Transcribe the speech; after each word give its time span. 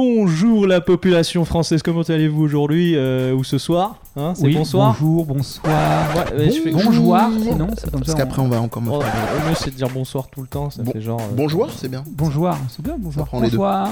Bonjour 0.00 0.66
la 0.66 0.82
population 0.82 1.46
française, 1.46 1.80
comment 1.82 2.02
allez-vous 2.02 2.42
aujourd'hui 2.42 2.92
euh, 2.96 3.32
ou 3.32 3.44
ce 3.44 3.56
soir 3.56 3.96
hein, 4.14 4.34
C'est 4.36 4.44
Oui, 4.44 4.54
bonsoir 4.54 4.88
Bonjour, 5.00 5.24
bonsoir. 5.24 5.74
Ouais, 6.14 6.36
ouais, 6.38 6.50
je 6.50 6.60
fais- 6.60 6.70
Bonjour, 6.70 7.16
sinon, 7.40 7.68
c'est 7.78 7.90
comme 7.90 8.00
Parce 8.00 8.10
ça. 8.12 8.18
qu'après, 8.18 8.42
on 8.42 8.48
va 8.48 8.60
encore 8.60 8.82
me 8.82 8.90
Oh, 8.90 9.00
faire. 9.00 9.10
le 9.42 9.48
mieux 9.48 9.54
c'est 9.58 9.70
de 9.70 9.74
dire 9.74 9.88
bonsoir 9.88 10.28
tout 10.30 10.42
le 10.42 10.48
temps, 10.48 10.68
ça 10.68 10.82
Bon- 10.82 10.92
fait 10.92 11.00
genre. 11.00 11.18
euh, 11.18 11.34
Bonjour, 11.34 11.70
c'est 11.74 11.88
bien. 11.90 12.04
Bonjour, 12.10 12.50
c'est 12.68 12.82
bien, 12.84 12.96
bonjour. 12.98 13.26
bonsoir. 13.32 13.88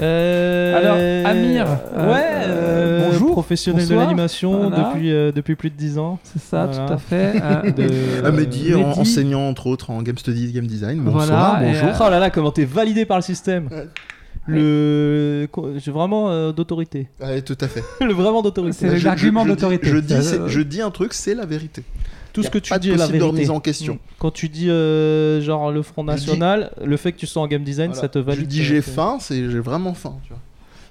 Euh, 0.00 0.76
Alors, 0.78 1.28
Amir, 1.32 1.66
euh, 1.96 2.12
ouais, 2.12 2.22
euh, 2.22 2.46
euh, 2.46 3.10
bonjour, 3.10 3.32
professionnel 3.32 3.82
bonsoir. 3.82 3.98
de 3.98 4.04
l'animation 4.04 4.68
Voilà. 4.68 4.90
depuis, 4.92 5.10
euh, 5.12 5.32
depuis 5.32 5.56
plus 5.56 5.70
de 5.70 5.74
10 5.76 5.98
ans. 5.98 6.20
C'est 6.22 6.40
ça, 6.40 6.66
Voilà. 6.66 6.86
tout 6.86 6.92
à 6.92 6.98
fait. 6.98 7.32
euh, 7.42 7.62
De- 7.72 8.24
Ah, 8.24 8.30
Mehdi, 8.30 8.72
en- 8.76 8.86
Mehdi. 8.90 9.00
enseignant 9.00 9.48
entre 9.48 9.66
autres 9.66 9.90
en 9.90 10.02
Game 10.02 10.16
Studies, 10.18 10.52
Game 10.52 10.68
Design. 10.68 11.00
Voilà, 11.04 11.18
Bonsoir, 11.18 11.62
et, 11.64 11.66
bonjour. 11.66 11.88
euh, 11.88 12.06
Oh 12.06 12.10
là 12.10 12.20
là, 12.20 12.30
comment 12.30 12.52
t'es 12.52 12.64
validé 12.64 13.04
par 13.06 13.16
le 13.18 13.22
système 13.24 13.66
Ouais. 13.72 13.88
Le. 14.46 15.48
J'ai 15.76 15.90
vraiment 15.90 16.30
euh, 16.30 16.52
d'autorité. 16.52 17.08
Ouais, 17.20 17.42
tout 17.42 17.56
à 17.60 17.68
fait. 17.68 17.82
le 18.04 18.12
vraiment 18.12 18.42
d'autorité. 18.42 18.76
C'est 18.88 18.96
Je- 18.98 19.04
l'argument 19.04 19.44
je- 19.44 19.48
je 19.48 19.54
dis- 19.54 19.56
d'autorité. 19.60 19.86
Je, 19.88 20.36
euh, 20.36 20.48
je 20.48 20.60
dis 20.60 20.80
un 20.82 20.90
truc, 20.90 21.12
c'est 21.12 21.34
la 21.34 21.46
vérité. 21.46 21.82
Tout 22.32 22.42
ce 22.44 22.50
que 22.50 22.58
tu 22.58 22.72
dis 22.78 22.90
est 22.90 22.96
la 22.96 23.06
vérité. 23.06 23.24
remise 23.26 23.50
en 23.50 23.58
question. 23.60 23.98
Quand 24.18 24.30
tu 24.30 24.48
dis 24.48 24.70
euh, 24.70 25.40
genre 25.40 25.72
le 25.72 25.82
Front 25.82 26.02
Je 26.08 26.14
dis- 26.14 26.26
National, 26.26 26.72
le 26.84 26.96
fait 26.96 27.12
que 27.12 27.18
tu 27.18 27.26
sois 27.26 27.42
en 27.42 27.48
game 27.48 27.64
design, 27.64 27.88
Voilà. 27.90 28.00
ça 28.02 28.08
te 28.08 28.18
valide. 28.20 28.42
Je 28.42 28.46
dis 28.46 28.62
j'ai 28.64 28.82
faim, 28.82 29.18
c'est 29.20 29.50
j'ai 29.50 29.58
vraiment 29.60 29.94
faim. 29.94 30.14
Tu 30.26 30.32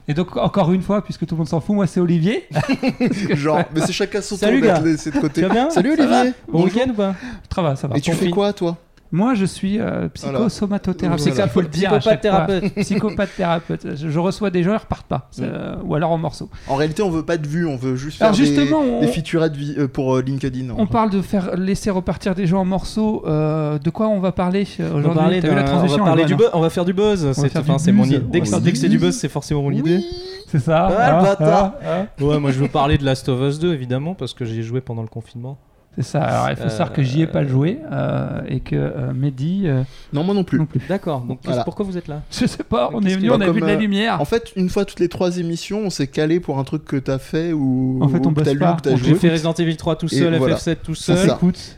Et 0.10 0.14
donc, 0.14 0.36
encore 0.38 0.72
une 0.74 0.82
fois, 0.82 1.02
puisque 1.04 1.26
tout 1.26 1.36
le 1.36 1.40
monde 1.40 1.48
s'en 1.48 1.62
fout, 1.62 1.76
moi 1.76 1.88
c'est 1.88 2.00
Olivier. 2.02 2.48
Genre, 3.36 3.62
mais 3.74 3.82
c'est 3.82 3.94
chacun 3.94 4.22
son 4.22 4.36
tour 4.36 4.40
Salut, 4.40 4.60
d'être 4.62 4.82
gars. 4.84 4.90
laissé 4.90 5.12
de 5.12 5.18
côté. 5.20 5.48
Bien 5.48 5.70
Salut 5.70 5.94
Olivier. 5.94 6.34
Bon 6.52 6.64
week-end 6.66 6.90
ou 6.90 6.94
pas 6.94 7.16
Ça 7.56 7.62
va, 7.62 7.76
ça 7.78 7.88
va. 7.88 7.98
Et 7.98 8.02
tu 8.02 8.12
fais 8.12 8.30
quoi 8.30 8.52
toi? 8.52 8.78
Moi 9.12 9.34
je 9.34 9.46
suis 9.46 9.80
euh, 9.80 10.08
Voilà. 10.22 10.40
psychosomatothérapeute. 10.40 11.20
C'est 11.24 11.32
ça, 11.32 11.44
il 11.46 11.50
faut 11.50 11.62
le 11.62 11.68
dire. 11.68 11.92
à 11.94 11.98
Psychopathe 12.00 12.22
chaque 12.24 12.32
fois. 12.32 12.46
thérapeute. 12.48 12.76
Psychopathe 12.76 13.30
thérapeute. 13.36 13.88
Je, 13.96 14.10
je 14.10 14.20
reçois 14.20 14.50
des 14.52 14.62
gens, 14.64 14.74
ils 14.74 14.78
repartent 14.78 15.08
pas. 15.08 15.30
Euh, 15.40 15.76
ou 15.84 15.96
alors 15.96 16.12
en 16.12 16.18
morceaux. 16.20 16.50
En 16.68 16.76
réalité, 16.76 17.02
on 17.02 17.10
veut 17.10 17.24
pas 17.26 17.38
de 17.38 17.48
vue, 17.48 17.66
on 17.66 17.76
veut 17.76 17.96
juste 17.96 18.18
faire 18.20 18.28
Alors 18.28 18.38
justement, 18.38 18.84
des, 18.84 18.90
on- 18.92 19.00
des 19.02 19.08
featurettes 19.08 19.56
vi- 19.56 19.76
euh, 19.80 19.88
pour 19.88 20.16
euh, 20.16 20.22
LinkedIn. 20.22 20.68
On 20.78 20.86
parle 20.86 21.10
de 21.10 21.22
faire 21.22 21.56
laisser 21.56 21.90
repartir 21.90 22.36
des 22.36 22.46
gens 22.46 22.60
en 22.62 22.66
morceaux. 22.66 23.24
euh, 23.26 23.80
de 23.80 23.90
quoi 23.90 24.08
on 24.08 24.20
va 24.20 24.32
parler 24.32 24.68
euh, 24.80 24.90
On 24.90 24.94
va 24.94 25.00
aujourd'hui 25.00 25.20
parler, 25.20 25.42
la 25.42 25.50
d'un- 25.56 25.62
on 25.62 25.66
transition 25.66 25.98
va 26.00 26.06
parler 26.06 26.26
du 26.26 26.36
buzz. 26.36 26.50
On 26.54 26.62
va 26.62 26.70
faire 26.70 26.86
du 26.86 26.94
buzz. 26.94 27.32
C'est 27.34 27.50
faire 27.50 27.62
enfin, 27.62 27.78
du 27.78 27.84
c'est 27.84 27.92
mon 27.92 28.04
idée. 28.06 28.20
Dès 28.20 28.42
que, 28.42 28.48
c'est 28.78 28.90
du 28.90 29.00
buzz, 29.00 29.16
c'est 29.16 29.30
forcément 29.30 29.64
mon 29.64 29.72
idée. 29.72 30.02
C'est 30.48 30.60
ça. 30.60 30.88
Ouais, 30.88 30.96
ah, 30.98 31.22
bâtard. 31.24 31.74
ah, 31.84 32.06
ah. 32.20 32.24
Ouais, 32.24 32.40
moi 32.40 32.52
je 32.52 32.60
veux 32.60 32.68
parler 32.68 32.98
de 32.98 33.06
Last 33.06 33.30
of 33.30 33.40
Us 33.42 33.60
2 33.60 33.72
évidemment 33.74 34.16
parce 34.16 34.34
que 34.34 34.46
j'y 34.46 34.60
ai 34.60 34.64
joué 34.64 34.82
pendant 34.82 35.04
le 35.04 35.08
confinement. 35.08 35.58
C'est 36.02 36.12
ça. 36.12 36.22
Alors 36.24 36.50
il 36.50 36.56
faut 36.56 36.64
Euh, 36.64 36.70
savoir 36.70 36.94
que 36.94 37.04
j'y 37.04 37.22
ai 37.22 37.28
pas 37.28 37.46
joué 37.46 37.80
euh, 37.92 38.40
et 38.48 38.62
que 38.62 38.76
euh, 38.76 39.12
Mehdi 39.14 39.64
euh, 39.66 39.84
Non, 40.14 40.24
moi 40.24 40.34
non 40.34 40.46
plus. 40.46 40.58
non 40.58 40.66
plus. 40.66 40.80
D'accord. 40.88 41.22
Donc 41.22 41.40
Voilà. 41.44 41.64
pourquoi 41.66 41.86
vous 41.86 41.98
êtes 41.98 42.08
là? 42.08 42.22
Je 42.32 42.46
sais 42.46 42.64
pas. 42.64 42.90
On 42.94 43.02
est 43.04 43.16
venu, 43.16 43.30
on 43.32 43.42
a 43.42 43.50
vu 43.52 43.60
de 43.60 43.66
la 43.66 43.74
euh, 43.74 43.78
lumière. 43.78 44.22
En 44.22 44.26
fait, 44.26 44.54
une 44.56 44.70
fois 44.70 44.86
toutes 44.86 45.02
les 45.02 45.10
trois 45.10 45.38
émissions, 45.40 45.80
on 45.82 45.90
s'est 45.90 46.08
calé 46.08 46.40
pour 46.40 46.58
un 46.58 46.64
truc 46.64 46.86
que 46.86 46.96
t'as 46.96 47.18
fait 47.20 47.52
ou 47.52 48.00
En 48.02 48.08
fait, 48.08 48.26
on 48.26 48.30
ou 48.30 48.34
que 48.34 48.42
bosse 48.44 48.58
pas. 48.58 48.78
J'ai 49.04 49.16
fait 49.16 49.30
Resident 49.30 49.54
Evil 49.54 49.76
3 49.76 49.96
tout 49.98 50.08
seul, 50.08 50.36
voilà. 50.38 50.56
FF7 50.56 50.78
tout 50.84 50.96
seul. 50.96 51.30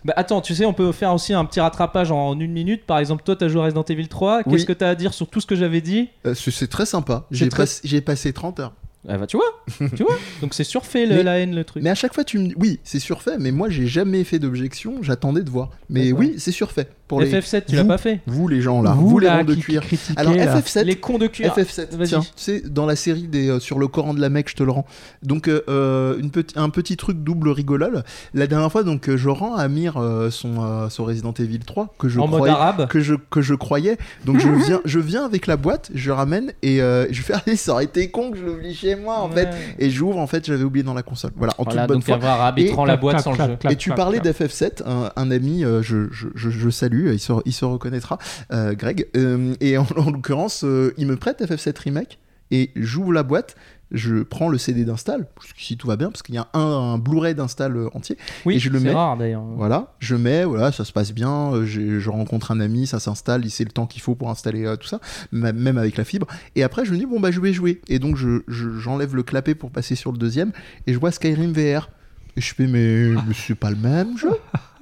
Bah 0.06 0.14
attends, 0.16 0.42
tu 0.42 0.54
sais, 0.54 0.66
on 0.66 0.74
peut 0.74 0.92
faire 0.92 1.14
aussi 1.14 1.34
un 1.34 1.46
petit 1.46 1.60
rattrapage 1.60 2.12
en 2.12 2.40
une 2.40 2.52
minute. 2.52 2.86
Par 2.86 3.00
exemple, 3.00 3.24
toi, 3.24 3.36
t'as 3.36 3.48
joué 3.48 3.62
à 3.62 3.66
Resident 3.66 3.84
Evil 3.90 4.08
3. 4.08 4.44
Qu'est-ce 4.44 4.56
Oui. 4.56 4.66
que 4.66 4.74
t'as 4.74 4.90
à 4.90 4.96
dire 4.96 5.14
sur 5.14 5.28
tout 5.28 5.42
ce 5.42 5.48
que 5.48 5.56
j'avais 5.56 5.82
dit? 5.82 6.10
Euh, 6.28 6.34
c'est 6.36 6.68
très 6.70 6.86
sympa. 6.86 7.26
C'est 7.32 7.38
J'ai 7.38 7.50
très- 7.50 7.66
pas- 7.66 7.80
j'ai 7.84 8.02
passé 8.02 8.34
30 8.34 8.60
heures. 8.60 8.74
Ah 9.10 9.18
bah 9.18 9.26
tu 9.26 9.36
vois, 9.38 9.64
tu 9.96 10.04
vois. 10.04 10.16
Donc 10.42 10.54
c'est 10.54 10.64
surfait 10.64 11.06
le- 11.08 11.16
Mais- 11.16 11.24
la 11.24 11.40
haine 11.40 11.56
le 11.56 11.64
truc. 11.64 11.82
Mais 11.84 11.90
à 11.90 11.96
chaque 11.96 12.14
fois, 12.14 12.24
tu 12.24 12.38
me 12.38 12.48
dis 12.50 12.54
oui, 12.58 12.80
c'est 12.84 13.00
surfait, 13.00 13.38
mais 13.40 13.52
moi, 13.52 13.68
j'ai 13.70 13.88
jamais 13.88 14.24
fait 14.24 14.38
d'objection. 14.38 15.02
J'attendais 15.02 15.42
de 15.42 15.50
voir. 15.50 15.72
Mais 15.90 16.12
oui, 16.12 16.36
c'est 16.38 16.52
surfait. 16.52 16.88
Pour 17.12 17.22
les, 17.22 17.30
FF7, 17.32 17.64
tu 17.68 17.76
l'as 17.76 17.84
pas 17.84 17.98
fait. 17.98 18.22
vous, 18.26 18.48
les 18.48 18.62
gens 18.62 18.82
là, 18.82 18.92
vous, 18.92 19.10
vous, 19.10 19.20
les 19.20 19.28
ronds 19.30 19.44
de 19.44 19.54
cuir. 19.56 19.84
Alors, 20.16 20.34
là. 20.34 20.60
FF7, 20.60 20.84
Les 20.86 20.96
cons 20.96 21.18
de 21.18 21.28
cuir. 21.28 21.54
FF7, 21.54 21.96
Vas-y. 21.98 22.08
tiens, 22.08 22.22
c'est 22.38 22.72
dans 22.74 22.86
la 22.86 22.96
série 22.96 23.28
des 23.28 23.50
euh, 23.50 23.60
sur 23.60 23.80
le 23.80 23.88
Coran 23.88 24.14
de 24.14 24.22
la 24.22 24.30
Mecque, 24.30 24.50
je 24.50 24.56
te 24.56 24.64
le 24.64 24.72
rends. 24.72 24.86
Donc 25.24 25.48
euh, 25.48 25.62
euh, 25.68 26.18
une 26.20 26.32
petit 26.32 26.58
un 26.58 26.70
petit 26.70 26.96
truc 26.96 27.18
double 27.24 27.50
rigolole. 27.50 28.04
La 28.34 28.48
dernière 28.48 28.72
fois, 28.72 28.84
donc 28.84 29.14
je 29.14 29.30
rends 29.30 29.56
à 29.56 29.64
Amir 29.64 29.94
son 30.32 30.90
son 30.90 31.04
Resident 31.06 31.34
Evil 31.38 31.60
3 31.60 31.94
que 32.00 32.08
je 32.10 32.20
en 32.20 32.28
mode 32.28 32.38
croyais 32.40 32.54
arabe. 32.54 32.88
que 32.88 33.00
je 33.02 33.16
que 33.30 33.42
je 33.42 33.54
croyais. 33.56 33.98
Donc 34.26 34.40
je 34.40 34.48
viens 34.66 34.80
je 34.86 35.00
viens 35.00 35.26
avec 35.26 35.48
la 35.48 35.58
boîte, 35.58 35.92
je 35.94 36.12
ramène 36.12 36.54
et 36.64 36.78
je 36.78 37.22
fais 37.22 37.34
allez, 37.34 37.56
ça 37.58 37.74
aurait 37.74 37.84
été 37.86 38.10
con 38.10 38.32
que 38.32 38.38
je 38.38 38.46
l'oublie 38.46 38.74
chez 38.74 38.96
moi 38.96 39.20
en 39.20 39.30
fait. 39.30 39.50
Et 39.80 39.90
j'ouvre 39.90 40.18
en 40.18 40.28
fait, 40.28 40.46
j'avais 40.46 40.64
oublié 40.64 40.84
dans 40.84 40.94
la 40.94 41.04
console. 41.04 41.32
Voilà, 41.36 41.54
en 41.58 41.64
Voilà, 41.64 41.82
toute 41.82 41.88
bonne 41.90 41.98
donc 41.98 42.06
foi. 42.06 42.16
avoir 42.16 42.42
arbitrant 42.42 42.86
Et- 42.86 42.88
la 42.88 42.98
boîte 42.98 43.20
sans 43.22 43.32
le 43.32 43.38
jeu. 43.38 43.58
Et 43.70 43.76
tu 43.76 43.92
parlais 43.92 44.20
clap. 44.20 44.36
d'FF7, 44.38 44.84
un, 45.16 45.32
ami, 45.32 45.62
je, 45.82 46.08
je, 46.12 46.28
je, 46.36 46.70
il 47.14 47.20
se, 47.20 47.34
il 47.46 47.54
se 47.54 47.66
reconnaîtra, 47.66 48.18
euh, 48.54 48.74
Greg. 48.74 49.08
Euh, 49.18 49.54
et 49.62 49.78
en, 49.78 49.86
en 49.98 50.12
l'occurrence, 50.12 50.64
euh, 50.64 50.94
il 50.98 51.08
me 51.08 51.16
prête 51.18 51.42
FF7 51.42 51.78
Remake 51.84 52.20
et 52.52 52.72
j'ouvre 52.76 53.14
la 53.14 53.24
boîte, 53.24 53.56
je 53.92 54.24
prends 54.24 54.50
le 54.50 54.58
CD 54.58 54.84
d'install, 54.86 55.26
si 55.58 55.76
tout 55.78 55.88
va 55.88 55.96
bien, 55.98 56.10
parce 56.12 56.22
qu'il 56.22 56.36
y 56.36 56.38
a 56.38 56.48
un, 56.54 56.60
un 56.60 56.98
Blu-ray 56.98 57.34
d'install 57.36 57.90
entier. 57.94 58.18
Oui, 58.46 58.56
et 58.56 58.60
je 58.60 58.70
le 58.70 58.80
c'est 58.80 58.86
mets. 58.86 58.94
rare 58.94 59.16
d'ailleurs. 59.18 59.44
Voilà, 59.44 59.94
je 60.00 60.16
mets, 60.16 60.44
voilà, 60.46 60.72
ça 60.72 60.84
se 60.86 60.92
passe 60.94 61.14
bien, 61.14 61.64
je 61.66 62.10
rencontre 62.10 62.52
un 62.52 62.60
ami, 62.60 62.88
ça 62.88 63.00
s'installe, 63.00 63.46
il 63.46 63.50
sait 63.52 63.64
le 63.66 63.72
temps 63.72 63.88
qu'il 63.88 64.02
faut 64.02 64.16
pour 64.16 64.30
installer 64.30 64.64
tout 64.80 64.88
ça, 64.88 65.00
même 65.32 65.78
avec 65.78 65.96
la 65.98 66.04
fibre. 66.06 66.28
Et 66.56 66.64
après, 66.64 66.84
je 66.86 66.92
me 66.92 66.98
dis, 66.98 67.06
bon, 67.06 67.20
bah, 67.22 67.32
je 67.32 67.40
vais 67.42 67.52
jouer. 67.54 67.82
Et 67.88 68.00
donc, 68.00 68.16
je- 68.18 68.42
je- 68.50 68.78
j'enlève 68.80 69.16
le 69.16 69.24
clapet 69.24 69.56
pour 69.56 69.72
passer 69.72 69.96
sur 69.96 70.12
le 70.12 70.18
deuxième, 70.18 70.52
et 70.88 70.94
je 70.94 71.00
vois 71.00 71.12
Skyrim 71.12 71.52
VR. 71.54 71.90
Et 72.38 72.42
je 72.42 72.54
fais, 72.54 72.68
mais, 72.68 73.08
mais 73.28 73.34
c'est 73.34 73.56
pas 73.56 73.70
le 73.72 73.76
même 73.78 74.18
jeu. 74.18 74.32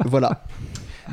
voilà. 0.06 0.44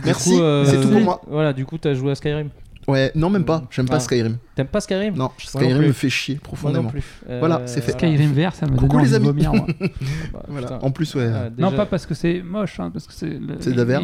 Merci, 0.04 0.38
euh, 0.40 0.64
c'est 0.64 0.80
tout 0.80 0.88
pour 0.88 1.00
moi. 1.00 1.20
Voilà, 1.28 1.52
du 1.52 1.64
coup, 1.64 1.78
t'as 1.78 1.94
joué 1.94 2.12
à 2.12 2.14
Skyrim. 2.14 2.48
Ouais, 2.88 3.10
non, 3.16 3.30
même 3.30 3.44
pas, 3.44 3.64
j'aime 3.72 3.86
Ah. 3.88 3.94
pas 3.94 3.98
Skyrim. 4.00 4.36
T'aimes 4.54 4.68
pas 4.68 4.80
Skyrim 4.80 5.16
Non, 5.16 5.32
Skyrim 5.38 5.78
me 5.88 5.90
fait 5.92 6.08
chier 6.08 6.36
profondément. 6.36 6.88
plus. 6.88 7.02
Euh, 7.28 7.40
Voilà, 7.40 7.62
c'est 7.66 7.80
fait. 7.80 7.90
Skyrim 7.90 8.30
vert, 8.32 8.54
ça 8.54 8.64
me 8.66 8.70
donne 8.70 8.78
Coucou 8.78 8.98
envie 8.98 9.06
les 9.06 9.10
de 9.10 9.16
amis. 9.16 9.26
vomir, 9.26 9.52
moi. 9.52 9.66
Bah, 10.32 10.42
Voilà. 10.46 10.78
En 10.84 10.92
plus, 10.92 11.12
ouais. 11.16 11.28
Ah, 11.34 11.48
Non, 11.58 11.72
pas 11.72 11.86
parce 11.86 12.06
que 12.06 12.14
c'est 12.14 12.42
moche, 12.44 12.78
hein, 12.78 12.90
parce 12.92 13.08
que 13.08 13.12
c'est 13.12 13.26
le. 13.26 13.56
C'est 13.58 13.72
de 13.72 13.82
la 13.82 13.84
VR 13.98 14.02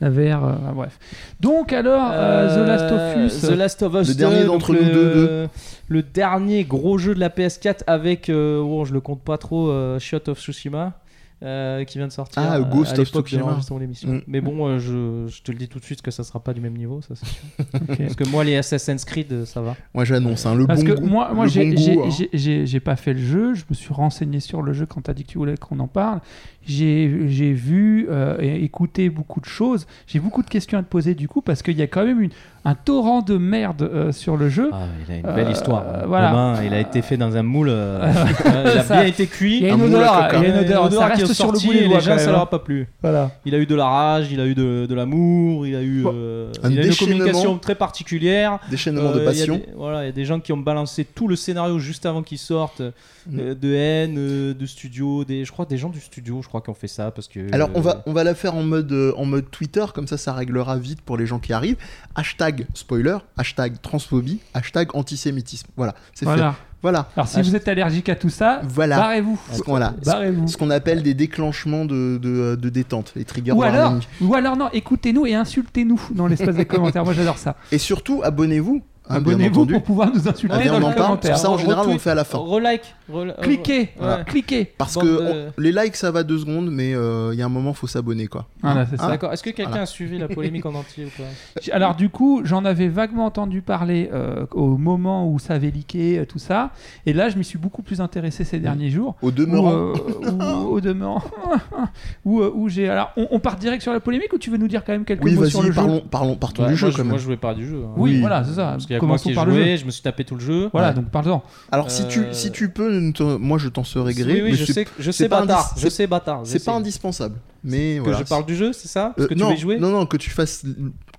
La 0.00 0.08
VR, 0.08 0.42
euh, 0.42 0.52
ah, 0.68 0.72
bref. 0.74 0.98
Donc, 1.38 1.74
alors, 1.74 2.08
euh, 2.14 2.64
The 2.64 2.66
Last 2.66 2.92
of 2.92 3.16
Us. 3.26 3.40
The 3.42 3.50
Last 3.58 3.82
of 3.82 3.94
Us 3.94 4.08
Le 4.08 4.14
dernier 4.14 4.40
2, 4.40 4.46
d'entre 4.46 4.72
nous 4.72 4.84
deux, 4.90 5.48
Le 5.88 6.02
dernier 6.02 6.64
gros 6.64 6.96
jeu 6.96 7.14
de 7.14 7.20
la 7.20 7.28
PS4 7.28 7.82
avec, 7.86 8.30
euh, 8.30 8.62
bon, 8.62 8.86
je 8.86 8.94
le 8.94 9.00
compte 9.00 9.20
pas 9.20 9.36
trop, 9.36 9.68
euh, 9.68 9.98
Shot 9.98 10.30
of 10.30 10.40
Tsushima. 10.40 10.94
Euh, 11.42 11.84
qui 11.84 11.98
vient 11.98 12.06
de 12.06 12.12
sortir 12.12 12.42
Ah, 12.42 12.56
euh, 12.56 12.62
Ghost 12.64 12.92
à 12.96 13.00
of 13.00 13.06
l'époque 13.08 13.24
de 13.24 13.28
Tsushima. 13.30 13.48
l'enregistrement 13.48 13.78
de 13.78 13.84
l'émission. 13.84 14.08
Mm. 14.10 14.22
Mais 14.26 14.40
bon, 14.40 14.66
euh, 14.66 14.78
je, 14.78 15.26
je 15.28 15.42
te 15.42 15.52
le 15.52 15.58
dis 15.58 15.68
tout 15.68 15.78
de 15.78 15.84
suite 15.84 16.00
que 16.00 16.10
ça 16.10 16.24
sera 16.24 16.40
pas 16.40 16.54
du 16.54 16.60
même 16.60 16.76
niveau, 16.76 17.00
ça 17.02 17.14
c'est 17.14 17.26
sûr. 17.26 17.42
Parce 17.98 18.14
que 18.14 18.28
moi, 18.28 18.44
les 18.44 18.56
Assassin's 18.56 19.04
Creed, 19.04 19.44
ça 19.44 19.60
va. 19.60 19.76
Moi, 19.92 20.04
j'annonce, 20.04 20.46
hein, 20.46 20.54
le 20.54 20.66
Parce 20.66 20.82
bon 20.82 20.94
que 20.94 21.00
goût. 21.00 21.06
moi, 21.06 21.32
moi 21.34 21.46
j'ai 21.46 21.72
bon 21.74 22.06
hein. 22.06 22.26
j'ai 22.32 22.80
pas 22.80 22.96
fait 22.96 23.12
le 23.14 23.20
jeu, 23.20 23.54
je 23.54 23.64
me 23.68 23.74
suis 23.74 23.92
renseigné 23.92 24.40
sur 24.40 24.62
le 24.62 24.72
jeu 24.72 24.86
quand 24.86 25.02
t'as 25.02 25.14
dit 25.14 25.24
que 25.24 25.32
tu 25.32 25.38
voulais 25.38 25.56
qu'on 25.56 25.80
en 25.80 25.88
parle. 25.88 26.20
J'ai 26.66 27.28
j'ai 27.28 27.52
vu 27.52 28.06
euh, 28.10 28.36
et 28.40 28.64
écouté 28.64 29.10
beaucoup 29.10 29.40
de 29.40 29.46
choses. 29.46 29.86
J'ai 30.06 30.18
beaucoup 30.20 30.42
de 30.42 30.48
questions 30.48 30.78
à 30.78 30.82
te 30.82 30.88
poser 30.88 31.14
du 31.14 31.28
coup 31.28 31.42
parce 31.42 31.62
qu'il 31.62 31.76
y 31.78 31.82
a 31.82 31.86
quand 31.86 32.04
même 32.04 32.20
une, 32.20 32.30
un 32.64 32.74
torrent 32.74 33.20
de 33.22 33.36
merde 33.36 33.82
euh, 33.82 34.12
sur 34.12 34.36
le 34.36 34.48
jeu. 34.48 34.70
Ah, 34.72 34.86
il 35.06 35.12
a 35.12 35.16
une 35.18 35.26
Euh, 35.26 35.32
belle 35.34 35.50
histoire. 35.50 35.84
voilà. 36.06 36.30
Romain, 36.30 36.62
il 36.64 36.72
a 36.72 36.80
été 36.80 37.02
fait 37.02 37.16
dans 37.16 37.36
un 37.36 37.42
moule. 37.42 37.68
euh, 37.68 38.00
euh, 38.46 38.70
il 38.74 38.78
a 38.78 38.82
Ça. 38.82 38.94
bien 38.96 39.04
été 39.04 39.26
cuit. 39.26 39.58
Il 39.58 39.66
y 39.66 39.68
a 39.70 39.74
Un 39.74 39.76
une 39.76 39.94
odeur, 39.94 40.14
coca. 40.28 40.38
il 40.38 40.42
y 40.42 40.46
a 40.46 40.48
une 40.48 40.64
odeur, 40.64 40.92
ça 40.92 41.10
qui 41.10 41.20
est 41.20 41.24
reste 41.24 41.34
sur 41.34 41.46
le 41.46 41.58
sortie 41.58 41.66
bout 41.66 41.72
des 41.74 41.78
et 41.80 41.84
doigts 41.88 41.98
les 41.98 42.04
gens, 42.04 42.18
ça 42.18 42.30
leur 42.32 42.40
a 42.40 42.50
pas 42.50 42.58
plu. 42.60 42.86
Voilà. 43.02 43.30
Il 43.44 43.54
a 43.54 43.58
eu 43.58 43.66
de 43.66 43.74
la 43.74 43.86
rage, 43.86 44.28
il 44.32 44.40
a 44.40 44.46
eu 44.46 44.54
de, 44.54 44.86
de 44.88 44.94
l'amour, 44.94 45.66
il 45.66 45.74
a 45.76 45.82
eu, 45.82 46.02
Bon. 46.02 46.12
euh, 46.14 46.50
Un 46.62 46.70
il 46.70 46.78
a 46.78 46.82
une 46.82 46.88
déchaînement. 46.88 47.18
communication 47.18 47.58
très 47.58 47.74
particulière. 47.74 48.58
Déchaînement 48.70 49.10
Euh, 49.10 49.12
de 49.14 49.18
il 49.18 49.22
y 49.22 49.26
a 49.26 49.30
passion. 49.30 49.56
des- 49.56 49.68
voilà, 49.76 50.02
il 50.02 50.06
y 50.06 50.08
a 50.08 50.12
des 50.12 50.24
gens 50.24 50.40
qui 50.40 50.52
ont 50.52 50.56
balancé 50.56 51.04
tout 51.04 51.28
le 51.28 51.36
scénario 51.36 51.78
juste 51.78 52.06
avant 52.06 52.22
qu'il 52.22 52.38
sorte, 52.38 52.80
Mm. 53.26 53.38
euh, 53.40 53.54
de 53.54 53.72
haine, 53.74 54.16
euh, 54.18 54.52
de 54.54 54.66
studio, 54.66 55.24
des, 55.24 55.46
je 55.46 55.50
crois 55.52 55.64
des 55.64 55.78
gens 55.78 55.88
du 55.88 56.00
studio, 56.00 56.40
je 56.42 56.48
crois 56.48 56.53
qui 56.62 56.70
ont 56.70 56.74
fait 56.74 56.88
ça 56.88 57.10
parce 57.10 57.28
que. 57.28 57.52
Alors 57.52 57.70
on 57.74 57.78
euh, 57.78 57.82
va, 57.82 58.02
on 58.06 58.12
va 58.12 58.24
la 58.24 58.34
faire 58.34 58.54
en 58.54 58.62
mode, 58.62 58.90
euh, 58.92 59.12
en 59.16 59.24
mode 59.24 59.50
Twitter, 59.50 59.84
comme 59.94 60.06
ça 60.06 60.16
ça 60.16 60.32
réglera 60.32 60.76
vite 60.76 61.00
pour 61.02 61.16
les 61.16 61.26
gens 61.26 61.38
qui 61.38 61.52
arrivent. 61.52 61.76
Hashtag 62.14 62.66
spoiler, 62.74 63.18
hashtag 63.36 63.80
transphobie, 63.82 64.40
hashtag 64.54 64.88
antisémitisme. 64.94 65.68
Voilà, 65.76 65.94
c'est 66.14 66.26
fait. 66.26 66.32
Voilà. 66.32 66.54
Voilà. 66.82 67.08
Alors 67.16 67.26
si 67.26 67.38
Ah, 67.38 67.42
vous 67.42 67.56
êtes 67.56 67.66
allergique 67.66 68.10
à 68.10 68.14
tout 68.14 68.28
ça, 68.28 68.60
Voilà. 68.64 68.96
barrez-vous. 68.98 69.40
Ce 69.52 69.62
qu'on 69.62 69.70
voilà. 69.70 69.94
Barrez-vous. 70.04 70.48
Ce 70.48 70.58
qu'on 70.58 70.68
appelle 70.68 71.02
des 71.02 71.14
déclenchements 71.14 71.86
de, 71.86 72.18
de, 72.20 72.56
de 72.56 72.68
détente, 72.68 73.12
les 73.16 73.24
trigger 73.24 73.52
Ou 73.52 73.62
alors, 73.62 73.94
ou 74.20 74.34
alors 74.34 74.54
non, 74.58 74.68
écoutez-nous 74.70 75.24
et 75.24 75.34
insultez-nous 75.34 75.98
dans 76.10 76.26
l'espace 76.26 76.56
des 76.56 76.66
commentaires. 76.66 77.04
Moi 77.04 77.14
j'adore 77.14 77.38
ça. 77.38 77.56
Et 77.72 77.78
surtout, 77.78 78.20
abonnez-vous. 78.22 78.82
Hein, 79.08 79.20
bien 79.20 79.32
Abonnez-vous 79.34 79.66
pour 79.66 79.82
pouvoir 79.82 80.10
nous 80.14 80.28
insulter 80.28 80.54
Ah, 80.58 80.62
bien, 80.62 80.72
dans 80.72 80.76
on 80.78 80.80
les 80.80 80.84
en 80.86 80.92
parle, 80.92 81.06
commentaires. 81.06 81.38
ça 81.38 81.50
en 81.50 81.58
général 81.58 81.86
on 81.88 81.92
le 81.92 81.98
fait 81.98 82.10
à 82.10 82.14
la 82.14 82.24
fin. 82.24 82.38
Relike. 82.38 82.94
rel- 83.12 83.34
Cliquez, 83.42 83.90
Ouais. 84.00 84.24
cliquez. 84.26 84.64
Parce 84.78 84.94
Bande 84.94 85.04
que 85.04 85.08
de- 85.08 85.48
on- 85.56 85.60
les 85.60 85.72
likes 85.72 85.96
ça 85.96 86.10
va 86.10 86.22
deux 86.22 86.38
secondes, 86.38 86.70
mais 86.70 86.94
euh, 86.94 87.30
il 87.32 87.38
y 87.38 87.42
a 87.42 87.46
un 87.46 87.50
moment 87.50 87.72
faut 87.74 87.86
s'abonner 87.86 88.26
quoi. 88.28 88.46
Voilà, 88.62 88.86
c'est 88.86 88.96
ça. 88.96 89.04
Hein 89.06 89.08
D'accord. 89.10 89.32
Est-ce 89.32 89.42
que 89.42 89.50
quelqu'un 89.50 89.68
Voilà. 89.70 89.82
a 89.82 89.86
suivi 89.86 90.18
la 90.18 90.28
polémique 90.28 90.64
en 90.66 90.74
entier 90.74 91.04
ou 91.06 91.08
pas 91.22 91.74
Alors 91.74 91.94
du 91.96 92.08
coup, 92.08 92.40
j'en 92.44 92.64
avais 92.64 92.88
vaguement 92.88 93.26
entendu 93.26 93.60
parler 93.62 94.08
euh, 94.12 94.46
au 94.52 94.76
moment 94.76 95.30
où 95.30 95.38
ça 95.38 95.54
avait 95.54 95.70
leaké, 95.70 96.18
euh, 96.20 96.24
tout 96.26 96.38
ça. 96.38 96.70
Et 97.06 97.12
là, 97.12 97.28
je 97.28 97.36
m'y 97.36 97.44
suis 97.44 97.58
beaucoup 97.58 97.82
plus 97.82 98.00
intéressé 98.00 98.44
ces 98.44 98.58
derniers 98.58 98.90
jours. 98.90 99.16
Au 99.22 99.28
Où, 99.28 99.30
demeurant, 99.30 99.72
euh, 99.72 99.92
où- 99.92 100.68
au 100.74 100.80
demeurant, 100.80 101.22
où, 102.24 102.40
euh, 102.40 102.50
où 102.54 102.68
j'ai. 102.68 102.88
Alors, 102.88 103.12
on, 103.16 103.28
on 103.30 103.38
part 103.40 103.56
direct 103.56 103.82
sur 103.82 103.92
la 103.92 104.00
polémique 104.00 104.32
ou 104.32 104.38
tu 104.38 104.50
veux 104.50 104.56
nous 104.56 104.68
dire 104.68 104.84
quand 104.84 104.92
même 104.92 105.04
quelques 105.04 105.24
oui 105.24 105.34
mots 105.34 105.44
sur 105.46 105.60
vas-y, 105.60 105.68
le 105.68 105.72
jeu? 105.74 105.80
parlons, 105.80 106.00
parlons, 106.10 106.36
partons 106.36 106.62
du 106.64 106.68
moi, 106.70 106.76
jeu 106.76 106.90
je, 106.90 106.96
quand 106.96 107.04
moi, 107.04 107.12
même. 107.12 107.18
je 107.20 107.24
voulais 107.24 107.36
parler 107.36 107.58
du 107.58 107.68
jeu. 107.68 107.82
hein. 107.84 107.92
Oui, 107.96 108.12
Oui. 108.12 108.20
voilà, 108.20 108.44
c'est 108.44 108.54
ça. 108.54 108.76
Parce 108.94 108.96
qu'il 108.96 108.96
il 108.96 108.96
y 108.96 108.96
a 108.96 109.00
que 109.00 109.04
moi 109.04 109.12
commençons 109.12 109.22
qui 109.28 109.32
ai 109.32 109.34
par 109.34 109.46
le 109.46 109.52
joué, 109.54 109.70
jeu. 109.72 109.76
je 109.78 109.84
me 109.86 109.90
suis 109.90 110.02
tapé 110.02 110.24
tout 110.24 110.34
le 110.34 110.40
jeu. 110.40 110.68
Voilà, 110.72 110.88
Ouais. 110.88 110.94
donc 110.94 111.10
parle-en. 111.10 111.42
Alors 111.72 111.90
si 111.90 112.06
tu 112.08 112.20
Euh, 112.20 112.32
si 112.32 112.50
tu 112.52 112.68
peux, 112.70 113.12
moi 113.38 113.58
je 113.58 113.68
t'en 113.68 113.84
serais 113.84 114.14
gré. 114.14 114.32
Oui, 114.34 114.40
oui, 114.42 114.50
mais 114.52 114.56
je 114.56 114.64
c'est- 114.64 114.72
sais, 114.72 114.86
je 114.98 115.10
sais 115.10 115.28
pas 115.28 115.40
bâtard, 115.40 115.72
je 115.76 115.82
c'est- 115.82 115.90
sais 115.90 116.06
bâtard. 116.06 116.40
C'est 116.44 116.64
pas 116.64 116.72
indispensable. 116.72 117.36
Mais 117.62 118.00
Que 118.04 118.12
je 118.12 118.22
parle 118.24 118.44
du 118.46 118.56
jeu, 118.56 118.72
c'est 118.72 118.88
ça? 118.88 119.12
Parce 119.16 119.26
Euh, 119.26 119.28
que 119.28 119.34
non, 119.34 119.46
tu 119.46 119.52
veux 119.52 119.56
y 119.58 119.60
jouer? 119.60 119.78
non, 119.78 119.90
non, 119.90 120.04
que 120.06 120.16
tu 120.18 120.30
fasses 120.30 120.64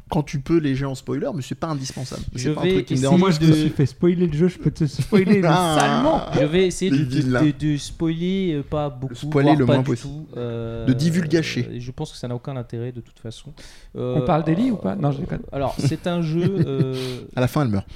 quand 0.10 0.22
tu 0.24 0.40
peux 0.40 0.58
les 0.58 0.76
jeux 0.76 0.88
en 0.88 0.94
spoiler, 0.96 1.28
mais 1.36 1.42
c'est 1.42 1.56
pas 1.56 1.68
indispensable. 1.68 2.22
Je 2.36 2.50
C'est 2.50 2.54
pas 2.54 2.62
un 2.62 2.70
truc 2.70 2.86
qui 2.86 2.96
me. 2.96 3.10
Moi, 3.18 3.32
je 3.32 3.40
de- 3.40 3.48
me 3.48 3.54
suis 3.54 3.70
fait 3.70 3.86
spoiler 3.88 4.28
le 4.28 4.34
jeu, 4.38 4.48
je 4.48 4.58
peux 4.60 4.70
te 4.72 4.86
spoiler 4.86 5.42
Ah. 5.46 5.78
salement. 5.80 6.22
Je 6.40 6.46
vais 6.46 6.68
essayer 6.68 6.92
de, 6.92 6.98
de, 6.98 7.22
de- 7.52 7.72
de 7.74 7.78
spoiler 7.78 8.54
euh, 8.54 8.64
pas 8.64 8.90
beaucoup, 8.90 9.16
spoiler 9.16 9.48
voire 9.50 9.60
le 9.60 9.66
pas 9.66 9.74
moins 9.74 9.82
du 9.84 9.90
possible. 9.90 10.14
tout, 10.14 10.28
euh, 10.38 10.86
De 10.86 10.94
divulgacher. 10.94 11.68
euh, 11.72 11.78
Je 11.80 11.92
pense 11.92 12.12
que 12.12 12.18
ça 12.18 12.28
n'a 12.28 12.36
aucun 12.36 12.56
intérêt 12.56 12.92
de 12.92 13.02
toute 13.02 13.20
façon. 13.20 13.52
On 13.96 14.22
parle 14.22 14.44
d'Ellie 14.44 14.72
ou 14.72 14.76
pas? 14.78 14.96
Non, 14.96 15.12
je 15.12 15.20
déconne. 15.20 15.42
Alors, 15.52 15.76
c'est 15.80 16.06
un 16.08 16.22
jeu. 16.22 16.44
euh, 16.68 16.96
À 17.36 17.42
la 17.42 17.48
fin, 17.48 17.64
elle 17.64 17.70
meurt. 17.70 17.88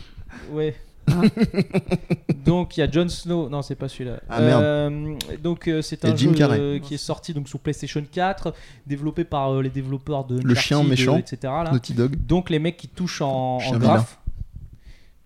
Ouais. 0.52 0.76
donc 2.46 2.78
il 2.78 2.82
y 2.82 2.84
a 2.84 2.90
Jon 2.92 3.08
Snow, 3.10 3.50
non 3.50 3.62
c'est 3.62 3.76
pas 3.76 3.88
celui-là. 3.88 4.20
Ah, 4.30 4.42
merde. 4.42 4.64
Euh, 4.64 5.16
donc 5.42 5.68
euh, 5.68 5.82
c'est 5.82 6.06
un 6.06 6.16
jeu 6.16 6.32
euh, 6.40 6.80
qui 6.80 6.94
est 6.96 6.98
sorti 6.98 7.34
donc 7.34 7.48
sur 7.48 7.60
PlayStation 7.60 8.04
4, 8.12 8.54
développé 8.88 9.24
par 9.24 9.52
euh, 9.54 9.62
les 9.62 9.70
développeurs 9.70 10.26
de 10.26 10.40
Le 10.42 10.56
chien 10.56 10.84
méchant. 10.84 11.18
etc. 11.18 11.38
là. 11.44 11.70
Naughty 11.72 11.94
Dog. 11.94 12.16
Donc 12.16 12.50
les 12.50 12.60
mecs 12.60 12.78
qui 12.78 12.88
touchent 12.88 13.22
en, 13.22 13.60
graph. 13.78 14.20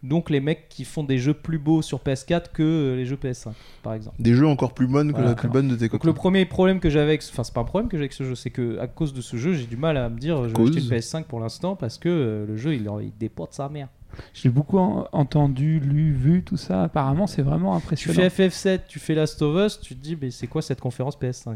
Donc 0.02 0.30
les 0.30 0.42
mecs 0.42 0.68
qui 0.68 0.84
font 0.84 1.06
des 1.06 1.18
jeux 1.18 1.34
plus 1.34 1.58
beaux 1.60 1.82
sur 1.82 2.00
PS4 2.00 2.52
que 2.54 2.94
les 2.98 3.06
jeux 3.06 3.16
PS5 3.16 3.52
par 3.84 3.94
exemple. 3.94 4.18
Des 4.20 4.34
jeux 4.34 4.48
encore 4.48 4.74
plus 4.74 4.88
bonnes 4.88 5.12
que 5.12 5.16
Voilà, 5.18 5.30
la 5.30 5.36
plus 5.36 5.48
bonne 5.48 5.70
de 5.70 5.76
tes 5.78 5.88
Donc 5.88 6.04
le 6.04 6.14
premier 6.14 6.46
problème 6.46 6.82
que 6.82 6.90
j'avais 6.90 7.06
avec, 7.06 7.22
ce- 7.22 7.32
enfin 7.32 7.46
c'est 7.46 7.54
pas 7.54 7.62
un 7.62 7.66
problème 7.66 7.90
que 7.90 7.96
j'ai 7.98 8.02
avec 8.02 8.12
ce 8.14 8.26
jeu, 8.26 8.36
c'est 8.36 8.50
que 8.50 8.80
à 8.80 8.88
cause 8.88 9.14
de 9.14 9.22
ce 9.22 9.38
jeu, 9.38 9.54
j'ai 9.54 9.66
du 9.66 9.78
mal 9.78 9.96
à 9.96 10.10
me 10.10 10.20
dire 10.20 10.44
je 10.50 10.54
vais 10.54 10.62
acheter 10.62 10.80
une 10.82 10.90
PS5 10.90 11.24
pour 11.24 11.40
l'instant 11.40 11.78
parce 11.78 11.98
que 11.98 12.46
le 12.46 12.58
jeu 12.58 12.74
il, 12.76 12.90
il 13.02 13.14
déporte 13.18 13.54
sa 13.54 13.70
mère. 13.70 13.88
J'ai 14.34 14.50
beaucoup 14.50 14.78
en- 14.80 15.08
entendu, 15.12 15.80
lu, 15.80 16.14
vu 16.14 16.44
tout 16.44 16.58
ça. 16.58 16.84
Apparemment, 16.84 17.28
c'est 17.28 17.42
vraiment 17.42 17.72
Tu 17.72 17.78
impressionnant. 17.78 18.30
fais 18.30 18.48
FF7, 18.48 18.82
tu 18.88 19.00
fais 19.00 19.16
Last 19.16 19.42
of 19.42 19.56
Us, 19.66 19.80
tu 19.82 19.96
te 19.96 20.02
dis 20.02 20.18
mais 20.22 20.32
c'est 20.32 20.48
quoi 20.48 20.62
cette 20.62 20.80
conférence 20.82 21.18
PS5 21.18 21.56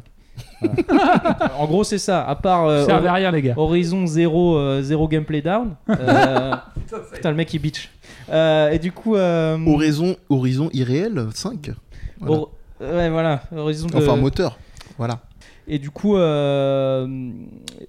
Voilà. 0.61 1.51
En 1.59 1.65
gros 1.65 1.83
c'est 1.83 1.97
ça, 1.97 2.23
à 2.27 2.35
part 2.35 2.65
euh, 2.65 2.87
à 2.87 3.13
rien, 3.13 3.31
les 3.31 3.41
gars. 3.41 3.53
Horizon 3.57 4.05
0, 4.05 4.57
euh, 4.57 4.81
zéro 4.81 5.07
gameplay 5.07 5.41
down. 5.41 5.75
euh, 5.89 6.53
putain 7.13 7.29
le 7.31 7.35
mec 7.35 7.53
il 7.53 7.59
bitch. 7.59 7.89
Euh, 8.29 8.69
et 8.71 8.79
du 8.79 8.91
coup... 8.91 9.15
euh, 9.15 9.57
Horizon, 9.65 10.15
Horizon 10.29 10.69
irréel 10.73 11.27
5. 11.33 11.71
Voilà. 12.19 12.35
Hor- 12.35 12.51
ouais 12.81 13.09
voilà, 13.09 13.41
Horizon 13.55 13.87
de- 13.87 13.95
Enfin, 13.97 14.15
moteur. 14.15 14.57
Voilà. 14.97 15.19
Et 15.67 15.79
du 15.79 15.89
coup, 15.89 16.15
euh, 16.15 17.07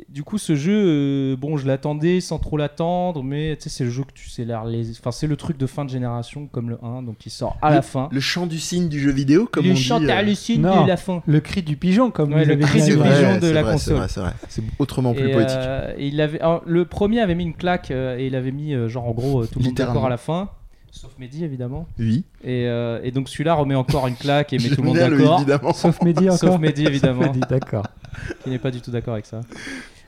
du 0.08 0.22
coup, 0.24 0.38
ce 0.38 0.54
jeu, 0.56 0.72
euh, 0.74 1.36
bon, 1.36 1.56
je 1.56 1.66
l'attendais 1.66 2.20
sans 2.20 2.38
trop 2.38 2.56
l'attendre, 2.56 3.22
mais 3.22 3.56
tu 3.56 3.64
sais, 3.64 3.68
c'est 3.68 3.84
le 3.84 3.90
jeu 3.90 4.02
que 4.02 4.12
tu 4.12 4.28
sais, 4.28 4.44
là, 4.44 4.64
les, 4.66 4.90
enfin, 4.98 5.12
c'est 5.12 5.26
le 5.28 5.36
truc 5.36 5.56
de 5.58 5.66
fin 5.66 5.84
de 5.84 5.90
génération 5.90 6.46
comme 6.50 6.70
le 6.70 6.78
1, 6.82 7.02
donc 7.02 7.24
il 7.26 7.30
sort 7.30 7.56
à 7.62 7.70
la 7.70 7.82
fin. 7.82 8.08
Le 8.10 8.20
chant 8.20 8.46
du 8.46 8.58
signe 8.58 8.88
du 8.88 8.98
jeu 9.00 9.10
vidéo, 9.12 9.48
comme 9.50 9.64
le 9.64 9.70
on 9.70 9.74
dit. 9.74 9.80
chant 9.82 10.02
euh, 10.02 10.08
hallucine 10.08 10.62
Non. 10.62 10.82
de 10.82 10.88
la 10.88 10.96
fin. 10.96 11.22
Le 11.26 11.40
cri 11.40 11.62
du 11.62 11.76
pigeon, 11.76 12.10
comme 12.10 12.32
Ouais, 12.32 12.44
le 12.44 12.56
cri 12.56 12.82
du 12.82 12.96
pigeon 12.96 13.38
de 13.38 13.48
la 13.50 13.62
vrai, 13.62 13.72
console. 13.74 13.94
C'est 13.94 13.98
vrai, 13.98 14.08
c'est 14.08 14.20
vrai. 14.20 14.32
C'est 14.48 14.62
autrement 14.80 15.14
plus 15.14 15.28
Et, 15.28 15.32
poétique. 15.32 15.56
euh, 15.58 15.94
et 15.96 16.08
il 16.08 16.20
avait, 16.20 16.40
alors, 16.40 16.62
le 16.66 16.84
premier 16.84 17.20
avait 17.20 17.34
mis 17.36 17.44
une 17.44 17.54
claque 17.54 17.90
euh, 17.90 18.18
et 18.18 18.26
il 18.26 18.34
avait 18.34 18.50
mis 18.52 18.74
euh, 18.74 18.88
genre 18.88 19.06
en 19.06 19.12
gros 19.12 19.42
euh, 19.42 19.46
tout 19.50 19.58
le 19.60 19.66
monde 19.66 19.74
d'accord 19.74 20.06
à 20.06 20.08
la 20.10 20.16
fin, 20.16 20.50
sauf 20.90 21.12
Mehdi 21.18 21.44
évidemment. 21.44 21.86
Oui. 21.98 22.24
Et, 22.42 22.66
euh, 22.66 23.00
et 23.02 23.10
donc 23.10 23.28
celui-là 23.28 23.54
remet 23.54 23.74
encore 23.74 24.06
une 24.06 24.16
claque 24.16 24.52
et 24.52 24.58
met 24.58 24.68
tout 24.74 24.82
le 24.82 24.88
monde 24.88 24.96
d'accord, 24.96 25.38
évidemment. 25.40 25.72
Sauf 25.72 26.00
Mehdi 26.02 26.24
encore. 26.30 26.38
sauf 26.38 26.58
Mehdi 26.60 26.86
évidemment, 26.86 27.22
Mehdi, 27.22 27.40
d'accord. 27.48 27.86
qui 28.44 28.50
n'est 28.50 28.58
pas 28.58 28.70
du 28.70 28.80
tout 28.80 28.90
d'accord 28.90 29.14
avec 29.14 29.26
ça. 29.26 29.40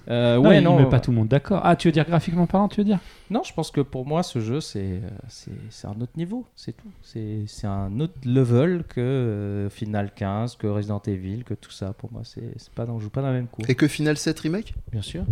Euh, 0.09 0.37
Non, 0.37 0.49
ouais 0.49 0.59
il 0.59 0.65
non, 0.65 0.79
met 0.79 0.87
pas 0.89 0.99
tout 0.99 1.11
le 1.11 1.19
monde 1.19 1.29
d'accord. 1.29 1.61
Ah, 1.63 1.77
tu 1.77 1.87
veux 1.87 1.93
dire 1.93 2.07
graphiquement 2.07 2.47
parlant, 2.47 2.69
tu 2.69 2.79
veux 2.81 2.85
dire? 2.85 2.99
Non, 3.29 3.43
je 3.45 3.53
pense 3.53 3.71
que 3.71 3.83
pour 3.83 4.07
moi, 4.07 4.23
ce 4.23 4.41
jeu, 4.41 4.61
c'est 4.61 4.81
euh, 5.05 5.09
c'est 5.69 5.87
un 5.87 6.01
autre 6.01 6.13
niveau, 6.17 6.47
c'est 6.57 6.73
tout. 6.73 6.89
C'est 7.03 7.45
c'est 7.47 7.67
un 7.67 8.01
autre 8.01 8.15
level 8.25 8.83
que 8.89 8.99
euh, 9.01 9.71
Final 9.71 10.11
15, 10.17 10.57
que 10.57 10.67
Resident 10.67 11.03
Evil, 11.07 11.45
que 11.45 11.55
tout 11.55 11.71
ça. 11.71 11.93
Pour 11.93 12.11
moi, 12.13 12.23
c'est 12.25 12.43
c'est 12.57 12.73
pas, 12.73 12.87
dans- 12.87 12.95
on 12.95 12.99
joue 12.99 13.11
pas 13.11 13.21
dans 13.21 13.29
la 13.29 13.35
même 13.35 13.47
cour. 13.47 13.65
Et 13.69 13.75
que 13.75 13.87
Final 13.87 14.17
7 14.17 14.41
Remake? 14.41 14.75
Bien 14.91 15.03
sûr. 15.03 15.23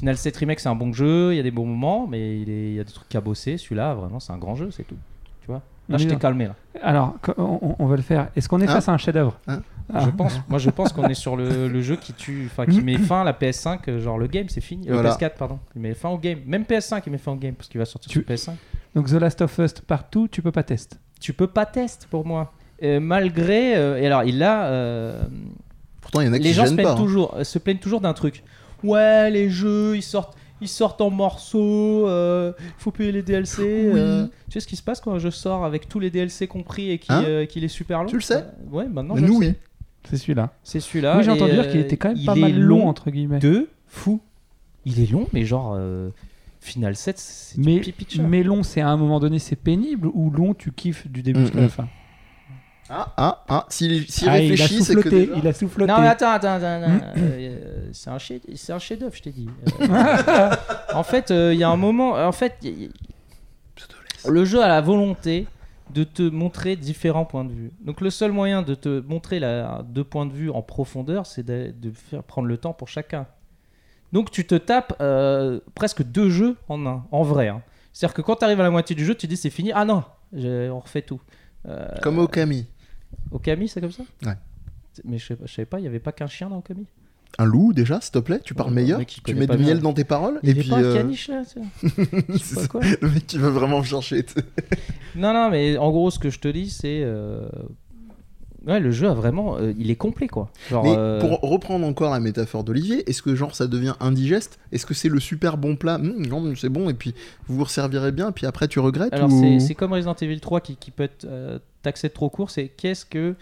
Final 0.00 0.16
7 0.16 0.36
Remake, 0.38 0.60
c'est 0.60 0.68
un 0.68 0.74
bon 0.74 0.92
jeu, 0.92 1.32
il 1.32 1.36
y 1.36 1.40
a 1.40 1.42
des 1.42 1.50
bons 1.50 1.66
moments, 1.66 2.06
mais 2.06 2.40
il, 2.40 2.50
est- 2.50 2.68
il 2.70 2.74
y 2.74 2.80
a 2.80 2.84
des 2.84 2.92
trucs 2.92 3.08
cabossés. 3.08 3.56
Celui-là, 3.58 3.94
vraiment, 3.94 4.18
c'est 4.20 4.32
un 4.32 4.38
grand 4.38 4.54
jeu, 4.54 4.70
c'est 4.70 4.84
tout. 4.84 4.96
Tu 5.42 5.46
vois? 5.46 5.62
Là, 5.88 5.98
je 5.98 6.06
t'ai 6.06 6.16
calmé, 6.16 6.46
là. 6.46 6.54
Alors, 6.82 7.16
on, 7.36 7.74
on 7.78 7.86
va 7.86 7.96
le 7.96 8.02
faire. 8.02 8.28
Est-ce 8.36 8.48
qu'on 8.48 8.60
est 8.60 8.68
Hein 8.68 8.72
face 8.74 8.88
à 8.88 8.92
un 8.92 8.98
chef-d'œuvre? 8.98 9.38
Hein 9.48 9.60
Ah. 9.92 10.04
Je 10.04 10.10
pense, 10.10 10.40
moi, 10.48 10.58
je 10.60 10.70
pense 10.70 10.92
qu'on 10.92 11.08
est 11.08 11.14
sur 11.14 11.34
le, 11.36 11.66
le 11.66 11.82
jeu 11.82 11.96
qui 11.96 12.12
tue, 12.12 12.46
enfin, 12.50 12.64
qui 12.64 12.80
met 12.80 12.96
fin 12.96 13.22
à 13.22 13.24
la 13.24 13.32
PS5, 13.32 13.80
euh, 13.88 13.98
genre 14.00 14.18
le 14.18 14.28
game, 14.28 14.48
c'est 14.48 14.60
fini. 14.60 14.88
Euh, 14.88 14.92
Voilà. 14.94 15.10
PS4, 15.16 15.34
pardon. 15.36 15.58
Il 15.74 15.82
met 15.82 15.94
fin 15.94 16.08
au 16.10 16.16
game. 16.18 16.38
Même 16.46 16.62
PS5, 16.62 17.02
il 17.06 17.10
met 17.12 17.18
fin 17.18 17.32
au 17.32 17.36
game, 17.36 17.54
parce 17.54 17.68
qu'il 17.68 17.78
va 17.80 17.84
sortir 17.84 18.08
Tu- 18.10 18.20
sur 18.20 18.26
PS5. 18.26 18.52
Donc, 18.94 19.08
The 19.08 19.14
Last 19.14 19.42
of 19.42 19.58
Us 19.58 19.72
partout, 19.86 20.28
tu 20.28 20.42
peux 20.42 20.52
pas 20.52 20.62
tester. 20.62 20.96
tu 21.20 21.32
peux 21.32 21.48
pas 21.48 21.66
tester 21.66 22.06
pour 22.08 22.24
moi. 22.24 22.52
Euh, 22.84 23.00
malgré 23.00 23.76
euh, 23.76 23.98
et 24.00 24.06
alors 24.06 24.22
il 24.24 24.42
a 24.42 24.64
euh, 24.66 25.22
Pourtant, 26.00 26.20
il 26.22 26.26
y 26.28 26.30
en 26.30 26.32
a 26.32 26.38
qui 26.38 26.44
les 26.44 26.52
gens 26.54 26.64
se 26.66 26.72
plaignent 26.72 26.86
pas. 26.86 26.92
hein. 26.94 26.96
toujours 26.96 27.34
se 27.42 27.58
plaignent 27.58 27.76
toujours 27.78 28.00
d'un 28.00 28.14
truc. 28.14 28.42
Ouais, 28.84 29.30
les 29.30 29.48
jeux 29.50 29.96
ils 29.96 30.02
sortent 30.02 30.36
ils 30.62 30.68
sortent 30.68 31.00
en 31.00 31.08
morceaux, 31.08 32.06
euh, 32.06 32.52
faut 32.76 32.90
payer 32.90 33.12
les 33.12 33.22
DLC. 33.22 33.62
Oui. 33.62 33.98
euh. 33.98 34.26
tu 34.26 34.52
sais 34.52 34.60
ce 34.60 34.66
qui 34.66 34.76
se 34.76 34.82
passe 34.82 35.00
quand 35.00 35.12
un 35.14 35.18
jeu 35.18 35.30
sort 35.30 35.64
avec 35.64 35.88
tous 35.88 35.98
les 36.00 36.10
DLC 36.10 36.46
compris 36.46 36.90
et 36.90 36.98
qui, 36.98 37.10
Hein 37.10 37.24
euh, 37.26 37.46
qu'il 37.46 37.64
est 37.64 37.68
super 37.68 38.00
long 38.02 38.08
Tu 38.10 38.16
le 38.16 38.20
sais 38.20 38.34
Euh, 38.44 38.70
Ouais, 38.70 38.86
maintenant 38.86 39.14
Mais 39.14 39.22
je 39.22 39.26
le 39.26 39.32
Nous, 39.32 39.40
sais. 39.42 39.48
oui. 39.48 39.54
C'est 40.10 40.16
celui-là. 40.18 40.52
C'est 40.62 40.80
celui-là. 40.80 41.16
oui, 41.16 41.24
j'ai 41.24 41.30
entendu 41.30 41.52
dire 41.52 41.60
euh, 41.64 41.70
qu'il 41.70 41.80
était 41.80 41.96
quand 41.96 42.14
même 42.14 42.24
pas 42.26 42.34
mal 42.34 42.58
long, 42.60 42.88
entre 42.88 43.10
guillemets. 43.10 43.38
de 43.38 43.68
fou. 43.86 44.20
Il 44.84 45.00
est 45.02 45.10
long, 45.10 45.26
mais 45.32 45.44
genre 45.46 45.74
euh, 45.78 46.10
Final 46.60 46.94
7, 46.94 47.18
c'est 47.18 47.58
du 47.58 47.64
Mais, 47.66 47.80
pipi 47.80 48.04
de 48.04 48.10
chat. 48.10 48.22
mais 48.22 48.42
long, 48.42 48.62
c'est 48.62 48.82
à 48.82 48.88
un 48.88 48.96
moment 48.98 49.18
donné, 49.18 49.38
c'est 49.38 49.56
pénible 49.56 50.08
ou 50.12 50.30
long, 50.30 50.52
tu 50.52 50.72
kiffes 50.72 51.06
du 51.10 51.22
début 51.22 51.40
Mm, 51.40 51.42
jusqu'à 51.44 51.60
la 51.60 51.66
mm. 51.66 51.70
fin? 51.70 51.88
Ah, 52.92 53.12
ah, 53.16 53.44
ah. 53.48 53.66
S'il 53.68 54.10
s'il 54.10 54.28
Ah, 54.28 54.40
il 54.40 54.48
a 54.48 54.50
réfléchit, 54.50 54.82
c'est 54.82 54.94
que. 54.94 55.02
souffloté, 55.02 55.26
déjà- 55.26 55.38
il 55.38 55.46
a 55.48 55.52
souffloté. 55.52 55.92
Non 55.92 56.00
mais 56.00 56.08
attends, 56.08 56.30
attends, 56.32 56.54
attends, 56.54 56.82
attends. 56.82 56.90
Hmm. 57.16 57.22
Euh, 57.22 57.88
c'est 57.92 58.10
un 58.10 58.18
chef, 58.18 58.42
c'est 58.56 58.72
un 58.72 58.78
chef-d'œuvre, 58.80 59.14
je 59.14 59.22
t'ai 59.22 59.30
dit. 59.30 59.48
Euh, 59.80 60.50
en 60.94 61.02
fait, 61.04 61.30
euh, 61.30 61.54
il 61.54 61.60
y 61.60 61.64
a 61.64 61.68
un 61.70 61.76
moment, 61.76 62.12
en 62.14 62.32
fait, 62.32 62.56
y- 62.62 62.68
y- 62.68 62.90
le 64.28 64.44
jeu 64.44 64.60
a 64.62 64.68
la 64.68 64.80
volonté 64.80 65.46
de 65.94 66.04
te 66.04 66.22
montrer 66.22 66.76
différents 66.76 67.24
points 67.24 67.44
de 67.44 67.52
vue. 67.52 67.70
Donc 67.80 68.00
le 68.00 68.10
seul 68.10 68.32
moyen 68.32 68.62
de 68.62 68.74
te 68.74 69.00
montrer 69.00 69.40
la, 69.40 69.82
deux 69.88 70.04
points 70.04 70.26
de 70.26 70.32
vue 70.32 70.50
en 70.50 70.62
profondeur, 70.62 71.26
c'est 71.26 71.42
de, 71.44 71.72
de 71.76 71.90
faire 71.90 72.22
prendre 72.22 72.46
le 72.48 72.56
temps 72.56 72.72
pour 72.72 72.88
chacun. 72.88 73.26
Donc 74.12 74.30
tu 74.30 74.46
te 74.46 74.54
tapes 74.56 74.94
euh, 75.00 75.60
presque 75.74 76.02
deux 76.02 76.30
jeux 76.30 76.56
en 76.68 76.84
un, 76.86 77.04
en 77.12 77.22
vrai. 77.22 77.48
hein. 77.48 77.62
C'est-à-dire 77.92 78.14
que 78.14 78.22
quand 78.22 78.36
tu 78.36 78.44
arrives 78.44 78.60
à 78.60 78.64
la 78.64 78.70
moitié 78.70 78.94
du 78.94 79.04
jeu, 79.04 79.14
tu 79.14 79.26
dis 79.26 79.36
c'est 79.36 79.50
fini. 79.50 79.72
Ah 79.74 79.84
non, 79.84 80.04
j'ai- 80.32 80.68
on 80.70 80.78
refait 80.80 81.02
tout. 81.02 81.20
Euh, 81.68 81.88
Comme 82.02 82.18
Okami. 82.20 82.66
Okami, 83.30 83.68
c'est 83.68 83.80
comme 83.80 83.92
ça 83.92 84.02
Ouais. 84.24 84.34
Mais 85.04 85.18
je 85.18 85.34
savais 85.46 85.66
pas, 85.66 85.78
il 85.78 85.84
y 85.84 85.86
avait 85.86 86.00
pas 86.00 86.12
qu'un 86.12 86.26
chien 86.26 86.48
dans 86.48 86.58
Okami. 86.58 86.86
Un 87.38 87.44
loup, 87.44 87.72
déjà, 87.72 88.00
s'il 88.00 88.10
te 88.10 88.18
plaît. 88.18 88.40
Tu 88.44 88.54
parles 88.54 88.70
Ouais, 88.70 88.74
meilleur. 88.82 89.00
Tu 89.06 89.34
mets 89.36 89.46
du 89.46 89.56
bien. 89.56 89.66
miel 89.66 89.80
dans 89.80 89.92
tes 89.92 90.02
paroles. 90.04 90.40
Il 90.42 90.50
et 90.50 90.54
puis. 90.54 90.68
pas 90.68 90.78
un 90.78 90.82
euh, 90.82 90.94
caniche 90.96 91.28
là 91.28 91.42
pas 92.40 92.66
quoi. 92.66 92.80
Le 93.00 93.08
mec 93.08 93.26
qui 93.26 93.38
vraiment 93.50 93.82
chercher. 93.84 94.26
Non, 95.14 95.32
non, 95.32 95.48
mais 95.48 95.76
en 95.78 95.90
gros, 95.90 96.10
ce 96.10 96.18
que 96.18 96.28
je 96.28 96.40
te 96.40 96.48
dis, 96.48 96.68
c'est. 96.70 97.02
euh, 97.04 97.48
Ouais, 98.66 98.78
le 98.78 98.90
jeu 98.90 99.08
a 99.08 99.14
vraiment. 99.14 99.56
euh, 99.58 99.72
il 99.78 99.90
est 99.90 99.96
complet 99.96 100.28
quoi. 100.28 100.50
Genre, 100.70 100.84
Mais 100.84 100.94
euh, 100.96 101.18
pour 101.20 101.40
reprendre 101.40 101.86
encore 101.86 102.10
la 102.12 102.20
métaphore 102.20 102.62
d'Olivier, 102.62 103.08
est-ce 103.08 103.22
que 103.22 103.34
genre 103.34 103.54
ça 103.54 103.66
devient 103.66 103.94
indigeste? 104.00 104.58
Est-ce 104.70 104.84
que 104.84 104.92
c'est 104.94 105.08
le 105.08 105.18
super 105.20 105.56
bon 105.56 105.76
plat? 105.76 105.94
Hum, 105.96 106.26
Non, 106.26 106.54
c'est 106.56 106.68
bon, 106.68 106.90
et 106.90 106.94
puis 106.94 107.14
vous 107.48 107.56
vous 107.56 107.64
resservirez 107.64 108.12
bien, 108.12 108.32
puis 108.32 108.44
après 108.46 108.68
tu 108.68 108.78
regrettes 108.78 109.14
Alors, 109.14 109.32
ou... 109.32 109.58
c'est- 109.60 109.74
comme 109.74 109.92
Resident 109.94 110.14
Evil 110.20 110.40
3 110.40 110.60
qui, 110.60 110.76
qui 110.76 110.90
peut 110.90 111.04
être 111.04 111.24
euh, 111.24 111.58
taxé 111.82 112.08
de 112.08 112.12
trop 112.12 112.28
court. 112.28 112.50
C'est 112.50 112.68
qu'est-ce 112.68 113.06
que. 113.06 113.34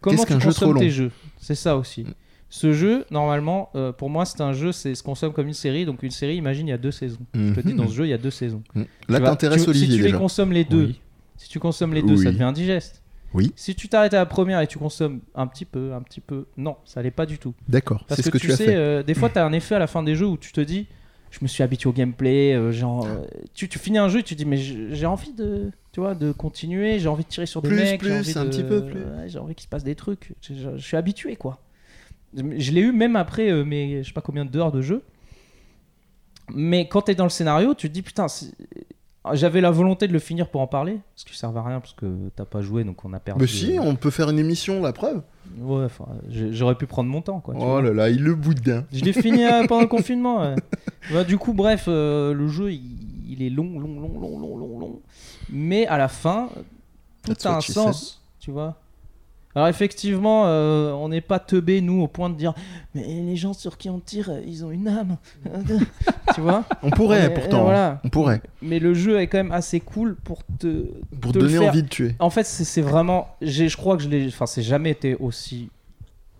Comment 0.00 0.16
Qu'est-ce 0.16 0.26
tu 0.34 0.40
jeu 0.40 0.46
consommes 0.48 0.70
trop 0.70 0.78
tes 0.78 0.84
long? 0.86 0.90
jeux? 0.90 1.10
C'est 1.38 1.54
ça 1.56 1.76
aussi. 1.76 2.06
Ce 2.48 2.72
jeu, 2.72 3.04
normalement, 3.10 3.70
euh, 3.74 3.92
pour 3.92 4.10
moi, 4.10 4.24
c'est 4.26 4.40
un 4.42 4.52
jeu, 4.52 4.72
c'est 4.72 4.94
se 4.94 5.02
consomme 5.02 5.32
comme 5.32 5.46
une 5.48 5.54
série. 5.54 5.86
Donc, 5.86 6.02
une 6.02 6.10
série, 6.10 6.36
imagine, 6.36 6.66
il 6.66 6.70
y 6.70 6.74
a 6.74 6.78
deux 6.78 6.90
saisons. 6.90 7.18
Je 7.34 7.52
te 7.54 7.60
dis, 7.60 7.72
Mhm. 7.72 7.78
dans 7.78 7.88
ce 7.88 7.94
jeu, 7.94 8.06
il 8.06 8.10
y 8.10 8.12
a 8.12 8.18
deux 8.18 8.30
saisons. 8.30 8.62
Hum. 8.76 8.84
Là, 9.08 9.20
t'intéresses 9.20 9.66
Olivier 9.66 9.86
Si 9.88 9.92
tu 9.96 10.02
déjà. 10.02 10.14
les 10.14 10.20
consommes 10.20 10.52
les 10.52 10.64
deux, 10.64 10.84
Oui. 10.86 11.00
si 11.36 11.48
tu 11.48 11.58
consommes 11.58 11.94
les 11.94 12.02
deux, 12.02 12.16
ça 12.16 12.30
devient 12.30 12.42
indigeste. 12.44 13.01
Oui. 13.34 13.52
Si 13.56 13.74
tu 13.74 13.88
t'arrêtes 13.88 14.14
à 14.14 14.18
la 14.18 14.26
première 14.26 14.60
et 14.60 14.66
tu 14.66 14.78
consommes 14.78 15.20
un 15.34 15.46
petit 15.46 15.64
peu, 15.64 15.92
un 15.94 16.02
petit 16.02 16.20
peu, 16.20 16.46
non, 16.56 16.76
ça 16.84 17.00
l'est 17.02 17.10
pas 17.10 17.26
du 17.26 17.38
tout. 17.38 17.54
D'accord, 17.68 18.04
Parce 18.08 18.20
c'est 18.20 18.30
que, 18.30 18.38
ce 18.38 18.42
que 18.44 18.46
tu, 18.46 18.46
tu, 18.48 18.52
as 18.52 18.56
sais, 18.56 18.64
fait. 18.66 18.74
euh, 18.76 19.02
des 19.02 19.14
fois, 19.14 19.30
tu 19.30 19.38
as 19.38 19.44
un 19.46 19.52
effet 19.52 19.74
à 19.74 19.78
la 19.78 19.86
fin 19.86 20.02
des 20.02 20.14
jeux 20.14 20.26
où 20.26 20.36
tu 20.36 20.52
te 20.52 20.60
dis, 20.60 20.86
je 21.30 21.38
me 21.40 21.46
suis 21.48 21.62
habitué 21.62 21.88
au 21.88 21.92
gameplay, 21.94 22.52
euh, 22.54 22.72
genre, 22.72 23.06
euh, 23.06 23.24
tu, 23.54 23.68
tu 23.68 23.78
finis 23.78 23.96
un 23.98 24.08
jeu 24.08 24.20
et 24.20 24.22
tu 24.22 24.34
te 24.34 24.38
dis, 24.38 24.44
mais 24.44 24.58
j'ai 24.58 25.06
envie 25.06 25.32
de, 25.32 25.70
tu 25.92 26.00
vois, 26.00 26.14
de 26.14 26.30
continuer, 26.32 26.98
j'ai 26.98 27.08
envie 27.08 27.24
de 27.24 27.28
tirer 27.28 27.46
sur 27.46 27.62
des 27.62 27.68
Plus, 27.68 27.76
mecs, 27.76 28.00
plus, 28.00 28.08
j'ai 28.08 28.14
envie 28.18 28.38
un 28.38 28.44
de- 28.44 28.50
petit 28.50 28.64
peu 28.64 28.84
plus. 28.84 29.00
ouais, 29.00 29.28
j'ai 29.28 29.38
envie 29.38 29.54
qu'il 29.54 29.64
se 29.64 29.68
passe 29.68 29.84
des 29.84 29.94
trucs. 29.94 30.34
Je, 30.42 30.52
je- 30.54 30.76
je 30.76 30.82
suis 30.84 30.96
habitué, 30.98 31.36
quoi. 31.36 31.58
Je 32.34 32.70
l'ai 32.72 32.80
eu 32.82 32.92
même 32.92 33.16
après 33.16 33.50
euh, 33.50 33.64
mes, 33.64 34.02
je 34.02 34.08
sais 34.08 34.12
pas 34.14 34.20
combien 34.20 34.44
d'heures 34.44 34.72
de 34.72 34.82
jeu. 34.82 35.02
Mais 36.54 36.88
quand 36.88 37.02
t'es 37.02 37.14
dans 37.14 37.24
le 37.24 37.30
scénario, 37.30 37.74
tu 37.74 37.88
te 37.88 37.94
dis, 37.94 38.02
putain, 38.02 38.28
c'est- 38.28 38.52
j'avais 39.32 39.60
la 39.60 39.70
volonté 39.70 40.08
de 40.08 40.12
le 40.12 40.18
finir 40.18 40.48
pour 40.48 40.60
en 40.60 40.66
parler, 40.66 40.98
parce 41.14 41.24
que 41.24 41.30
ça 41.30 41.42
servait 41.42 41.60
à 41.60 41.62
rien, 41.62 41.80
parce 41.80 41.92
que 41.94 42.28
t'as 42.34 42.44
pas 42.44 42.60
joué, 42.60 42.82
donc 42.84 43.04
on 43.04 43.12
a 43.12 43.20
perdu. 43.20 43.42
Mais 43.42 43.46
si, 43.46 43.78
euh, 43.78 43.82
on 43.82 43.94
peut 43.94 44.10
faire 44.10 44.28
une 44.30 44.38
émission, 44.38 44.82
la 44.82 44.92
preuve. 44.92 45.22
Ouais, 45.58 45.84
enfin, 45.84 46.06
j'aurais 46.28 46.74
pu 46.74 46.86
prendre 46.86 47.08
mon 47.08 47.22
temps, 47.22 47.40
quoi. 47.40 47.54
tu 47.54 47.60
oh 47.62 47.66
vois. 47.66 47.82
là 47.82 47.92
là, 47.92 48.08
il 48.10 48.22
le 48.22 48.34
boudin. 48.34 48.84
Je 48.92 49.04
l'ai 49.04 49.12
fini 49.12 49.44
euh, 49.44 49.66
pendant 49.66 49.82
le 49.82 49.86
confinement. 49.88 50.40
ouais. 50.40 50.56
Bah, 51.12 51.24
du 51.24 51.38
coup, 51.38 51.52
bref, 51.52 51.84
euh, 51.88 52.34
le 52.34 52.48
jeu, 52.48 52.72
il, 52.72 52.82
il 53.28 53.42
est 53.42 53.50
long, 53.50 53.78
long, 53.78 54.00
long, 54.00 54.20
long, 54.20 54.38
long, 54.38 54.56
long, 54.56 54.78
long. 54.78 55.00
Mais 55.50 55.86
à 55.86 55.98
la 55.98 56.08
fin, 56.08 56.48
tout 57.22 57.34
That's 57.34 57.46
a 57.46 57.56
un 57.56 57.60
sens, 57.60 58.20
tu 58.40 58.50
vois. 58.50 58.76
Alors 59.54 59.68
effectivement, 59.68 60.46
euh, 60.46 60.92
on 60.92 61.10
n'est 61.10 61.20
pas 61.20 61.38
teubé 61.38 61.80
nous 61.82 62.00
au 62.00 62.08
point 62.08 62.30
de 62.30 62.36
dire 62.36 62.54
mais 62.94 63.02
les 63.06 63.36
gens 63.36 63.52
sur 63.52 63.76
qui 63.76 63.90
on 63.90 63.98
tire, 64.00 64.30
ils 64.46 64.64
ont 64.64 64.70
une 64.70 64.88
âme, 64.88 65.18
tu 66.34 66.40
vois. 66.40 66.64
On 66.82 66.90
pourrait 66.90 67.28
Mais, 67.28 67.34
pourtant. 67.34 67.60
euh, 67.60 67.64
voilà. 67.64 68.00
On 68.04 68.08
pourrait. 68.08 68.40
Mais 68.62 68.78
le 68.78 68.94
jeu 68.94 69.20
est 69.20 69.26
quand 69.26 69.38
même 69.38 69.52
assez 69.52 69.80
cool 69.80 70.16
pour 70.16 70.42
te 70.58 70.86
Pour 71.20 71.32
te 71.32 71.38
donner 71.38 71.58
faire. 71.58 71.68
envie 71.68 71.82
de 71.82 71.88
tuer. 71.88 72.14
En 72.18 72.30
fait, 72.30 72.44
c'est 72.44 72.80
vraiment. 72.80 73.28
Je 73.42 73.74
crois 73.76 73.96
que 73.96 74.02
je 74.02 74.08
l'ai. 74.08 74.26
Enfin, 74.28 74.46
c'est 74.46 74.62
jamais 74.62 74.90
été 74.90 75.14
aussi 75.16 75.68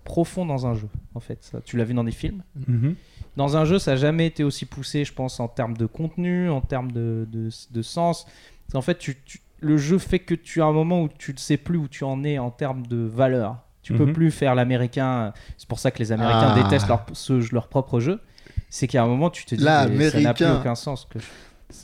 profond 0.05 0.45
dans 0.47 0.67
un 0.67 0.75
jeu. 0.75 0.89
En 1.15 1.21
fait, 1.21 1.39
Ça, 1.43 1.61
tu 1.65 1.77
l'as 1.77 1.85
vu 1.85 1.95
dans 1.95 2.05
des 2.05 2.11
films. 2.13 2.43
Mhm. 2.67 2.95
Dans 3.37 3.57
un 3.57 3.65
jeu, 3.65 3.79
ça 3.79 3.93
n'a 3.93 3.97
jamais 3.97 4.27
été 4.27 4.43
aussi 4.45 4.67
poussé, 4.67 5.05
je 5.05 5.13
pense, 5.13 5.39
en 5.41 5.49
termes 5.49 5.77
de 5.77 5.87
contenu, 5.87 6.51
en 6.51 6.61
termes 6.61 6.93
de, 6.93 7.27
de, 7.31 7.49
de 7.71 7.83
sens. 7.83 8.27
En 8.75 8.83
fait, 8.83 8.99
tu, 8.99 9.17
tu- 9.25 9.41
le 9.63 9.77
jeu 9.77 9.99
fait 9.99 10.19
que 10.19 10.35
tu 10.35 10.61
as 10.61 10.67
un 10.67 10.73
moment 10.73 11.03
où 11.03 11.09
tu 11.19 11.33
ne 11.33 11.39
sais 11.39 11.57
plus 11.57 11.79
où 11.79 11.89
tu 11.89 12.05
en 12.05 12.25
es 12.25 12.39
en 12.39 12.51
termes 12.51 12.87
de 12.87 12.99
valeur. 12.99 13.57
Tu 13.83 13.95
peux 13.95 14.07
Mhm. 14.07 14.13
plus 14.13 14.31
faire 14.31 14.55
l'américain. 14.55 15.33
C'est 15.57 15.69
pour 15.69 15.79
ça 15.79 15.91
que 15.91 15.99
les 15.99 16.13
Américains 16.13 16.55
Ah. 16.57 16.63
détestent 16.63 16.89
leur, 16.89 17.05
ce- 17.15 17.53
leur 17.55 17.69
propre 17.69 17.99
jeu. 18.01 18.21
C'est 18.71 18.87
qu'à 18.87 19.03
un 19.03 19.07
moment, 19.07 19.29
tu 19.31 19.45
te 19.45 19.55
dis 19.55 19.65
mais 19.97 20.11
ça 20.11 20.21
n'a 20.21 20.35
plus 20.35 20.47
aucun 20.47 20.75
sens. 20.75 21.07
Que 21.11 21.19
je- 21.19 21.25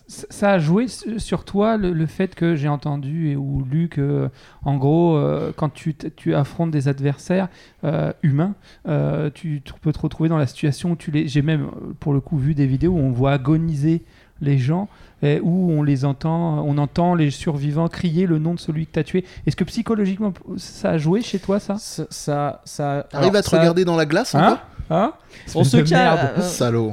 Ça 0.06 0.52
a 0.52 0.58
joué 0.58 0.86
sur 0.86 1.46
toi 1.46 1.78
le, 1.78 1.94
le 1.94 2.04
fait 2.06 2.34
que 2.34 2.54
j'ai 2.54 2.68
entendu 2.68 3.30
et 3.30 3.36
ou 3.36 3.64
lu 3.64 3.88
que, 3.88 4.28
en 4.62 4.76
gros, 4.76 5.16
euh, 5.16 5.50
quand 5.56 5.70
tu, 5.70 5.96
affrontes 6.34 6.70
des 6.70 6.88
adversaires 6.88 7.48
euh, 7.84 8.12
humains, 8.22 8.54
euh, 8.86 9.30
tu, 9.32 9.62
tu 9.64 9.72
peux 9.80 9.92
te 9.92 9.98
retrouver 9.98 10.28
dans 10.28 10.36
la 10.36 10.46
situation 10.46 10.90
où 10.90 10.96
tu 10.96 11.10
les. 11.10 11.26
J'ai 11.26 11.40
même, 11.40 11.70
pour 12.00 12.12
le 12.12 12.20
coup, 12.20 12.36
vu 12.36 12.54
des 12.54 12.66
vidéos 12.66 12.92
où 12.92 12.98
on 12.98 13.10
voit 13.12 13.32
agoniser 13.32 14.04
les 14.42 14.58
gens, 14.58 14.88
et 15.22 15.40
où 15.42 15.70
on 15.72 15.82
les 15.82 16.04
entend, 16.04 16.64
on 16.64 16.78
entend 16.78 17.14
les 17.14 17.30
survivants 17.30 17.88
crier 17.88 18.26
le 18.26 18.38
nom 18.38 18.54
de 18.54 18.60
celui 18.60 18.86
que 18.86 18.92
tu 18.92 18.98
as 19.00 19.04
tué. 19.04 19.24
Est-ce 19.46 19.56
que 19.56 19.64
psychologiquement, 19.64 20.32
ça 20.56 20.90
a 20.90 20.98
joué 20.98 21.22
chez 21.22 21.38
toi, 21.38 21.58
ça? 21.60 21.76
Ça, 21.78 22.06
ça, 22.10 22.62
ça- 22.64 23.06
T'arrives 23.10 23.28
alors, 23.28 23.36
à 23.36 23.42
te 23.42 23.48
ça- 23.50 23.58
regarder 23.58 23.84
dans 23.84 23.96
la 23.96 24.06
glace 24.06 24.34
Hein? 24.34 24.44
encore 24.46 24.58
Hein? 24.90 25.12
On 25.54 25.64
se 25.64 25.76
calme. 25.78 26.18
Euh, 26.38 26.40
Salaud. 26.40 26.92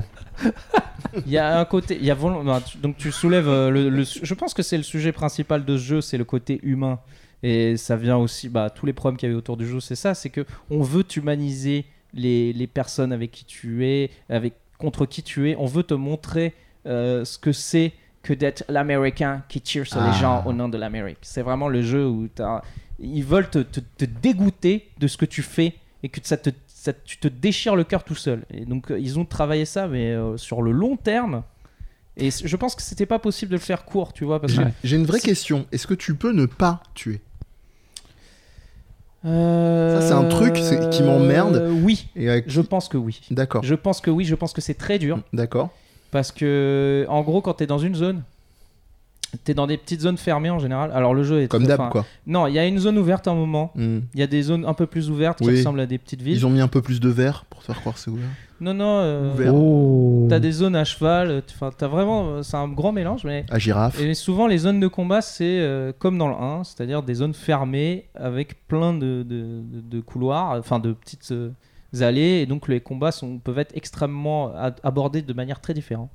Il 1.26 1.32
y 1.32 1.38
a 1.38 1.60
un 1.60 1.66
côté, 1.66 1.98
il 2.00 2.06
y 2.06 2.12
a 2.12 2.16
bah, 2.16 2.62
donc 2.82 2.98
tu 2.98 3.12
soulèves 3.12 3.48
euh, 3.48 3.70
le, 3.70 3.90
le- 3.90 4.04
je 4.04 4.34
pense 4.34 4.54
que 4.54 4.62
c'est 4.64 4.76
le 4.76 4.84
sujet 4.84 5.12
principal 5.14 5.64
de 5.64 5.78
ce 5.78 5.84
jeu, 5.84 6.02
c'est 6.02 6.18
le 6.18 6.26
côté 6.26 6.60
humain 6.64 7.00
et 7.42 7.78
ça 7.78 7.96
vient 7.96 8.18
aussi, 8.18 8.50
bah 8.50 8.70
tous 8.70 8.86
les 8.86 8.92
problèmes 8.92 9.18
qu'il 9.18 9.30
y 9.30 9.32
avait 9.32 9.38
autour 9.38 9.56
du 9.56 9.66
jeu, 9.68 9.80
c'est 9.80 9.96
ça, 9.96 10.14
c'est 10.14 10.30
que 10.30 10.46
on 10.70 10.82
veut 10.82 11.06
humaniser 11.16 11.86
les, 12.14 12.52
les 12.54 12.68
personnes 12.68 13.14
avec 13.14 13.32
qui 13.32 13.46
tu 13.46 13.86
es, 13.86 14.10
avec 14.30 14.56
contre 14.78 15.06
qui 15.06 15.24
tu 15.24 15.50
es, 15.50 15.56
on 15.58 15.66
veut 15.68 15.84
te 15.84 15.94
montrer 15.94 16.54
euh, 16.86 17.24
ce 17.24 17.38
que 17.38 17.54
c'est 17.54 17.94
que 18.26 18.34
d'être 18.34 18.64
l'américain 18.70 19.44
qui 19.50 19.62
tire 19.62 19.86
sur 19.86 20.02
Ah. 20.02 20.08
les 20.12 20.18
gens 20.20 20.44
au 20.46 20.52
nom 20.54 20.68
de 20.68 20.78
l'Amérique. 20.78 21.20
C'est 21.22 21.44
vraiment 21.44 21.68
le 21.70 21.82
jeu 21.84 22.08
où 22.08 22.28
ils 23.00 23.24
veulent 23.24 23.50
te, 23.50 23.60
te- 23.60 23.80
te 23.80 24.06
dégoûter 24.06 24.90
de 24.98 25.08
ce 25.08 25.16
que 25.18 25.26
tu 25.26 25.42
fais 25.44 25.76
et 26.02 26.10
que 26.10 26.20
ça 26.24 26.36
te, 26.38 26.50
ça- 26.66 26.94
tu 26.94 27.18
te 27.20 27.28
déchires 27.28 27.76
le 27.76 27.84
cœur 27.84 28.04
tout 28.04 28.16
seul. 28.16 28.44
Et 28.52 28.66
donc 28.66 28.90
euh, 28.92 29.00
ils 29.00 29.20
ont 29.20 29.26
travaillé 29.26 29.66
ça, 29.66 29.88
mais 29.88 30.12
euh, 30.12 30.38
sur 30.38 30.62
le 30.64 30.72
long 30.72 30.98
terme. 30.98 31.44
Et 32.18 32.30
je 32.32 32.56
pense 32.56 32.76
que 32.76 32.82
c'était 32.82 33.06
pas 33.06 33.20
possible 33.20 33.52
de 33.52 33.58
le 33.58 33.62
faire 33.62 33.86
court, 33.86 34.12
tu 34.14 34.24
vois, 34.26 34.40
parce 34.42 34.54
que 34.54 34.62
Ouais. 34.62 34.74
J'ai 34.84 34.96
une 34.96 35.06
vraie 35.06 35.20
question. 35.20 35.66
Est-ce 35.72 35.86
que 35.86 35.94
tu 35.94 36.16
peux 36.16 36.32
ne 36.32 36.46
pas 36.48 36.82
tuer? 36.96 37.22
Euh, 39.26 40.00
Ça, 40.00 40.08
c'est 40.08 40.14
un 40.14 40.26
truc 40.30 40.56
c'est- 40.58 40.90
qui 40.92 41.02
m'emmerde. 41.04 41.68
Oui, 41.84 42.08
Et 42.16 42.30
avec- 42.30 42.46
je 42.48 42.62
pense 42.62 42.88
que 42.88 42.98
oui. 42.98 43.22
D'accord. 43.32 43.64
Je 43.64 43.76
pense 43.76 44.00
que 44.02 44.12
oui, 44.12 44.24
je 44.26 44.36
pense 44.36 44.54
que 44.54 44.62
c'est 44.62 44.76
très 44.76 45.00
dur. 45.00 45.20
D'accord. 45.34 45.70
Parce 46.16 46.32
que, 46.32 47.06
en 47.10 47.24
gros, 47.24 47.42
quand 47.42 47.56
t'es 47.56 47.68
dans 47.68 47.78
une 47.78 47.94
zone, 47.94 48.22
t'es 49.44 49.54
dans 49.54 49.68
des 49.68 49.76
petites 49.76 50.00
zones 50.00 50.16
fermées 50.16 50.50
en 50.50 50.60
général. 50.60 50.92
Alors 50.94 51.14
le 51.14 51.24
jeu 51.24 51.42
est 51.42 51.50
Comme 51.50 51.66
très- 51.66 51.76
d'hab, 51.76 51.90
quoi. 51.90 52.06
Non, 52.26 52.48
il 52.48 52.54
y 52.54 52.60
a 52.60 52.66
une 52.66 52.80
zone 52.80 52.98
ouverte 52.98 53.28
à 53.28 53.32
un 53.32 53.36
moment. 53.36 53.74
Hmm. 53.76 54.00
Il 54.14 54.20
y 54.22 54.24
a 54.24 54.28
des 54.28 54.42
zones 54.42 54.64
un 54.66 54.74
peu 54.74 54.86
plus 54.86 55.10
ouvertes 55.10 55.40
qui 55.40 55.50
ressemblent 55.50 55.82
à 55.82 55.86
des 55.86 55.98
petites 55.98 56.22
villes. 56.22 56.38
Ils 56.38 56.46
ont 56.46 56.50
mis 56.50 56.62
un 56.62 56.70
peu 56.70 56.82
plus 56.82 57.02
de 57.02 57.10
verre 57.10 57.44
pour 57.50 57.60
te 57.60 57.66
faire 57.66 57.82
croire 57.82 57.96
que 57.96 58.00
c'est 58.02 58.10
ouvert. 58.12 58.30
Non, 58.62 58.74
non. 58.74 59.00
euh, 59.00 59.34
Ouvert. 59.34 59.54
Oh. 59.54 60.26
T'as 60.30 60.40
des 60.40 60.54
zones 60.54 60.78
à 60.78 60.86
cheval. 60.86 61.30
euh, 61.30 61.42
Enfin, 61.54 61.70
t'as 61.78 61.88
vraiment. 61.90 62.30
euh, 62.30 62.44
C'est 62.44 62.56
un 62.56 62.70
grand 62.70 62.94
mélange, 62.94 63.26
mais. 63.26 63.46
À 63.50 63.60
girafe. 63.60 64.00
Et 64.00 64.14
souvent, 64.14 64.48
les 64.48 64.60
zones 64.60 64.80
de 64.80 64.88
combat, 64.88 65.20
c'est 65.22 65.44
euh, 65.60 65.92
comme 66.00 66.18
dans 66.18 66.30
le 66.30 66.36
1, 66.36 66.64
c'est-à-dire 66.64 67.04
des 67.04 67.16
zones 67.16 67.34
fermées 67.34 68.06
avec 68.16 68.66
plein 68.70 68.94
de, 68.94 69.24
de- 69.24 69.60
de- 69.70 69.82
de 69.82 70.00
couloirs, 70.00 70.52
enfin 70.58 70.80
de 70.80 70.94
petites 70.94 71.30
euh, 71.34 71.50
allées, 72.04 72.42
et 72.42 72.46
donc 72.46 72.68
les 72.68 72.80
combats 72.82 73.12
sont, 73.12 73.38
peuvent 73.40 73.60
être 73.60 73.76
extrêmement 73.76 74.54
abordés 74.84 75.22
de 75.22 75.34
manière 75.34 75.60
très 75.62 75.74
différente. 75.74 76.10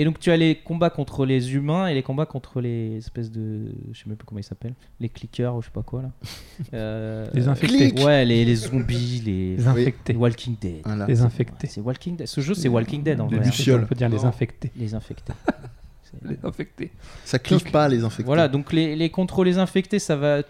Et 0.00 0.04
donc 0.04 0.20
tu 0.20 0.30
as 0.30 0.36
les 0.36 0.54
combats 0.54 0.90
contre 0.90 1.26
les 1.26 1.54
humains 1.56 1.88
et 1.88 1.94
les 1.94 2.04
combats 2.04 2.24
contre 2.26 2.60
les 2.60 2.98
espèces 2.98 3.32
de, 3.32 3.72
je 3.92 3.98
sais 3.98 4.04
même 4.06 4.16
plus 4.16 4.26
comment 4.26 4.38
ils 4.38 4.44
s'appellent, 4.44 4.76
les 5.00 5.08
clickers 5.08 5.56
ou 5.56 5.60
je 5.60 5.66
sais 5.66 5.72
pas 5.72 5.82
quoi 5.82 6.02
là. 6.02 6.10
Euh, 6.74 7.26
Les 7.34 7.48
infectés. 7.48 7.92
Ouais, 8.04 8.24
les, 8.24 8.44
les 8.44 8.54
zombies, 8.56 9.22
les, 9.24 9.56
Les 9.56 9.66
infectés. 9.66 10.12
les 10.12 10.18
Walking 10.18 10.56
Dead. 10.60 10.82
Voilà. 10.84 11.06
Les 11.06 11.22
infectés. 11.22 11.66
C'est 11.68 11.80
Walking 11.80 12.16
Dead. 12.16 12.26
Ce 12.28 12.40
jeu, 12.40 12.54
c'est 12.54 12.68
Walking 12.68 13.02
Dead 13.02 13.20
en 13.20 13.28
Les 13.28 13.38
vrai. 13.38 13.46
Hein. 13.48 13.52
ciel. 13.52 13.80
On 13.82 13.86
peut 13.86 13.94
dire 13.94 14.08
les 14.08 14.24
infectés. 14.24 14.70
Les 14.76 14.94
infectés. 14.94 15.32
Les 16.24 16.38
infectés. 16.42 16.90
Ça 17.24 17.38
clive 17.38 17.62
Donc, 17.62 17.70
pas 17.70 17.86
les 17.88 18.02
infectés. 18.02 18.24
Voilà, 18.24 18.48
donc 18.48 18.72
les, 18.72 18.96
les 18.96 19.10
contre 19.10 19.44
les 19.44 19.58
infectés, 19.58 19.98
ça 19.98 20.16
va. 20.16 20.42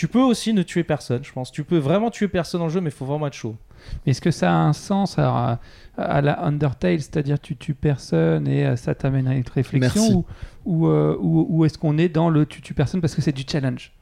Tu 0.00 0.08
peux 0.08 0.22
aussi 0.22 0.54
ne 0.54 0.62
tuer 0.62 0.82
personne, 0.82 1.22
je 1.22 1.30
pense. 1.30 1.52
Tu 1.52 1.62
peux 1.62 1.76
vraiment 1.76 2.10
tuer 2.10 2.26
personne 2.26 2.62
en 2.62 2.70
jeu, 2.70 2.80
mais 2.80 2.88
il 2.88 2.96
faut 2.96 3.04
vraiment 3.04 3.26
être 3.26 3.34
chaud. 3.34 3.54
Mais 4.06 4.12
est-ce 4.12 4.22
que 4.22 4.30
ça 4.30 4.50
a 4.50 4.54
un 4.54 4.72
sens 4.72 5.18
alors, 5.18 5.36
à, 5.36 5.58
à 5.98 6.22
la 6.22 6.42
Undertale, 6.42 7.00
c'est-à-dire 7.02 7.38
tu 7.38 7.54
tues 7.54 7.74
personne 7.74 8.48
et 8.48 8.64
euh, 8.64 8.76
ça 8.76 8.94
t'amène 8.94 9.28
à 9.28 9.34
une 9.34 9.44
réflexion 9.54 10.02
Merci. 10.02 10.14
ou, 10.14 10.24
ou, 10.64 10.86
euh, 10.88 11.18
ou- 11.20 11.46
ou 11.50 11.64
est-ce 11.66 11.76
qu'on 11.76 11.98
est 11.98 12.08
dans 12.08 12.30
le 12.30 12.46
tu 12.46 12.62
tues 12.62 12.72
personne 12.72 13.02
parce 13.02 13.14
que 13.14 13.20
c'est 13.20 13.32
du 13.32 13.44
challenge? 13.46 13.92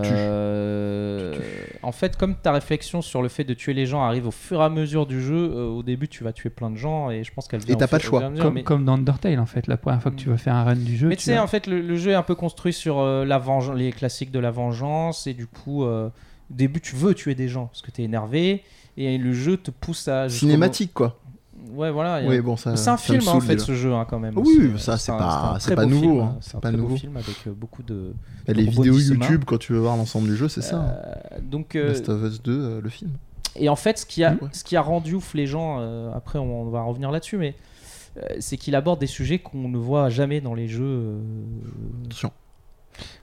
Euh, 0.00 1.34
En 1.82 1.92
fait, 1.92 2.16
comme 2.16 2.36
ta 2.36 2.52
réflexion 2.52 3.02
sur 3.02 3.22
le 3.22 3.28
fait 3.28 3.44
de 3.44 3.54
tuer 3.54 3.74
les 3.74 3.86
gens 3.86 4.02
arrive 4.02 4.26
au 4.28 4.30
fur 4.30 4.60
et 4.60 4.64
à 4.64 4.68
mesure 4.68 5.06
du 5.06 5.20
jeu, 5.20 5.50
euh, 5.52 5.66
au 5.66 5.82
début 5.82 6.08
tu 6.08 6.22
vas 6.24 6.32
tuer 6.32 6.50
plein 6.50 6.70
de 6.70 6.76
gens 6.76 7.10
et 7.10 7.24
je 7.24 7.32
pense 7.32 7.48
qu'elle 7.48 7.60
vient 7.60 7.74
Et 7.74 7.78
t'as 7.78 7.88
pas 7.88 7.98
de 7.98 8.02
choix. 8.02 8.28
mesure, 8.30 8.44
comme, 8.44 8.54
mais- 8.54 8.62
comme 8.62 8.84
dans 8.84 8.94
Undertale 8.94 9.40
en 9.40 9.46
fait, 9.46 9.66
la 9.66 9.76
première 9.76 10.00
fois 10.00 10.10
que 10.12 10.16
tu 10.16 10.28
vas 10.28 10.36
faire 10.36 10.54
un 10.54 10.64
run 10.64 10.76
du 10.76 10.96
jeu. 10.96 11.08
Mais 11.08 11.16
tu 11.16 11.24
sais, 11.24 11.38
en 11.38 11.46
fait, 11.46 11.66
le, 11.66 11.80
le 11.80 11.96
jeu 11.96 12.12
est 12.12 12.14
un 12.14 12.22
peu 12.22 12.34
construit 12.34 12.72
sur 12.72 13.00
euh, 13.00 13.24
la 13.24 13.38
vengeance, 13.38 13.76
les 13.76 13.90
classiques 13.92 14.30
de 14.30 14.38
la 14.38 14.50
vengeance, 14.50 15.26
et 15.26 15.34
du 15.34 15.46
coup, 15.46 15.84
euh, 15.84 16.06
au 16.08 16.54
début, 16.54 16.80
tu 16.80 16.94
veux 16.96 17.14
tuer 17.14 17.34
des 17.34 17.48
gens 17.48 17.66
parce 17.66 17.82
que 17.82 17.90
t'es 17.90 18.02
énervé, 18.04 18.62
et 18.96 19.18
le 19.18 19.32
jeu 19.32 19.56
te 19.56 19.70
pousse 19.70 20.06
à. 20.08 20.28
Cinématique, 20.28 20.92
quoi. 20.94 21.18
Ouais, 21.74 21.90
voilà. 21.90 22.14
a- 22.16 22.22
Oui, 22.26 22.40
bon, 22.40 22.56
c'est 22.56 22.88
un 22.90 22.96
film, 22.96 23.20
hein, 23.20 23.32
en 23.32 23.40
fait, 23.40 23.58
ce 23.60 23.74
jeu, 23.74 23.92
hein, 23.94 24.06
quand 24.08 24.18
même. 24.18 24.34
Oui, 24.36 24.72
ça, 24.78 24.98
c'est 24.98 25.12
pas- 25.18 25.56
c'est 25.60 25.74
pas 25.76 25.82
nouveau, 25.86 26.20
hein, 26.22 26.36
C'est 26.40 26.56
un 26.56 26.60
pas 26.60 26.68
très 26.68 26.76
beau 26.78 26.88
film 26.96 27.16
avec 27.16 27.36
euh, 27.46 27.52
beaucoup 27.56 27.82
de. 27.82 28.12
Les 28.48 28.54
vidéos. 28.70 28.94
YouTube, 29.24 29.44
quand 29.46 29.58
tu 29.58 29.72
veux 29.72 29.78
voir 29.78 29.96
l'ensemble 29.96 30.28
du 30.28 30.36
jeu, 30.36 30.48
c'est 30.48 30.62
ça. 30.62 30.76
hein. 30.76 30.94
Euh, 31.32 31.38
donc, 31.42 31.76
euh, 31.76 31.88
Last 31.88 32.08
of 32.08 32.22
Us 32.22 32.42
2, 32.42 32.52
euh, 32.52 32.80
le 32.82 32.88
film. 32.88 33.10
Et 33.56 33.68
en 33.68 33.76
fait, 33.76 33.98
ce 33.98 34.06
qui 34.06 34.24
a, 34.24 34.34
ce 34.52 34.64
qui 34.64 34.76
a 34.76 34.82
rendu 34.82 35.14
ouf 35.14 35.34
les 35.34 35.46
gens, 35.46 35.76
euh, 35.80 36.10
après 36.14 36.38
on, 36.38 36.62
on 36.62 36.70
va 36.70 36.82
revenir 36.82 37.10
là-dessus, 37.10 37.36
mais 37.36 37.54
euh, 38.16 38.22
c'est 38.40 38.56
qu'il 38.56 38.74
aborde 38.74 38.98
des 38.98 39.06
sujets 39.06 39.38
qu'on 39.38 39.68
ne 39.68 39.76
voit 39.78 40.08
jamais 40.08 40.40
dans 40.40 40.54
les 40.54 40.68
jeux. 40.68 40.82
euh, 40.84 41.20
Attention. 42.06 42.32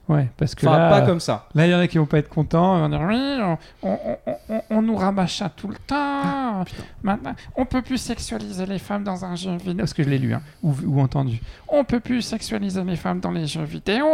Ouais, 0.08 0.28
parce 0.38 0.56
que 0.56 0.66
Enfin, 0.66 0.78
là, 0.80 0.90
pas 0.90 1.06
comme 1.06 1.20
ça. 1.20 1.48
là, 1.54 1.68
il 1.68 1.72
y 1.72 1.76
en 1.76 1.80
a 1.80 1.88
qui 1.88 2.00
vont 2.00 2.08
pas 2.08 2.18
être 2.18 2.30
contents. 2.30 2.76
Ils 2.78 2.80
vont 2.82 2.90
dire 2.90 3.02
oui, 3.08 3.58
on, 3.84 3.90
on, 3.92 4.18
on- 4.50 4.62
on- 4.72 4.82
nous 4.82 4.96
rabâcha 4.96 5.50
tout 5.50 5.68
le 5.68 5.76
temps. 5.76 6.64
putain. 6.66 6.84
Maintenant, 7.04 7.36
on 7.56 7.66
peut 7.68 7.84
plus 7.84 8.00
sexualiser 8.00 8.66
les 8.66 8.80
femmes 8.80 9.04
dans 9.04 9.24
un 9.24 9.36
jeu 9.36 9.56
vidéo. 9.58 9.76
Parce 9.78 9.94
que 9.94 10.02
je 10.02 10.10
l'ai 10.10 10.18
lu 10.18 10.34
hein, 10.34 10.42
ou, 10.64 10.74
ou 10.88 11.00
entendu. 11.00 11.40
On 11.68 11.84
peut 11.84 12.00
plus 12.00 12.24
sexualiser 12.24 12.84
les 12.84 12.96
femmes 12.96 13.20
dans 13.20 13.30
les 13.30 13.46
jeux 13.46 13.64
vidéo. 13.64 14.08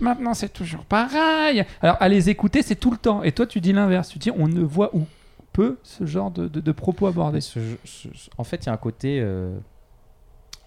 Maintenant, 0.00 0.34
c'est 0.34 0.52
toujours 0.52 0.84
pareil. 0.84 1.64
Alors, 1.80 1.96
à 2.00 2.08
les 2.08 2.28
écouter, 2.28 2.62
c'est 2.62 2.74
tout 2.74 2.90
le 2.90 2.96
temps. 2.98 3.22
Et 3.22 3.30
toi, 3.30 3.46
tu 3.46 3.60
dis 3.60 3.72
l'inverse. 3.72 4.08
Tu 4.08 4.18
dis 4.18 4.32
on 4.36 4.48
ne 4.48 4.62
voit 4.62 4.90
où 4.96 5.04
peu 5.52 5.78
ce 5.84 6.06
genre 6.06 6.32
de, 6.32 6.48
de- 6.48 6.60
de 6.60 6.72
propos 6.72 7.06
abordés. 7.06 7.36
Mais 7.36 7.40
ce 7.40 7.60
jeu- 7.60 7.78
ce- 7.84 8.08
ce- 8.14 8.30
en 8.36 8.42
fait, 8.42 8.64
il 8.64 8.66
y 8.66 8.70
a 8.70 8.72
un 8.72 8.76
côté. 8.76 9.20
euh, 9.20 9.56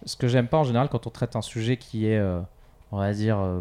ce 0.05 0.15
que 0.15 0.27
j'aime 0.29 0.47
pas 0.47 0.57
en 0.57 0.63
général 0.63 0.87
quand 0.89 1.05
on 1.07 1.09
traite 1.09 1.35
un 1.35 1.41
sujet 1.41 1.77
qui 1.77 2.07
est, 2.07 2.17
euh, 2.17 2.39
on 2.91 2.97
va 2.97 3.11
dire, 3.13 3.39
euh, 3.39 3.59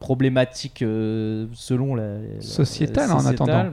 problématique 0.00 0.82
euh, 0.82 1.46
selon 1.54 1.94
la. 1.94 2.18
la- 2.18 2.40
Sociétale, 2.40 3.10
en 3.12 3.20
sociétale, 3.20 3.50
attendant. 3.50 3.72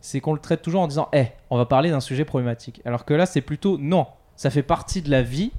C'est 0.00 0.20
qu'on 0.20 0.32
le 0.34 0.40
traite 0.40 0.62
toujours 0.62 0.82
en 0.82 0.88
disant 0.88 1.08
Eh, 1.12 1.26
on 1.50 1.56
va 1.56 1.66
parler 1.66 1.90
d'un 1.90 2.00
sujet 2.00 2.24
problématique. 2.24 2.80
Alors 2.84 3.04
que 3.04 3.14
là, 3.14 3.26
c'est 3.26 3.40
plutôt 3.40 3.78
Non, 3.78 4.06
ça 4.36 4.50
fait 4.50 4.62
partie 4.62 5.02
de 5.02 5.10
la 5.10 5.22
vie. 5.22 5.50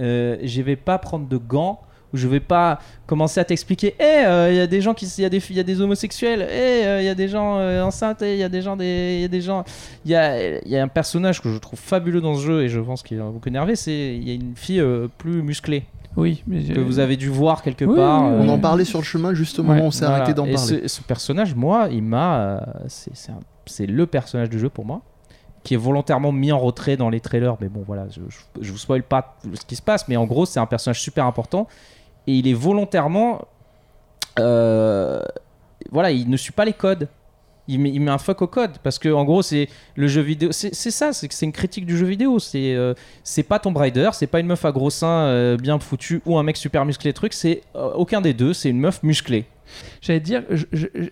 Euh, 0.00 0.38
je 0.42 0.62
vais 0.62 0.76
pas 0.76 0.98
prendre 0.98 1.28
de 1.28 1.36
gants. 1.36 1.80
Ou 2.12 2.16
je 2.16 2.26
vais 2.26 2.40
pas 2.40 2.80
commencer 3.06 3.38
à 3.38 3.44
t'expliquer, 3.44 3.94
Eh, 4.00 4.24
il 4.50 4.56
y 4.56 4.60
a 4.60 4.66
des 4.66 4.80
gens 4.80 4.94
qui, 4.94 5.06
il 5.06 5.22
y 5.22 5.24
a 5.24 5.28
des, 5.28 5.38
il 5.48 5.54
y 5.54 5.60
a 5.60 5.62
des 5.62 5.80
homosexuels, 5.80 6.44
Eh, 6.50 6.98
il 7.02 7.04
y 7.04 7.08
a 7.08 7.14
des 7.14 7.28
gens 7.28 7.58
euh, 7.58 7.84
enceintes, 7.84 8.22
il 8.22 8.34
y 8.36 8.42
a 8.42 8.48
des 8.48 8.62
gens, 8.62 8.76
des, 8.76 9.14
il 9.18 9.20
y 9.20 9.24
a 9.24 9.28
des 9.28 9.40
gens, 9.40 9.62
il 10.04 10.10
y 10.10 10.16
a, 10.16 10.58
il 10.58 10.68
y 10.68 10.76
a 10.76 10.82
un 10.82 10.88
personnage 10.88 11.40
que 11.40 11.52
je 11.52 11.58
trouve 11.58 11.78
fabuleux 11.78 12.20
dans 12.20 12.34
ce 12.34 12.40
jeu 12.44 12.62
et 12.64 12.68
je 12.68 12.80
pense 12.80 13.04
qu'il 13.04 13.18
va 13.18 13.26
beaucoup 13.30 13.48
énervé, 13.48 13.76
c'est 13.76 14.16
il 14.16 14.28
y 14.28 14.32
a 14.32 14.34
une 14.34 14.56
fille 14.56 14.80
euh, 14.80 15.06
plus 15.18 15.40
musclée 15.44 15.84
Oui, 16.16 16.42
mais 16.46 16.62
que 16.64 16.80
vous 16.80 16.98
avez 16.98 17.16
dû 17.16 17.28
voir 17.28 17.62
quelque 17.62 17.84
Oui, 17.84 17.94
part. 17.96 18.22
oui, 18.24 18.28
euh, 18.32 18.40
On 18.42 18.48
en 18.48 18.58
parlait 18.58 18.84
sur 18.84 18.98
le 18.98 19.04
chemin 19.04 19.32
juste 19.32 19.58
au 19.58 19.62
Ouais. 19.62 19.68
moment 19.68 19.84
où 19.84 19.86
on 19.86 19.90
s'est 19.90 20.04
voilà. 20.04 20.16
arrêté 20.22 20.34
d'en 20.34 20.42
parler. 20.44 20.56
Ce, 20.58 20.88
ce 20.88 21.02
personnage, 21.02 21.54
moi, 21.54 21.88
il 21.90 22.02
m'a, 22.02 22.40
euh, 22.40 22.60
c'est 23.66 23.86
le 23.86 24.06
personnage 24.06 24.50
du 24.50 24.58
jeu 24.58 24.68
pour 24.68 24.84
moi 24.84 25.02
qui 25.62 25.74
est 25.74 25.76
volontairement 25.76 26.32
mis 26.32 26.52
en 26.52 26.58
retrait 26.58 26.96
dans 26.96 27.10
les 27.10 27.20
trailers. 27.20 27.56
Mais 27.60 27.68
bon, 27.68 27.84
voilà, 27.86 28.06
je, 28.08 28.20
je, 28.28 28.38
je 28.62 28.72
vous 28.72 28.78
spoil 28.78 29.02
pas 29.02 29.36
ce 29.54 29.64
qui 29.66 29.76
se 29.76 29.82
passe, 29.82 30.08
mais 30.08 30.16
en 30.16 30.24
gros, 30.24 30.46
c'est 30.46 30.58
un 30.58 30.66
personnage 30.66 31.00
super 31.00 31.26
important 31.26 31.68
et 32.26 32.32
il 32.34 32.48
est 32.48 32.54
volontairement. 32.54 33.42
euh, 34.38 35.20
voilà, 35.92 36.10
il 36.10 36.28
ne 36.30 36.36
suit 36.36 36.52
pas 36.52 36.64
les 36.64 36.72
codes. 36.72 37.08
Il 37.70 38.00
met, 38.00 38.10
un 38.10 38.18
fuck 38.18 38.42
au 38.42 38.46
code 38.48 38.78
parce 38.82 38.98
que 38.98 39.08
en 39.08 39.24
gros 39.24 39.42
c'est 39.42 39.68
le 39.94 40.08
jeu 40.08 40.20
vidéo 40.20 40.50
c'est 40.50 40.72
ça 40.72 41.12
c'est 41.12 41.42
une 41.42 41.52
critique 41.52 41.86
du 41.86 41.96
jeu 41.96 42.06
vidéo 42.06 42.40
c'est 42.40 42.74
euh, 42.74 42.94
c'est 43.22 43.44
pas 43.44 43.60
Tomb 43.60 43.76
Raider 43.76 44.10
c'est 44.12 44.26
pas 44.26 44.40
une 44.40 44.48
meuf 44.48 44.64
à 44.64 44.72
gros 44.72 44.90
seins 44.90 45.26
euh, 45.26 45.56
bien 45.56 45.78
foutue 45.78 46.20
ou 46.26 46.36
un 46.36 46.42
mec 46.42 46.56
super 46.56 46.84
musclé 46.84 47.12
truc 47.12 47.32
c'est 47.32 47.62
euh, 47.76 47.92
aucun 47.94 48.20
des 48.20 48.34
deux 48.34 48.52
c'est 48.52 48.70
une 48.70 48.80
meuf 48.80 49.04
musclée 49.04 49.44
J'allais 50.00 50.20
dire, 50.20 50.42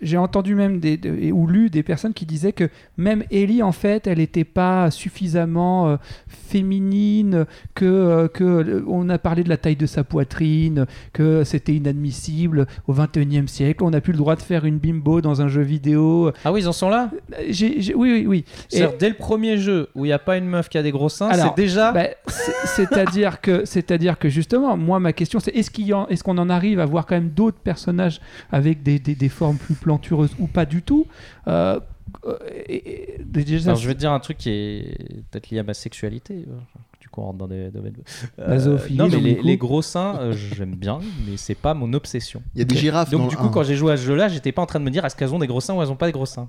j'ai 0.03 0.17
entendu 0.17 0.55
même 0.55 0.81
des, 0.81 0.97
de- 0.97 1.31
ou 1.33 1.47
lu 1.47 1.71
des 1.71 1.83
personnes 1.83 2.15
qui 2.15 2.27
disaient 2.27 2.53
que 2.53 2.69
même 2.97 3.25
Ellie, 3.31 3.63
en 3.63 3.73
fait, 3.73 4.07
elle 4.07 4.19
n'était 4.19 4.45
pas 4.45 4.91
suffisamment 4.91 5.89
euh, 5.89 5.97
féminine, 6.29 7.47
que, 7.75 7.85
euh, 7.85 8.29
que 8.29 8.45
euh, 8.45 8.85
on 8.89 9.09
a 9.09 9.19
parlé 9.19 9.45
de 9.45 9.49
la 9.49 9.57
taille 9.57 9.77
de 9.77 9.87
sa 9.87 10.05
poitrine, 10.05 10.87
que 11.13 11.45
c'était 11.45 11.75
inadmissible 11.75 12.67
au 12.87 12.95
21e 12.95 13.47
siècle, 13.47 13.85
on 13.85 13.91
n'a 13.91 14.01
plus 14.01 14.13
le 14.13 14.19
droit 14.19 14.37
de 14.37 14.43
faire 14.43 14.65
une 14.65 14.79
bimbo 14.79 15.21
dans 15.21 15.43
un 15.43 15.49
jeu 15.49 15.63
vidéo. 15.63 16.33
ah 16.45 16.53
oui 16.53 16.61
ils 16.63 16.69
en 16.69 16.73
sont 16.73 16.89
là? 16.89 17.11
J'ai- 17.49 17.81
j'ai- 17.81 17.95
oui, 17.95 18.11
oui, 18.13 18.27
oui. 18.27 18.45
Et- 18.73 18.77
C'est-à-dire, 18.77 18.99
dès 18.99 19.09
le 19.11 19.15
premier 19.15 19.59
jeu 19.59 19.89
où 19.95 20.05
il 20.05 20.09
n'y 20.09 20.13
a 20.13 20.19
pas 20.19 20.37
une 20.37 20.47
meuf 20.47 20.69
qui 20.69 20.79
a 20.79 20.83
des 20.83 20.91
gros 20.91 21.09
seins, 21.09 21.29
c'est 21.33 21.63
déjà. 21.63 21.93
Bah, 21.93 22.07
c'est- 22.27 22.53
C'est-à-dire 22.67 23.41
que, 23.41 23.65
c'est-à-dire 23.65 24.19
que 24.19 24.29
justement, 24.29 24.77
moi, 24.77 24.99
ma 25.01 25.13
question, 25.13 25.39
c'est 25.41 25.55
est-ce 25.55 25.71
en- 25.93 26.09
est-ce 26.09 26.25
qu'on 26.25 26.39
en 26.39 26.49
arrive 26.51 26.81
à 26.81 26.87
voir 26.87 27.07
quand 27.07 27.15
même 27.15 27.31
d'autres 27.31 27.59
personnages 27.59 28.21
avec 28.53 28.83
des, 28.83 28.99
des- 28.99 29.15
des 29.15 29.29
formes 29.29 29.57
plus 29.57 29.75
plantureuses 29.75 30.35
ou 30.39 30.47
pas 30.47 30.67
du 30.67 30.83
tout 30.83 31.07
Euh, 31.47 31.79
euh, 32.27 32.37
et- 32.67 33.15
et- 33.21 33.25
déjà, 33.25 33.71
Alors, 33.71 33.81
je 33.81 33.87
vais 33.89 33.95
te 33.95 33.99
dire 34.01 34.13
un 34.13 34.21
truc 34.21 34.39
qui 34.39 34.51
est 34.51 35.23
peut-être 35.31 35.51
lié 35.51 35.59
à 35.59 35.63
ma 35.63 35.75
sexualité. 35.75 36.47
euh, 36.49 36.53
Du 37.01 37.09
coup, 37.11 37.21
on 37.21 37.25
rentre 37.27 37.39
dans 37.39 37.49
des 37.49 37.71
domaines. 37.71 37.95
La 38.39 38.59
zoophilie, 38.59 38.99
non, 38.99 39.09
mais 39.09 39.19
les, 39.21 39.41
les 39.43 39.57
gros 39.57 39.83
seins, 39.83 40.17
euh, 40.21 40.33
j'aime 40.33 40.75
bien, 40.75 40.99
mais 41.27 41.37
c'est 41.37 41.55
pas 41.55 41.73
mon 41.75 41.93
obsession. 41.93 42.43
Il 42.55 42.59
y 42.59 42.63
a 42.63 42.65
des 42.65 42.77
girafes 42.77 43.11
dans 43.11 43.19
Donc, 43.19 43.31
du 43.31 43.37
coup, 43.37 43.47
1. 43.47 43.49
quand 43.51 43.63
j'ai 43.63 43.77
joué 43.77 43.93
à 43.93 43.97
ce 43.97 44.03
jeu-là, 44.03 44.29
j'étais 44.29 44.53
pas 44.53 44.63
en 44.63 44.67
train 44.67 44.81
de 44.81 44.85
me 44.85 44.91
dire 44.91 45.05
est-ce 45.05 45.15
qu'elles 45.17 45.33
ont 45.35 45.39
des 45.39 45.47
gros 45.47 45.61
seins 45.61 45.75
ou 45.75 45.83
elles 45.83 45.91
ont 45.91 45.97
pas 45.97 46.07
des 46.07 46.13
gros 46.13 46.27
seins? 46.27 46.49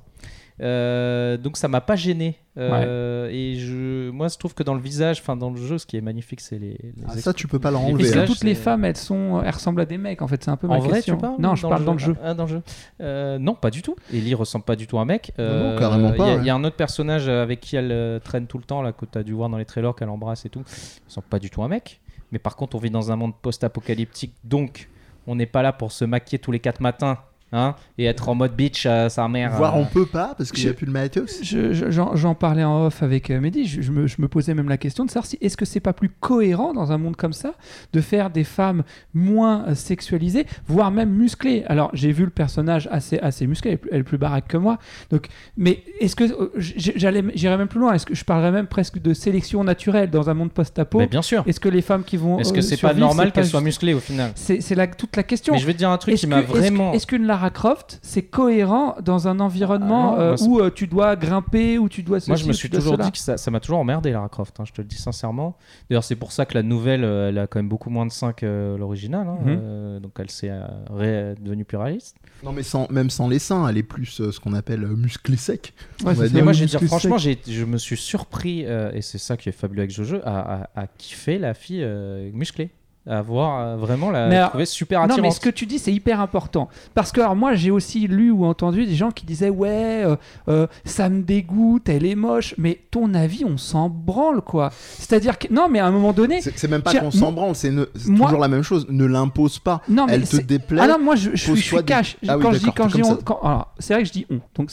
Euh, 0.61 1.37
donc 1.37 1.55
ça 1.57 1.67
m'a 1.67 1.81
pas 1.81 1.95
gêné 1.95 2.35
Euh, 2.57 3.29
et 3.31 3.55
je 3.55 4.09
moi 4.09 4.27
je 4.27 4.37
trouve 4.37 4.53
que 4.53 4.63
dans 4.63 4.73
le 4.73 4.81
visage 4.81 5.19
enfin 5.21 5.37
dans 5.37 5.49
le 5.49 5.55
jeu 5.55 5.77
ce 5.77 5.85
qui 5.85 5.95
est 5.95 6.01
magnifique 6.01 6.41
c'est 6.41 6.59
les, 6.59 6.71
les 6.81 6.93
Ah, 7.07 7.15
ça, 7.17 7.33
tu 7.33 7.47
peux 7.47 7.59
pas 7.59 7.71
leur 7.71 7.79
les 7.83 7.87
enlever. 7.93 8.03
Est-ce 8.03 8.13
que 8.13 8.19
hein. 8.19 8.25
toutes 8.25 8.43
les 8.43 8.55
femmes, 8.55 8.83
elles 8.83 8.97
sont, 8.97 9.41
elles 9.41 9.51
ressemblent 9.53 9.79
à 9.79 9.85
des 9.85 9.97
mecs 9.97 10.21
En 10.21 10.27
fait, 10.27 10.43
c'est 10.43 10.49
un 10.51 10.57
peu 10.57 10.67
ma 10.67 10.75
en 10.75 10.79
vrai 10.79 10.95
question. 10.97 11.15
tu 11.15 11.21
parles 11.21 11.35
non, 11.39 11.55
je 11.55 11.65
parle 11.65 11.85
dans 11.85 11.93
le 11.93 11.99
jeu. 11.99 12.17
Ah, 12.21 12.33
dans 12.33 12.43
le 12.43 12.49
jeu. 12.49 12.61
Euh, 12.99 13.39
non 13.39 13.53
pas 13.55 13.69
du 13.69 13.81
tout 13.81 13.95
Ellie 14.13 14.33
ressemble 14.35 14.65
pas 14.65 14.75
du 14.75 14.87
tout 14.87 14.97
à 14.99 15.03
un 15.03 15.05
mec 15.05 15.31
Euh, 15.39 15.71
non, 15.73 15.79
carrément 15.79 16.11
pas, 16.11 16.15
il 16.15 16.19
y 16.19 16.31
a- 16.31 16.35
ouais. 16.35 16.41
il 16.41 16.45
y, 16.47 16.49
a 16.49 16.55
un 16.55 16.63
autre 16.65 16.75
personnage 16.75 17.29
avec 17.29 17.61
qui 17.61 17.77
elle 17.77 17.91
euh, 17.93 18.19
traîne 18.19 18.45
tout 18.47 18.57
le 18.57 18.65
temps 18.65 18.81
là 18.81 18.91
que 18.91 19.05
tu 19.05 19.17
as 19.17 19.23
dû 19.23 19.31
voir 19.31 19.47
dans 19.47 19.57
les 19.57 19.65
trailers 19.65 19.95
qu'elle 19.95 20.09
embrasse 20.09 20.45
et 20.45 20.49
tout 20.49 20.63
il 20.67 21.07
ressemble 21.07 21.27
pas 21.27 21.39
du 21.39 21.49
tout 21.49 21.61
à 21.61 21.65
un 21.65 21.69
mec 21.69 22.01
mais 22.33 22.39
par 22.39 22.57
contre 22.57 22.75
on 22.75 22.79
vit 22.79 22.89
dans 22.91 23.09
un 23.11 23.15
monde 23.15 23.33
post-apocalyptique 23.41 24.33
donc 24.43 24.89
on 25.27 25.35
n'est 25.35 25.45
pas 25.45 25.61
là 25.61 25.71
pour 25.71 25.91
se 25.93 26.03
maquiller 26.03 26.39
tous 26.39 26.51
les 26.51 26.59
quatre 26.59 26.81
matins 26.81 27.19
hein, 27.51 27.75
et 27.97 28.05
être 28.05 28.29
en 28.29 28.35
mode 28.35 28.55
bitch 28.55 28.85
à 28.85 29.09
sa 29.09 29.27
mère 29.27 29.51
Voire 29.55 29.75
euh, 29.75 29.79
on 29.81 29.85
peut 29.85 30.05
pas 30.05 30.35
parce 30.37 30.51
qu'il 30.51 30.63
n'y 30.65 30.69
a 30.69 30.73
plus 30.73 30.85
de 30.85 30.91
matos. 30.91 31.39
Je- 31.43 31.73
je- 31.73 31.89
J'en 31.91 32.35
parlais 32.35 32.63
en 32.63 32.85
off 32.85 33.03
avec 33.03 33.29
euh, 33.29 33.39
Mehdi, 33.39 33.65
je, 33.65 33.81
je 33.81 33.91
me, 33.91 34.07
je 34.07 34.15
me 34.21 34.27
posais 34.27 34.53
même 34.53 34.69
la 34.69 34.77
question 34.77 35.05
de 35.05 35.09
savoir 35.11 35.25
si 35.25 35.37
est-ce 35.41 35.57
que 35.57 35.65
c'est 35.65 35.79
pas 35.79 35.93
plus 35.93 36.09
cohérent 36.09 36.73
dans 36.73 36.91
un 36.91 36.97
monde 36.97 37.15
comme 37.15 37.33
ça 37.33 37.53
de 37.93 38.01
faire 38.01 38.29
des 38.29 38.43
femmes 38.43 38.83
moins 39.13 39.65
euh, 39.67 39.75
sexualisées, 39.75 40.45
voire 40.67 40.91
même 40.91 41.09
musclées? 41.09 41.63
Alors 41.67 41.89
j'ai 41.93 42.11
vu 42.11 42.23
le 42.25 42.29
personnage 42.29 42.87
assez, 42.91 43.19
assez 43.19 43.47
musclé, 43.47 43.71
elle 43.71 43.75
est 43.75 43.77
plus- 43.77 43.89
elle 43.93 43.99
est 44.01 44.03
plus 44.03 44.17
baraque 44.17 44.47
que 44.47 44.57
moi. 44.57 44.77
Donc, 45.11 45.27
mais 45.57 45.83
est-ce 45.99 46.15
que 46.15 46.23
j'allais, 46.57 47.23
j'irais 47.35 47.57
même 47.57 47.67
plus 47.67 47.79
loin 47.79 47.93
Est-ce 47.93 48.05
que 48.05 48.15
je 48.15 48.23
parlerais 48.25 48.51
même 48.51 48.67
presque 48.67 48.99
de 49.01 49.13
sélection 49.13 49.63
naturelle 49.63 50.09
dans 50.09 50.29
un 50.29 50.33
monde 50.33 50.51
post-apo? 50.51 50.99
Mais 50.99 51.07
bien 51.07 51.21
sûr 51.21 51.43
Est-ce 51.47 51.59
que 51.59 51.69
les 51.69 51.81
femmes 51.81 52.03
qui 52.03 52.17
vont 52.17 52.39
est-ce 52.39 52.53
que 52.53 52.61
c'est 52.61 52.77
pas 52.77 52.93
normal 52.93 53.31
qu'elles 53.31 53.45
soient 53.45 53.61
musclées 53.61 53.93
au 53.93 53.99
final? 53.99 54.31
C'est 54.35 54.61
c'est 54.61 54.75
la- 54.75 54.87
toute 54.87 55.15
la 55.15 55.23
question. 55.23 55.53
mais 55.53 55.59
je 55.59 55.65
vais 55.65 55.73
te 55.73 55.77
dire 55.77 55.89
un 55.89 55.97
truc 55.97 56.15
qui 56.15 56.27
m'a 56.27 56.41
vraiment 56.41 56.93
Est-ce 56.93 57.07
qu'une 57.07 57.25
Lara 57.39 57.51
Croft, 57.51 57.99
c'est 58.01 58.23
cohérent 58.23 58.95
dans 59.01 59.29
un 59.29 59.39
environnement 59.39 60.15
Ah 60.15 60.17
non, 60.17 60.21
euh, 60.21 60.35
moi, 60.39 60.47
où 60.47 60.59
euh, 60.59 60.69
tu 60.69 60.87
dois 60.87 61.15
grimper, 61.15 61.77
où 61.79 61.87
tu 61.87 62.03
dois 62.03 62.17
Moi, 62.27 62.35
ceci, 62.35 62.43
je 62.43 62.47
me 62.49 62.53
suis 62.53 62.69
toujours 62.69 62.95
cela 62.95 63.05
dit 63.05 63.11
que 63.13 63.17
ça 63.17 63.37
ça 63.37 63.49
m'a 63.49 63.61
toujours 63.61 63.79
emmerdé, 63.79 64.11
Lara 64.11 64.27
Croft. 64.27 64.59
hein, 64.59 64.65
je 64.65 64.73
te 64.73 64.81
le 64.81 64.87
dis 64.87 64.97
sincèrement. 64.97 65.55
D'ailleurs, 65.89 66.03
c'est 66.03 66.17
pour 66.17 66.33
ça 66.33 66.45
que 66.45 66.53
la 66.55 66.63
nouvelle, 66.63 67.05
euh, 67.05 67.29
elle 67.29 67.37
a 67.39 67.47
quand 67.47 67.59
même 67.59 67.69
beaucoup 67.69 67.89
moins 67.89 68.05
de 68.05 68.11
seins 68.11 68.33
que 68.33 68.75
l'original. 68.77 69.25
hein, 69.27 69.37
Mhm. 69.41 69.57
euh, 69.61 69.99
donc, 70.01 70.11
elle 70.19 70.29
s'est 70.29 70.49
euh, 70.51 71.33
devenue 71.39 71.63
plus 71.63 71.77
réaliste. 71.77 72.17
Non, 72.43 72.51
mais 72.51 72.63
sans, 72.63 72.87
même 72.91 73.09
sans 73.09 73.29
les 73.29 73.39
seins, 73.39 73.67
elle 73.69 73.77
est 73.77 73.83
plus 73.83 74.19
euh, 74.19 74.31
ce 74.33 74.39
qu'on 74.41 74.53
appelle 74.53 74.83
euh, 74.83 74.95
musclé 74.95 75.37
sec. 75.37 75.73
Ouais, 76.03 76.15
ça, 76.15 76.23
Mais 76.33 76.41
moi, 76.41 76.51
je 76.51 76.59
vais 76.61 76.65
dire, 76.65 76.81
muscle 76.81 76.87
franchement, 76.87 77.17
je 77.17 77.63
me 77.63 77.77
suis 77.77 77.95
surpris, 77.97 78.65
euh, 78.65 78.91
et 78.93 79.01
c'est 79.01 79.17
ça 79.17 79.37
qui 79.37 79.47
est 79.47 79.53
fabuleux 79.53 79.83
avec 79.83 79.91
jeu, 79.91 80.21
à, 80.27 80.63
à, 80.63 80.69
à 80.81 80.87
kiffer 80.87 81.37
la 81.39 81.53
fille 81.53 81.83
euh, 81.83 82.29
musclée. 82.33 82.69
À 83.07 83.21
voir 83.23 83.59
euh, 83.59 83.75
vraiment 83.77 84.11
la 84.11 84.27
Mais 84.27 84.35
alors- 84.35 84.49
trouver 84.49 84.65
super 84.65 84.99
Non, 84.99 85.05
attirante. 85.05 85.21
mais 85.23 85.31
ce 85.31 85.39
que 85.39 85.49
tu 85.49 85.65
dis, 85.65 85.79
c'est 85.79 85.91
hyper 85.91 86.19
important. 86.19 86.67
Parce 86.93 87.11
que 87.11 87.21
alors, 87.21 87.35
moi, 87.35 87.55
j'ai 87.55 87.71
aussi 87.71 88.07
lu 88.07 88.29
ou 88.29 88.45
entendu 88.45 88.85
des 88.85 88.93
gens 88.93 89.09
qui 89.09 89.25
disaient 89.25 89.49
Ouais, 89.49 90.03
euh, 90.05 90.15
euh, 90.47 90.67
ça 90.85 91.09
me 91.09 91.21
dégoûte, 91.23 91.89
elle 91.89 92.05
est 92.05 92.13
moche. 92.15 92.53
Mais 92.57 92.77
ton 92.91 93.13
avis, 93.15 93.45
on 93.45 93.57
s'en 93.57 93.89
branle, 93.89 94.41
quoi. 94.41 94.69
C'est-à-dire 94.99 95.39
que. 95.39 95.51
Non, 95.51 95.69
mais 95.69 95.79
à 95.79 95.87
un 95.87 95.91
moment 95.91 96.13
donné. 96.13 96.41
C'est 96.41 96.55
c'est 96.59 96.67
même 96.67 96.81
pas 96.83 96.93
qu'on 96.93 97.09
s'en 97.09 97.31
branle, 97.31 97.55
c'est 97.55 97.71
toujours 97.95 98.37
la 98.37 98.47
même 98.47 98.63
chose. 98.63 98.85
Ne 98.89 99.05
l'impose 99.05 99.57
pas. 99.59 99.81
Non, 99.89 100.05
mais 100.05 100.13
Elle 100.15 100.27
te 100.27 100.37
déplaît. 100.37 100.81
Ah 100.83 100.87
non, 100.87 100.99
moi 100.99 101.15
je, 101.15 101.31
je 101.33 101.35
suis, 101.37 101.55
je 101.55 101.61
suis 101.61 101.69
pose-toi 101.77 101.81
des- 101.81 101.85
cash. 101.85 102.17
Ah 102.27 102.37
oui, 102.37 102.43
quand 102.43 102.51
je 102.51 102.57
dis 102.59 102.71
quand 102.75 102.95
on- 103.11 103.15
quand- 103.15 103.39
alors, 103.43 103.73
c'est 103.79 103.93
vrai 103.93 104.03
que 104.03 104.07
je 104.09 104.13
dis 104.13 104.27
on. 104.29 104.39
Donc 104.55 104.69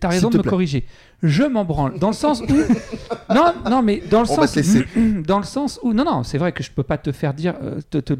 t'as 0.00 0.08
raison 0.08 0.30
de 0.30 0.38
me 0.38 0.42
plaît. 0.42 0.50
corriger. 0.50 0.84
Je 1.22 1.42
m'en 1.42 1.64
branle 1.64 1.98
dans 1.98 2.08
le 2.08 2.12
sens 2.14 2.40
où 2.42 2.46
non 3.34 3.52
non 3.68 3.82
mais 3.82 4.00
dans 4.08 4.22
le 4.22 4.30
On 4.30 4.34
sens 4.36 4.54
laisser. 4.54 4.84
dans 5.26 5.38
le 5.38 5.44
sens 5.44 5.80
où 5.82 5.92
non 5.92 6.04
non 6.04 6.22
c'est 6.22 6.38
vrai 6.38 6.52
que 6.52 6.62
je 6.62 6.70
peux 6.70 6.84
pas 6.84 6.96
te 6.96 7.10
faire 7.10 7.34
dire 7.34 7.54
te, 7.90 8.14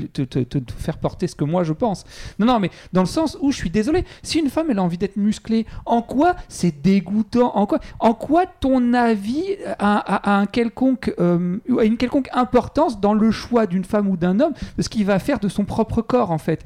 faire 0.76 0.98
porter 0.98 1.26
ce 1.26 1.34
que 1.34 1.44
moi 1.44 1.64
je 1.64 1.72
pense. 1.72 2.04
Non 2.38 2.46
non 2.46 2.60
mais 2.60 2.70
dans 2.92 3.02
le 3.02 3.06
sens 3.06 3.36
où 3.40 3.50
je 3.52 3.56
suis 3.56 3.70
désolé. 3.70 4.04
Si 4.22 4.38
une 4.38 4.50
femme 4.50 4.66
elle 4.70 4.78
a 4.78 4.82
envie 4.82 4.98
d'être 4.98 5.16
musclée, 5.16 5.66
en 5.86 6.02
quoi 6.02 6.36
c'est 6.48 6.82
dégoûtant? 6.82 7.56
En 7.56 7.66
quoi 7.66 7.80
en 8.00 8.14
quoi 8.14 8.46
ton 8.46 8.94
avis 8.94 9.44
a 9.78 10.38
un 10.38 10.46
quelconque 10.46 11.14
euh, 11.18 11.58
a 11.78 11.84
une 11.84 11.96
quelconque 11.96 12.28
importance 12.32 13.00
dans 13.00 13.14
le 13.14 13.30
choix 13.30 13.66
d'une 13.66 13.84
femme 13.84 14.08
ou 14.08 14.16
d'un 14.16 14.40
homme 14.40 14.52
de 14.76 14.82
ce 14.82 14.88
qu'il 14.88 15.04
va 15.04 15.18
faire 15.18 15.38
de 15.38 15.48
son 15.48 15.64
propre 15.64 16.02
corps 16.02 16.30
en 16.30 16.38
fait? 16.38 16.64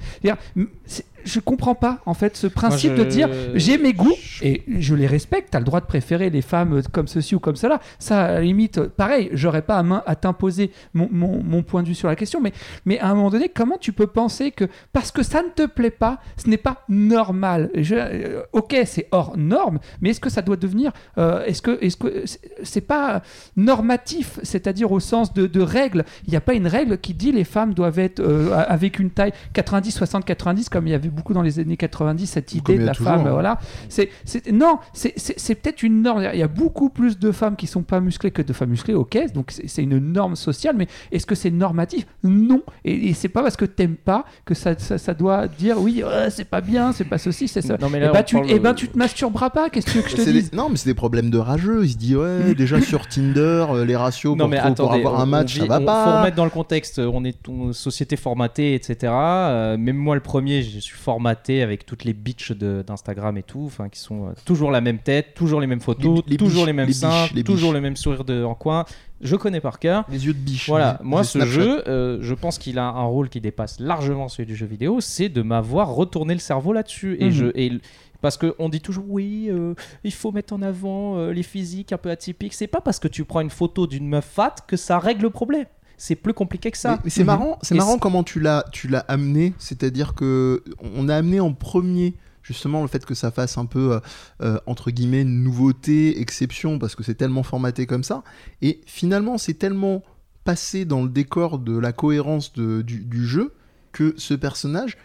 Je 1.25 1.41
comprends 1.41 1.75
pas 1.75 2.01
en 2.07 2.15
fait 2.15 2.37
ce 2.37 2.47
principe 2.47 2.93
je- 2.97 3.03
de 3.03 3.05
dire 3.05 3.29
j'ai 3.55 3.79
mes 3.79 3.93
goûts 3.93 4.15
et 4.43 4.63
je 4.79 4.95
les 4.95 5.07
respecte. 5.07 5.49
T'as 5.51 5.59
le 5.59 5.65
droit 5.65 5.81
de 5.81 5.87
préférer 5.87 6.31
les 6.31 6.43
femmes 6.43 6.83
comme 6.93 7.09
ceci 7.09 7.35
ou 7.35 7.41
comme 7.41 7.57
cela. 7.57 7.81
Ça, 7.99 8.25
à 8.25 8.33
la 8.33 8.41
limite, 8.41 8.81
pareil, 8.81 9.31
j'aurais 9.33 9.63
pas 9.63 9.77
à, 9.79 9.83
main 9.83 10.03
à 10.07 10.17
t'imposer 10.17 10.71
mon, 10.95 11.09
mon- 11.11 11.43
mon 11.43 11.63
point 11.63 11.83
de 11.83 11.89
vue 11.89 11.95
sur 11.95 12.09
la 12.09 12.17
question. 12.17 12.41
Mais, 12.41 12.53
mais 12.87 12.99
à 12.99 13.09
un 13.09 13.15
moment 13.15 13.31
donné, 13.31 13.49
comment 13.49 13.79
tu 13.79 13.93
peux 13.93 14.07
penser 14.07 14.51
que 14.51 14.65
parce 14.93 15.11
que 15.13 15.23
ça 15.23 15.43
ne 15.43 15.49
te 15.49 15.67
plaît 15.67 15.91
pas, 15.91 16.19
ce 16.37 16.49
n'est 16.49 16.57
pas 16.57 16.85
normal? 16.89 17.71
Je- 17.75 17.95
euh, 17.97 18.43
Ok, 18.53 18.77
c'est 18.87 19.09
hors 19.13 19.37
norme, 19.37 19.79
mais 20.01 20.11
est-ce 20.11 20.21
que 20.21 20.31
ça 20.31 20.43
doit 20.43 20.57
devenir 20.57 20.93
euh, 21.19 21.45
Est-ce 21.45 21.63
que 21.63 21.79
est-ce 21.83 21.97
que 21.97 22.25
c'est 22.63 22.81
pas 22.81 23.23
normatif, 23.57 24.39
c'est-à-dire 24.43 24.91
au 24.93 25.01
sens 25.01 25.33
de, 25.33 25.47
de 25.47 25.61
règles 25.61 26.05
Il 26.27 26.31
n'y 26.31 26.37
a 26.37 26.41
pas 26.41 26.55
une 26.55 26.67
règle 26.67 26.99
qui 26.99 27.15
dit 27.15 27.33
les 27.33 27.45
femmes 27.45 27.75
doivent 27.75 27.99
être 27.99 28.21
euh, 28.21 28.53
avec 28.69 28.99
une 28.99 29.11
taille 29.11 29.33
90, 29.53 29.93
60, 29.93 30.25
90 30.25 30.69
comme 30.69 30.87
il 30.87 30.91
y 30.91 30.95
avait 30.95 31.09
beaucoup 31.13 31.35
dans 31.35 31.43
les 31.43 31.59
années 31.61 31.77
90 31.77 32.27
cette 32.27 32.55
idée 32.55 32.77
de 32.79 32.83
a 32.83 32.87
la 32.87 32.93
toujours, 32.93 33.13
femme. 33.13 33.27
hein. 33.27 33.31
Voilà. 33.31 33.59
C'est, 33.89 34.11
non, 34.53 34.79
c'est, 34.93 35.15
peut-être 35.55 35.83
une 35.83 36.03
norme. 36.03 36.27
Il 36.33 36.39
y 36.39 36.43
a 36.43 36.49
beaucoup 36.49 36.89
plus 36.91 37.19
de 37.19 37.31
femmes 37.33 37.57
qui 37.57 37.67
sont 37.67 37.83
pas 37.83 38.01
musclées 38.01 38.31
que 38.31 38.43
de 38.43 38.53
femmes 38.53 38.71
musclées, 38.71 38.95
ok. 38.95 39.19
Donc 39.35 39.51
c'est, 39.51 39.83
une 39.83 39.99
norme 39.99 40.37
sociale, 40.37 40.75
mais 40.77 40.87
est-ce 41.11 41.27
que 41.27 41.35
c'est 41.35 41.51
normatif? 41.51 42.07
Non. 42.25 42.63
Et, 42.85 43.09
et 43.09 43.15
c'est 43.15 43.29
pas 43.29 43.43
parce 43.43 43.57
que 43.57 43.65
t'aimes 43.65 43.97
pas 43.97 44.25
que 44.45 44.55
ça, 44.55 44.79
ça, 44.79 44.99
ça 44.99 45.15
doit 45.15 45.49
dire 45.49 45.81
oui, 45.81 46.03
euh, 46.05 46.29
c'est 46.31 46.45
pas 46.49 46.61
bien, 46.61 46.93
c'est 46.93 47.05
pas 47.05 47.19
ceci, 47.19 47.49
c'est 47.49 47.63
ça. 47.63 47.77
Non, 47.81 47.89
mais 47.91 47.99
et 47.99 48.03
là, 48.03 48.13
bah, 48.13 48.21
on 48.21 48.25
tu, 48.25 48.35
parle- 48.37 48.47
eh 48.51 48.59
ben, 48.59 48.75
tu 48.75 48.89
te 48.89 48.97
masturberas 48.99 49.51
pas. 49.51 49.71
Qu'est-ce 49.71 49.87
que 49.87 50.09
je 50.09 50.17
te 50.17 50.31
des- 50.31 50.57
Non, 50.57 50.69
mais 50.71 50.77
c'est 50.77 50.89
des 50.89 50.95
problèmes 50.95 51.31
de 51.31 51.39
rageux. 51.39 51.85
Il 51.85 51.91
se 51.91 51.97
dit, 51.97 52.17
ouais, 52.17 52.55
déjà 52.57 52.81
sur 52.81 53.07
Tinder, 53.09 53.67
euh, 53.71 53.85
les 53.85 53.97
ratios 53.97 54.33
Non 54.37 54.45
pour, 54.45 54.49
mais 54.51 54.59
trou- 54.59 54.75
pour 54.75 54.85
attendez, 54.87 55.01
avoir 55.01 55.21
un 55.21 55.25
on- 55.25 55.27
match, 55.27 55.55
on 55.57 55.59
ça 55.59 55.63
vit- 55.65 55.69
va 55.69 55.81
on- 55.81 55.85
pas. 55.85 56.05
Faut 56.05 56.19
remettre 56.19 56.37
dans 56.37 56.45
le 56.45 56.51
contexte. 56.51 56.99
On 57.01 57.25
est 57.25 57.37
une 57.49 57.73
société 57.73 58.17
formatée, 58.17 58.75
etc. 58.75 59.13
Euh, 59.13 59.77
même 59.77 59.97
moi, 59.97 60.15
le 60.15 60.21
premier, 60.21 60.63
je 60.63 60.79
suis 60.79 60.97
formaté 61.03 61.63
avec 61.63 61.85
toutes 61.85 62.05
les 62.05 62.13
bitches 62.15 62.53
de- 62.53 62.83
d'Instagram 62.87 63.37
et 63.37 63.43
tout, 63.43 63.65
enfin 63.67 63.89
qui 63.89 63.99
sont 63.99 64.29
euh, 64.29 64.33
toujours 64.45 64.71
la 64.71 64.81
même 64.81 64.99
tête, 64.99 65.35
toujours 65.35 65.61
les 65.61 65.67
mêmes 65.67 65.81
photos, 65.81 66.23
Les- 66.27 66.33
les 66.33 66.37
toujours 66.37 66.61
biches, 66.63 66.67
les 66.67 66.73
mêmes 66.73 66.87
les 66.87 66.93
seins, 66.93 67.27
biches, 67.35 67.45
toujours 67.45 67.71
biches. 67.71 67.75
les 67.75 67.81
mêmes 67.81 67.97
sourires 67.97 68.25
de, 68.25 68.43
en 68.45 68.55
coin. 68.55 68.85
Je 69.21 69.37
connais 69.37 69.61
par 69.61 69.79
cœur. 69.79 70.05
Les 70.11 70.27
yeux 70.27 70.33
de 70.33 70.39
biche. 70.39 70.69
Voilà, 70.69 70.99
moi 71.03 71.23
ce 71.25 71.39
Snapchat. 71.39 71.53
jeu, 71.53 71.89
euh, 71.89 72.19
je 72.23 72.35
pense 72.35 72.59
qu'il 72.59 72.79
a 72.79 72.87
un 72.87 73.05
rôle 73.05 73.29
qui 73.29 73.41
dépasse 73.41 73.79
largement 73.81 74.29
celui 74.29 74.47
du 74.47 74.57
jeu 74.57 74.67
vidéo, 74.67 75.01
c'est 75.01 75.29
de 75.29 75.43
m'avoir 75.43 75.95
retourné 75.95 76.35
le 76.35 76.41
cerveau 76.41 76.73
là-dessus. 76.73 77.17
Et 77.21 77.27
Mhm. 77.27 77.31
je, 77.31 77.47
et, 77.55 77.73
parce 78.21 78.37
qu'on 78.37 78.69
dit 78.69 78.81
toujours 78.81 79.05
oui, 79.09 79.49
euh, 79.51 79.75
il 80.05 80.13
faut 80.13 80.31
mettre 80.33 80.53
en 80.55 80.63
avant 80.63 81.27
les 81.29 81.43
physiques 81.43 81.93
un 81.93 81.99
peu 81.99 82.11
atypiques. 82.11 82.55
C'est 82.55 82.67
pas 82.69 82.81
parce 82.81 82.99
que 82.99 83.09
tu 83.09 83.25
prends 83.25 83.41
une 83.41 83.51
photo 83.51 83.87
d'une 83.87 84.09
meuf 84.09 84.25
fat 84.25 84.55
que 84.67 84.77
ça 84.77 84.99
règle 84.99 85.23
le 85.23 85.31
problème. 85.31 85.67
C'est 86.05 86.17
plus 86.17 86.35
compliqué 86.35 86.73
que 86.73 86.79
ça. 86.79 86.93
Mais, 86.97 86.99
mais 87.05 87.11
c'est 87.11 87.23
marrant, 87.23 87.59
c'est 87.63 87.77
marrant 87.77 87.97
comment 87.97 88.25
tu 88.25 88.41
l'as, 88.41 88.65
tu 88.73 88.89
l'as 88.89 89.05
amené. 89.07 89.55
C'est-à-dire 89.59 90.15
que 90.15 90.65
on 90.81 91.09
a 91.09 91.15
amené 91.15 91.39
en 91.39 91.53
premier 91.53 92.15
justement 92.43 92.83
le 92.83 92.89
fait 92.89 93.07
que 93.07 93.15
ça 93.15 93.31
fasse 93.31 93.57
un 93.57 93.67
peu, 93.67 93.93
euh, 93.93 94.01
euh, 94.43 94.59
entre 94.67 94.91
guillemets, 94.91 95.23
nouveauté, 95.23 96.21
exception, 96.21 96.81
parce 96.81 96.97
que 96.97 97.05
c'est 97.05 97.15
tellement 97.15 97.45
formaté 97.45 97.87
comme 97.87 98.03
ça. 98.03 98.25
Et 98.63 98.81
finalement, 98.85 99.39
c'est 99.39 99.55
tellement 99.55 100.03
passé 100.43 100.85
dans 100.85 101.05
le 101.05 101.09
décor 101.09 101.61
de 101.61 101.79
la 101.79 101.93
cohérence 101.93 102.53
de- 102.53 102.83
du, 102.83 103.05
du 103.05 103.25
jeu 103.25 103.55
que 103.93 104.13
ce 104.17 104.35
personnage, 104.35 104.97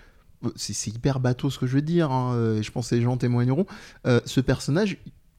euh, 0.46 0.50
c'est 0.56 0.74
c'est 0.74 0.90
hyper 0.90 1.20
bateau 1.20 1.52
ce 1.52 1.60
que 1.60 1.68
je 1.68 1.76
veux 1.76 1.84
dire, 1.84 2.12
hein, 2.12 2.56
et 2.58 2.64
je 2.64 2.72
pense 2.72 2.90
que 2.90 2.96
les 2.96 3.04
gens 3.04 3.18
témoigneront, 3.18 3.68
euh, 4.08 4.20
ce 4.26 4.42
personnage, 4.42 4.98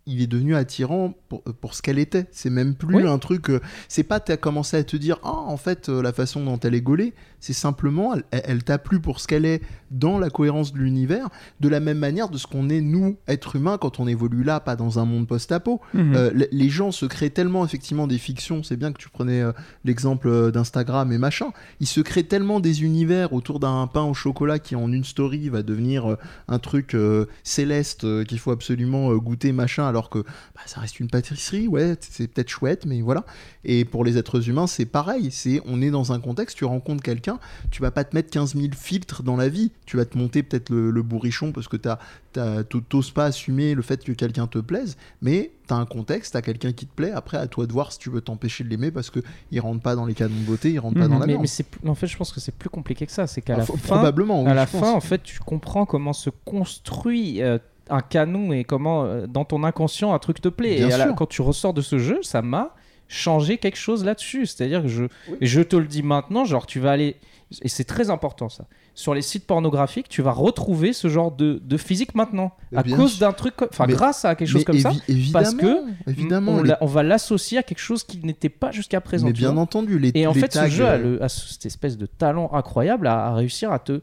il 0.08 0.22
est 0.22 0.26
devenu 0.26 0.56
attirant 0.56 1.14
pour, 1.28 1.42
pour 1.42 1.74
ce 1.74 1.82
qu'elle 1.82 1.98
était. 1.98 2.26
C'est 2.32 2.50
même 2.50 2.74
plus 2.74 2.96
Oui. 2.96 3.06
un 3.06 3.18
truc. 3.18 3.50
euh, 3.50 3.60
c'est 3.88 4.02
pas 4.02 4.18
t'as 4.20 4.36
commencé 4.36 4.76
à 4.76 4.82
te 4.84 4.96
dire 4.96 5.18
ah 5.22 5.32
en 5.32 5.56
fait 5.56 5.88
euh, 5.88 6.02
la 6.02 6.12
façon 6.12 6.44
dont 6.44 6.58
elle 6.58 6.74
est 6.74 6.80
gaulée, 6.80 7.12
c'est 7.40 7.52
simplement 7.52 8.14
elle, 8.30 8.64
t'a 8.64 8.78
plu 8.78 9.00
pour 9.00 9.20
ce 9.20 9.28
qu'elle 9.28 9.44
est 9.44 9.62
dans 9.90 10.18
la 10.18 10.30
cohérence 10.30 10.72
de 10.72 10.78
l'univers, 10.78 11.28
de 11.60 11.68
la 11.68 11.80
même 11.80 11.98
manière 11.98 12.28
de 12.28 12.36
ce 12.36 12.46
qu'on 12.46 12.68
est 12.68 12.80
nous 12.80 13.16
êtres 13.26 13.56
humains 13.56 13.78
quand 13.78 14.00
on 14.00 14.06
évolue 14.06 14.42
là, 14.42 14.60
pas 14.60 14.76
dans 14.76 14.98
un 14.98 15.04
monde 15.04 15.26
post-apo. 15.26 15.80
Mhm. 15.94 16.14
Euh, 16.14 16.46
les 16.50 16.68
gens 16.68 16.92
se 16.92 17.06
créent 17.06 17.30
tellement 17.30 17.64
effectivement 17.64 18.06
des 18.06 18.18
fictions, 18.18 18.62
c'est 18.62 18.76
bien 18.76 18.92
que 18.92 18.98
tu 18.98 19.08
prenais 19.08 19.40
euh, 19.40 19.52
l'exemple 19.84 20.28
euh, 20.28 20.50
d'Instagram 20.50 21.12
et 21.12 21.18
machin, 21.18 21.50
ils 21.80 21.86
se 21.86 22.00
créent 22.00 22.24
tellement 22.24 22.60
des 22.60 22.82
univers 22.82 23.32
autour 23.32 23.60
d'un 23.60 23.86
pain 23.86 24.02
au 24.02 24.14
chocolat 24.14 24.58
qui 24.58 24.76
en 24.76 24.92
une 24.92 25.04
story 25.04 25.48
va 25.48 25.62
devenir 25.62 26.10
euh, 26.10 26.16
un 26.48 26.58
truc 26.58 26.96
céleste 27.42 28.24
qu'il 28.24 28.38
faut 28.38 28.50
absolument 28.50 29.14
goûter 29.16 29.52
machin 29.52 29.86
alors 29.86 30.10
que 30.10 30.18
bah, 30.18 30.60
ça 30.66 30.80
reste 30.80 31.00
une 31.00 31.08
pâtisserie, 31.08 31.68
ouais, 31.68 31.96
c'est 32.00 32.28
peut-être 32.28 32.48
chouette 32.48 32.86
mais 32.86 33.00
voilà. 33.00 33.24
Et 33.64 33.84
pour 33.84 34.04
les 34.04 34.16
êtres 34.18 34.48
humains 34.48 34.66
c'est 34.66 34.86
pareil, 34.86 35.30
c'est 35.30 35.60
on 35.66 35.82
est 35.82 35.90
dans 35.90 36.12
un 36.12 36.20
contexte, 36.20 36.56
tu 36.56 36.64
rencontres 36.64 37.02
quelqu'un, 37.02 37.38
tu 37.70 37.82
vas 37.82 37.90
pas 37.90 38.04
te 38.04 38.14
mettre 38.14 38.30
15 38.30 38.54
000 38.54 38.68
filtres 38.76 39.22
dans 39.22 39.36
la 39.36 39.48
vie, 39.48 39.72
tu 39.86 39.96
vas 39.96 40.04
te 40.04 40.16
monter 40.16 40.42
peut-être 40.42 40.70
le, 40.70 40.90
le 40.90 41.02
bourrichon 41.02 41.52
parce 41.52 41.66
que 41.68 41.76
t'as 41.76 41.98
t'as- 42.32 42.62
t'oses 42.64 43.10
pas 43.10 43.24
assumer 43.24 43.74
le 43.74 43.82
fait 43.82 44.04
que 44.04 44.12
quelqu'un 44.12 44.46
te 44.46 44.58
plaise, 44.58 44.96
mais 45.22 45.50
t'as 45.66 45.76
un 45.76 45.86
contexte, 45.86 46.34
t'as 46.34 46.42
quelqu'un 46.42 46.72
qui 46.72 46.86
te 46.86 46.94
plaît, 46.94 47.10
après 47.10 47.36
à 47.38 47.46
toi 47.46 47.66
de 47.66 47.72
voir 47.72 47.90
si 47.92 47.98
tu 47.98 48.10
veux 48.10 48.20
t'empêcher 48.20 48.62
de 48.64 48.68
l'aimer 48.68 48.90
parce 48.90 49.10
que 49.10 49.20
il 49.50 49.58
rentre 49.60 49.80
pas 49.82 49.96
dans 49.96 50.06
les 50.06 50.14
canons 50.14 50.34
de 50.36 50.44
beauté, 50.46 50.70
il 50.72 50.78
rentre 50.78 50.96
pas 50.98 51.04
Mhm. 51.06 51.10
dans 51.14 51.18
la 51.18 51.26
mais, 51.26 51.38
mais 51.38 51.46
c'est 51.46 51.66
en 51.86 51.94
fait, 51.94 52.06
je 52.06 52.16
pense 52.16 52.32
que 52.32 52.40
c'est 52.40 52.54
plus 52.54 52.68
compliqué 52.70 53.06
que 53.06 53.12
ça. 53.12 53.26
C'est 53.26 53.40
qu'à 53.42 53.54
Ah, 53.54 53.58
la 53.58 53.64
fin, 53.66 53.74
probablement, 53.76 54.42
oui, 54.44 54.50
à 54.50 54.54
la 54.54 54.66
pense. 54.66 54.80
fin, 54.80 54.92
en 54.92 55.00
fait, 55.00 55.22
tu 55.22 55.38
comprends 55.40 55.84
comment 55.86 56.12
se 56.12 56.30
construit 56.78 57.42
euh, 57.42 57.58
un 57.90 58.00
canon 58.00 58.52
et 58.52 58.64
comment, 58.64 59.04
euh, 59.04 59.26
dans 59.26 59.44
ton 59.44 59.64
inconscient, 59.64 60.12
un 60.14 60.18
truc 60.18 60.40
te 60.40 60.48
plaît. 60.48 60.76
Bien 60.76 60.86
et 60.88 60.90
la- 60.90 61.04
sûr. 61.06 61.14
quand 61.16 61.26
tu 61.26 61.42
ressors 61.42 61.74
de 61.74 61.80
ce 61.80 61.98
jeu, 61.98 62.20
ça 62.22 62.42
m'a 62.42 62.74
changé 63.08 63.58
quelque 63.58 63.78
chose 63.78 64.04
là-dessus. 64.04 64.46
C'est-à-dire 64.46 64.82
que 64.82 64.88
je, 64.88 65.04
je 65.40 65.60
te 65.60 65.76
le 65.76 65.86
dis 65.86 66.02
maintenant, 66.02 66.44
genre, 66.44 66.66
tu 66.66 66.78
vas 66.80 66.92
aller. 66.92 67.16
Et 67.62 67.68
c'est 67.68 67.84
très 67.84 68.10
important 68.10 68.48
ça. 68.50 68.66
Sur 68.94 69.14
les 69.14 69.22
sites 69.22 69.46
pornographiques, 69.46 70.08
tu 70.08 70.20
vas 70.22 70.32
retrouver 70.32 70.92
ce 70.92 71.08
genre 71.08 71.30
de, 71.30 71.62
de 71.64 71.76
physique 71.78 72.14
maintenant. 72.14 72.52
À 72.76 72.82
bien 72.82 72.96
cause 72.96 73.18
d'un 73.18 73.32
truc. 73.32 73.54
Enfin, 73.62 73.86
grâce 73.86 74.24
à 74.26 74.34
quelque 74.34 74.48
chose 74.48 74.64
comme 74.64 74.78
ça. 74.78 74.90
parce 75.32 75.54
que 75.54 75.78
évidemment, 76.10 76.52
on, 76.56 76.62
les- 76.62 76.68
l'a- 76.70 76.78
on 76.82 76.86
va 76.86 77.02
l'associer 77.02 77.56
à 77.58 77.62
quelque 77.62 77.78
chose 77.78 78.04
qui 78.04 78.18
n'était 78.24 78.48
pas 78.50 78.70
jusqu'à 78.70 79.00
présent. 79.00 79.26
mais 79.28 79.32
bien 79.32 79.52
vois. 79.52 79.62
entendu, 79.62 79.98
les 79.98 80.10
Et 80.14 80.26
en 80.26 80.32
les 80.34 80.40
fait, 80.40 80.48
tags, 80.48 80.64
ce 80.66 80.70
jeu 80.70 80.84
a, 80.86 80.92
euh, 80.94 80.98
le- 81.16 81.22
a 81.22 81.28
cette 81.30 81.64
espèce 81.64 81.96
de 81.96 82.06
talent 82.06 82.50
incroyable 82.52 83.06
à, 83.06 83.26
à 83.28 83.34
réussir 83.34 83.72
à 83.72 83.78
te, 83.78 84.02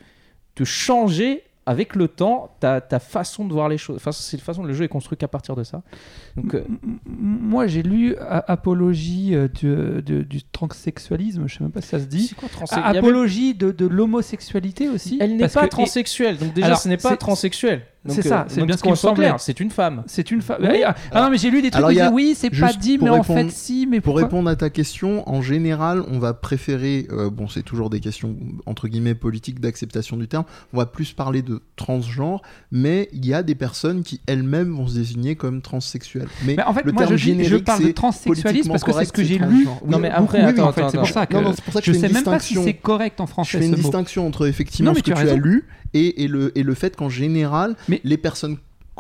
te 0.56 0.64
changer 0.64 1.44
avec 1.68 1.96
le 1.96 2.08
temps 2.08 2.56
ta, 2.60 2.80
ta 2.82 3.00
façon 3.00 3.46
de 3.46 3.54
voir 3.54 3.70
les 3.70 3.78
choses. 3.78 3.96
Enfin, 3.96 4.12
c'est 4.12 4.38
la 4.38 4.44
façon 4.44 4.64
le 4.64 4.74
jeu 4.74 4.84
est 4.86 4.88
construit 4.88 5.18
qu'à 5.18 5.28
partir 5.28 5.56
de 5.56 5.64
ça. 5.64 5.82
Donc, 6.38 6.54
euh, 6.54 6.64
Moi, 7.06 7.66
j'ai 7.68 7.82
lu 7.84 8.16
Apologie 8.20 9.34
euh, 9.36 9.48
du, 10.02 10.44
transsexualisme, 10.52 11.48
je 11.48 11.58
sais 11.58 11.64
même 11.64 11.72
pas 11.72 11.82
si 11.82 11.88
ça 11.90 12.00
se 12.00 12.06
dit. 12.06 12.28
c'est 12.28 12.36
quoi 12.36 12.50
avait- 12.84 12.98
Apologie 13.00 13.56
de, 13.56 13.72
de 13.72 13.86
l'homosexualité 13.88 14.90
aussi. 14.90 15.18
Elle 15.22 15.38
n'est 15.38 15.48
pas 15.48 15.64
que- 15.64 15.70
transsexuelle. 15.70 16.38
Donc 16.38 16.54
déjà, 16.54 16.68
Alors, 16.68 16.80
ce 16.80 16.88
n'est 16.90 16.98
pas 16.98 17.18
transsexuel. 17.18 17.82
C'est 18.08 18.22
ça, 18.22 18.42
euh, 18.42 18.44
c'est 18.48 18.58
donc 18.60 18.68
bien 18.68 18.78
ce 18.78 18.84
qu'on 18.84 18.92
qui 18.94 18.98
semblait. 19.00 19.26
clair, 19.26 19.40
C'est 19.40 19.60
une 19.60 19.72
femme. 19.72 20.04
C'est 20.08 20.30
une 20.32 20.42
femme. 20.42 20.58
Oui. 20.62 20.84
Ah, 20.86 20.96
ah 21.12 21.22
non, 21.24 21.30
mais 21.32 21.38
j'ai 21.38 21.50
lu 21.50 21.62
des 21.62 21.72
trucs 21.72 21.84
a- 21.86 21.90
disaient 21.90 22.08
oui, 22.10 22.34
c'est 22.38 22.50
pas 22.52 22.72
dit, 22.74 22.98
mais 23.02 23.10
en 23.10 23.24
fait, 23.24 23.50
si. 23.52 23.88
Mais 23.90 24.02
Pour 24.02 24.18
répondre 24.18 24.50
à 24.50 24.56
ta 24.56 24.70
question, 24.70 25.28
en 25.30 25.42
général, 25.42 26.04
on 26.12 26.20
va 26.20 26.34
préférer, 26.34 27.08
euh, 27.12 27.30
bon, 27.30 27.48
c'est 27.48 27.64
toujours 27.64 27.90
des 27.90 28.00
questions 28.00 28.36
entre 28.66 28.88
guillemets 28.88 29.16
politiques 29.16 29.60
d'acceptation 29.60 30.18
du 30.18 30.28
terme, 30.28 30.46
on 30.74 30.78
va 30.78 30.86
plus 30.86 31.14
parler 31.14 31.42
de 31.42 31.62
transgenre, 31.76 32.42
mais 32.72 33.10
il 33.14 33.26
y 33.26 33.34
a 33.34 33.44
des 33.44 33.56
personnes 33.56 34.04
qui 34.04 34.22
elles-mêmes 34.28 34.72
vont 34.74 34.88
se 34.88 34.96
désigner 34.96 35.36
comme 35.36 35.62
transsexuelles. 35.62 36.28
Mais, 36.46 36.56
Mais 36.58 36.64
en 36.64 36.74
fait, 36.74 36.84
le 36.86 36.92
moi, 36.92 37.04
je, 37.04 37.08
terme 37.08 37.18
je 37.18 37.24
générique, 37.26 37.66
parle 37.66 37.82
de 37.82 37.88
c'est 37.88 37.94
transsexualisme 37.94 38.70
parce 38.70 38.84
que 38.84 38.92
c'est 38.94 39.06
ce 39.06 39.14
que 39.14 39.24
j'ai 39.24 39.38
lu. 39.38 39.68
c'est 39.82 39.90
Non, 39.90 40.00
mais 40.00 40.10
après, 40.10 40.42
attends, 40.42 40.68
en 40.68 40.72
fait, 40.72 40.82
attends, 40.82 40.92
C'est 40.92 40.98
pour 41.00 41.08
ça 41.10 41.26
que 41.26 41.34
c'est 41.34 41.72
ça 41.72 41.80
je 41.80 41.86
je 41.86 41.92
fais 41.94 42.00
sais 42.00 42.08
une 42.08 42.14
même 42.14 42.24
pas 42.24 42.40
si 42.40 42.48
distinction. 42.54 42.64
c'est 42.64 42.74
correct 42.74 43.20
en 43.22 43.26
Je 43.26 43.32
français 43.32 43.58
fais 43.60 43.66
une 43.68 43.74
distinction 43.76 44.28
entre 44.28 44.48
effectivement 44.48 44.94
ce 44.94 45.00
que 45.02 45.12
tu 45.12 45.14
as 45.14 45.36
lu 45.36 45.66
et, 45.96 46.24
et 46.24 46.28
le, 46.28 46.56
et 46.58 46.62
le 46.64 46.74
fait 46.76 46.96
qu'en 46.96 47.10
général, 47.10 47.76
Mais- 47.88 48.02
les 48.04 48.18
personnes 48.18 48.58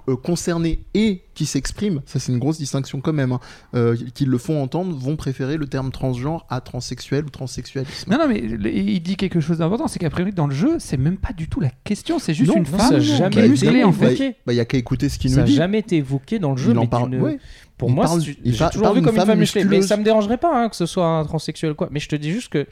euh, 0.09 0.15
concernées 0.17 0.79
et 0.93 1.21
qui 1.35 1.45
s'expriment, 1.45 2.01
ça 2.05 2.19
c'est 2.19 2.31
une 2.31 2.37
grosse 2.37 2.57
distinction 2.57 2.99
quand 3.01 3.13
même, 3.13 3.31
hein, 3.31 3.39
euh, 3.75 3.95
qui 4.13 4.25
le 4.25 4.37
font 4.37 4.61
entendre, 4.61 4.95
vont 4.95 5.15
préférer 5.15 5.55
le 5.57 5.67
terme 5.67 5.89
transgenre 5.91 6.45
à 6.49 6.59
transsexuel 6.61 7.23
ou 7.25 7.29
transsexualisme. 7.29 8.11
Non, 8.11 8.17
non, 8.19 8.27
mais 8.27 8.39
il 8.39 8.99
dit 9.01 9.15
quelque 9.15 9.39
chose 9.39 9.59
d'important, 9.59 9.87
c'est 9.87 9.97
qu'a 9.99 10.09
priori 10.09 10.31
dans 10.33 10.47
le 10.47 10.53
jeu, 10.53 10.75
c'est 10.79 10.97
même 10.97 11.17
pas 11.17 11.31
du 11.33 11.47
tout 11.47 11.59
la 11.61 11.71
question, 11.85 12.19
c'est 12.19 12.33
juste 12.33 12.51
Non, 12.51 12.57
une 12.57 12.69
non, 12.69 12.77
femme 12.77 12.91
ça 12.91 12.99
qui 12.99 13.05
jamais 13.05 13.35
est 13.35 13.39
été 13.39 13.49
musclée 13.49 13.83
en 13.85 13.89
évoqué. 13.91 14.15
fait. 14.15 14.35
Bah, 14.45 14.51
il 14.53 14.57
y 14.57 14.59
a 14.59 14.65
qu'à 14.65 14.77
écouter 14.77 15.07
ce 15.09 15.17
qu'il 15.17 15.29
Ça 15.31 15.37
nous 15.37 15.41
n'a 15.43 15.47
dit. 15.47 15.55
jamais 15.55 15.79
été 15.79 15.95
évoqué 15.97 16.39
dans 16.39 16.51
le 16.51 16.57
jeu. 16.57 16.71
il 16.71 16.77
en 16.77 16.87
parle. 16.87 17.15
ouais. 17.15 17.39
Pour 17.77 17.89
Il 17.89 17.95
moi, 17.95 18.05
parle- 18.05 18.21
il 18.21 18.53
j'ai 18.53 18.65
toujours 18.67 18.83
parle 18.83 18.95
vu 18.95 19.01
d'une 19.01 19.05
comme 19.09 19.15
une 19.17 19.25
femme 19.25 19.39
musclée. 19.39 19.63
Mais 19.65 19.81
ça 19.81 19.95
me 19.97 20.03
dérangerait 20.03 20.37
pas 20.37 20.61
hein, 20.61 20.69
que 20.69 20.75
ce 20.75 20.85
soit 20.85 21.07
un 21.07 21.23
transsexuel 21.23 21.71
ou 21.71 21.75
quoi. 21.75 21.87
Mais 21.91 21.99
je 22.01 22.07
te 22.09 22.15
dis 22.17 22.31
juste 22.31 22.49
que 22.49 22.67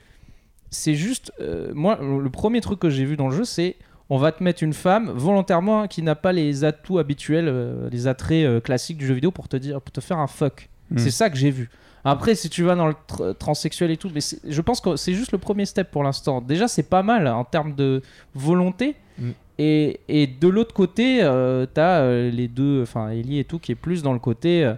c'est 0.69 0.95
juste. 0.95 1.31
euh, 1.39 1.71
moi, 1.73 1.99
le 2.01 2.29
premier 2.29 2.59
truc 2.61 2.79
que 2.79 2.89
j'ai 2.89 3.05
vu 3.05 3.15
dans 3.17 3.29
le 3.29 3.35
jeu, 3.35 3.43
c'est 3.45 3.75
on 4.13 4.17
va 4.17 4.31
te 4.31 4.43
mettre 4.43 4.61
une 4.61 4.73
femme 4.73 5.09
volontairement 5.09 5.81
hein, 5.81 5.87
qui 5.87 6.01
n'a 6.03 6.13
pas 6.15 6.33
les 6.33 6.63
atouts 6.63 6.99
habituels, 6.99 7.47
euh, 7.47 7.89
les 7.89 8.05
attraits 8.05 8.45
euh, 8.45 8.59
classiques 8.59 8.97
du 8.97 9.07
jeu 9.07 9.15
vidéo 9.15 9.31
pour 9.31 9.47
te 9.47 9.57
dire, 9.57 9.81
pour 9.81 9.91
te 9.91 10.01
faire 10.01 10.19
un 10.19 10.27
fuck. 10.27 10.69
Mm. 10.91 10.97
C'est 10.99 11.11
ça 11.11 11.29
que 11.31 11.37
j'ai 11.37 11.49
vu. 11.49 11.69
Après, 12.05 12.35
si 12.35 12.47
tu 12.49 12.61
vas 12.63 12.75
dans 12.75 12.87
le 12.87 12.95
tr- 13.09 13.35
transsexuel 13.35 13.89
et 13.89 13.97
tout, 13.97 14.11
mais 14.13 14.21
je 14.57 14.61
pense 14.61 14.81
que 14.81 14.97
c'est 14.97 15.13
juste 15.13 15.31
le 15.31 15.39
premier 15.39 15.65
step 15.65 15.89
pour 15.89 16.03
l'instant. 16.03 16.41
Déjà, 16.41 16.67
c'est 16.67 16.89
pas 16.89 17.01
mal 17.01 17.27
en 17.27 17.45
termes 17.45 17.73
de 17.75 18.01
volonté. 18.35 18.95
Mm. 19.17 19.29
Et, 19.57 19.99
et 20.09 20.27
de 20.27 20.47
l'autre 20.47 20.73
côté, 20.75 21.23
euh, 21.23 21.65
t'as 21.73 22.01
euh, 22.01 22.29
les 22.29 22.47
deux, 22.47 22.83
enfin 22.83 23.09
Ellie 23.09 23.39
et 23.39 23.45
tout, 23.45 23.57
qui 23.57 23.71
est 23.71 23.81
plus 23.87 24.03
dans 24.03 24.13
le 24.13 24.19
côté 24.19 24.63
euh, 24.63 24.73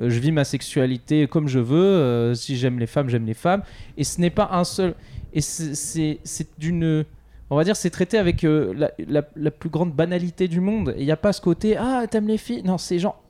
euh, 0.00 0.10
je 0.10 0.18
vis 0.20 0.32
ma 0.32 0.44
sexualité 0.44 1.26
comme 1.26 1.48
je 1.48 1.58
veux, 1.60 1.76
euh, 1.78 2.34
si 2.34 2.56
j'aime 2.56 2.78
les 2.78 2.86
femmes, 2.86 3.08
j'aime 3.08 3.26
les 3.26 3.34
femmes. 3.34 3.62
Et 3.96 4.04
ce 4.04 4.20
n'est 4.20 4.30
pas 4.30 4.50
un 4.52 4.64
seul. 4.64 4.94
Et 5.32 5.40
c'est 5.40 6.48
d'une. 6.58 7.04
On 7.50 7.56
va 7.56 7.64
dire, 7.64 7.76
c'est 7.76 7.90
traité 7.90 8.18
avec 8.18 8.44
euh, 8.44 8.72
la, 8.76 8.90
la- 8.98 9.28
la 9.36 9.50
plus 9.50 9.70
grande 9.70 9.92
banalité 9.94 10.48
du 10.48 10.60
monde. 10.60 10.94
Il 10.98 11.04
n'y 11.04 11.12
a 11.12 11.16
pas 11.16 11.32
ce 11.32 11.40
côté 11.40 11.76
ah, 11.76 12.06
t'aimes 12.10 12.26
les 12.28 12.38
filles? 12.38 12.62
Non, 12.64 12.78
c'est 12.78 12.98
genre. 12.98 13.22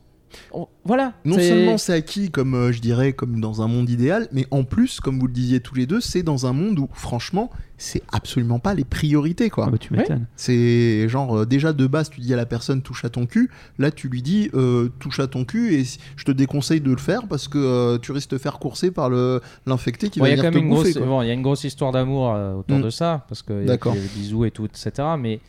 On- 0.53 0.69
voilà. 0.85 1.12
Non 1.25 1.39
seulement 1.39 1.79
c'est 1.79 1.93
acquis, 1.93 2.31
comme 2.31 2.55
euh, 2.55 2.73
je 2.73 2.81
dirais, 2.81 3.12
comme 3.12 3.41
dans 3.41 3.62
un 3.62 3.69
monde 3.69 3.89
idéal, 3.91 4.29
mais 4.33 4.47
en 4.51 4.65
plus, 4.65 5.01
comme 5.01 5.19
vous 5.19 5.27
le 5.27 5.33
disiez 5.33 5.61
tous 5.61 5.75
les 5.75 5.87
deux, 5.87 6.01
c'est 6.01 6.23
dans 6.23 6.47
un 6.47 6.53
monde 6.53 6.79
où, 6.79 6.89
franchement, 6.93 7.51
c'est 7.79 8.03
absolument 8.12 8.59
pas 8.59 8.73
les 8.75 8.85
priorités, 8.85 9.51
quoi. 9.51 9.65
Ah 9.69 9.71
bah, 9.71 9.79
tu 9.79 9.93
m'étonnes. 9.93 10.27
C'est 10.37 11.09
genre, 11.09 11.39
euh, 11.41 11.47
déjà 11.47 11.73
de 11.73 11.87
base, 11.87 12.09
tu 12.11 12.21
dis 12.21 12.33
à 12.33 12.37
la 12.37 12.47
personne 12.47 12.81
touche 12.83 13.05
à 13.05 13.11
ton 13.11 13.27
cul, 13.27 13.51
là 13.79 13.91
tu 13.91 14.09
lui 14.09 14.23
dis 14.23 14.51
euh, 14.55 14.91
touche 14.99 15.21
à 15.21 15.27
ton 15.27 15.45
cul 15.45 15.75
et 15.75 15.85
si- 15.85 15.99
je 16.17 16.25
te 16.25 16.33
déconseille 16.33 16.81
de 16.81 16.91
le 16.91 16.97
faire 16.97 17.29
parce 17.29 17.49
que 17.49 17.59
euh, 17.59 17.99
tu 17.99 18.12
risques 18.12 18.31
de 18.31 18.37
te 18.37 18.43
faire 18.43 18.59
courser 18.59 18.91
par 18.91 19.11
le- 19.11 19.41
l'infecté 19.67 20.09
qui 20.09 20.21
Bon, 20.21 20.25
va 20.25 20.31
il 20.31 20.37
y 20.37 20.41
a 20.41 20.43
venir 20.43 20.51
quand 20.51 20.53
te 20.53 20.57
même 20.59 20.69
une 20.71 20.75
bouffer. 20.77 20.91
grosse, 20.93 20.99
quoi. 21.03 21.07
bon, 21.07 21.23
il 21.23 21.29
y 21.29 21.31
a 21.31 21.35
une 21.35 21.43
grosse 21.43 21.65
histoire 21.65 21.93
d'amour 21.93 22.33
euh, 22.35 22.55
autour 22.55 22.79
Mm. 22.79 22.83
de 22.83 22.91
ça, 22.91 23.25
parce 23.29 23.43
que 23.43 23.53
il 23.53 23.61
y 23.61 23.65
a 23.65 23.73
D'accord. 23.73 23.93
des 23.93 24.01
bisous 24.01 24.45
et 24.47 24.51
tout, 24.51 24.65
etc. 24.65 24.91
Mais 25.19 25.41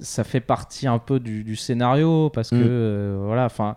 ça 0.00 0.24
fait 0.24 0.40
partie 0.40 0.88
un 0.88 0.98
peu 0.98 1.20
du, 1.20 1.44
du 1.44 1.54
scénario, 1.54 2.28
parce 2.30 2.50
que 2.50 2.56
Mm. 2.56 2.60
euh, 2.66 3.22
voilà, 3.24 3.44
enfin, 3.44 3.76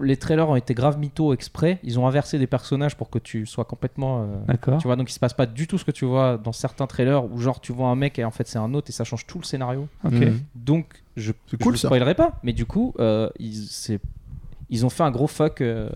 les 0.00 0.16
trailers 0.16 0.48
ont 0.48 0.56
été 0.56 0.74
grave 0.74 0.98
mythos 0.98 1.32
exprès. 1.32 1.78
Ils 1.82 1.98
ont 1.98 2.06
inversé 2.06 2.38
des 2.38 2.46
personnages 2.46 2.96
pour 2.96 3.10
que 3.10 3.18
tu 3.18 3.46
sois 3.46 3.64
complètement, 3.64 4.22
euh, 4.22 4.26
D'accord. 4.48 4.78
tu 4.78 4.86
vois, 4.86 4.96
donc 4.96 5.10
il 5.10 5.12
se 5.14 5.18
passe 5.18 5.34
pas 5.34 5.46
du 5.46 5.66
tout 5.66 5.78
ce 5.78 5.84
que 5.84 5.90
tu 5.90 6.04
vois 6.04 6.36
dans 6.38 6.52
certains 6.52 6.86
trailers 6.86 7.24
où 7.24 7.38
genre 7.38 7.60
tu 7.60 7.72
vois 7.72 7.88
un 7.88 7.96
mec 7.96 8.18
et 8.18 8.24
en 8.24 8.30
fait 8.30 8.46
c'est 8.46 8.58
un 8.58 8.74
autre 8.74 8.90
et 8.90 8.92
ça 8.92 9.04
change 9.04 9.26
tout 9.26 9.38
le 9.38 9.44
scénario. 9.44 9.88
Ok. 10.04 10.12
Mhm. 10.12 10.40
Donc 10.54 10.86
je, 11.16 11.32
C'est 11.46 11.58
je 11.58 11.64
cool, 11.64 11.76
spoilerai 11.78 12.14
pas, 12.14 12.38
mais 12.42 12.52
du 12.52 12.66
coup 12.66 12.94
euh, 12.98 13.28
ils, 13.38 13.66
c'est- 13.68 14.00
ils 14.70 14.84
ont 14.84 14.90
fait 14.90 15.02
un 15.04 15.10
gros 15.10 15.26
fuck. 15.28 15.60
euh, 15.60 15.88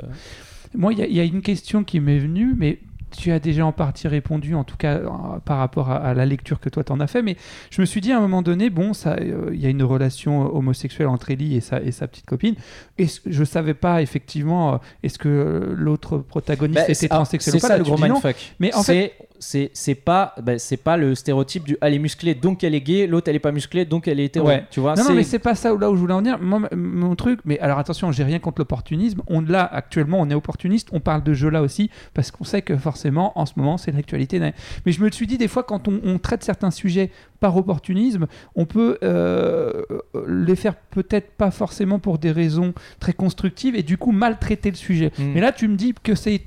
Moi, 0.75 0.93
il 0.93 1.01
y, 1.05 1.15
y 1.17 1.21
a 1.21 1.25
une 1.25 1.43
question 1.43 1.83
qui 1.83 1.99
m'est 2.01 2.19
venue, 2.21 2.55
mais 2.57 2.79
tu 3.11 3.33
as 3.33 3.39
déjà 3.41 3.67
en 3.67 3.73
partie 3.73 4.09
répondu, 4.09 4.55
en 4.55 4.65
tout 4.65 4.77
cas 4.77 4.97
euh, 4.97 5.09
par 5.45 5.59
rapport 5.59 5.91
à, 5.91 5.97
à 5.97 6.15
la 6.15 6.27
lecture 6.27 6.61
que 6.61 6.69
toi 6.69 6.85
t'en 6.85 7.01
as 7.01 7.07
fait. 7.07 7.23
Mais 7.23 7.37
je 7.71 7.81
me 7.81 7.87
suis 7.87 8.01
dit 8.01 8.13
à 8.13 8.19
un 8.19 8.21
moment 8.21 8.43
donné, 8.43 8.71
bon, 8.71 8.93
ça, 8.93 9.17
euh, 9.21 9.51
il 9.53 9.61
y 9.61 9.67
a 9.67 9.69
une 9.69 9.83
relation 9.83 10.55
homosexuelle 10.55 11.09
entre 11.09 11.31
Ellie 11.31 11.57
et 11.57 11.61
sa, 11.61 11.81
et 11.81 11.93
sa 11.93 12.07
petite 12.09 12.27
copine. 12.27 12.55
Et 12.99 13.07
je 13.27 13.45
savais 13.45 13.75
pas 13.75 14.03
effectivement, 14.03 14.75
euh, 14.75 14.77
est-ce 15.03 15.19
que 15.19 15.29
euh, 15.29 15.75
l'autre 15.77 16.19
protagoniste 16.19 16.87
Bah, 16.87 16.93
était 16.93 17.09
transsexuel 17.09 17.57
ou 17.57 17.59
pas? 17.61 17.69
ça 17.69 17.73
Là, 17.75 17.79
le 17.79 17.85
gros 17.85 17.99
non. 17.99 18.21
Mais 18.59 18.75
en 18.75 18.83
c'est 18.83 19.13
c'est 19.41 19.71
c'est 19.73 19.95
pas 19.97 20.35
bah, 20.43 20.59
c'est 20.59 20.77
pas 20.77 20.97
le 20.97 21.15
stéréotype 21.17 21.65
du 21.65 21.77
elle 21.81 21.95
est 21.95 21.99
musclée 21.99 22.35
donc 22.35 22.63
elle 22.63 22.75
est 22.75 22.81
gay, 22.81 23.07
l'autre 23.09 23.29
elle 23.29 23.37
est 23.37 23.41
pas 23.41 23.51
musclée 23.53 23.85
donc 23.85 24.07
elle 24.07 24.21
est 24.21 24.27
hétéro. 24.27 24.47
Ouais. 24.47 24.65
Tu 24.71 24.79
vois, 24.79 24.95
Non, 24.95 25.03
non, 25.05 25.15
mais 25.15 25.23
c'est 25.25 25.39
pas 25.41 25.55
ça 25.55 25.75
où- 25.75 25.79
là 25.79 25.91
où 25.91 25.95
je 25.97 26.01
voulais 26.01 26.15
en. 26.15 26.21
Moi, 26.23 26.61
m- 26.71 26.79
mon 26.79 27.17
truc, 27.17 27.41
mais 27.45 27.59
alors 27.59 27.79
attention, 27.79 28.13
j'ai 28.13 28.23
rien 28.23 28.39
contre 28.39 28.61
l'opportunisme. 28.61 29.23
On 29.27 29.41
là 29.41 29.65
actuellement, 29.65 30.21
on 30.21 30.29
est 30.31 30.35
opportuniste. 30.35 30.89
On 30.93 31.01
parle 31.01 31.23
de 31.25 31.33
jeu 31.35 31.49
là 31.51 31.63
aussi 31.63 31.91
parce 32.15 32.31
qu'on 32.31 32.45
sait 32.45 32.63
que 32.63 32.77
forcément, 32.77 33.37
en 33.39 33.47
ce 33.47 33.55
moment, 33.57 33.79
c'est 33.79 33.91
l'actualité. 33.93 34.39
Mais 34.39 34.93
je 34.93 35.03
me 35.03 35.11
suis 35.11 35.27
dit 35.27 35.39
des 35.39 35.49
fois 35.49 35.63
quand 35.63 35.89
on, 35.89 36.01
on 36.05 36.19
traite 36.19 36.45
certains 36.45 36.71
sujets 36.71 37.11
par 37.41 37.57
opportunisme, 37.57 38.27
on 38.55 38.67
peut 38.67 38.99
euh, 39.03 39.83
les 40.29 40.57
faire 40.57 40.75
peut-être 40.77 41.33
pas 41.33 41.51
forcément 41.51 41.99
pour 41.99 42.19
des 42.19 42.31
raisons 42.33 42.73
très 43.01 43.13
constructives 43.13 43.75
et 43.77 43.83
du 43.83 43.97
coup 43.97 44.13
maltraiter 44.13 44.71
le 44.71 44.77
sujet. 44.77 45.11
Mm. 45.19 45.23
Mais 45.35 45.41
là, 45.41 45.53
tu 45.53 45.67
me 45.69 45.77
dis 45.77 45.95
que 46.03 46.15
c'est 46.15 46.43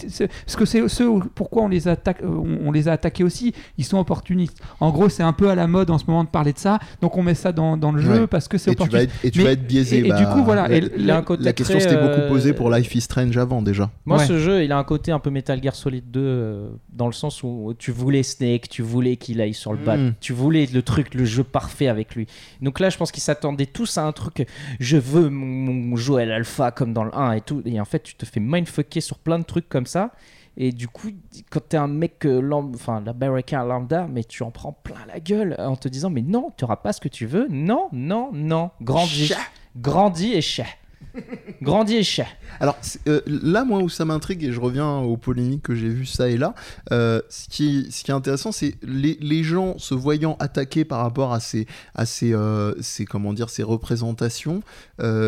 ce 0.46 0.56
que 0.58 0.66
c'est 0.66 0.88
ceux 0.88 1.10
pourquoi 1.36 1.64
on 1.64 1.68
les 1.68 1.88
attaque, 1.88 2.20
on, 2.24 2.68
on 2.68 2.72
les 2.72 2.88
a 2.88 2.94
attaqués 2.94 3.24
aussi. 3.24 3.54
Ils 3.78 3.86
sont 3.86 3.98
opportunistes. 3.98 4.62
En 4.80 4.92
gros, 4.92 5.10
c'est 5.10 5.24
un 5.24 5.34
peu 5.34 5.50
à 5.50 5.56
la 5.56 5.68
mode 5.68 5.90
en 5.90 5.98
ce 5.98 6.06
moment 6.08 6.24
de 6.24 6.30
parler 6.30 6.54
de 6.54 6.60
ça, 6.60 6.80
donc 7.02 7.18
on 7.18 7.24
met 7.24 7.34
ça 7.36 7.52
dans, 7.52 7.76
dans 7.78 7.92
le 7.92 8.02
jeu 8.02 8.14
Ouais. 8.22 8.28
parce 8.28 8.48
que 8.48 8.58
c'est 8.60 8.72
Et 8.72 8.76
tu 8.76 8.80
vas 8.82 8.86
opportuniste. 8.86 9.16
être, 9.16 9.26
et 9.26 9.32
tu 9.32 9.40
Mais- 9.40 9.46
vas 9.46 9.52
être 9.54 9.66
biaisé. 9.68 9.96
et- 9.98 10.00
et 10.02 10.04
du 10.04 10.10
bah, 10.10 10.26
coup, 10.34 10.44
voilà, 10.44 10.68
La, 10.68 10.76
et 10.76 10.82
la- 10.82 10.88
il 10.98 11.10
a 11.12 11.18
un 11.18 11.22
côté 11.24 11.44
la 11.44 11.54
question 11.54 11.80
s'était 11.80 11.96
beaucoup 11.96 12.08
euh, 12.22 12.30
posée 12.30 12.54
pour 12.54 12.70
Life 12.70 12.94
is 12.94 13.02
Strange 13.02 13.36
avant 13.38 13.62
déjà. 13.64 13.90
Moi, 14.06 14.18
Ouais. 14.20 14.26
ce 14.28 14.38
jeu, 14.38 14.64
il 14.64 14.72
a 14.72 14.78
un 14.78 14.84
côté 14.84 15.12
un 15.12 15.18
peu 15.20 15.32
Metal 15.32 15.62
Gear 15.64 15.74
Solid 15.74 16.12
2, 16.12 16.20
euh, 16.22 16.70
dans 16.92 17.08
le 17.08 17.14
sens 17.14 17.42
où 17.42 17.74
tu 17.80 17.92
voulais 17.92 18.22
Snake, 18.22 18.70
tu 18.70 18.84
voulais 18.84 19.16
qu'il 19.18 19.42
aille 19.42 19.54
sur 19.56 19.72
le 19.72 19.80
bas, 19.80 19.98
Mm. 19.98 20.14
tu 20.20 20.34
voulais 20.34 20.68
le 20.72 20.83
truc, 20.84 21.13
le 21.15 21.26
jeu 21.26 21.43
parfait 21.43 21.88
avec 21.88 22.15
lui. 22.15 22.28
Donc 22.62 22.80
là, 22.80 22.89
je 22.89 22.98
pense 22.98 23.12
qu'ils 23.12 23.24
s'attendaient 23.24 23.65
tous 23.65 23.98
à 23.98 24.06
un 24.06 24.12
truc, 24.12 24.48
je 24.80 24.98
veux 24.98 25.30
mon, 25.30 25.74
mon 25.74 25.96
Joel 25.96 26.32
Alpha 26.32 26.72
comme 26.72 26.93
dans 26.93 27.04
le 27.04 27.15
1 27.15 27.32
et 27.34 27.41
tout. 27.41 27.62
Et 27.65 27.80
en 27.82 27.86
fait, 27.86 28.04
tu 28.04 28.15
te 28.15 28.26
fais 28.26 28.39
mindfucker 28.39 29.02
sur 29.02 29.17
plein 29.17 29.39
de 29.39 29.43
trucs 29.46 29.69
comme 29.69 29.86
ça. 29.86 30.12
Et 30.56 30.72
du 30.72 30.88
coup, 30.88 31.10
quand 31.50 31.62
t'es 31.67 31.78
un 31.78 31.88
mec, 31.88 32.26
euh, 32.28 32.39
lam- 32.39 32.72
enfin, 32.76 33.02
l'américain 33.04 33.65
lambda, 33.65 34.08
mais 34.08 34.24
tu 34.24 34.43
en 34.43 34.52
prends 34.52 34.72
plein 34.72 35.04
la 35.08 35.19
gueule 35.19 35.56
en 35.58 35.76
te 35.76 35.88
disant, 35.88 36.12
mais 36.12 36.22
non, 36.22 36.52
tu 36.56 36.63
auras 36.63 36.76
pas 36.76 36.93
ce 36.93 37.02
que 37.02 37.08
tu 37.08 37.26
veux. 37.26 37.48
Non, 37.50 37.89
non, 37.91 38.30
non. 38.34 38.69
Grandis. 38.80 39.34
Grandis 39.76 40.34
et 40.34 40.41
chat. 40.41 40.65
Chat. 42.04 42.28
Alors 42.60 42.78
euh, 43.08 43.21
là, 43.26 43.63
moi 43.63 43.80
où 43.80 43.89
ça 43.89 44.06
m'intrigue, 44.06 44.43
et 44.43 44.52
je 44.52 44.60
reviens 44.60 44.97
aux 44.97 45.17
polémiques 45.17 45.63
que 45.63 45.76
j'ai 45.76 45.89
vues 45.89 46.06
ça 46.06 46.30
et 46.30 46.38
là, 46.38 46.56
euh, 46.91 47.21
ce, 47.30 47.47
qui, 47.49 47.88
ce 47.91 48.04
qui 48.04 48.12
est 48.12 48.13
intéressant, 48.13 48.52
c'est 48.52 48.76
les, 48.84 49.17
les 49.21 49.43
gens 49.43 49.78
se 49.78 49.93
voyant 49.93 50.36
attaqués 50.39 50.86
par 50.86 51.02
rapport 51.02 51.34
à 51.34 51.39
ces, 51.39 51.67
à 51.95 52.06
ces, 52.06 52.34
euh, 52.34 52.73
comment 53.10 53.34
dire, 53.34 53.49
ces 53.49 53.63
représentations, 53.63 54.62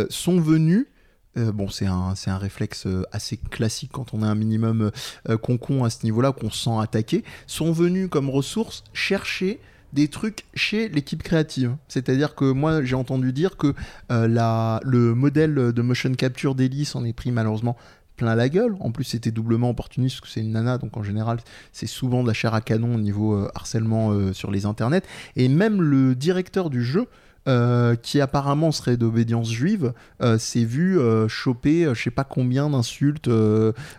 sont 0.10 0.40
venus. 0.40 0.88
bon, 1.36 1.70
c'est 1.70 1.86
un, 1.86 2.14
un 2.28 2.38
réflexe 2.38 2.88
assez 3.12 3.38
classique 3.38 3.92
quand 3.94 4.14
on 4.14 4.24
est 4.24 4.28
un 4.28 4.36
minimum 4.36 4.92
euh, 5.30 5.38
concon 5.38 5.84
à 5.84 5.90
ce 5.90 6.04
niveau-là, 6.04 6.32
qu'on 6.32 6.50
se 6.50 6.66
sent 6.66 6.78
attaqué, 6.80 7.24
sont 7.48 7.72
venus 7.72 8.10
comme 8.10 8.30
ressource 8.30 8.84
chercher 8.94 9.60
des 9.94 10.08
trucs 10.08 10.46
chez 10.54 10.90
l'équipe 10.90 11.24
créative. 11.24 11.76
C'est-à-dire 11.88 12.36
que 12.36 12.52
moi, 12.52 12.84
j'ai 12.84 12.96
entendu 12.96 13.34
dire 13.34 13.58
que 13.58 13.74
euh, 14.12 14.80
le 14.84 15.14
modèle 15.14 15.56
de 15.56 15.82
motion 15.82 16.14
capture 16.14 16.56
d'Ellie 16.56 16.86
s'en 16.86 17.06
est 17.06 17.14
pris 17.14 17.32
malheureusement 17.32 17.78
plein 18.16 18.36
la 18.36 18.50
gueule. 18.50 18.76
En 18.80 18.92
plus, 18.92 19.04
c'était 19.04 19.32
doublement 19.32 19.70
opportuniste 19.70 20.18
parce 20.18 20.30
que 20.30 20.34
c'est 20.34 20.46
une 20.46 20.52
nana, 20.52 20.78
donc 20.78 20.96
en 20.98 21.04
général, 21.04 21.40
c'est 21.72 21.88
souvent 21.88 22.24
de 22.24 22.28
la 22.28 22.34
chair 22.34 22.54
à 22.54 22.62
canon 22.62 22.96
au 22.96 23.00
niveau 23.00 23.36
euh, 23.36 23.50
harcèlement 23.56 24.12
euh, 24.12 24.34
sur 24.34 24.52
les 24.52 24.66
internets. 24.66 25.04
Et 25.36 25.48
même 25.48 25.82
le 25.82 26.16
directeur 26.16 26.70
du 26.70 26.84
jeu. 26.84 27.08
Euh, 27.48 27.96
qui 27.96 28.20
apparemment 28.22 28.72
serait 28.72 28.98
d'obédience 28.98 29.52
juive, 29.52 29.94
euh, 30.22 30.38
s'est 30.40 30.64
vu 30.66 30.98
euh, 31.00 31.28
choper 31.28 31.88
je 31.94 32.02
sais 32.04 32.10
pas 32.12 32.24
combien 32.24 32.70
d'insultes 32.70 33.30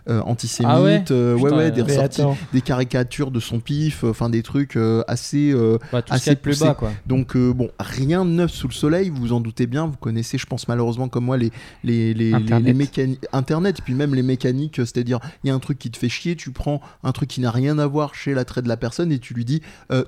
antisémites, 0.07 0.71
Ah 0.71 0.81
ouais 0.81 1.03
ouais, 1.09 1.35
Putain, 1.35 1.57
ouais, 1.57 1.71
des 1.71 1.81
ressorties, 1.81 2.21
des 2.53 2.61
caricatures 2.61 3.31
de 3.31 3.39
son 3.39 3.59
pif, 3.59 4.03
enfin 4.03 4.29
des 4.29 4.43
trucs 4.43 4.77
assez 5.07 5.53
Bah, 5.91 6.01
tout 6.01 6.13
Assez 6.13 6.35
plus 6.35 6.59
bas, 6.59 6.73
quoi. 6.73 6.91
donc 7.05 7.35
bon, 7.37 7.69
rien 7.79 8.25
de 8.25 8.29
neuf 8.31 8.51
sous 8.51 8.67
le 8.67 8.73
soleil, 8.73 9.09
vous 9.09 9.17
vous 9.17 9.33
en 9.33 9.39
doutez 9.41 9.67
bien, 9.67 9.85
vous 9.87 9.97
connaissez, 9.97 10.37
je 10.37 10.45
pense 10.45 10.67
malheureusement 10.67 11.07
comme 11.09 11.25
moi, 11.25 11.37
les, 11.37 11.51
les, 11.83 12.13
les, 12.13 12.33
Internet. 12.33 12.65
les 12.67 12.73
mécaniques, 12.73 13.25
Internet, 13.33 13.79
et 13.79 13.81
puis 13.81 13.93
même 13.93 14.15
les 14.15 14.23
mécaniques, 14.23 14.77
c'est-à-dire 14.77 15.19
il 15.43 15.47
y 15.47 15.51
a 15.51 15.55
un 15.55 15.59
truc 15.59 15.77
qui 15.79 15.91
te 15.91 15.97
fait 15.97 16.09
chier, 16.09 16.35
tu 16.35 16.51
prends 16.51 16.81
un 17.03 17.11
truc 17.11 17.29
qui 17.29 17.41
n'a 17.41 17.51
rien 17.51 17.77
à 17.79 17.87
voir 17.87 18.15
chez 18.15 18.33
l'attrait 18.33 18.61
de 18.61 18.67
la 18.67 18.77
personne 18.77 19.11
et 19.11 19.19
tu 19.19 19.33
lui 19.33 19.45
dis 19.45 19.61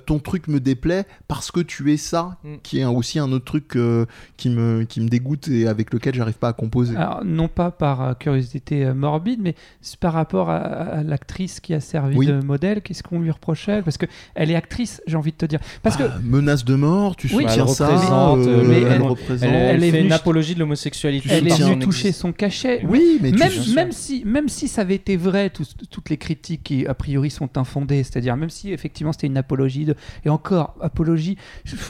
ton 0.06 0.18
truc 0.18 0.48
me 0.48 0.60
déplaît 0.60 1.04
parce 1.28 1.50
que 1.50 1.60
tu 1.60 1.92
es 1.92 1.96
ça, 1.96 2.38
Mm. 2.44 2.54
qui 2.62 2.78
est 2.78 2.82
un- 2.82 2.90
aussi 2.90 3.18
un 3.18 3.29
autre 3.32 3.44
truc 3.44 3.76
euh, 3.76 4.06
qui, 4.36 4.50
me, 4.50 4.84
qui 4.84 5.00
me 5.00 5.08
dégoûte 5.08 5.48
et 5.48 5.66
avec 5.66 5.92
lequel 5.92 6.14
j'arrive 6.14 6.38
pas 6.38 6.48
à 6.48 6.52
composer. 6.52 6.96
Alors, 6.96 7.24
non 7.24 7.48
pas 7.48 7.70
par 7.70 8.02
euh, 8.02 8.14
curiosité 8.14 8.84
euh, 8.84 8.94
morbide, 8.94 9.40
mais 9.42 9.54
c'est 9.80 9.98
par 9.98 10.12
rapport 10.12 10.50
à, 10.50 10.56
à 10.58 11.02
l'actrice 11.02 11.60
qui 11.60 11.74
a 11.74 11.80
servi 11.80 12.16
Oui. 12.16 12.26
de 12.26 12.40
modèle. 12.40 12.80
Qu'est-ce 12.82 13.02
qu'on 13.02 13.20
lui 13.20 13.30
reprochait? 13.30 13.82
Parce 13.82 13.96
que 13.98 14.06
elle 14.34 14.50
est 14.50 14.54
actrice, 14.56 15.02
j'ai 15.06 15.16
envie 15.16 15.32
de 15.32 15.36
te 15.36 15.46
dire. 15.46 15.60
Parce 15.82 15.96
que 15.96 16.04
Ah, 16.04 16.18
menace 16.22 16.64
de 16.64 16.74
mort, 16.74 17.16
tu 17.16 17.26
Oui, 17.34 17.44
soutiens 17.44 17.64
elle 17.66 17.68
ça, 17.74 17.86
représente, 17.88 18.38
euh, 18.46 18.64
mais 18.66 18.82
elle, 18.82 18.92
elle- 18.92 19.02
représente. 19.02 19.48
Elle, 19.48 19.54
elle 19.54 19.74
Elle 19.76 19.84
est 19.84 19.90
fait 19.90 20.00
une 20.02 20.12
apologie 20.12 20.54
de 20.54 20.60
l'homosexualité. 20.60 21.28
elle 21.30 21.48
est 21.48 21.60
venue 21.62 21.78
toucher 21.78 22.12
son 22.12 22.32
cachet. 22.32 22.84
Oui, 22.88 23.18
mais 23.20 23.32
tu- 23.32 23.38
même, 23.38 23.50
sûr. 23.50 23.74
même, 23.74 23.92
si, 23.92 24.24
même 24.24 24.48
si 24.48 24.68
ça 24.68 24.82
avait 24.82 24.94
été 24.96 25.16
vrai, 25.16 25.50
tous- 25.50 25.74
toutes 25.90 26.10
les 26.10 26.16
critiques 26.16 26.62
qui 26.62 26.86
a 26.86 26.94
priori 26.94 27.30
sont 27.30 27.56
infondées, 27.58 28.02
c'est-à-dire 28.02 28.36
même 28.36 28.50
si 28.50 28.72
effectivement 28.72 29.12
c'était 29.12 29.26
une 29.26 29.36
apologie, 29.36 29.84
de, 29.84 29.94
et 30.24 30.28
encore, 30.28 30.74
apologie, 30.80 31.36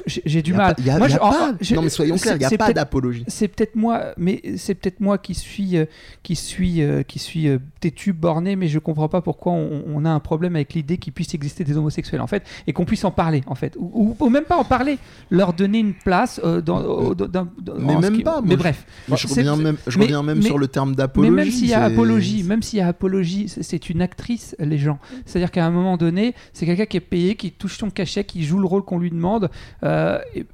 j'ai 0.06 0.42
du 0.42 0.50
y 0.52 0.54
a 0.54 0.56
mal. 0.56 0.74
pas- 0.74 0.82
y 0.82 0.90
a- 0.90 0.98
Moi, 0.98 1.08
y 1.08 1.12
a 1.12 1.14
je- 1.16 1.20
pas- 1.30 1.54
je- 1.60 1.74
non 1.74 1.82
mais 1.82 1.88
soyons 1.88 2.16
clairs, 2.16 2.36
il 2.36 2.46
n'y 2.46 2.54
a 2.54 2.58
pas 2.58 2.72
d'apologie. 2.72 3.24
c'est 3.28 3.48
peut-être 3.48 3.76
moi, 3.76 4.12
mais 4.16 4.40
c'est 4.56 4.74
peut-être 4.74 5.00
moi 5.00 5.18
qui 5.18 5.34
suis, 5.34 5.76
euh, 5.76 5.84
qui 6.22 6.36
suis, 6.36 6.82
euh, 6.82 7.02
qui 7.02 7.18
suis 7.18 7.48
euh, 7.48 7.58
têtu, 7.80 8.12
borné, 8.12 8.56
mais 8.56 8.68
je 8.68 8.78
comprends 8.78 9.08
pas 9.08 9.20
pourquoi 9.20 9.52
on, 9.52 9.82
on 9.86 10.04
a 10.04 10.10
un 10.10 10.20
problème 10.20 10.56
avec 10.56 10.74
l'idée 10.74 10.98
qu'il 10.98 11.12
puisse 11.12 11.34
exister 11.34 11.64
des 11.64 11.76
homosexuels 11.76 12.20
en 12.20 12.26
fait, 12.26 12.42
et 12.66 12.72
qu'on 12.72 12.84
puisse 12.84 13.04
en 13.04 13.10
parler 13.10 13.42
en 13.46 13.54
fait, 13.54 13.76
ou, 13.78 14.14
ou- 14.20 14.24
ou 14.26 14.28
même 14.30 14.44
pas 14.44 14.56
en 14.56 14.64
parler, 14.64 14.98
leur 15.30 15.52
donner 15.52 15.78
une 15.78 15.94
place 15.94 16.40
dans, 16.40 17.14
dans- 17.14 17.14
dans- 17.26 17.48
Mais 17.78 17.96
même 17.96 18.16
qui- 18.16 18.22
pas, 18.22 18.40
moi, 18.40 18.42
Mais 18.44 18.56
bref. 18.56 18.84
Mais 19.08 19.16
je 19.16 19.26
reviens 19.28 19.56
même, 19.56 19.76
je 19.86 19.98
mais- 19.98 20.04
reviens 20.04 20.22
même 20.22 20.38
mais- 20.38 20.44
sur 20.46 20.58
le 20.58 20.68
terme 20.68 20.90
Mais 20.90 20.96
d'apologie. 20.96 21.30
même 21.32 21.50
s'il 21.50 21.66
y 21.68 21.74
a 21.74 21.84
apologie, 21.84 22.42
même 22.42 22.62
s'il 22.62 22.78
y 22.78 22.82
a 22.82 22.88
apologie, 22.88 23.48
c'est- 23.48 23.88
une 23.90 24.02
actrice, 24.02 24.54
les 24.58 24.76
gens. 24.78 24.98
C'est-à-dire 25.24 25.50
qu'à 25.50 25.64
un 25.66 25.70
moment 25.70 25.96
donné, 25.96 26.34
c'est 26.52 26.66
quelqu'un 26.66 26.84
qui 26.86 26.96
est 26.98 27.00
payé, 27.00 27.34
qui 27.34 27.50
touche 27.50 27.78
son 27.78 27.88
cachet, 27.90 28.24
qui 28.24 28.44
joue 28.44 28.58
le 28.58 28.66
rôle 28.66 28.84
qu'on 28.84 28.98
lui 28.98 29.10
demande. 29.10 29.50
Euh, 29.84 30.18
et- 30.34 30.44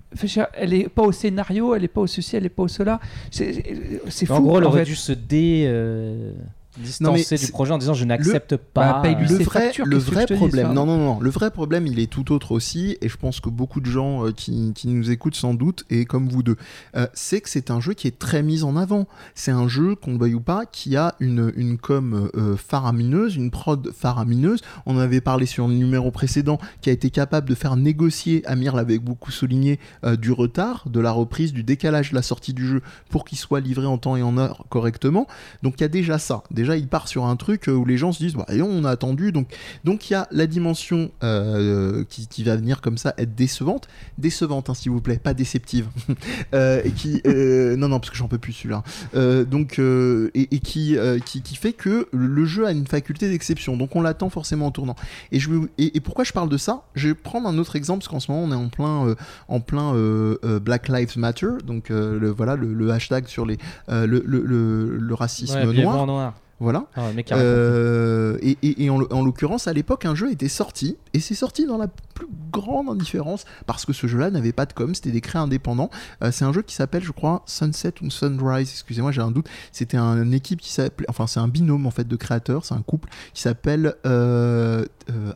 elle 0.55 0.75
est 0.75 0.89
pas 0.89 1.03
au 1.03 1.13
scénario, 1.13 1.75
elle 1.75 1.85
est 1.85 1.89
pas 1.89 2.01
au 2.03 2.07
ceci, 2.07 2.37
elle 2.37 2.47
est 2.47 2.51
pas 2.51 2.65
au 2.65 2.69
cela. 2.69 3.01
C'est 3.31 4.27
fou. 4.27 4.33
En 4.33 4.41
gros, 4.41 4.59
elle 4.59 4.65
en 4.65 4.69
aurait 4.69 4.81
fait. 4.81 4.91
dû 4.91 4.97
se 4.97 5.13
dé, 5.13 5.65
euh, 5.67 6.33
distancer 6.79 7.37
du 7.37 7.49
projet 7.49 7.73
en 7.73 7.79
disant 7.79 7.95
je 7.95 8.05
n'accepte 8.05 8.57
pas. 8.57 9.03
Bah, 9.03 9.27
ses 9.27 9.39
le 9.39 9.45
vrai, 9.45 9.73
le 9.85 9.99
vrai 9.99 10.27
problème, 10.27 10.73
non, 10.73 10.87
non, 10.87 10.99
non, 10.99 11.21
le 11.21 11.31
vrai 11.31 11.51
problème, 11.51 11.87
il 11.87 11.99
est 11.99 12.11
tout 12.11 12.33
autre 12.33 12.53
aussi, 12.53 12.97
et 13.01 13.09
je 13.09 13.17
pense 13.17 13.41
que 13.41 13.49
beaucoup 13.49 13.81
de 13.81 13.91
gens 13.91 14.27
euh, 14.27 14.33
qui, 14.33 14.73
qui 14.75 14.89
nous 14.89 15.11
écoutent 15.11 15.37
sans 15.37 15.55
doute, 15.55 15.85
et 15.91 16.05
comme 16.05 16.29
vous 16.29 16.43
deux, 16.43 16.57
euh, 16.97 17.07
c'est 17.15 17.41
que 17.41 17.49
c'est 17.49 17.71
un 17.71 17.81
jeu 17.81 17.95
qui 17.95 18.07
est 18.07 18.19
très 18.19 18.43
mis 18.43 18.63
en 18.63 18.77
avant. 18.77 19.07
C'est 19.35 19.51
un 19.51 19.69
jeu, 19.69 19.95
qu'on 19.95 20.13
le 20.13 20.19
veuille 20.19 20.35
ou 20.35 20.41
pas, 20.41 20.67
qui 20.67 20.97
a 20.97 21.15
une, 21.21 21.53
une 21.57 21.79
com 21.79 22.31
euh, 22.37 22.57
faramineuse, 22.57 23.37
une 23.37 23.51
prod 23.51 23.91
faramineuse. 23.93 24.61
On 24.87 24.97
en 24.97 25.01
avait 25.01 25.21
parlé 25.21 25.47
sur 25.47 25.69
le 25.69 25.75
numéro 25.75 26.11
précédent, 26.11 26.59
qui 26.81 26.91
a 26.91 26.93
été 26.93 27.11
capable 27.11 27.49
de 27.49 27.55
faire 27.55 27.77
négocier, 27.77 28.43
Amir 28.47 28.75
l'avait 28.75 28.99
beaucoup 28.99 29.31
souligné, 29.31 29.79
du 30.19 30.33
retard, 30.33 30.85
de 30.89 31.01
la 31.01 31.11
reprise, 31.11 31.53
du 31.53 31.63
décalage 31.63 32.11
de 32.11 32.15
la 32.15 32.23
sortie 32.23 32.53
du 32.53 32.67
jeu 32.67 32.83
pour 33.09 33.25
qu'il 33.25 33.39
soit 33.39 33.61
livré 33.61 33.87
en 33.87 33.99
temps 33.99 34.17
et 34.17 34.23
en 34.23 34.39
heure 34.39 34.65
correctement. 34.69 35.27
Donc 35.63 35.75
il 35.79 35.83
y 35.83 35.85
a 35.85 35.89
déjà 35.89 36.19
ça. 36.19 36.43
Déjà, 36.51 36.66
il 36.75 36.89
part 36.89 37.07
sur 37.07 37.27
un 37.27 37.37
truc 37.37 37.69
euh, 37.69 37.73
où 37.73 37.85
les 37.85 37.97
gens 37.97 38.11
se 38.11 38.19
disent, 38.19 38.35
bah, 38.35 38.47
on 38.51 38.85
a 38.85 38.91
attendu. 38.91 39.31
Donc 39.31 39.55
donc 39.85 40.11
il 40.11 40.15
y 40.15 40.17
a 40.17 40.27
la 40.33 40.47
dimension 40.47 41.11
euh, 41.23 42.03
qui, 42.09 42.27
qui 42.27 42.43
va 42.43 42.57
venir 42.57 42.81
comme 42.81 42.99
ça 42.99 43.15
être 43.19 43.35
décevante, 43.35 43.87
décevante 44.19 44.71
hein, 44.71 44.75
s'il 44.75 44.91
vous 44.91 45.01
plaît, 45.01 45.19
pas 45.19 45.35
déceptive. 45.35 45.87
Euh, 46.55 46.81
et 46.85 46.93
qui 46.93 47.21
euh, 47.27 47.77
non 47.77 47.89
non 47.89 47.99
parce 47.99 48.11
que 48.11 48.17
j'en 48.17 48.29
peux 48.29 48.39
plus 48.39 48.53
celui-là. 48.53 48.83
Euh, 49.15 49.45
donc 49.45 49.79
euh, 49.79 50.31
et, 50.35 50.55
et 50.55 50.59
qui, 50.61 50.97
euh, 50.97 51.19
qui 51.19 51.43
qui 51.43 51.57
fait 51.57 51.73
que 51.73 52.09
le 52.13 52.45
jeu 52.45 52.67
a 52.67 52.73
une 52.73 52.87
faculté 52.87 53.29
d'exception. 53.29 53.77
Donc 53.77 53.95
on 53.97 54.01
l'attend 54.01 54.31
forcément 54.31 54.67
en 54.67 54.71
tournant. 54.71 54.97
Et 55.33 55.41
je 55.41 55.51
et, 55.79 55.97
et 55.97 56.01
pourquoi 56.01 56.25
je 56.25 56.33
parle 56.33 56.49
de 56.49 56.57
ça? 56.57 56.83
Je 56.95 57.09
vais 57.09 57.15
prendre 57.15 57.49
un 57.49 57.59
autre 57.59 57.77
exemple 57.77 58.01
parce 58.01 58.09
qu'en 58.09 58.21
ce 58.21 58.31
moment 58.31 58.45
on 58.45 58.53
est 58.53 58.65
en 58.65 58.69
plein 58.69 59.07
euh, 59.09 59.15
en 59.49 59.61
plein 59.61 59.95
euh, 59.95 60.39
euh, 60.45 60.59
Black 60.61 60.89
Lives 60.89 61.19
Matter. 61.19 61.49
Donc 61.65 61.91
euh, 61.91 62.19
le 62.19 62.31
voilà 62.31 62.57
le, 62.57 62.73
le 62.73 62.91
hashtag 62.91 63.27
sur 63.27 63.45
les 63.45 63.59
euh, 63.89 64.07
le, 64.07 64.23
le, 64.27 64.41
le, 64.43 64.99
le 64.99 65.15
racisme 65.15 65.57
ouais, 65.59 65.83
noir. 65.83 66.07
noir. 66.07 66.35
Voilà. 66.59 66.87
Ah. 67.35 67.37
Euh, 67.39 68.39
et 68.41 68.57
et- 68.63 68.85
et 68.85 68.91
en, 68.91 69.01
en 69.11 69.23
l'occurrence, 69.25 69.69
à 69.69 69.73
l'époque, 69.75 70.07
un 70.07 70.15
jeu 70.15 70.31
était 70.33 70.49
sorti, 70.49 70.97
et 71.13 71.21
c'est 71.21 71.35
sorti 71.35 71.67
dans 71.67 71.77
la 71.77 71.87
plus 71.89 72.27
grande 72.51 72.89
indifférence, 72.89 73.45
parce 73.67 73.85
que 73.85 73.93
ce 73.93 74.07
jeu-là 74.07 74.31
n'avait 74.31 74.53
pas 74.53 74.65
de 74.65 74.73
com, 74.73 74.95
c'était 74.95 75.11
des 75.11 75.21
créés 75.21 75.41
indépendants. 75.43 75.91
Euh, 76.23 76.31
c'est 76.33 76.47
un 76.47 76.53
jeu 76.55 76.63
qui 76.63 76.75
s'appelle, 76.75 77.03
je 77.05 77.13
crois, 77.13 77.43
Sunset 77.45 77.93
ou 78.03 78.09
Sunrise, 78.11 78.71
excusez-moi, 78.71 79.13
j'ai 79.13 79.21
un 79.21 79.31
doute. 79.31 79.49
C'était 79.71 79.99
un, 79.99 80.23
une 80.23 80.33
équipe 80.33 80.61
qui 80.63 80.73
s'appelait, 80.73 81.07
enfin, 81.11 81.27
c'est 81.27 81.41
un 81.41 81.49
binôme 81.49 81.87
en 81.87 81.91
fait 81.91 82.09
de 82.09 82.17
créateurs, 82.17 82.65
c'est 82.65 82.75
un 82.75 82.83
couple 82.83 83.11
qui 83.35 83.43
s'appelle, 83.43 83.95
euh, 84.07 84.85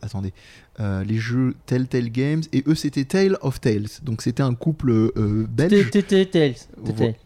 attendez, 0.01 0.33
euh, 0.79 1.05
les 1.05 1.19
jeux 1.19 1.55
Telltale 1.67 2.09
Games, 2.11 2.43
et 2.55 2.65
eux 2.67 2.75
c'était 2.75 3.05
Tale 3.05 3.37
of 3.43 3.61
Tales, 3.61 3.89
donc 4.03 4.23
c'était 4.23 4.43
un 4.43 4.55
couple 4.55 4.91
euh, 4.91 5.47
belge. 5.51 5.73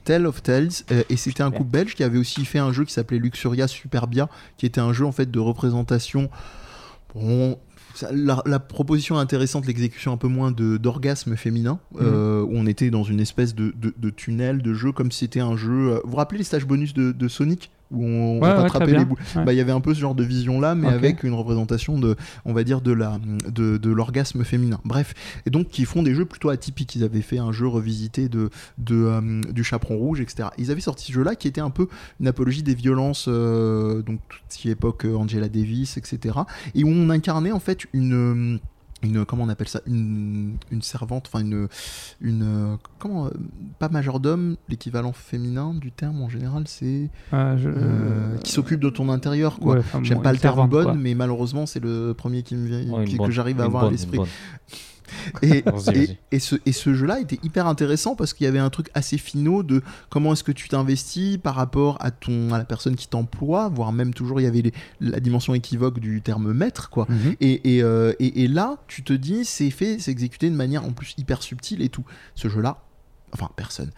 Tale 0.05 0.27
of 0.27 0.43
Tales 0.43 0.69
euh, 0.91 1.05
et 1.09 1.17
c'était 1.17 1.43
un 1.43 1.53
couple 1.53 1.71
belge 1.71 1.95
qui 1.95 2.03
avait 2.03 2.19
aussi 2.19 2.45
fait 2.45 2.59
un 2.59 2.73
jeu 2.73 2.85
qui 2.85 2.93
s'appelait 2.93 3.19
Luxuria 3.19 3.69
Superbia 3.85 4.29
qui 4.57 4.65
était 4.67 4.81
un 4.81 4.93
jeu 4.95 5.05
en 5.05 5.13
fait 5.13 5.31
de 5.31 5.39
représentation 5.39 6.31
bon 7.15 7.59
la, 8.11 8.43
la 8.45 8.59
proposition 8.59 9.19
intéressante, 9.19 9.67
l'exécution 9.67 10.13
un 10.13 10.17
peu 10.17 10.27
moins 10.27 10.51
de 10.51 10.79
d'orgasme 10.79 11.37
féminin, 11.37 11.79
euh, 12.01 12.43
où 12.43 12.51
on 12.55 12.67
était 12.67 12.91
dans 12.91 13.05
une 13.05 13.21
espèce 13.21 13.55
de, 13.55 13.73
de, 13.77 13.95
de 13.97 14.11
tunnel, 14.11 14.63
de 14.63 14.75
jeu, 14.75 14.91
comme 14.91 15.13
si 15.13 15.21
c'était 15.21 15.39
un 15.39 15.57
jeu. 15.57 15.93
euh, 15.93 16.01
Vous 16.03 16.11
vous 16.11 16.17
rappelez 16.17 16.39
les 16.39 16.45
stages 16.45 16.67
bonus 16.67 16.93
de, 16.93 17.13
de 17.13 17.29
Sonic? 17.29 17.71
Où 17.95 18.05
on, 18.05 18.41
Ouais, 18.41 18.53
rattrapait 18.53 18.97
les 18.99 19.05
boules. 19.05 19.19
Bah, 19.35 19.53
il 19.53 19.57
y 19.57 19.61
avait 19.61 19.73
un 19.73 19.81
peu 19.81 19.95
ce 19.95 20.01
genre 20.01 20.15
de 20.15 20.25
vision 20.25 20.61
là, 20.61 20.75
mais 20.75 20.89
avec 20.89 21.23
une 21.23 21.35
représentation 21.35 21.99
de, 21.99 22.17
on 22.45 22.53
va 22.53 22.65
dire, 22.65 22.81
de 22.81 22.93
la, 22.93 23.19
de, 23.51 23.77
de 23.77 23.91
l'orgasme 23.91 24.45
féminin. 24.45 24.81
Bref, 24.85 25.15
et 25.47 25.51
donc 25.51 25.69
qui 25.69 25.85
font 25.85 26.03
des 26.03 26.15
jeux 26.15 26.25
plutôt 26.25 26.51
atypiques. 26.51 26.95
Ils 26.97 27.05
avaient 27.05 27.23
fait 27.23 27.39
un 27.39 27.53
jeu 27.53 27.67
revisité 27.67 28.29
de, 28.29 28.51
de 28.79 28.95
euh, 29.05 29.41
du 29.53 29.65
Chaperon 29.65 29.97
Rouge, 29.97 30.21
etc. 30.21 30.49
Ils 30.59 30.71
avaient 30.71 30.81
sorti 30.81 31.07
ce 31.07 31.13
jeu-là 31.13 31.35
qui 31.35 31.49
était 31.49 31.61
un 31.61 31.71
peu 31.71 31.89
une 32.21 32.29
apologie 32.29 32.63
des 32.63 32.75
violences, 32.75 33.27
euh, 33.29 34.03
donc 34.03 34.21
toute 34.29 34.67
époque 34.67 35.05
euh, 35.05 35.17
Angela 35.17 35.49
Davis, 35.49 35.97
etc. 35.97 36.39
Et 36.75 36.85
où 36.85 36.89
on 36.89 37.11
incarnait 37.11 37.53
en 37.53 37.61
fait 37.61 37.81
une 37.93 38.61
une 39.05 39.25
comment 39.25 39.45
on 39.45 39.49
appelle 39.49 39.69
ça 39.69 39.81
une, 39.87 40.57
une 40.71 40.83
servante 40.83 41.27
enfin 41.33 41.41
une 41.45 41.69
une 42.21 42.43
euh, 42.43 42.77
comment 42.99 43.27
euh, 43.27 43.31
pas 43.79 43.89
majordome 43.89 44.57
l'équivalent 44.69 45.13
féminin 45.13 45.75
du 45.75 45.93
terme 45.93 46.21
en 46.23 46.29
général 46.29 46.65
c'est 46.67 47.11
Euh, 47.33 47.57
je- 47.59 47.69
euh, 47.69 48.37
qui 48.39 48.53
s'occupe 48.53 48.81
de 48.81 48.91
ton 48.91 49.09
intérieur 49.11 49.59
quoi. 49.59 49.75
Ouais, 49.75 49.79
enfin, 49.81 50.01
J'aime 50.03 50.19
bon, 50.19 50.23
pas 50.25 50.33
le 50.33 50.39
terme 50.39 50.55
servante, 50.55 50.71
bonne, 50.71 50.85
quoi. 50.85 50.95
mais 50.95 51.15
malheureusement, 51.15 51.67
c'est 51.67 51.81
le 51.81 52.15
premier 52.17 52.43
qui 52.43 52.55
me 52.57 52.67
vient, 52.67 52.93
Ouais, 52.93 53.05
qui- 53.05 53.17
bonne- 53.17 53.27
que 53.27 53.33
j'arrive 53.33 53.61
à 53.61 53.65
avoir 53.65 53.85
à 53.85 53.87
bonne, 53.87 53.95
Et, 56.33 56.39
ce, 56.39 56.57
et 56.67 56.73
ce 56.73 56.95
jeu-là 56.95 57.21
était 57.21 57.39
hyper 57.43 57.67
intéressant 57.67 58.15
parce 58.17 58.33
qu'il 58.35 58.45
y 58.45 58.49
avait 58.49 58.59
un 58.59 58.71
truc 58.71 58.89
assez 58.95 59.19
finaux 59.19 59.63
de 59.63 59.83
comment 60.11 60.33
est-ce 60.33 60.43
que 60.45 60.53
tu 60.53 60.69
t'investis 60.69 61.39
par 61.39 61.55
rapport 61.55 61.97
à, 62.01 62.11
ton, 62.11 62.53
à 62.53 62.59
la 62.59 62.65
personne 62.65 62.97
qui 62.97 63.09
t'emploie, 63.09 63.69
voire 63.69 63.93
même 63.93 64.13
toujours 64.15 64.41
il 64.41 64.45
y 64.45 64.47
avait 64.47 64.63
les- 64.63 64.73
la 65.01 65.21
dimension 65.21 65.55
équivoque 65.55 65.99
du 66.01 66.23
terme 66.23 66.53
maître, 66.53 66.91
quoi. 66.91 67.07
Mhm. 67.09 67.35
Et, 67.41 67.77
et, 67.77 67.83
euh, 67.83 68.13
et- 68.19 68.45
et 68.45 68.49
là, 68.49 68.77
tu 68.89 69.03
te 69.03 69.13
dis, 69.13 69.45
c'est 69.45 69.71
fait, 69.71 69.99
c'est 69.99 70.11
exécuté 70.11 70.51
de 70.51 70.57
manière 70.57 70.85
en 70.85 70.93
plus 70.93 71.15
hyper 71.19 71.43
subtile 71.43 71.83
et 71.83 71.89
tout. 71.89 72.05
Ce 72.35 72.49
jeu-là, 72.49 72.79
enfin, 73.35 73.49
personne. 73.57 73.91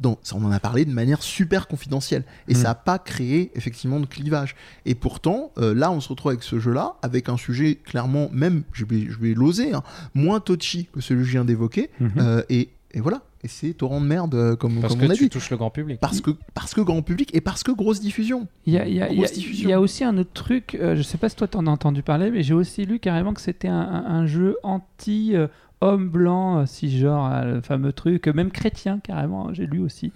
Donc, 0.00 0.18
on 0.34 0.44
en 0.44 0.50
a 0.50 0.58
parlé 0.58 0.84
de 0.84 0.90
manière 0.92 1.22
super 1.22 1.68
confidentielle. 1.68 2.24
Et 2.48 2.52
Mm. 2.54 2.56
ça 2.56 2.62
n'a 2.68 2.74
pas 2.74 2.98
créé 2.98 3.52
effectivement 3.54 4.00
de 4.00 4.06
clivage. 4.06 4.56
Et 4.84 4.94
pourtant, 4.94 5.52
euh, 5.58 5.74
là, 5.74 5.92
on 5.92 6.00
se 6.00 6.08
retrouve 6.08 6.30
avec 6.32 6.42
ce 6.42 6.58
jeu-là, 6.58 6.94
avec 7.02 7.28
un 7.28 7.36
sujet 7.36 7.76
clairement, 7.76 8.28
même, 8.32 8.64
je 8.72 8.84
vais, 8.84 9.06
je 9.08 9.18
vais 9.18 9.34
l'oser, 9.34 9.72
hein, 9.74 9.82
moins 10.14 10.40
touchy 10.40 10.88
que 10.92 11.00
celui 11.00 11.20
que 11.22 11.26
je 11.26 11.32
viens 11.32 11.44
d'évoquer. 11.44 11.90
Mhm. 12.00 12.10
Euh, 12.18 12.42
et, 12.48 12.70
et 12.94 13.00
voilà. 13.00 13.22
Et 13.44 13.48
c'est 13.48 13.74
torrent 13.74 14.00
de 14.00 14.06
merde, 14.06 14.34
euh, 14.36 14.54
comme, 14.56 14.80
Parce 14.80 14.92
comme 14.94 15.02
que 15.02 15.06
on 15.06 15.10
a 15.10 15.14
tu 15.14 15.24
dit. 15.24 15.28
touches 15.30 15.50
le 15.50 15.56
grand 15.56 15.70
public. 15.70 15.98
Parce 16.00 16.20
que, 16.20 16.30
parce 16.54 16.74
que 16.74 16.80
grand 16.80 17.02
public 17.02 17.30
et 17.34 17.40
parce 17.40 17.62
que 17.64 17.72
grosse 17.72 18.00
diffusion. 18.00 18.46
Il 18.66 18.72
y 18.74 18.78
a, 18.78 18.86
y 18.88 18.98
y 18.98 19.68
y 19.68 19.74
aussi 19.74 20.04
un 20.04 20.16
autre 20.18 20.30
truc, 20.32 20.76
euh, 20.80 20.94
je 20.94 21.02
sais 21.02 21.18
pas 21.18 21.28
si 21.28 21.34
toi 21.36 21.48
t'en 21.48 21.66
as 21.66 21.70
entendu 21.70 22.02
parler, 22.04 22.30
mais 22.30 22.42
j'ai 22.44 22.54
aussi 22.54 22.84
lu 22.86 23.00
carrément 23.00 23.34
que 23.34 23.40
c'était 23.40 23.66
un, 23.68 23.80
un- 23.80 24.04
un 24.06 24.26
jeu 24.26 24.56
anti 24.62 25.34
euh, 25.34 25.48
homme 25.82 26.08
blanc, 26.08 26.60
euh, 26.60 26.66
si 26.66 26.96
genre 26.96 27.28
euh, 27.32 27.56
le 27.56 27.60
fameux 27.60 27.92
truc, 27.92 28.28
même 28.28 28.50
chrétien 28.50 28.98
carrément, 29.00 29.48
hein, 29.48 29.52
j'ai 29.52 29.66
lu 29.66 29.80
aussi. 29.80 30.12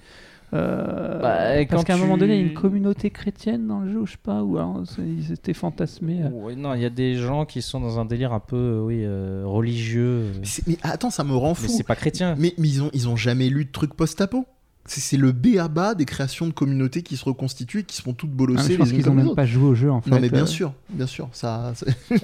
Euh, 0.55 1.21
Bah, 1.21 1.59
et 1.61 1.67
parce 1.67 1.83
quand 1.83 1.87
qu'à 1.89 1.95
un 1.95 1.99
moment 1.99 2.17
donné, 2.17 2.37
il 2.37 2.41
y 2.41 2.45
a 2.45 2.47
une 2.49 2.55
communauté 2.55 3.11
chrétienne 3.11 3.67
dans 3.67 3.81
le 3.81 3.91
jeu, 3.93 4.03
je 4.07 4.13
sais 4.13 4.19
pas, 4.23 4.43
ou 4.45 4.57
alors 4.59 4.83
ils 4.99 5.33
étaient 5.33 5.53
fantasmés. 5.55 6.23
euh. 6.23 6.29
Ouais, 6.31 6.55
non, 6.55 6.75
il 6.75 6.83
y 6.83 6.85
a 6.85 6.91
des 6.91 7.17
gens 7.17 7.45
qui 7.45 7.63
sont 7.63 7.81
dans 7.81 7.99
un 7.99 8.05
délire 8.05 8.33
un 8.33 8.39
peu, 8.41 8.81
oui, 8.85 9.01
euh, 9.05 9.43
religieux. 9.45 10.31
Mais, 10.41 10.47
mais 10.69 10.79
attends, 10.85 11.11
ça 11.11 11.25
me 11.25 11.35
rend 11.35 11.49
Mais 11.51 11.55
fou. 11.55 11.69
c'est 11.69 11.83
pas 11.87 11.97
chrétien. 11.97 12.37
Mais, 12.39 12.55
mais 12.59 12.69
ils, 12.69 12.83
ont, 12.83 12.91
ils 12.95 13.09
ont 13.09 13.17
jamais 13.17 13.49
lu 13.49 13.65
de 13.65 13.73
trucs 13.73 13.95
post-apo. 13.95 14.47
C'est 14.89 15.01
c'est 15.01 15.17
le 15.17 15.33
B 15.33 15.57
à 15.59 15.69
bas 15.69 15.95
des 15.95 16.05
créations 16.05 16.47
de 16.47 16.53
communautés 16.53 17.03
qui 17.03 17.17
se 17.17 17.25
reconstituent 17.25 17.81
et 17.81 17.85
qui 17.85 17.97
se 17.97 18.03
font 18.03 18.13
toutes 18.13 18.31
Ah, 18.31 18.33
mais 18.33 18.37
bolosser 18.47 18.73
je 18.75 18.79
pense 18.79 18.93
qu'ils 18.93 19.01
ont 19.01 19.11
comme 19.11 19.19
les 19.19 19.25
même 19.25 19.35
pas 19.35 19.47
joué 19.47 19.65
au 19.65 19.75
jeu 19.75 19.91
en 19.91 20.01
fait. 20.01 20.11
Non 20.11 20.21
mais 20.21 20.29
bien 20.31 20.43
euh, 20.43 20.47
sûr, 20.47 20.73
bien 20.91 21.07
sûr, 21.07 21.29
ça, 21.33 21.73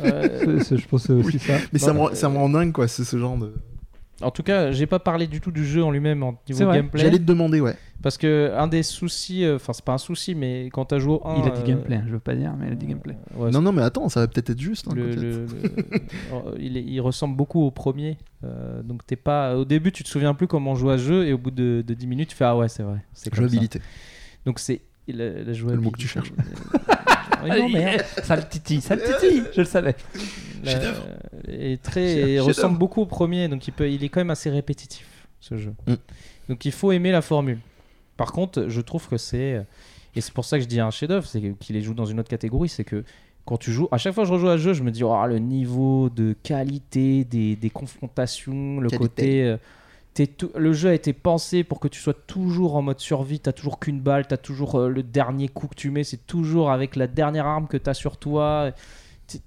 Euh, 0.04 0.60
c'est- 0.64 0.76
je 0.76 0.86
pense 0.88 1.02
que 1.06 1.20
c'est 1.20 1.26
aussi 1.26 1.38
ça. 1.38 1.54
mais 1.72 1.78
ça, 1.78 1.92
me, 1.92 2.14
ça 2.14 2.28
me 2.28 2.36
rend 2.36 2.48
dingue 2.48 2.72
quoi, 2.72 2.86
c'est 2.88 3.04
ce 3.04 3.18
genre 3.18 3.36
de. 3.36 3.52
En 4.22 4.30
tout 4.30 4.42
cas, 4.42 4.72
j'ai 4.72 4.86
pas 4.86 4.98
parlé 4.98 5.26
du 5.26 5.40
tout 5.40 5.50
du 5.50 5.64
jeu 5.64 5.82
en 5.84 5.90
lui-même 5.90 6.22
en 6.22 6.38
niveau 6.48 6.64
vrai. 6.66 6.78
gameplay. 6.78 7.00
J'allais 7.02 7.18
te 7.18 7.24
demander, 7.24 7.60
ouais. 7.60 7.74
Parce 8.02 8.18
que 8.18 8.52
un 8.56 8.66
des 8.66 8.82
soucis, 8.82 9.44
euh, 9.44 9.56
enfin 9.56 9.72
c'est 9.72 9.84
pas 9.84 9.92
un 9.92 9.98
souci, 9.98 10.34
mais 10.34 10.70
quand 10.72 10.86
t'as 10.86 10.98
joué 10.98 11.14
au 11.14 11.26
1. 11.26 11.42
Il 11.44 11.46
a 11.46 11.50
dit 11.50 11.60
euh, 11.60 11.64
gameplay, 11.66 11.96
hein, 11.96 12.04
je 12.08 12.12
veux 12.12 12.18
pas 12.18 12.34
dire, 12.34 12.52
mais 12.58 12.66
il 12.66 12.72
a 12.72 12.74
dit 12.74 12.86
gameplay. 12.86 13.14
ouais, 13.36 13.50
non 13.52 13.60
non 13.62 13.70
mais 13.72 13.82
attends, 13.82 14.08
ça 14.08 14.18
va 14.20 14.26
peut-être 14.26 14.50
être 14.50 14.60
juste. 14.60 14.88
hein, 14.88 14.94
le- 14.96 15.10
le- 15.14 15.14
le- 15.14 15.46
euh, 16.32 16.54
il, 16.58 16.76
est- 16.76 16.82
il 16.82 17.00
ressemble 17.00 17.36
beaucoup 17.36 17.62
au 17.62 17.70
premier. 17.70 18.18
euh, 18.42 18.82
donc 18.82 19.06
t'es 19.06 19.14
pas. 19.14 19.56
Au 19.56 19.64
début, 19.64 19.92
tu 19.92 20.02
te 20.02 20.08
souviens 20.08 20.34
plus 20.34 20.48
comment 20.48 20.72
on 20.72 20.74
joue 20.74 20.90
à 20.90 20.98
ce 20.98 21.04
jeu, 21.04 21.26
et 21.26 21.32
au 21.32 21.38
bout 21.38 21.52
de, 21.52 21.84
de 21.86 21.94
10 21.94 22.06
minutes, 22.08 22.30
tu 22.30 22.36
fais 22.36 22.44
Ah 22.44 22.56
ouais, 22.56 22.68
c'est 22.68 22.82
vrai. 22.82 22.98
C'est 23.12 23.30
ça. 23.30 23.36
Jouabilité. 23.36 23.80
Donc 24.46 24.58
c'est 24.58 24.80
la, 25.06 25.44
la 25.44 25.52
jouabilité. 25.52 25.84
mot 25.84 25.90
que 25.92 25.98
tu 26.00 26.08
cherches. 26.08 26.32
Euh, 27.44 27.58
non, 27.58 27.68
mais, 27.68 27.96
hein, 27.98 28.02
ça 28.22 28.36
le 28.36 28.42
titille, 28.48 28.80
ça 28.80 28.94
le 28.96 29.02
titille, 29.02 29.42
je 29.54 29.60
le 29.60 29.66
savais. 29.66 29.94
la- 30.64 30.92
est 31.48 31.82
très, 31.82 32.32
il 32.34 32.36
chef 32.38 32.46
ressemble 32.46 32.78
beaucoup 32.78 33.00
au 33.02 33.06
premier, 33.06 33.48
donc 33.48 33.66
il, 33.66 33.72
peut, 33.72 33.90
il 33.90 34.04
est 34.04 34.08
quand 34.08 34.20
même 34.20 34.30
assez 34.30 34.50
répétitif 34.50 35.26
ce 35.40 35.56
jeu. 35.56 35.74
Mm. 35.86 35.94
Donc 36.48 36.64
il 36.64 36.72
faut 36.72 36.92
aimer 36.92 37.10
la 37.12 37.22
formule. 37.22 37.58
Par 38.16 38.32
contre, 38.32 38.66
je 38.68 38.80
trouve 38.80 39.08
que 39.08 39.16
c'est 39.16 39.64
et 40.14 40.20
c'est 40.20 40.32
pour 40.34 40.44
ça 40.44 40.58
que 40.58 40.62
je 40.64 40.68
dis 40.68 40.78
un 40.80 40.90
chef-d'œuvre, 40.90 41.26
c'est 41.26 41.40
que- 41.40 41.52
qu'il 41.58 41.74
les 41.76 41.82
joue 41.82 41.94
dans 41.94 42.04
une 42.04 42.20
autre 42.20 42.28
catégorie, 42.28 42.68
c'est 42.68 42.84
que 42.84 43.02
quand 43.44 43.56
tu 43.56 43.72
joues, 43.72 43.88
à 43.90 43.98
chaque 43.98 44.14
fois 44.14 44.22
que 44.24 44.28
je 44.28 44.34
rejoue 44.34 44.48
à 44.48 44.56
ce 44.56 44.62
jeu, 44.62 44.72
je 44.72 44.82
me 44.84 44.90
dis 44.92 45.02
oh, 45.02 45.26
le 45.26 45.38
niveau 45.38 46.10
de 46.10 46.36
qualité 46.44 47.24
des, 47.24 47.56
des 47.56 47.70
confrontations, 47.70 48.78
le 48.78 48.88
Qualité. 48.88 48.98
côté 48.98 49.42
euh, 49.44 49.56
tout- 50.14 50.50
le 50.54 50.72
jeu 50.72 50.90
a 50.90 50.94
été 50.94 51.12
pensé 51.14 51.64
pour 51.64 51.80
que 51.80 51.88
tu 51.88 51.98
sois 52.00 52.12
toujours 52.14 52.76
en 52.76 52.82
mode 52.82 53.00
survie, 53.00 53.40
t'as 53.40 53.52
toujours 53.52 53.78
qu'une 53.78 54.00
balle, 54.00 54.26
t'as 54.26 54.36
toujours 54.36 54.78
euh, 54.78 54.88
le 54.88 55.02
dernier 55.02 55.48
coup 55.48 55.68
que 55.68 55.74
tu 55.74 55.90
mets, 55.90 56.04
c'est 56.04 56.26
toujours 56.26 56.70
avec 56.70 56.96
la 56.96 57.06
dernière 57.06 57.46
arme 57.46 57.66
que 57.66 57.78
t'as 57.78 57.94
sur 57.94 58.16
toi. 58.18 58.70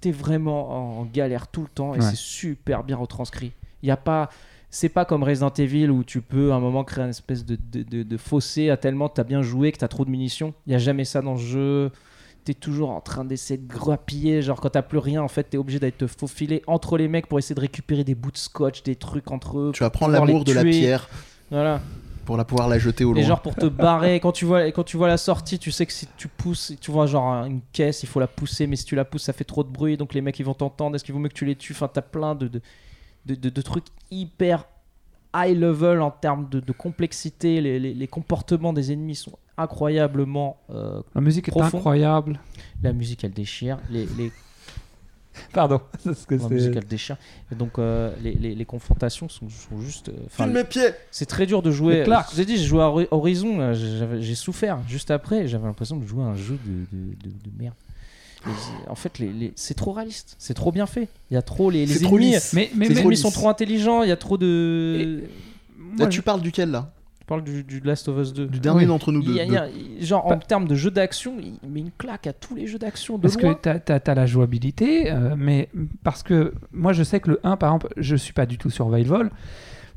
T'es- 0.00 0.10
vraiment 0.10 0.98
en 1.00 1.04
galère 1.04 1.46
tout 1.46 1.60
le 1.62 1.68
temps 1.68 1.94
et 1.94 1.98
Ouais. 1.98 2.02
c'est 2.02 2.16
super 2.16 2.82
bien 2.82 2.96
retranscrit. 2.96 3.52
Il 3.84 3.88
y 3.88 3.92
a 3.92 3.96
pas, 3.96 4.28
c'est 4.68 4.88
pas 4.88 5.04
comme 5.04 5.22
Resident 5.22 5.52
Evil 5.56 5.88
où 5.90 6.02
tu 6.02 6.20
peux 6.20 6.50
à 6.50 6.56
un 6.56 6.60
moment 6.60 6.82
créer 6.82 7.04
une 7.04 7.10
espèce 7.10 7.44
de, 7.44 7.56
de, 7.70 7.82
de- 7.84 8.02
de 8.02 8.16
fossé 8.16 8.68
à 8.70 8.76
tellement 8.76 9.08
t'as 9.08 9.22
bien 9.22 9.42
joué 9.42 9.70
que 9.70 9.78
t'as 9.78 9.86
trop 9.86 10.04
de 10.04 10.10
munitions. 10.10 10.52
Il 10.66 10.72
y 10.72 10.74
a 10.74 10.78
jamais 10.78 11.04
ça 11.04 11.22
dans 11.22 11.36
ce 11.36 11.42
jeu. 11.44 11.90
T'es 12.46 12.54
toujours 12.54 12.90
en 12.90 13.00
train 13.00 13.24
d'essayer 13.24 13.58
de 13.58 13.66
grappiller, 13.66 14.40
genre 14.40 14.60
quand 14.60 14.70
t'as 14.70 14.82
plus 14.82 14.98
rien, 14.98 15.20
en 15.20 15.26
fait, 15.26 15.42
t'es 15.42 15.58
obligé 15.58 15.80
d'aller 15.80 15.90
te 15.90 16.06
faufiler 16.06 16.62
entre 16.68 16.96
les 16.96 17.08
mecs 17.08 17.26
pour 17.26 17.40
essayer 17.40 17.56
de 17.56 17.60
récupérer 17.60 18.04
des 18.04 18.14
bouts 18.14 18.30
de 18.30 18.36
scotch, 18.38 18.84
des 18.84 18.94
trucs 18.94 19.32
entre 19.32 19.58
eux. 19.58 19.72
Tu 19.74 19.82
vas 19.82 19.90
prendre 19.90 20.12
pouvoir 20.12 20.26
l'amour 20.26 20.44
de 20.44 20.52
la 20.52 20.62
pierre 20.62 21.08
Voilà. 21.50 21.80
pour 22.24 22.36
la 22.36 22.44
pouvoir 22.44 22.68
la 22.68 22.78
jeter 22.78 23.02
au 23.04 23.10
Et 23.10 23.14
loin. 23.18 23.22
genre 23.26 23.42
pour 23.42 23.56
te 23.56 23.66
barrer, 23.66 24.20
quand 24.20 24.30
tu 24.30 24.44
vois, 24.44 24.62
quand 24.70 24.84
tu 24.84 24.96
vois 24.96 25.08
la 25.08 25.16
sortie, 25.16 25.58
tu 25.58 25.72
sais 25.72 25.86
que 25.86 25.92
si 25.92 26.06
tu 26.16 26.28
pousses, 26.28 26.72
tu 26.80 26.92
vois 26.92 27.06
genre 27.06 27.44
une 27.46 27.62
caisse, 27.72 28.04
il 28.04 28.08
faut 28.08 28.20
la 28.20 28.28
pousser, 28.28 28.68
mais 28.68 28.76
si 28.76 28.84
tu 28.84 28.94
la 28.94 29.04
pousses, 29.04 29.24
ça 29.24 29.32
fait 29.32 29.42
trop 29.44 29.64
de 29.64 29.68
bruit, 29.68 29.96
donc 29.96 30.14
les 30.14 30.20
mecs 30.20 30.38
ils 30.38 30.46
vont 30.46 30.54
t'entendre. 30.54 30.94
Est-ce 30.94 31.02
qu'il 31.02 31.14
vaut 31.14 31.20
mieux 31.20 31.28
que 31.28 31.34
tu 31.34 31.46
les 31.46 31.56
tues? 31.56 31.72
Enfin, 31.72 31.88
t'as 31.92 32.00
plein 32.02 32.36
de 32.36 32.46
de, 32.46 32.60
de, 33.26 33.34
de- 33.34 33.48
de 33.50 33.62
trucs 33.62 33.86
hyper 34.12 34.66
high 35.34 35.58
level 35.58 36.00
en 36.00 36.12
termes 36.12 36.48
de, 36.48 36.60
de 36.60 36.72
complexité. 36.72 37.60
Les, 37.60 37.80
les- 37.80 37.92
les 37.94 38.06
comportements 38.06 38.72
des 38.72 38.92
ennemis 38.92 39.16
sont 39.16 39.32
incroyablement. 39.58 40.56
euh, 40.70 41.00
La 41.14 41.20
musique 41.20 41.48
est 41.48 41.50
Profond. 41.50 41.78
incroyable. 41.78 42.40
la 42.82 42.92
musique 42.92 43.24
elle 43.24 43.32
déchire, 43.32 43.78
les, 43.90 44.06
les 44.18 44.32
Pardon, 45.52 45.80
parce 46.04 46.24
que 46.26 46.34
la 46.34 46.48
musique 46.48 46.74
elle 46.76 46.86
déchire. 46.86 47.16
Et 47.52 47.54
donc 47.54 47.78
euh, 47.78 48.14
les, 48.22 48.32
les- 48.34 48.54
les 48.54 48.64
confrontations 48.64 49.28
sont, 49.28 49.48
sont 49.50 49.80
juste. 49.80 50.08
euh, 50.08 50.12
File 50.30 50.46
mes 50.48 50.64
pieds 50.64 50.90
C'est 51.10 51.26
très 51.26 51.46
dur 51.46 51.62
de 51.62 51.70
jouer. 51.70 52.02
Clark. 52.04 52.30
J'ai 52.34 52.44
dit, 52.46 52.56
j'ai 52.56 52.64
joué 52.64 52.80
à 52.82 52.88
Hori- 52.88 53.08
Horizon, 53.10 53.74
j'ai 53.74 54.34
souffert. 54.34 54.78
Juste 54.88 55.10
après, 55.10 55.46
j'avais 55.46 55.66
l'impression 55.66 55.96
de 55.96 56.06
jouer 56.06 56.22
à 56.24 56.28
un 56.28 56.36
jeu 56.36 56.58
de, 56.64 56.96
de, 56.96 57.14
de- 57.24 57.28
de 57.30 57.50
merde. 57.58 57.74
Et 58.46 58.88
en 58.90 58.94
fait, 58.94 59.18
les, 59.18 59.32
les- 59.32 59.52
c'est 59.56 59.74
trop 59.74 59.92
réaliste, 59.92 60.36
c'est 60.38 60.54
trop 60.54 60.70
bien 60.72 60.86
fait. 60.86 61.08
Il 61.30 61.34
y 61.34 61.36
a 61.36 61.42
trop 61.42 61.68
les, 61.68 61.84
les 61.84 61.94
C'est 61.94 62.04
trop 62.04 62.16
ennemis. 62.16 62.32
lisse. 62.32 62.52
Mais, 62.52 62.70
mais, 62.74 62.88
mais- 62.88 62.94
trop 62.94 63.02
ennemis 63.04 63.16
sont 63.16 63.30
trop 63.30 63.48
intelligents. 63.48 64.02
Il 64.04 64.08
y 64.08 64.12
a 64.12 64.16
trop 64.16 64.38
de. 64.38 65.24
moi, 65.76 66.04
Là, 66.04 66.06
tu 66.06 66.22
parles 66.22 66.40
duquel 66.40 66.70
là? 66.70 66.90
Je 67.26 67.28
parle 67.28 67.42
du, 67.42 67.64
du 67.64 67.80
Last 67.80 68.06
of 68.06 68.18
Us 68.20 68.32
2. 68.32 68.46
Du 68.46 68.60
dernier 68.60 68.82
Oui. 68.82 68.86
d'entre 68.86 69.10
nous 69.10 69.20
Il 69.20 69.26
deux. 69.26 69.34
y 69.34 69.40
a- 69.40 69.44
il 69.44 69.52
y 69.52 69.56
a- 69.56 69.66
genre 69.98 70.26
en 70.28 70.38
termes 70.38 70.68
de 70.68 70.76
jeu 70.76 70.92
d'action, 70.92 71.34
il 71.40 71.58
met 71.68 71.80
une 71.80 71.90
claque 71.90 72.28
à 72.28 72.32
tous 72.32 72.54
les 72.54 72.68
jeux 72.68 72.78
d'action 72.78 73.16
de 73.18 73.22
Parce 73.22 73.36
loin. 73.42 73.54
que 73.54 73.78
tu 73.84 73.92
as, 73.92 74.14
la 74.14 74.26
jouabilité, 74.26 75.10
euh, 75.10 75.34
mais 75.36 75.68
parce 76.04 76.22
que 76.22 76.54
moi 76.70 76.92
je 76.92 77.02
sais 77.02 77.18
que 77.18 77.30
le 77.30 77.40
1, 77.42 77.56
par 77.56 77.70
exemple, 77.70 77.88
je 77.96 78.14
suis 78.14 78.32
pas 78.32 78.46
du 78.46 78.58
tout 78.58 78.70
survival, 78.70 79.32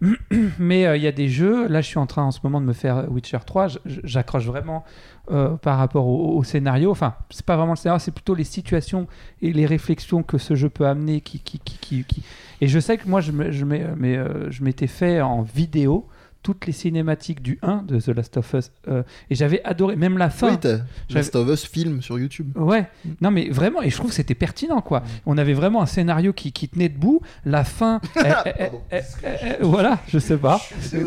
mais 0.58 0.88
euh, 0.88 0.98
il 0.98 1.04
y 1.04 1.08
a 1.08 1.12
des 1.12 1.28
jeux, 1.30 1.68
là 1.68 1.82
je 1.82 1.88
suis 1.88 2.00
en 2.00 2.08
train 2.08 2.24
en 2.24 2.32
ce 2.32 2.39
moment 2.44 2.60
de 2.62 2.65
me 2.65 2.74
faire 2.74 3.06
Witcher 3.12 3.38
3, 3.46 3.68
j- 3.68 3.78
j'accroche 4.04 4.46
vraiment 4.48 4.84
euh, 5.30 5.50
par 5.58 5.78
rapport 5.78 6.08
au, 6.08 6.36
au 6.36 6.44
scénario, 6.44 6.89
enfin 6.89 7.13
c'est 7.30 7.46
pas 7.46 7.58
vraiment 7.58 7.74
le 7.74 7.78
scénario, 7.78 8.00
c'est 8.00 8.10
plutôt 8.10 8.34
les 8.34 8.44
situations 8.44 9.06
et 9.44 9.54
les 9.54 9.68
réflexions 9.68 10.24
que 10.24 10.39
ce 10.39 10.56
jeu 10.56 10.70
peut 10.70 10.88
amener. 10.88 11.22
Qui, 11.22 11.38
qui, 11.42 11.60
qui, 11.60 11.78
qui- 11.78 12.04
qui- 12.06 12.24
Et 12.62 12.68
je 12.68 12.80
sais 12.80 12.98
que 12.98 13.08
moi 13.08 13.22
je 13.22 13.32
me- 13.32 13.52
je 13.52 13.65
m'ai- 13.65 13.86
mais, 13.96 14.18
euh, 14.18 14.50
je 14.50 14.63
m'étais 14.63 14.88
fait 14.88 15.22
en 15.22 15.44
vidéo 15.44 16.08
toutes 16.41 16.65
les 16.67 16.71
cinématiques 16.73 17.41
du 17.41 17.60
1 17.62 17.84
de 17.88 17.99
The 17.99 18.08
Last 18.10 18.38
of 18.38 18.54
Us 18.54 18.71
euh, 18.88 19.04
et 19.30 19.36
j'avais 19.36 19.62
adoré, 19.63 19.95
même 19.95 20.17
la 20.17 20.30
fin. 20.30 20.52
Oui, 20.52 20.58
J'avais- 20.63 20.82
Last 21.10 21.36
of 21.36 21.49
Us 21.49 21.65
film 21.65 22.02
sur 22.02 22.17
YouTube. 22.17 22.52
Ouais, 22.58 22.88
non 23.21 23.30
mais 23.32 23.49
vraiment, 23.49 23.82
et 23.82 23.89
je 23.89 23.95
trouve 23.95 24.10
que 24.10 24.15
c'était 24.15 24.36
pertinent 24.36 24.81
quoi. 24.81 25.04
On 25.25 25.37
avait 25.37 25.54
vraiment 25.54 25.81
un 25.81 25.85
scénario 25.85 26.31
qui, 26.33 26.52
qui 26.52 26.69
tenait 26.69 26.90
debout. 26.90 27.21
La 27.46 27.63
fin, 27.63 28.00
eh, 28.17 28.52
eh, 28.92 29.00
eh, 29.23 29.35
voilà, 29.62 30.00
je 30.08 30.17
sais 30.19 30.37
pas. 30.37 30.62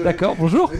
D'accord, 0.04 0.36
bonjour, 0.38 0.70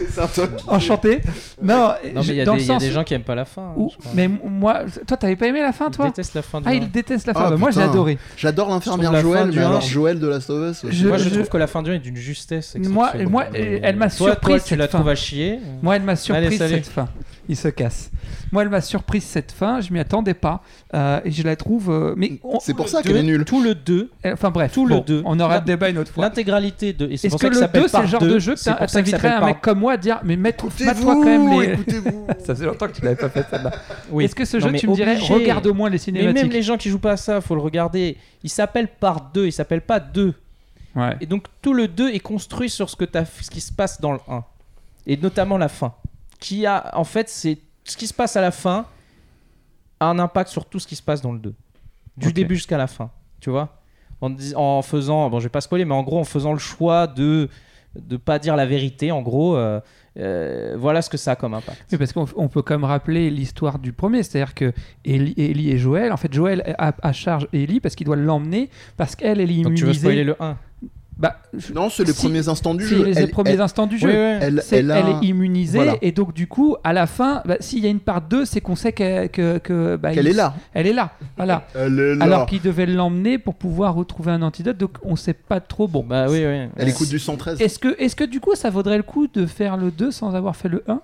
enchanté. 0.67 1.21
Non, 1.61 1.73
Non, 1.75 1.93
mais 2.03 2.21
il 2.27 2.35
y 2.35 2.41
a, 2.41 2.45
des, 2.45 2.51
il 2.51 2.57
y 2.59 2.63
a 2.63 2.73
sens 2.73 2.81
des 2.83 2.91
gens 2.91 3.03
qui 3.03 3.13
aiment 3.13 3.23
pas 3.23 3.35
la 3.35 3.45
fin. 3.45 3.61
hein, 3.69 3.73
où- 3.77 3.91
mais 4.13 4.27
moi, 4.27 4.81
toi, 5.07 5.17
t'avais 5.17 5.35
pas 5.35 5.47
aimé 5.47 5.61
la 5.61 5.71
fin, 5.71 5.87
Ils 5.87 5.95
toi 5.95 6.05
détestent 6.07 6.33
la 6.35 6.41
fin 6.41 6.59
du 6.61 6.67
Ah, 6.67 6.71
un. 6.71 6.73
il 6.75 6.91
déteste 6.91 7.27
la 7.27 7.33
fin. 7.33 7.43
Ah, 7.45 7.49
Bah, 7.51 7.57
moi, 7.57 7.71
j'ai 7.71 7.81
adoré. 7.81 8.17
J'adore 8.37 8.69
l'infirmière 8.69 9.11
fin 9.11 9.21
Joël, 9.21 9.49
du 9.49 9.57
mais 9.57 9.63
un, 9.63 9.69
alors 9.69 9.81
Joël 9.81 10.19
de 10.19 10.27
Last 10.27 10.49
of 10.49 10.71
Us. 10.83 10.85
Je- 10.91 11.07
Moi, 11.07 11.17
je, 11.17 11.29
je- 11.29 11.29
trouve 11.35 11.49
que 11.49 11.57
la 11.57 11.67
fin 11.67 11.81
du 11.83 11.91
1 11.91 11.95
est 11.95 11.99
d'une 11.99 12.15
justesse. 12.15 12.75
Moi- 12.79 13.11
moi, 13.29 13.45
elle 13.53 13.95
m'a 13.95 14.09
Toi, 14.09 14.35
surpris, 14.43 14.59
Toi, 14.59 14.59
tu 14.67 14.75
la 14.75 14.87
trouves 14.87 15.09
à 15.09 15.15
chier. 15.15 15.59
Moi, 15.81 15.95
elle 15.95 16.03
m'a 16.03 16.15
surpris 16.15 16.57
salut. 16.57 16.75
cette 16.75 16.87
fin. 16.87 17.07
il 17.49 17.57
se 17.57 17.67
casse. 17.67 18.09
Moi, 18.53 18.61
elle 18.61 18.69
m'a 18.69 18.81
surprise 18.81 19.23
cette 19.23 19.51
fin, 19.51 19.81
je 19.81 19.91
m'y 19.91 19.99
attendais 19.99 20.33
pas. 20.35 20.61
euh, 20.93 21.19
et 21.25 21.31
je 21.31 21.41
la 21.43 21.55
trouve. 21.55 21.89
euh, 21.89 22.13
mais 22.15 22.39
on- 22.43 22.59
C'est 22.59 22.73
pour 22.75 22.87
ça 22.87 23.01
qu'elle 23.01 23.17
est 23.17 23.23
nulle. 23.23 23.43
Tout 23.45 23.61
le 23.63 23.73
2, 23.75 24.11
Enfin 24.25 24.51
bref, 24.51 24.71
tout 24.73 24.85
le 24.85 24.95
bon, 24.97 25.03
deux. 25.05 25.21
on 25.25 25.39
aura 25.39 25.57
le 25.59 25.65
débat 25.65 25.89
une 25.89 25.97
autre 25.97 26.11
fois. 26.11 26.23
l'intégralité 26.25 26.93
de. 26.93 27.07
et 27.09 27.17
c'est 27.17 27.27
Est-ce 27.27 27.33
pour 27.33 27.39
que 27.41 27.47
ça 27.47 27.49
le 27.53 27.59
s'appelle 27.59 27.81
2, 27.81 27.87
c'est 27.87 27.97
le 27.97 28.01
Part 28.03 28.07
genre 28.11 28.21
2, 28.21 28.29
de 28.29 28.39
jeu 28.39 28.53
que 28.53 28.59
c'est 28.59 28.69
pour 28.75 28.79
ça 28.89 29.01
qu'il 29.01 29.11
t'inviterais 29.11 29.27
s'appelle 29.29 29.43
un 29.43 29.45
mec 29.47 29.55
Part 29.55 29.61
comme 29.61 29.79
moi 29.79 29.93
à 29.93 29.97
dire 29.97 30.19
Mais 30.23 30.35
mets-toi 30.37 30.69
quand 30.95 31.23
même 31.25 31.49
les. 31.59 31.73
écoutez-vous. 31.73 32.27
Ça 32.45 32.53
faisait 32.55 32.65
longtemps 32.65 32.87
que 32.87 32.91
tu 32.93 33.01
l'avais 33.03 33.15
pas 33.15 33.29
fait 33.29 33.45
celle-là. 33.49 33.71
Oui. 34.11 34.25
Est-ce 34.25 34.35
que 34.35 34.45
ce 34.45 34.57
Non, 34.57 34.65
jeu, 34.67 34.71
mais 34.71 34.79
tu 34.79 34.87
me 34.87 34.93
dirais, 34.95 35.15
obligé. 35.15 35.33
regarde 35.33 35.65
au 35.67 35.73
moins 35.73 35.89
les 35.89 35.93
Mais 35.93 35.97
cinématiques 35.97 36.43
même 36.43 36.51
les 36.51 36.61
gens 36.61 36.77
qui 36.77 36.89
jouent 36.89 36.99
pas 36.99 37.13
à 37.13 37.17
ça, 37.17 37.41
faut 37.41 37.55
le 37.55 37.61
regarder. 37.61 38.17
Il 38.43 38.49
s'appelle 38.49 38.87
Part 38.87 39.31
2, 39.33 39.47
il 39.47 39.51
s'appelle 39.51 39.81
pas 39.81 39.99
2. 39.99 40.33
Ouais. 40.95 41.15
Et 41.21 41.25
donc 41.25 41.47
tout 41.61 41.73
le 41.73 41.87
2 41.87 42.09
est 42.13 42.19
construit 42.19 42.69
sur 42.69 42.89
ce, 42.89 42.95
que 42.95 43.05
t'as- 43.05 43.25
ce 43.25 43.49
qui 43.49 43.61
se 43.61 43.71
passe 43.73 43.99
dans 43.99 44.11
le 44.13 44.19
1. 44.27 44.43
Et 45.07 45.17
notamment 45.17 45.57
la 45.57 45.69
fin. 45.69 45.93
Qui 46.39 46.65
a, 46.65 46.91
en 46.97 47.03
fait, 47.03 47.29
c'est 47.29 47.57
ce 47.83 47.97
qui 47.97 48.07
se 48.07 48.13
passe 48.13 48.35
à 48.35 48.41
la 48.41 48.51
fin 48.51 48.85
a 49.99 50.07
un 50.07 50.19
impact 50.19 50.49
sur 50.49 50.65
tout 50.65 50.79
ce 50.79 50.87
qui 50.87 50.95
se 50.95 51.01
passe 51.03 51.21
dans 51.21 51.31
le 51.31 51.39
2. 51.39 51.53
Du 52.17 52.31
début 52.33 52.55
jusqu'à 52.55 52.77
la 52.77 52.87
fin. 52.87 53.09
Tu 53.39 53.49
vois 53.49 53.79
en, 54.21 54.81
faisant, 54.81 55.29
bon 55.29 55.39
je 55.39 55.43
vais 55.45 55.49
pas 55.49 55.59
spoiler, 55.59 55.83
mais 55.83 55.95
en 55.95 56.03
gros 56.03 56.17
en 56.19 56.23
faisant 56.23 56.53
le 56.53 56.59
choix 56.59 57.07
de 57.07 57.49
de 57.95 58.17
pas 58.17 58.39
dire 58.39 58.55
la 58.55 58.65
vérité, 58.65 59.11
en 59.11 59.21
gros, 59.21 59.55
euh, 59.55 59.79
euh, 60.17 60.75
voilà 60.79 61.01
ce 61.03 61.09
que 61.11 61.17
ça 61.17 61.33
a 61.33 61.35
comme 61.35 61.53
impact. 61.53 61.85
Oui, 61.91 61.97
parce 61.99 62.11
qu'on 62.13 62.25
on 62.37 62.47
peut 62.47 62.61
quand 62.63 62.73
même 62.73 62.85
rappeler 62.85 63.29
l'histoire 63.29 63.77
du 63.79 63.91
premier, 63.93 64.23
c'est-à-dire 64.23 64.55
que 64.55 64.71
Ellie, 65.05 65.33
Ellie 65.37 65.69
et 65.71 65.77
Joël, 65.77 66.11
en 66.13 66.17
fait 66.17 66.33
Joël 66.33 66.73
a 66.79 67.11
charge 67.11 67.47
Ellie 67.53 67.79
parce 67.81 67.95
qu'il 67.95 68.05
doit 68.05 68.15
l'emmener 68.15 68.69
parce 68.97 69.15
qu'elle 69.15 69.41
elle 69.41 69.51
est 69.51 69.61
Donc 69.61 69.73
tu 69.75 69.81
veux 69.83 69.89
immunisée. 69.89 69.99
spoiler 69.99 70.23
le 70.23 70.41
1 70.41 70.57
Bah, 71.17 71.37
je- 71.55 71.73
Non, 71.73 71.89
c'est 71.89 72.03
les 72.03 72.11
Si- 72.11 72.21
premiers 72.25 72.47
instants 72.49 72.73
du 72.73 72.83
c'est 72.87 72.95
jeu. 72.95 73.03
les 73.05 73.17
Elle- 73.19 73.29
premiers 73.29 73.51
elle- 73.51 73.61
instants 73.61 73.85
du 73.85 73.97
jeu. 73.99 74.07
Oui, 74.09 74.13
oui. 74.15 74.37
Elle, 74.41 74.61
C'est- 74.63 74.77
elle 74.79 74.91
a- 74.91 74.97
elle 74.99 75.09
est 75.09 75.27
immunisée 75.27 75.77
Voilà. 75.77 75.95
et 76.01 76.11
donc 76.11 76.33
du 76.33 76.47
coup 76.47 76.75
à 76.83 76.91
la 76.91 77.05
fin 77.07 77.41
bah, 77.45 77.55
s'il 77.59 77.79
y 77.79 77.85
a 77.85 77.89
une 77.89 77.99
part 77.99 78.21
2 78.21 78.45
c'est 78.45 78.61
qu'on 78.61 78.75
sait 78.75 78.93
qu'elle 78.93 79.29
que, 79.29 79.59
que, 79.59 79.95
bah, 79.95 80.11
il- 80.11 80.27
est 80.27 80.33
là. 80.33 80.55
elle 80.73 80.87
est 80.87 80.93
là 80.93 81.11
voilà 81.37 81.65
Elle 81.75 81.99
est 81.99 82.15
là. 82.15 82.25
alors 82.25 82.45
qu'il 82.47 82.61
devait 82.61 82.87
l'emmener 82.87 83.37
pour 83.37 83.53
pouvoir 83.55 83.93
retrouver 83.93 84.31
un 84.31 84.41
antidote 84.41 84.77
donc 84.77 84.97
on 85.03 85.15
sait 85.15 85.33
pas 85.33 85.59
trop 85.59 85.87
bon 85.87 86.03
Bah 86.03 86.25
oui, 86.29 86.43
oui. 86.45 86.67
Elle 86.77 86.89
écoute 86.89 87.09
du 87.09 87.19
113. 87.19 87.61
est-ce 87.61 87.77
que, 87.79 87.95
est 88.01 88.13
que 88.15 88.23
du 88.23 88.39
coup 88.39 88.55
ça 88.55 88.69
vaudrait 88.71 88.97
le 88.97 89.03
coup 89.03 89.27
de 89.27 89.45
faire 89.45 89.77
le 89.77 89.91
2 89.91 90.09
sans 90.11 90.33
avoir 90.35 90.55
fait 90.55 90.69
le 90.69 90.83
1 90.87 90.99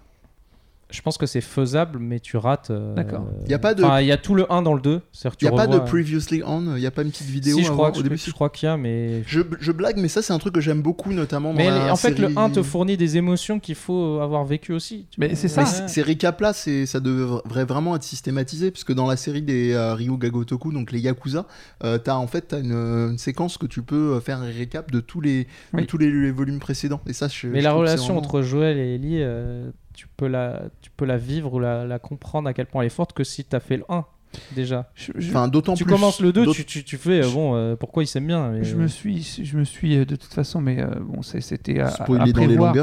Je 0.92 1.02
pense 1.04 1.20
que 1.20 1.28
c'est 1.28 1.42
faisable, 1.42 2.00
mais 2.00 2.20
tu 2.20 2.36
rates. 2.36 2.72
euh, 2.72 2.96
D'accord. 2.96 3.28
Y 3.48 3.54
a 3.54 3.60
pas 3.60 3.76
de- 3.76 3.84
Enfin, 3.84 4.02
il 4.02 4.08
y 4.08 4.12
a 4.12 4.18
tout 4.18 4.34
le 4.34 4.52
1 4.52 4.64
dans 4.64 4.74
le 4.74 4.82
2. 4.82 5.02
C'est-à-dire 5.12 5.38
que 5.38 5.46
Il 5.46 5.50
n'y 5.50 5.54
a 5.54 5.58
pas 5.58 5.68
de 5.68 5.74
revois- 5.74 5.86
previously 5.86 6.42
on, 6.44 6.76
il 6.76 6.80
n'y 6.80 6.86
a 6.88 6.92
pas 6.92 7.04
une 7.04 7.12
petite 7.12 7.28
vidéo 7.30 7.58
Si, 7.58 7.64
je 7.64 7.72
crois, 7.72 7.92
que- 7.92 8.00
au 8.00 8.02
début. 8.02 8.18
je, 8.18 8.32
crois 8.32 8.50
qu'il 8.50 8.66
y 8.68 8.72
a, 8.72 8.76
mais. 8.76 9.22
Je, 9.28 9.42
je 9.60 9.72
blague, 9.72 9.98
mais 9.98 10.08
ça, 10.08 10.24
c'est 10.24 10.34
un 10.34 10.40
truc 10.40 10.56
que 10.56 10.62
j'aime 10.62 10.82
beaucoup, 10.82 11.14
notamment 11.14 11.52
dans 11.52 11.58
Mais 11.58 11.70
la 11.70 11.94
en 11.94 11.96
fait, 11.96 12.18
le 12.18 12.36
1 12.36 12.50
te 12.50 12.64
fournit 12.64 12.98
des 12.98 13.18
émotions 13.18 13.60
qu'il 13.60 13.76
faut 13.76 14.20
avoir 14.20 14.46
vécues 14.46 14.74
aussi. 14.74 15.06
Mais 15.20 15.36
c'est 15.36 15.48
ça. 15.48 15.62
Ouais. 15.62 15.88
ces 15.88 16.02
récaps-là, 16.02 16.54
c'est- 16.54 16.88
ça 16.88 17.00
devrait 17.00 17.66
vraiment 17.66 17.96
être 17.96 18.02
systématisé, 18.04 18.72
puisque 18.72 18.92
dans 18.94 19.06
la 19.06 19.16
série 19.16 19.44
des 19.44 19.74
euh, 19.74 19.94
Ryu 19.94 20.18
Gagotoku, 20.18 20.72
donc 20.74 20.92
les 20.92 21.00
Yakuza, 21.02 21.46
euh, 21.84 22.00
t'as 22.00 22.16
en 22.16 22.26
fait 22.26 22.48
t'as 22.48 22.62
une, 22.62 22.72
une 22.74 23.18
séquence 23.20 23.60
que 23.60 23.68
tu 23.68 23.84
peux 23.84 24.16
euh, 24.16 24.20
faire 24.22 24.40
un 24.40 24.46
récap 24.52 24.90
de 24.92 25.02
tous 25.02 25.22
les, 25.22 25.46
Oui. 25.74 25.82
de 25.84 25.86
tous 25.88 26.00
les, 26.00 26.12
les 26.12 26.32
volumes 26.32 26.58
précédents. 26.60 27.02
Et 27.06 27.14
ça, 27.14 27.28
je, 27.28 27.46
Mais 27.48 27.60
je 27.60 27.64
la 27.66 27.70
que 27.72 27.76
relation 27.76 28.06
vraiment- 28.16 28.20
entre 28.22 28.42
Joël 28.42 28.78
et 28.80 28.96
Ellie, 28.96 29.20
euh, 29.22 29.70
tu, 29.94 30.08
peux 30.18 30.28
la, 30.28 30.64
tu 30.82 30.90
peux 30.96 31.06
la 31.06 31.18
vivre 31.18 31.54
ou 31.54 31.60
la, 31.60 31.86
la 31.86 32.00
comprendre 32.00 32.48
à 32.50 32.54
quel 32.54 32.66
point 32.66 32.82
elle 32.82 32.88
est 32.88 32.90
forte 32.90 33.14
que 33.14 33.24
si 33.24 33.44
t'as 33.46 33.60
fait 33.60 33.78
le 33.78 33.86
1 33.90 34.06
déjà. 34.52 34.92
je, 34.94 35.12
je- 35.16 35.30
Enfin, 35.30 35.48
d'autant 35.48 35.74
Tu 35.74 35.84
plus. 35.86 35.94
commences 35.94 36.22
le 36.22 36.32
2, 36.32 36.46
d'autant- 36.46 36.56
tu, 36.56 36.64
tu, 36.66 36.84
tu 36.84 36.98
fais, 36.98 37.24
euh, 37.24 37.30
bon, 37.30 37.56
euh, 37.56 37.76
pourquoi 37.76 38.04
ils 38.04 38.08
s'aiment 38.08 38.28
bien 38.28 38.50
mais, 38.52 38.64
je 38.64 38.76
euh, 38.76 38.80
me 38.80 38.88
suis 38.88 39.24
je 39.44 39.58
me 39.58 39.64
suis 39.64 39.98
euh, 39.98 40.06
de 40.06 40.16
toute 40.16 40.32
façon 40.34 40.62
mais 40.62 40.80
euh, 40.82 40.88
bon 41.02 41.22
c'était 41.24 41.80
à, 41.80 41.88
à 41.88 41.90
Spoiler 41.92 42.32
dans 42.34 42.42
les 42.42 42.48
prévoir. 42.48 42.74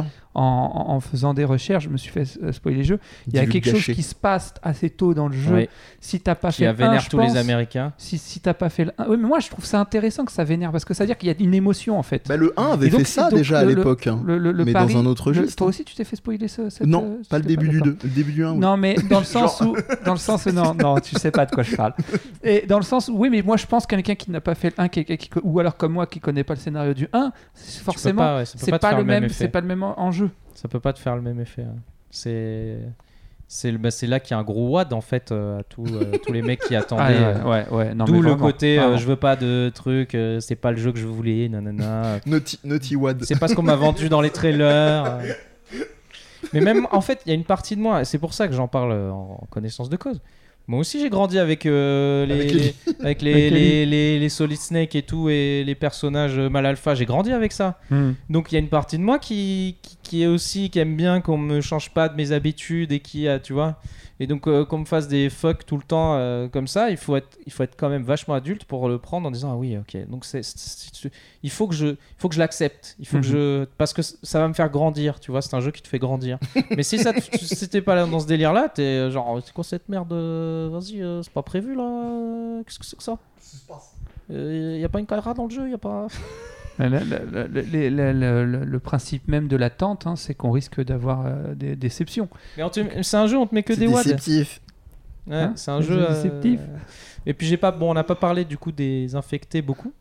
En, 0.41 1.01
faisant 1.01 1.35
des 1.35 1.45
recherches, 1.45 1.85
je 1.85 1.89
me 1.89 1.97
suis 1.97 2.11
fait 2.11 2.25
spoiler 2.53 2.79
les 2.79 2.85
jeux. 2.85 2.99
Il 3.29 3.35
y 3.35 3.39
a 3.39 3.47
quelque 3.47 3.71
chose 3.71 3.85
qui 3.85 4.03
se 4.03 4.15
passe 4.15 4.55
assez 4.63 4.91
tôt 4.91 5.15
dans 5.15 5.29
le 5.29 5.35
jeu. 5.37 5.55
ouais, 5.55 5.69
Si 6.01 6.21
t'as 6.21 6.35
pas 6.35 6.51
qui 6.51 6.59
fait 6.59 6.67
a 6.67 6.73
le 6.73 6.83
1, 6.83 6.87
vénère 6.87 7.01
je 7.01 7.09
tous 7.11 7.17
pense, 7.17 7.33
les 7.33 7.39
Américains. 7.39 7.93
Si, 7.99 8.19
si 8.19 8.41
t'as 8.41 8.55
pas 8.55 8.69
fait 8.69 8.85
le 8.87 8.93
1. 8.99 9.07
Oui, 9.09 9.17
mais 9.21 9.27
moi 9.29 9.41
je 9.41 9.49
trouve 9.49 9.65
ça 9.65 9.81
intéressant 9.81 10.25
que 10.25 10.33
ça 10.33 10.45
vénère 10.45 10.73
parce 10.73 10.85
que 10.85 10.95
ça 10.95 11.05
veut 11.05 11.09
dire 11.09 11.19
qu'il 11.19 11.29
y 11.29 11.33
a 11.33 11.35
une 11.39 11.55
émotion 11.55 11.99
en 11.99 12.03
fait. 12.03 12.25
Bah, 12.29 12.37
le 12.37 12.53
1 12.57 12.73
avait 12.73 12.89
donc- 12.91 13.01
fait 13.01 13.05
ça 13.07 13.29
donc, 13.31 13.39
déjà 13.39 13.59
à 13.61 13.63
le- 13.65 13.71
le- 13.71 13.77
l'époque. 13.77 14.07
hein. 14.07 14.21
Le, 14.25 14.39
le- 14.39 14.53
le 14.53 14.65
mais 14.65 14.73
pari- 14.73 14.95
dans 14.95 15.01
un 15.01 15.07
autre 15.07 15.31
le- 15.31 15.35
jeu. 15.35 15.47
Toi 15.57 15.69
aussi 15.69 15.85
tu 15.85 15.95
t'es 15.95 16.05
fait 16.05 16.17
spoiler 16.17 16.49
ce, 16.49 16.69
cette, 16.71 16.87
Non, 16.87 17.19
euh, 17.19 17.23
pas 17.29 17.39
le 17.39 17.45
début 17.45 17.69
du 17.69 17.81
d'accord. 17.81 17.95
2. 17.95 17.99
Le 18.05 18.11
début 18.11 18.33
du 18.33 18.45
1, 18.45 18.53
oui. 18.53 18.59
Non, 18.59 18.77
mais 18.77 18.95
dans 19.11 19.19
le 19.21 19.25
sens 19.25 19.61
où, 19.63 19.77
dans 20.05 20.13
le 20.13 20.19
sens 20.19 20.47
où, 20.47 20.51
non, 20.53 20.75
non, 20.75 20.99
tu 21.01 21.15
sais 21.17 21.31
pas 21.31 21.47
de 21.47 21.51
quoi 21.53 21.63
je 21.63 21.75
parle. 21.77 21.95
Et 22.43 22.65
dans 22.67 22.79
le 22.79 22.85
sens 22.85 23.09
où, 23.09 23.17
oui, 23.17 23.31
mais 23.31 23.43
moi 23.43 23.57
je 23.57 23.67
pense 23.67 23.85
que 23.87 23.95
quelqu'un 23.97 24.15
qui 24.15 24.31
n'a 24.31 24.41
pas 24.41 24.55
fait 24.55 24.69
le 24.77 24.83
1, 24.85 24.89
quelqu'un 24.89 25.17
qui, 25.17 25.31
ou 25.43 25.59
alors 25.61 25.77
comme 25.77 25.93
moi 25.93 26.07
qui 26.07 26.21
connaît 26.21 26.45
pas 26.45 26.55
le 26.55 26.61
scénario 26.61 26.95
du 26.95 27.09
1, 27.13 27.33
c'est 27.55 27.73
Tu 27.73 27.79
peux 27.79 27.85
forcément, 27.85 28.39
c'est 28.45 28.79
pas, 28.79 28.95
le 28.97 29.05
même, 29.05 29.29
c'est 29.29 29.49
pas 29.49 29.61
le 29.61 29.67
même 29.67 29.83
en- 29.83 29.99
enjeu. 30.27 30.35
Ça 30.55 30.69
peut 30.69 30.81
pas 30.81 30.93
te 30.93 30.99
faire 30.99 31.17
le 31.17 31.23
même 31.23 31.41
effet. 31.41 31.63
hein. 31.63 31.77
C'est. 32.11 32.79
C'est 33.49 33.71
le- 33.71 33.79
bah, 33.79 33.93
c'est 33.93 34.09
là 34.09 34.19
qu'il 34.19 34.33
y 34.33 34.35
a 34.35 34.39
un 34.39 34.43
gros 34.43 34.71
wad 34.71 34.93
en 34.93 35.01
fait 35.01 35.31
à 35.31 35.63
tous 35.69 35.87
euh, 35.87 36.11
tous 36.27 36.33
les 36.33 36.43
mecs 36.43 36.59
qui 36.61 36.75
attendaient. 36.75 37.15
euh, 37.17 37.45
ouais, 37.45 37.65
ouais, 37.71 37.95
non, 37.95 38.05
D'où 38.05 38.21
le 38.21 38.35
côté 38.35 38.77
euh, 38.81 38.97
je 38.97 39.07
veux 39.07 39.15
pas 39.15 39.37
de 39.37 39.71
trucs, 39.73 40.17
euh, 40.17 40.41
c'est 40.41 40.57
pas 40.57 40.73
le 40.73 40.79
jeu 40.79 40.91
que 40.91 40.99
je 40.99 41.07
voulais, 41.07 41.49
nanana. 41.49 42.19
Naughty, 42.27 42.59
Naughty 42.65 42.97
Wad. 42.97 43.23
c'est 43.25 43.39
pas 43.39 43.47
ce 43.47 43.55
qu'on 43.55 43.63
m'a 43.63 43.77
vendu 43.77 44.09
dans 44.09 44.21
les 44.21 44.31
trailers. 44.31 45.05
euh. 45.07 45.33
Mais 46.53 46.61
même 46.61 46.89
en 46.91 47.01
fait, 47.01 47.21
il 47.25 47.29
y 47.29 47.33
a 47.33 47.35
une 47.37 47.45
partie 47.45 47.77
de 47.77 47.81
moi, 47.81 48.01
et 48.01 48.05
c'est 48.05 48.19
pour 48.19 48.35
ça 48.35 48.49
que 48.49 48.55
j'en 48.55 48.67
parle 48.69 48.91
euh, 48.93 49.11
en 49.13 49.47
connaissance 49.51 49.89
de 49.91 49.97
cause. 49.97 50.21
Moi 50.69 50.81
aussi, 50.81 51.01
j'ai 51.01 51.11
grandi 51.11 51.39
avec 51.39 51.65
euh, 51.67 52.27
les, 52.27 52.35
Avec 52.35 52.53
les- 52.53 52.75
avec 53.01 53.23
les, 53.23 53.33
Avec 53.33 53.51
les, 53.53 53.87
les- 53.87 54.19
les 54.19 54.29
Solid 54.29 54.59
Snake 54.59 54.95
et 54.97 55.03
tout, 55.03 55.29
et 55.29 55.63
les 55.65 55.75
personnages 55.75 56.39
euh, 56.39 56.49
mal 56.49 56.67
alpha. 56.67 56.95
J'ai 56.95 57.05
grandi 57.07 57.33
avec 57.33 57.53
ça. 57.53 57.79
Hmm. 57.91 58.13
Donc 58.31 58.51
il 58.51 58.55
y 58.55 58.59
a 58.59 58.61
une 58.61 58.69
partie 58.69 58.99
de 58.99 59.03
moi 59.03 59.19
qui, 59.19 59.77
qui, 59.83 59.97
qui 60.03 60.23
est 60.23 60.27
aussi 60.27 60.71
qui 60.71 60.79
aime 60.79 60.97
bien 60.97 61.21
qu'on 61.21 61.39
me 61.39 61.61
change 61.61 61.91
pas 61.91 62.09
de 62.09 62.17
mes 62.17 62.33
habitudes 62.33 62.91
et 62.93 63.01
qui 63.01 63.29
a 63.29 63.39
tu 63.39 63.53
vois 63.53 63.77
et 64.19 64.27
donc 64.27 64.47
euh, 64.49 64.65
qu'on 64.65 64.79
me 64.79 64.85
fasse 64.87 65.09
des 65.09 65.29
fuck 65.29 65.67
tout 65.67 65.77
le 65.77 65.83
temps 65.83 66.15
euh, 66.17 66.49
comme 66.49 66.67
ça 66.69 66.89
il 66.91 66.97
faut 66.97 67.17
être 67.17 67.37
il 67.45 67.53
faut 67.53 67.63
être 67.65 67.75
quand 67.77 67.91
même 67.91 68.03
vachement 68.03 68.33
adulte 68.35 68.65
pour 68.65 68.89
le 68.89 68.97
prendre 68.99 69.29
en 69.29 69.31
disant 69.31 69.51
ah 69.53 69.57
oui 69.57 69.77
ok 69.77 70.09
donc 70.09 70.25
c'est 70.25 70.41
il 71.43 71.51
faut 71.51 71.67
que 71.69 71.75
je 71.75 71.89
il 71.89 71.97
faut 72.17 72.29
que 72.31 72.35
je 72.35 72.39
l'accepte 72.41 72.97
il 72.99 73.07
faut 73.07 73.19
que 73.21 73.27
Mhm. 73.27 73.33
je 73.33 73.65
parce 73.77 73.93
que 73.93 74.01
ça 74.03 74.39
va 74.41 74.49
me 74.49 74.55
faire 74.55 74.71
grandir 74.71 75.21
tu 75.21 75.31
vois 75.33 75.43
c'est 75.43 75.55
un 75.55 75.61
jeu 75.61 75.71
qui 75.71 75.83
te 75.83 75.89
fait 75.89 75.99
grandir 75.99 76.39
mais 76.77 76.83
si 76.83 76.99
ça 76.99 77.13
t'es 77.13 77.83
pas 77.83 77.95
là 77.95 78.07
dans 78.07 78.21
ce 78.21 78.27
délire 78.27 78.55
là 78.55 78.71
t'es 78.75 79.11
genre 79.11 79.39
c'est 79.45 79.53
quoi 79.53 79.65
cette 79.65 79.87
merde 79.91 80.15
euh, 80.57 80.69
vas-y 80.71 81.03
euh, 81.03 81.23
c'est 81.23 81.33
pas 81.33 81.43
prévu 81.43 81.75
là 81.75 82.63
qu'est-ce 82.65 82.79
que 82.79 82.85
c'est 82.87 82.97
que 82.97 83.03
ça 83.03 83.19
il 84.31 84.79
y 84.81 84.85
a 84.85 84.89
pas 84.89 84.99
une 84.99 85.07
caméra 85.07 85.35
dans 85.35 85.45
le 85.45 85.51
jeu 85.51 85.69
y 85.71 85.75
a 85.75 85.79
pas 85.79 86.07
Le, 86.79 86.89
le- 86.89 86.99
le- 86.99 87.47
le- 87.47 87.89
le- 87.89 88.13
le- 88.13 88.45
le- 88.45 88.65
le 88.65 88.79
principe 88.81 89.29
même 89.29 89.49
de 89.49 89.57
l'attente, 89.57 90.07
hein, 90.07 90.15
c'est 90.15 90.35
qu'on 90.35 90.51
risque 90.51 90.83
d'avoir 90.85 91.25
euh, 91.25 91.55
des 91.55 91.75
déceptions. 91.75 92.29
mais 92.59 92.63
on 92.65 92.69
te- 92.69 93.03
c'est 93.03 93.17
un 93.17 93.27
jeu 93.29 93.39
on 93.39 93.47
te 93.47 93.55
met 93.55 93.63
que 93.63 93.73
C'est 93.73 93.81
des 93.81 93.87
wads 93.87 94.03
déceptif. 94.03 94.61
Ouais, 95.27 95.35
Hein 95.37 95.53
c'est 95.57 95.71
un 95.71 95.77
Un 95.77 95.81
jeu 95.81 95.95
jeu 95.95 96.05
euh, 96.05 96.09
déceptif. 96.13 96.61
Et 97.25 97.33
puis 97.35 97.47
j'ai 97.47 97.57
pas 97.57 97.71
bon, 97.73 97.91
on 97.91 97.95
n'a 97.95 98.05
pas 98.05 98.15
parlé 98.15 98.45
du 98.45 98.59
coup 98.59 98.73
des 98.73 99.15
infectés 99.17 99.63
beaucoup. 99.63 99.93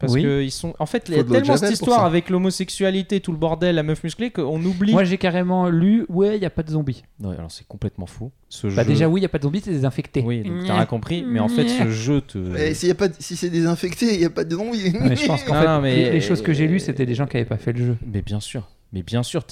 Parce 0.00 0.14
Oui. 0.14 0.22
que 0.22 0.42
ils 0.42 0.50
sont. 0.50 0.74
En 0.78 0.86
fait, 0.86 1.04
il 1.10 1.14
y 1.16 1.20
a 1.20 1.24
tellement 1.24 1.58
cette 1.58 1.72
histoire 1.72 2.06
avec 2.06 2.30
l'homosexualité, 2.30 3.20
tout 3.20 3.32
le 3.32 3.38
bordel, 3.38 3.74
la 3.76 3.82
meuf 3.82 4.02
musclée, 4.02 4.30
qu'on 4.30 4.62
oublie. 4.64 4.92
Moi 4.92 5.04
j'ai 5.04 5.18
carrément 5.18 5.68
lu, 5.68 6.06
ouais, 6.08 6.36
il 6.36 6.40
n'y 6.40 6.46
a 6.46 6.50
pas 6.50 6.62
de 6.62 6.70
zombies. 6.70 7.04
Non, 7.20 7.30
alors 7.30 7.50
c'est 7.50 7.66
complètement 7.68 8.06
fou. 8.06 8.32
Ce 8.48 8.66
Bah 8.66 8.82
jeu. 8.82 8.88
déjà 8.88 9.08
oui, 9.08 9.20
il 9.20 9.22
n'y 9.22 9.26
a 9.26 9.28
pas 9.28 9.36
de 9.38 9.42
zombies, 9.42 9.60
c'est 9.62 9.70
des 9.70 9.84
infectés. 9.84 10.22
Oui, 10.24 10.42
donc 10.42 10.64
t'as 10.66 10.74
rien 10.74 10.86
compris. 10.86 11.22
Mais 11.26 11.38
en 11.38 11.48
fait, 11.48 11.68
ce 11.68 11.88
jeu 11.90 12.22
te. 12.22 12.38
Et 12.56 12.72
s'il 12.72 12.88
y 12.88 12.92
a 12.92 12.94
pas 12.94 13.08
de- 13.08 13.14
si 13.18 13.36
c'est 13.36 13.50
désinfecté, 13.50 14.14
il 14.14 14.18
n'y 14.20 14.24
a 14.24 14.30
pas 14.30 14.44
de 14.44 14.54
zombies. 14.56 14.92
Mais 15.00 15.16
je 15.16 15.26
pense 15.26 15.44
qu'en 15.44 15.54
fait, 15.60 15.66
non, 15.66 15.80
mais- 15.82 16.10
les, 16.10 16.20
choses 16.22 16.40
que 16.42 16.54
j'ai 16.54 16.66
lues, 16.66 16.80
c'était 16.80 17.04
des 17.06 17.14
gens 17.14 17.26
qui 17.26 17.36
n'avaient 17.36 17.48
pas 17.48 17.58
fait 17.58 17.72
le 17.74 17.84
jeu. 17.84 17.96
Mais 18.06 18.22
bien 18.22 18.40
sûr. 18.40 18.68
Mais 18.94 19.02
bien 19.02 19.22
sûr, 19.22 19.44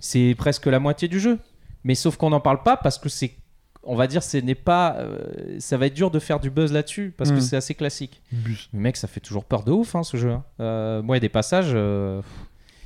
c'est 0.00 0.34
presque 0.38 0.66
la 0.66 0.78
moitié 0.80 1.06
du 1.06 1.20
jeu. 1.20 1.38
Mais 1.84 1.94
sauf 1.94 2.16
qu'on 2.16 2.30
n'en 2.30 2.40
parle 2.40 2.62
pas 2.62 2.76
parce 2.78 2.98
que 2.98 3.08
c'est. 3.10 3.32
On 3.84 3.96
va 3.96 4.06
dire, 4.06 4.22
ce 4.22 4.36
n'est 4.36 4.54
pas. 4.54 4.96
euh, 4.98 5.18
ça 5.58 5.76
va 5.76 5.86
être 5.86 5.94
dur 5.94 6.10
de 6.10 6.18
faire 6.20 6.38
du 6.40 6.50
buzz 6.50 6.72
là-dessus 6.72 7.12
parce 7.16 7.30
que 7.30 7.36
Mm. 7.38 7.40
c'est 7.40 7.56
assez 7.56 7.74
classique. 7.74 8.22
Mais 8.72 8.80
mec, 8.80 8.96
ça 8.96 9.08
fait 9.08 9.20
toujours 9.20 9.44
peur 9.44 9.64
de 9.64 9.72
ouf, 9.72 9.94
hein, 9.96 10.02
ce 10.04 10.16
jeu. 10.16 10.30
hein. 10.30 10.44
Euh, 10.60 11.02
moi, 11.02 11.16
il 11.16 11.18
y 11.18 11.20
a 11.20 11.20
des 11.20 11.28
passages. 11.28 11.72
euh, 11.74 12.20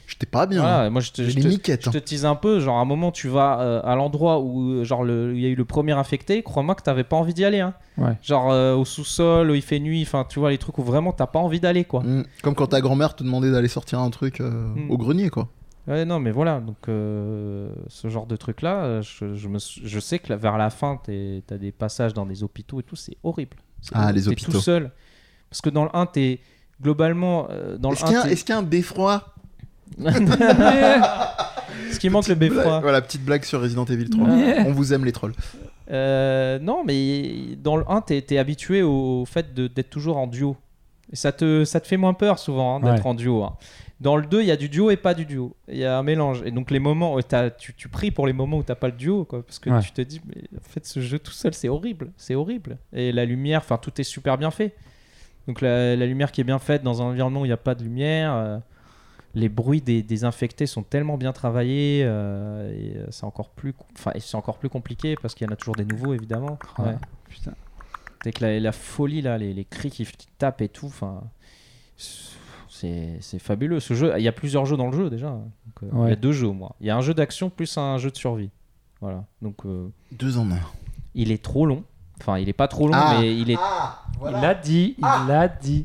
J'étais 0.08 0.24
pas 0.26 0.46
bien. 0.46 0.60
Voilà, 0.60 0.88
moi 0.88 1.00
je 1.00 1.10
te, 1.10 1.22
je 1.24 1.36
te- 1.36 1.48
miquettes, 1.48 1.84
je 1.86 1.90
te 1.90 1.98
hein. 1.98 2.00
tease 2.00 2.24
un 2.24 2.36
peu, 2.36 2.60
genre 2.60 2.78
à 2.78 2.80
un 2.80 2.84
moment 2.84 3.10
tu 3.10 3.26
vas 3.26 3.60
euh, 3.60 3.80
à 3.82 3.96
l'endroit 3.96 4.38
où 4.38 4.84
genre 4.84 5.04
il 5.04 5.40
y 5.40 5.46
a 5.46 5.48
eu 5.48 5.56
le 5.56 5.64
premier 5.64 5.90
infecté, 5.94 6.44
crois-moi 6.44 6.76
que 6.76 6.82
t'avais 6.82 7.02
pas 7.02 7.16
envie 7.16 7.34
d'y 7.34 7.44
aller. 7.44 7.58
Hein. 7.58 7.74
Ouais. 7.98 8.16
Genre 8.22 8.78
au 8.78 8.84
sous-sol, 8.84 9.50
où 9.50 9.54
il 9.56 9.62
fait 9.62 9.80
nuit, 9.80 10.02
enfin 10.02 10.24
tu 10.28 10.38
vois 10.38 10.50
les 10.52 10.58
trucs 10.58 10.78
où 10.78 10.84
vraiment 10.84 11.10
t'as 11.10 11.26
pas 11.26 11.40
envie 11.40 11.58
d'aller 11.58 11.84
quoi. 11.84 12.04
Mm. 12.04 12.22
Comme 12.44 12.54
quand 12.54 12.68
ta 12.68 12.80
grand-mère 12.80 13.16
te 13.16 13.24
demandait 13.24 13.50
d'aller 13.50 13.66
sortir 13.66 13.98
un 13.98 14.10
truc 14.10 14.40
euh, 14.40 14.68
Mm. 14.76 14.90
au 14.92 14.96
grenier, 14.96 15.28
quoi. 15.28 15.48
Ouais 15.88 16.04
non 16.04 16.18
mais 16.18 16.32
voilà, 16.32 16.58
donc 16.60 16.76
euh, 16.88 17.68
ce 17.88 18.08
genre 18.08 18.26
de 18.26 18.34
truc 18.36 18.62
là, 18.62 19.00
je, 19.02 19.34
je, 19.34 19.48
me, 19.48 19.58
sou- 19.60 19.80
je 19.84 20.00
sais 20.00 20.18
que 20.18 20.30
là, 20.30 20.36
vers 20.36 20.58
la 20.58 20.68
fin 20.70 20.98
t'es- 21.04 21.42
t'as 21.46 21.58
des 21.58 21.70
passages 21.70 22.12
dans 22.12 22.26
des 22.26 22.42
hôpitaux 22.42 22.80
et 22.80 22.82
tout, 22.82 22.96
c'est 22.96 23.16
horrible. 23.22 23.56
Ah, 23.92 24.02
horrible. 24.04 24.18
les 24.18 24.22
T'es 24.24 24.28
hôpitaux. 24.30 24.52
tout 24.52 24.60
seul. 24.60 24.90
Parce 25.48 25.60
que 25.60 25.70
dans 25.70 25.84
le 25.84 25.90
1 25.94 26.06
t'es 26.06 26.40
globalement 26.82 27.46
euh, 27.50 27.78
dans 27.78 27.90
le 27.90 27.94
Est-ce 27.96 28.04
qu'il 28.04 28.12
y, 28.14 28.16
1 28.16 28.20
a- 28.20 28.22
t'es- 28.24 28.32
est-ce 28.32 28.44
qu'il 28.44 28.52
y 28.52 28.56
a 28.56 28.58
un 28.58 28.64
beffroi 28.64 29.32
ce 31.90 31.98
qui 31.98 32.08
manque 32.10 32.28
le 32.28 32.34
beffroi. 32.34 32.80
Voilà, 32.80 33.00
petite 33.00 33.24
blague 33.24 33.44
sur 33.44 33.60
Resident 33.60 33.84
Evil 33.84 34.10
3. 34.10 34.28
Ouais. 34.28 34.64
On 34.66 34.72
vous 34.72 34.92
aime 34.92 35.04
les 35.04 35.12
trolls. 35.12 35.34
Euh, 35.90 36.58
non, 36.58 36.82
mais 36.84 37.56
dans 37.62 37.76
le 37.76 37.84
1, 37.88 38.00
t'es 38.00 38.24
es 38.30 38.38
habitué 38.38 38.82
au 38.82 39.24
fait 39.24 39.54
de- 39.54 39.68
d'être 39.68 39.90
toujours 39.90 40.16
en 40.16 40.26
duo. 40.26 40.56
Et 41.12 41.16
ça 41.16 41.30
te, 41.30 41.64
ça 41.64 41.78
te 41.80 41.86
fait 41.86 41.96
moins 41.96 42.14
peur 42.14 42.38
souvent 42.40 42.76
hein, 42.76 42.80
d'être 42.80 43.04
Ouais. 43.04 43.10
en 43.10 43.14
duo. 43.14 43.44
hein. 43.44 43.54
Dans 43.98 44.16
le 44.16 44.26
2, 44.26 44.42
il 44.42 44.46
y 44.46 44.50
a 44.50 44.56
du 44.56 44.68
duo 44.68 44.90
et 44.90 44.96
pas 44.98 45.14
du 45.14 45.24
duo. 45.24 45.56
Il 45.68 45.78
y 45.78 45.84
a 45.86 45.96
un 45.98 46.02
mélange. 46.02 46.42
Et 46.44 46.50
donc, 46.50 46.70
les 46.70 46.78
moments, 46.80 47.14
où 47.14 47.20
tu, 47.58 47.72
tu 47.74 47.88
pries 47.88 48.10
pour 48.10 48.26
les 48.26 48.34
moments 48.34 48.58
où 48.58 48.62
t'as 48.62 48.74
pas 48.74 48.88
le 48.88 48.92
duo, 48.92 49.24
quoi. 49.24 49.42
Parce 49.42 49.58
que 49.58 49.70
Ouais. 49.70 49.80
tu 49.80 49.90
te 49.92 50.02
dis, 50.02 50.20
mais 50.26 50.42
en 50.56 50.60
fait, 50.68 50.84
ce 50.84 51.00
jeu 51.00 51.18
tout 51.18 51.32
seul, 51.32 51.54
c'est 51.54 51.68
horrible. 51.70 52.12
C'est 52.18 52.34
horrible. 52.34 52.76
Et 52.92 53.10
la 53.10 53.24
lumière, 53.24 53.60
enfin, 53.60 53.78
tout 53.78 53.98
est 53.98 54.04
super 54.04 54.36
bien 54.36 54.50
fait. 54.50 54.74
Donc, 55.48 55.62
la, 55.62 55.96
la 55.96 56.04
lumière 56.06 56.30
qui 56.30 56.42
est 56.42 56.44
bien 56.44 56.58
faite 56.58 56.82
dans 56.82 57.00
un 57.00 57.06
environnement 57.06 57.40
où 57.40 57.44
il 57.46 57.48
n'y 57.48 57.52
a 57.54 57.56
pas 57.56 57.74
de 57.74 57.84
lumière. 57.84 58.34
euh, 58.34 58.58
les 59.34 59.48
bruits 59.50 59.82
des, 59.82 60.02
des 60.02 60.24
infectés 60.24 60.66
sont 60.66 60.82
tellement 60.82 61.16
bien 61.18 61.32
travaillés. 61.32 62.02
euh, 62.04 62.72
et 62.72 62.96
euh, 62.98 63.06
c'est 63.10 63.24
encore, 63.24 63.48
plus 63.50 63.74
c'est 64.18 64.34
encore 64.36 64.58
plus 64.58 64.68
compliqué 64.70 65.14
parce 65.20 65.34
qu'il 65.34 65.46
y 65.46 65.50
en 65.50 65.52
a 65.52 65.56
toujours 65.56 65.76
des 65.76 65.84
nouveaux, 65.86 66.12
évidemment. 66.14 66.58
Ouais. 66.78 66.86
Ouais. 66.86 66.96
Putain. 67.28 67.52
C'est 68.24 68.32
que 68.32 68.44
la, 68.44 68.58
la 68.60 68.72
folie 68.72 69.20
là, 69.22 69.36
les, 69.38 69.52
les 69.54 69.64
cris 69.64 69.90
qui, 69.90 70.04
qui 70.04 70.26
tapent 70.38 70.60
et 70.62 70.68
tout, 70.68 70.86
enfin, 70.86 71.22
c'est 72.76 73.18
c'est 73.20 73.38
fabuleux. 73.38 73.80
Ce 73.80 73.94
jeu, 73.94 74.12
il 74.16 74.22
y 74.22 74.28
a 74.28 74.32
plusieurs 74.32 74.66
jeux 74.66 74.76
dans 74.76 74.86
le 74.90 74.96
jeu 74.96 75.10
déjà. 75.10 75.28
Donc, 75.30 75.82
euh, 75.82 76.04
Il 76.04 76.08
y 76.10 76.12
a 76.12 76.16
deux 76.16 76.32
jeux 76.32 76.46
au 76.48 76.52
moins. 76.52 76.72
Il 76.80 76.86
y 76.86 76.90
a 76.90 76.96
un 76.96 77.00
jeu 77.00 77.14
d'action 77.14 77.50
plus 77.50 77.76
un 77.78 77.98
jeu 77.98 78.10
de 78.10 78.16
survie. 78.16 78.50
Voilà. 79.00 79.24
Donc 79.42 79.66
euh, 79.66 79.88
Deux 80.12 80.38
en 80.38 80.50
un. 80.50 80.58
il 81.14 81.30
est 81.32 81.42
trop 81.42 81.66
long. 81.66 81.82
Enfin, 82.20 82.38
il 82.38 82.48
est 82.48 82.54
pas 82.54 82.68
trop 82.68 82.86
long, 82.86 82.94
Ah. 82.94 83.18
mais 83.20 83.36
il 83.36 83.50
est, 83.50 83.58
Il 84.24 84.30
l'a 84.32 84.54
dit, 84.54 84.94
il 84.98 85.28
l'a 85.28 85.48
dit. 85.48 85.84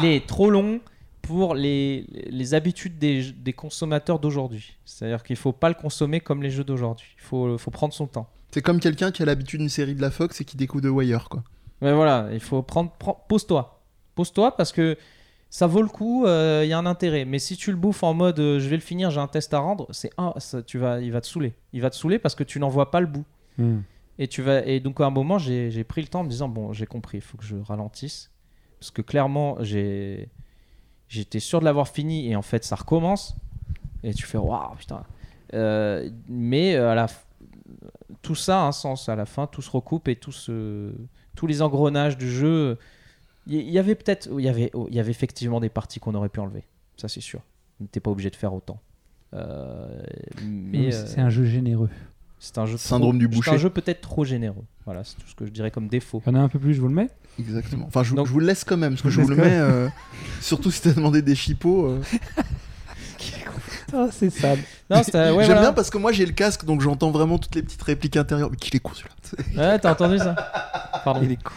il 0.00 0.04
est 0.06 0.26
trop 0.26 0.50
long 0.50 0.80
pour 1.22 1.54
les, 1.54 2.04
les 2.30 2.54
habitudes 2.54 2.98
des, 2.98 3.30
des 3.32 3.52
consommateurs 3.52 4.18
d'aujourd'hui. 4.18 4.76
C'est-à-dire 4.84 5.22
qu'il 5.22 5.36
faut 5.36 5.52
pas 5.52 5.68
le 5.68 5.74
consommer 5.76 6.20
comme 6.20 6.42
les 6.42 6.50
jeux 6.50 6.64
d'aujourd'hui. 6.64 7.06
Il 7.18 7.22
faut, 7.22 7.56
faut 7.58 7.70
prendre 7.70 7.92
son 7.94 8.06
temps. 8.06 8.28
C'est 8.50 8.62
comme 8.62 8.80
quelqu'un 8.80 9.12
qui 9.12 9.22
a 9.22 9.26
l'habitude 9.26 9.60
d'une 9.60 9.68
série 9.68 9.94
de 9.94 10.00
la 10.00 10.10
Fox 10.10 10.40
et 10.40 10.44
qui 10.44 10.56
découvre 10.56 10.82
The 10.84 10.90
Wire, 10.90 11.28
quoi. 11.28 11.42
Mais 11.80 11.92
voilà, 11.92 12.28
il 12.32 12.40
faut 12.40 12.62
prendre. 12.62 12.90
prends- 12.98 13.22
Pose-toi. 13.28 13.80
Pose-toi 14.16 14.56
parce 14.56 14.72
que 14.72 14.96
ça 15.50 15.66
vaut 15.66 15.82
le 15.82 15.88
coup, 15.88 16.24
il 16.26 16.66
y 16.68 16.72
a 16.72 16.78
un 16.78 16.86
intérêt. 16.86 17.24
Mais 17.24 17.38
si 17.38 17.56
tu 17.56 17.70
le 17.70 17.76
bouffes 17.76 18.02
en 18.02 18.14
mode 18.14 18.38
euh, 18.38 18.58
je 18.60 18.68
vais 18.68 18.76
le 18.76 18.82
finir, 18.82 19.10
j'ai 19.10 19.20
un 19.20 19.28
test 19.28 19.54
à 19.54 19.58
rendre, 19.58 19.86
c'est 19.90 20.10
un, 20.18 20.34
ça, 20.38 20.62
tu 20.62 20.78
vas, 20.78 21.00
il 21.00 21.10
va 21.12 21.20
te 21.20 21.26
saouler. 21.26 21.54
Il 21.72 21.80
va 21.80 21.90
te 21.90 21.96
saouler 21.96 22.18
parce 22.18 22.34
que 22.34 22.44
tu 22.44 22.60
n'en 22.60 22.68
vois 22.68 22.90
pas 22.90 23.00
le 23.00 23.06
bout. 23.06 23.24
Hmm. 23.56 23.78
Et, 24.18 24.28
tu 24.28 24.42
vas, 24.42 24.64
et 24.66 24.80
donc 24.80 25.00
à 25.00 25.06
un 25.06 25.10
moment, 25.10 25.38
j'ai 25.38 25.84
pris 25.84 26.02
le 26.02 26.08
temps 26.08 26.20
en 26.20 26.24
me 26.24 26.28
disant 26.28 26.48
bon, 26.48 26.72
j'ai 26.72 26.86
compris, 26.86 27.18
il 27.18 27.22
faut 27.22 27.38
que 27.38 27.44
je 27.44 27.56
ralentisse. 27.56 28.30
Parce 28.78 28.90
que 28.90 29.02
clairement, 29.02 29.56
j'ai 29.60 30.28
j'étais 31.08 31.40
sûr 31.40 31.60
de 31.60 31.64
l'avoir 31.64 31.88
fini 31.88 32.30
et 32.30 32.36
en 32.36 32.42
fait, 32.42 32.64
ça 32.64 32.76
recommence. 32.76 33.36
Et 34.02 34.12
tu 34.14 34.26
fais 34.26 34.38
waouh, 34.38 34.74
putain. 34.76 35.02
Euh, 35.54 36.10
mais 36.28 36.74
euh, 36.74 36.90
à 36.90 36.94
la 36.94 37.06
tout 38.22 38.34
ça 38.34 38.62
a 38.62 38.66
un 38.66 38.72
sens 38.72 39.08
à 39.08 39.16
la 39.16 39.24
fin, 39.26 39.46
tout 39.46 39.62
se 39.62 39.70
recoupe 39.70 40.08
et 40.08 40.16
tout 40.16 40.32
se- 40.32 40.92
tous 41.34 41.46
les 41.46 41.62
engrenages 41.62 42.18
du 42.18 42.30
jeu. 42.30 42.78
Il 43.48 43.70
y, 43.70 43.78
avait 43.78 43.94
peut-être, 43.94 44.28
il 44.38 44.44
y 44.44 44.48
avait, 44.48 44.70
il 44.88 44.94
y 44.94 45.00
avait 45.00 45.10
effectivement 45.10 45.58
des 45.60 45.70
parties 45.70 46.00
qu'on 46.00 46.14
aurait 46.14 46.28
pu 46.28 46.38
enlever. 46.40 46.64
Ça, 46.96 47.08
c'est 47.08 47.20
sûr. 47.22 47.40
T'es 47.92 48.00
pas 48.00 48.10
obligé 48.10 48.28
de 48.30 48.36
faire 48.36 48.52
autant. 48.52 48.78
Euh, 49.34 50.02
mais 50.44 50.92
euh, 50.94 51.06
c'est 51.06 51.20
un 51.20 51.30
jeu 51.30 51.44
généreux. 51.44 51.88
c'est 52.38 52.58
un 52.58 52.66
jeu 52.66 52.76
Syndrome 52.76 53.12
trop- 53.18 53.18
du 53.18 53.24
C'est 53.34 53.36
boucher. 53.36 53.50
un 53.52 53.56
jeu 53.56 53.70
peut-être 53.70 54.00
trop 54.00 54.24
généreux. 54.24 54.64
Voilà, 54.84 55.04
c'est 55.04 55.14
tout 55.16 55.26
ce 55.28 55.34
que 55.34 55.46
je 55.46 55.50
dirais 55.50 55.70
comme 55.70 55.88
défaut. 55.88 56.22
Il 56.26 56.32
y 56.32 56.36
en 56.36 56.40
a 56.40 56.42
un 56.42 56.48
peu 56.48 56.58
plus, 56.58 56.74
je 56.74 56.80
vous 56.80 56.88
le 56.88 56.94
mets. 56.94 57.08
Exactement. 57.38 57.86
Enfin, 57.86 58.02
je, 58.02 58.10
vous- 58.10 58.16
Donc- 58.16 58.26
je 58.26 58.32
vous 58.32 58.40
le 58.40 58.46
laisse 58.46 58.64
quand 58.64 58.76
même, 58.76 58.92
parce 58.94 59.02
que 59.02 59.10
Je 59.10 59.20
vous 59.20 59.28
le 59.28 59.36
mets. 59.36 59.44
euh, 59.58 59.88
surtout 60.40 60.70
si 60.70 60.82
t'as 60.82 60.92
demandé 60.92 61.22
des 61.22 61.34
chipots. 61.34 61.86
euh. 61.86 62.00
Ah, 63.92 64.08
c'est 64.12 64.28
sale. 64.30 64.58
Ouais, 64.90 65.02
J'aime 65.12 65.32
voilà. 65.34 65.60
bien 65.60 65.72
parce 65.72 65.88
que 65.88 65.96
moi 65.96 66.12
j'ai 66.12 66.26
le 66.26 66.32
casque, 66.32 66.66
donc 66.66 66.82
j'entends 66.82 67.10
vraiment 67.10 67.38
toutes 67.38 67.54
les 67.54 67.62
petites 67.62 67.82
répliques 67.82 68.16
intérieures. 68.18 68.50
Mais 68.50 68.56
qu'il 68.58 68.76
est 68.76 68.80
con 68.80 68.92
celui-là. 68.94 69.72
Ouais, 69.72 69.78
t'as 69.78 69.92
entendu 69.92 70.18
ça? 70.18 70.34
Pardon. 71.04 71.20
Il 71.22 71.32
est 71.32 71.42
con. 71.42 71.54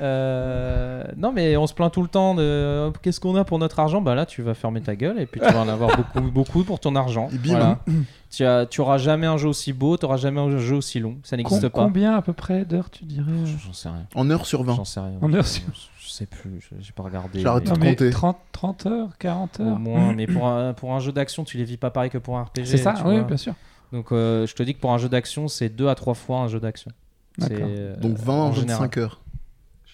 Euh, 0.00 1.02
non, 1.16 1.32
mais 1.32 1.56
on 1.56 1.66
se 1.66 1.74
plaint 1.74 1.92
tout 1.92 2.02
le 2.02 2.08
temps 2.08 2.34
de 2.34 2.42
euh, 2.42 2.90
qu'est-ce 3.02 3.20
qu'on 3.20 3.34
a 3.36 3.44
pour 3.44 3.58
notre 3.58 3.78
argent? 3.80 4.00
Bah 4.00 4.14
là, 4.14 4.26
tu 4.26 4.42
vas 4.42 4.54
fermer 4.54 4.80
ta 4.80 4.96
gueule 4.96 5.18
et 5.20 5.26
puis 5.26 5.40
tu 5.40 5.46
vas 5.52 5.60
en 5.60 5.68
avoir 5.68 5.96
beaucoup, 5.96 6.30
beaucoup 6.32 6.64
pour 6.64 6.80
ton 6.80 6.94
argent. 6.96 7.28
Et 7.32 7.38
bim. 7.38 7.50
Voilà. 7.50 7.78
tu, 8.30 8.44
as, 8.44 8.66
tu 8.66 8.80
auras 8.80 8.98
jamais 8.98 9.26
un 9.26 9.36
jeu 9.36 9.48
aussi 9.48 9.72
beau, 9.72 9.96
tu 9.96 10.04
auras 10.04 10.16
jamais 10.16 10.40
un 10.40 10.56
jeu 10.58 10.76
aussi 10.76 11.00
long. 11.00 11.16
Ça 11.22 11.36
n'existe 11.36 11.68
pas. 11.68 11.84
Combien 11.84 12.14
à 12.16 12.22
peu 12.22 12.32
près 12.32 12.64
d'heures 12.64 12.90
tu 12.90 13.04
dirais? 13.04 13.32
J'en 13.64 13.72
sais 13.72 13.88
rien. 13.88 14.06
En 14.14 14.28
heure 14.30 14.46
sur 14.46 14.62
20. 14.62 14.74
J'en 14.76 14.84
sais 14.84 15.00
rien. 15.00 15.18
En 15.20 15.32
heure 15.32 15.46
sur- 15.46 15.62
Je 16.00 16.08
sais 16.10 16.26
plus. 16.26 16.60
je- 16.60 16.76
J'ai 16.80 16.92
pas 16.92 17.02
regardé. 17.02 17.40
J'arrête 17.40 17.64
de 17.64 17.70
compter. 17.78 18.10
30, 18.10 18.36
30 18.52 18.86
heures, 18.86 19.18
40 19.18 19.60
Au 19.60 19.64
heures? 19.64 19.78
moins, 19.78 20.14
mais 20.14 20.26
pour 20.26 20.46
un, 20.48 20.72
pour 20.74 20.94
un 20.94 21.00
jeu 21.00 21.12
d'action, 21.12 21.44
tu 21.44 21.56
les 21.58 21.64
vis 21.64 21.76
pas 21.76 21.90
pareil 21.90 22.10
que 22.10 22.18
pour 22.18 22.38
un 22.38 22.44
RPG. 22.44 22.64
C'est 22.64 22.76
ça, 22.78 22.94
oui, 23.04 23.14
vois. 23.16 23.22
bien 23.24 23.36
sûr. 23.36 23.54
Donc 23.92 24.12
euh, 24.12 24.46
je 24.46 24.54
te 24.54 24.62
dis 24.62 24.74
que 24.74 24.80
pour 24.80 24.92
un 24.92 24.98
jeu 24.98 25.08
d'action, 25.08 25.48
c'est 25.48 25.68
deux 25.70 25.88
à 25.88 25.94
trois 25.94 26.14
fois 26.14 26.38
un 26.40 26.48
jeu 26.48 26.60
d'action. 26.60 26.90
C'est, 27.38 27.50
D'accord. 27.50 27.68
euh, 27.70 27.96
Donc 27.96 28.16
20 28.18 28.32
en 28.34 28.48
à 28.50 28.52
général. 28.52 28.80
25 28.82 28.96
heures. 28.98 29.20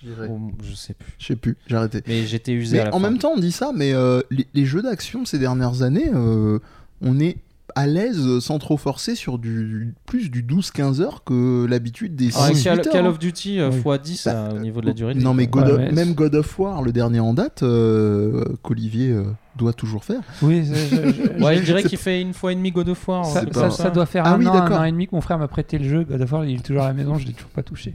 Je 0.04 0.10
dirais. 0.12 0.28
Oh, 0.30 0.38
je 0.62 0.74
sais 0.74 0.94
plus. 0.94 1.12
Je 1.18 1.26
sais 1.26 1.36
plus, 1.36 1.56
j'ai 1.66 1.76
arrêté. 1.76 2.02
Mais 2.06 2.24
j'étais 2.26 2.52
usé 2.52 2.78
à 2.80 2.84
Mais 2.84 2.90
la 2.90 2.96
en 2.96 3.00
fin. 3.00 3.10
même 3.10 3.18
temps, 3.18 3.32
on 3.36 3.40
dit 3.40 3.52
ça, 3.52 3.72
mais 3.74 3.92
euh, 3.94 4.20
les, 4.30 4.46
les 4.54 4.66
jeux 4.66 4.82
d'action 4.82 5.24
ces 5.24 5.38
dernières 5.38 5.82
années, 5.82 6.10
euh, 6.14 6.58
on 7.00 7.18
est 7.20 7.36
à 7.76 7.88
l'aise 7.88 8.38
sans 8.38 8.58
trop 8.60 8.76
forcer 8.76 9.16
sur 9.16 9.36
du 9.38 9.94
plus 10.06 10.30
du 10.30 10.44
12-15 10.44 11.00
heures 11.00 11.24
que 11.24 11.66
l'habitude 11.66 12.14
des 12.14 12.28
Ah, 12.36 12.50
6 12.54 12.62
Call, 12.62 12.78
heures. 12.78 12.84
Call 12.92 13.06
hein. 13.06 13.08
of 13.08 13.18
Duty 13.18 13.58
euh, 13.58 13.70
Oui. 13.70 13.80
x10 13.96 14.24
Bah, 14.26 14.30
euh, 14.32 14.56
au 14.56 14.58
niveau 14.60 14.80
de 14.80 14.86
la 14.86 14.92
durée. 14.92 15.14
de 15.14 15.20
Non 15.20 15.34
mais 15.34 15.48
of- 15.52 15.78
Ouais, 15.78 15.90
même 15.90 16.14
God 16.14 16.36
of 16.36 16.56
War, 16.60 16.82
le 16.82 16.92
dernier 16.92 17.18
en 17.18 17.34
date, 17.34 17.64
euh, 17.64 18.44
qu'Olivier 18.62 19.10
euh, 19.10 19.24
doit 19.56 19.72
toujours 19.72 20.04
faire. 20.04 20.20
Oui, 20.42 20.64
je- 20.64 20.74
je- 20.74 21.42
Ouais, 21.44 21.54
je- 21.56 21.60
je 21.60 21.64
dirais 21.64 21.82
qu'il 21.82 21.98
fait 21.98 22.20
une 22.20 22.32
fois 22.34 22.52
et 22.52 22.54
demi 22.54 22.70
God 22.70 22.90
of 22.90 23.08
War. 23.08 23.24
ça, 23.24 23.40
truc 23.40 23.54
ça- 23.72 23.90
doit 23.90 24.06
faire 24.06 24.22
Ah 24.24 24.34
un 24.34 24.38
oui, 24.38 24.46
an, 24.46 24.54
un 24.54 24.70
an 24.80 24.84
et 24.84 24.92
demi 24.92 25.08
que 25.08 25.14
mon 25.16 25.20
frère 25.20 25.38
m'a 25.38 25.48
prêté 25.48 25.78
le 25.78 25.88
jeu. 25.88 26.04
God 26.04 26.20
of 26.20 26.30
War, 26.32 26.44
il 26.44 26.56
est 26.58 26.62
toujours 26.64 26.82
à 26.82 26.88
la 26.88 26.94
maison, 26.94 27.18
je 27.18 27.26
l'ai 27.26 27.32
toujours 27.32 27.50
pas 27.50 27.62
touché. 27.64 27.94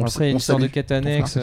On 0.00 0.06
Après, 0.06 0.24
il 0.24 0.26
y 0.26 0.28
a 0.28 0.32
une 0.32 0.38
histoire 0.38 0.58
de 0.58 0.66
quête 0.66 0.90
annexe. 0.90 1.38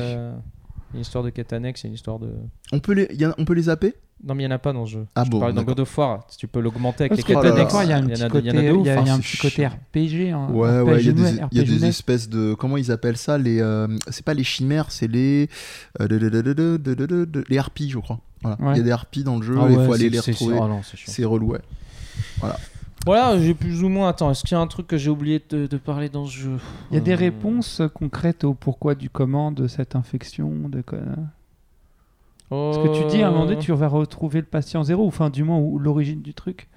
Une 0.93 1.01
histoire 1.01 1.23
de 1.23 1.29
quête 1.29 1.51
annexe, 1.53 1.83
une 1.83 1.93
histoire 1.93 2.17
de. 2.17 2.29
On 2.71 2.79
peut 2.79 2.93
les, 2.93 3.07
y 3.13 3.25
a, 3.25 3.35
on 3.37 3.45
peut 3.45 3.53
les 3.53 3.63
zapper? 3.63 3.95
Non, 4.23 4.33
mais 4.33 4.43
il 4.43 4.47
n'y 4.47 4.53
en 4.53 4.55
a 4.55 4.59
pas 4.59 4.73
dans 4.73 4.81
le 4.81 4.87
jeu. 4.87 5.05
Ah 5.15 5.23
je 5.25 5.29
bon, 5.29 5.39
parle 5.39 5.53
dans 5.53 5.63
God 5.63 5.81
of 5.81 5.97
War, 5.97 6.25
tu 6.37 6.47
peux 6.47 6.59
l'augmenter 6.59 7.03
avec 7.03 7.17
les 7.17 7.23
quêtes 7.23 7.37
annexes. 7.37 7.75
Hein. 7.75 7.83
Il 7.83 7.89
y 7.89 7.93
a 7.93 7.97
un 7.97 8.03
petit 8.03 8.27
côté, 8.27 8.47
y 8.47 8.89
a 8.89 9.13
un 9.13 9.19
petit 9.19 9.37
côté 9.37 9.67
RPG. 9.67 10.33
Ouais, 10.51 10.79
ouais, 10.81 11.01
il 11.01 11.07
y 11.51 11.59
a 11.59 11.63
des, 11.63 11.85
espèces 11.85 12.29
de. 12.29 12.55
Comment 12.55 12.77
ils 12.77 12.91
appellent 12.91 13.17
ça 13.17 13.37
les 13.37 13.61
euh, 13.61 13.87
C'est 14.09 14.25
pas 14.25 14.33
les 14.33 14.43
chimères, 14.43 14.91
c'est 14.91 15.07
les. 15.07 15.49
Euh, 16.01 16.07
les 17.49 17.57
harpies, 17.57 17.89
je 17.89 17.99
crois. 17.99 18.19
Voilà. 18.41 18.57
Il 18.73 18.77
y 18.77 18.81
a 18.81 18.83
des 18.83 18.91
harpies 18.91 19.23
dans 19.23 19.37
le 19.37 19.43
jeu, 19.43 19.57
ah 19.59 19.67
il 19.69 19.75
faut 19.75 19.93
aller 19.93 20.09
les 20.09 20.19
retrouver. 20.19 20.57
Ah 20.59 20.69
c'est 20.83 21.25
relou, 21.25 21.51
ouais. 21.51 21.61
Voilà 22.39 22.57
j'ai 23.39 23.53
plus 23.53 23.83
ou 23.83 23.89
moins. 23.89 24.09
Attends, 24.09 24.31
est-ce 24.31 24.41
qu'il 24.43 24.51
y 24.55 24.59
a 24.59 24.61
un 24.61 24.67
truc 24.67 24.87
que 24.87 24.97
j'ai 24.97 25.09
oublié 25.09 25.41
de, 25.49 25.67
de 25.67 25.77
parler 25.77 26.09
dans 26.09 26.25
ce 26.25 26.31
jeu 26.31 26.57
Il 26.91 26.95
y 26.95 26.97
a 26.97 27.01
des 27.01 27.13
Euh, 27.13 27.15
réponses 27.17 27.81
concrètes 27.93 28.43
au 28.43 28.53
pourquoi 28.53 28.95
du 28.95 29.09
comment 29.09 29.51
de 29.51 29.67
cette 29.67 29.95
infection. 29.95 30.51
De... 30.69 30.81
quoi. 30.81 30.99
Parce 32.49 32.77
que 32.77 32.97
tu 33.01 33.07
dis 33.07 33.23
à 33.23 33.27
un 33.27 33.31
moment 33.31 33.45
donné, 33.45 33.57
Euh, 33.57 33.61
tu 33.61 33.71
vas 33.73 33.87
retrouver 33.87 34.39
le 34.39 34.45
patient 34.45 34.83
zéro, 34.83 35.03
ou 35.05 35.07
enfin 35.07 35.29
du 35.29 35.43
moins 35.43 35.57
ou 35.57 35.79
l'origine 35.79 36.21
du 36.21 36.33
truc. 36.33 36.67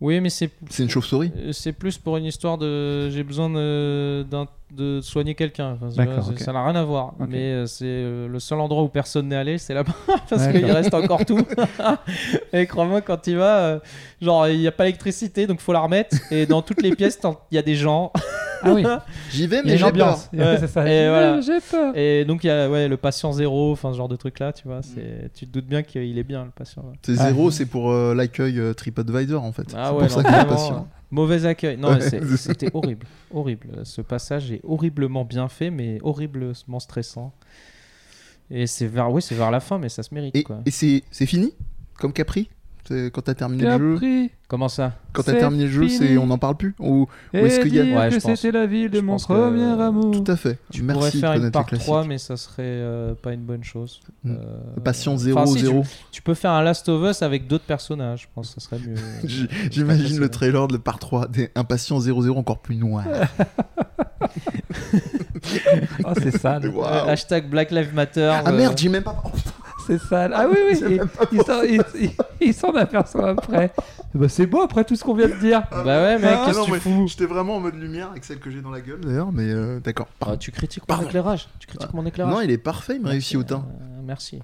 Oui, 0.00 0.20
mais 0.20 0.28
c'est 0.28 0.50
C'est 0.68 0.82
une 0.82 0.90
chauve-souris 0.90 1.32
Euh, 1.36 1.52
C'est 1.52 1.72
plus 1.72 1.96
pour 1.96 2.16
une 2.16 2.26
histoire 2.26 2.58
de 2.58 3.08
j'ai 3.10 3.22
besoin 3.22 3.48
de, 3.48 4.24
de 4.72 5.00
soigner 5.00 5.34
quelqu'un. 5.34 5.78
Enfin. 5.80 5.90
Ça 6.36 6.52
n'a 6.52 6.64
rien 6.64 6.74
à 6.76 6.84
voir. 6.84 7.14
Mais 7.28 7.52
euh, 7.52 7.66
c'est 7.66 7.84
euh, 7.86 8.28
le 8.28 8.38
seul 8.38 8.60
endroit 8.60 8.82
où 8.82 8.88
personne 8.88 9.28
n'est 9.28 9.36
allé, 9.36 9.58
c'est 9.58 9.74
là-bas. 9.74 9.94
parce 10.28 10.48
qu'il 10.48 10.64
reste 10.70 10.92
encore 10.92 11.24
tout. 11.24 11.40
et 12.52 12.66
crois-moi, 12.66 13.00
quand 13.00 13.26
il 13.26 13.36
va, 13.36 13.58
euh, 13.58 13.78
genre, 14.20 14.48
il 14.48 14.58
n'y 14.58 14.66
a 14.66 14.72
pas 14.72 14.84
d'électricité, 14.84 15.46
donc 15.46 15.60
faut 15.60 15.72
la 15.72 15.80
remettre. 15.80 16.16
Et 16.30 16.46
dans 16.46 16.62
toutes 16.62 16.82
les 16.82 16.94
pièces, 16.94 17.18
il 17.50 17.54
y 17.54 17.58
a 17.58 17.62
des 17.62 17.76
gens. 17.76 18.12
Ah 18.62 18.72
oui, 18.72 18.84
J'y 19.30 19.46
vais, 19.46 19.62
mais 19.64 19.76
j'ai 19.76 19.92
peur. 19.92 20.18
Ouais. 20.32 20.66
Ça. 20.66 20.88
Et 20.88 21.08
voilà. 21.08 21.40
Peur. 21.70 21.96
Et 21.96 22.24
donc, 22.24 22.44
il 22.44 22.48
y 22.48 22.50
a 22.50 22.68
ouais, 22.70 22.88
le 22.88 22.96
patient 22.96 23.32
zéro, 23.32 23.72
enfin, 23.72 23.92
ce 23.92 23.96
genre 23.96 24.08
de 24.08 24.16
truc-là, 24.16 24.52
tu 24.52 24.68
vois. 24.68 24.80
C'est, 24.82 25.30
tu 25.34 25.46
te 25.46 25.52
doutes 25.52 25.66
bien 25.66 25.82
qu'il 25.82 26.18
est 26.18 26.22
bien, 26.24 26.44
le 26.44 26.50
patient. 26.50 26.84
C'est 27.02 27.18
Ah. 27.18 27.26
zéro, 27.28 27.50
c'est 27.50 27.66
pour 27.66 27.90
euh, 27.90 28.14
l'accueil 28.14 28.58
euh, 28.58 28.72
TripAdvisor 28.74 29.42
en 29.42 29.52
fait. 29.52 29.66
Ah 29.76 29.88
c'est 29.90 29.94
ouais, 29.94 30.06
pour 30.06 30.10
ça 30.10 30.16
non, 30.22 30.28
qu'il 30.28 30.34
est 30.34 30.38
vraiment, 30.44 30.50
patient. 30.56 30.88
Mauvais 31.10 31.46
accueil. 31.46 31.76
Non, 31.76 31.98
c'était 32.36 32.70
horrible. 32.74 33.06
Horrible. 33.32 33.68
Ce 33.84 34.00
passage 34.00 34.50
est 34.52 34.60
horriblement 34.64 35.24
bien 35.24 35.48
fait, 35.48 35.70
mais 35.70 35.98
horriblement 36.02 36.80
stressant. 36.80 37.32
Et 38.50 38.66
c'est 38.66 38.86
vers, 38.86 39.10
oui, 39.10 39.22
c'est 39.22 39.34
vers 39.34 39.50
la 39.50 39.60
fin, 39.60 39.78
mais 39.78 39.88
ça 39.88 40.02
se 40.02 40.14
mérite. 40.14 40.34
Et, 40.36 40.44
et 40.66 40.70
c'est 40.70 41.02
c'est 41.10 41.26
fini 41.26 41.52
Comme 41.98 42.12
Capri? 42.12 42.48
Quand 43.12 43.22
t'as 43.22 43.34
terminé 43.34 43.64
le 43.64 43.96
jeu. 43.96 44.28
Comment 44.48 44.68
ça? 44.68 44.92
Quand 45.12 45.22
t'as 45.24 45.34
terminé 45.34 45.64
le 45.64 45.70
jeu, 45.70 45.88
c'est 45.88 46.16
on 46.18 46.26
n'en 46.26 46.38
parle 46.38 46.56
plus 46.56 46.74
Ou 46.78 47.08
Et 47.34 47.38
est-ce 47.40 47.60
qu'il 47.60 47.74
y 47.74 47.80
a- 47.80 47.98
Ouais, 47.98 48.20
c'était 48.20 48.52
la 48.52 48.66
ville 48.66 48.90
de 48.90 48.98
Je 48.98 49.02
mon 49.02 49.14
pense 49.14 49.26
que- 49.26 49.32
premier 49.32 49.64
amour. 49.82 50.12
Tout 50.12 50.30
à 50.30 50.36
fait. 50.36 50.58
Tu 50.70 50.82
Merci 50.82 50.98
pourrais 50.98 51.10
faire 51.10 51.32
une 51.32 51.50
part 51.50 51.62
les 51.62 51.68
classiques. 51.68 51.86
3, 51.86 52.04
mais 52.04 52.18
ça 52.18 52.36
serait 52.36 52.62
euh, 52.64 53.14
pas 53.14 53.32
une 53.32 53.42
bonne 53.42 53.64
chose. 53.64 54.00
Mm. 54.22 54.30
Euh, 54.30 54.80
Patient 54.84 55.14
enfin, 55.14 55.22
0 55.24 55.46
si, 55.46 55.58
0 55.60 55.82
tu, 55.82 55.88
tu 56.12 56.22
peux 56.22 56.34
faire 56.34 56.52
un 56.52 56.62
Last 56.62 56.88
of 56.88 57.10
Us 57.10 57.22
avec 57.22 57.48
d'autres 57.48 57.64
personnages. 57.64 58.22
Je 58.22 58.26
pense 58.34 58.54
que 58.54 58.60
ça 58.60 58.68
serait 58.68 58.80
mieux. 58.86 58.94
J'imagine 59.70 60.20
le 60.20 60.28
trailer 60.28 60.68
de 60.68 60.74
la 60.74 60.78
part 60.78 60.98
3 61.00 61.26
des 61.26 61.50
Impatients 61.56 61.98
00 61.98 62.36
encore 62.36 62.58
plus 62.60 62.76
noir. 62.76 63.04
Oh, 66.04 66.12
c'est. 66.14 66.44
Waouh. 66.44 66.84
Euh, 66.84 67.06
hashtag 67.06 67.48
Black 67.48 67.70
Lives 67.70 67.94
Matter. 67.94 68.30
Ah 68.44 68.48
euh, 68.48 68.56
merde, 68.56 68.76
j'ai 68.76 68.88
même 68.88 69.02
pas. 69.02 69.22
Oh, 69.24 69.28
putain. 69.34 69.50
C'est 69.86 69.98
sale. 69.98 70.32
Ah 70.34 70.46
oui, 70.50 70.56
oui. 70.70 70.78
il- 70.90 71.00
il 71.38 71.42
s'en- 71.42 71.62
il- 71.62 71.82
il- 72.00 72.10
Il 72.40 72.54
s'en 72.54 72.72
aperçoit 72.74 73.30
après. 73.30 73.72
Bah, 74.14 74.30
c'est 74.30 74.46
beau 74.46 74.62
après 74.62 74.82
tout 74.84 74.96
ce 74.96 75.04
qu'on 75.04 75.14
vient 75.14 75.28
de 75.28 75.34
dire. 75.34 75.62
Bah 75.70 75.84
ouais, 75.84 76.18
mec, 76.18 76.30
Ah, 76.32 76.44
qu'est-ce 76.46 76.56
non, 76.58 76.62
que 76.64 76.66
tu 76.68 76.72
mais 76.72 76.80
fous? 76.80 77.06
J'étais 77.06 77.26
vraiment 77.26 77.56
en 77.56 77.60
mode 77.60 77.74
lumière 77.74 78.10
avec 78.12 78.24
celle 78.24 78.38
que 78.38 78.50
j'ai 78.50 78.62
dans 78.62 78.70
la 78.70 78.80
gueule 78.80 79.00
d'ailleurs, 79.00 79.30
mais 79.30 79.42
euh, 79.50 79.78
d'accord. 79.80 80.08
Ah, 80.22 80.38
Tu 80.38 80.52
critiques 80.52 80.84
mon 80.84 80.86
Pardon. 80.86 81.06
éclairage. 81.06 81.48
Tu 81.58 81.66
critiques 81.66 81.92
mon 81.92 82.06
éclairage. 82.06 82.32
Non, 82.32 82.40
il 82.40 82.50
est 82.50 82.56
parfait, 82.56 82.94
il 82.96 83.02
m'a 83.02 83.10
réussi 83.10 83.36
au 83.36 83.42
teint. 83.42 83.66
Euh, 83.68 84.00
merci. 84.06 84.40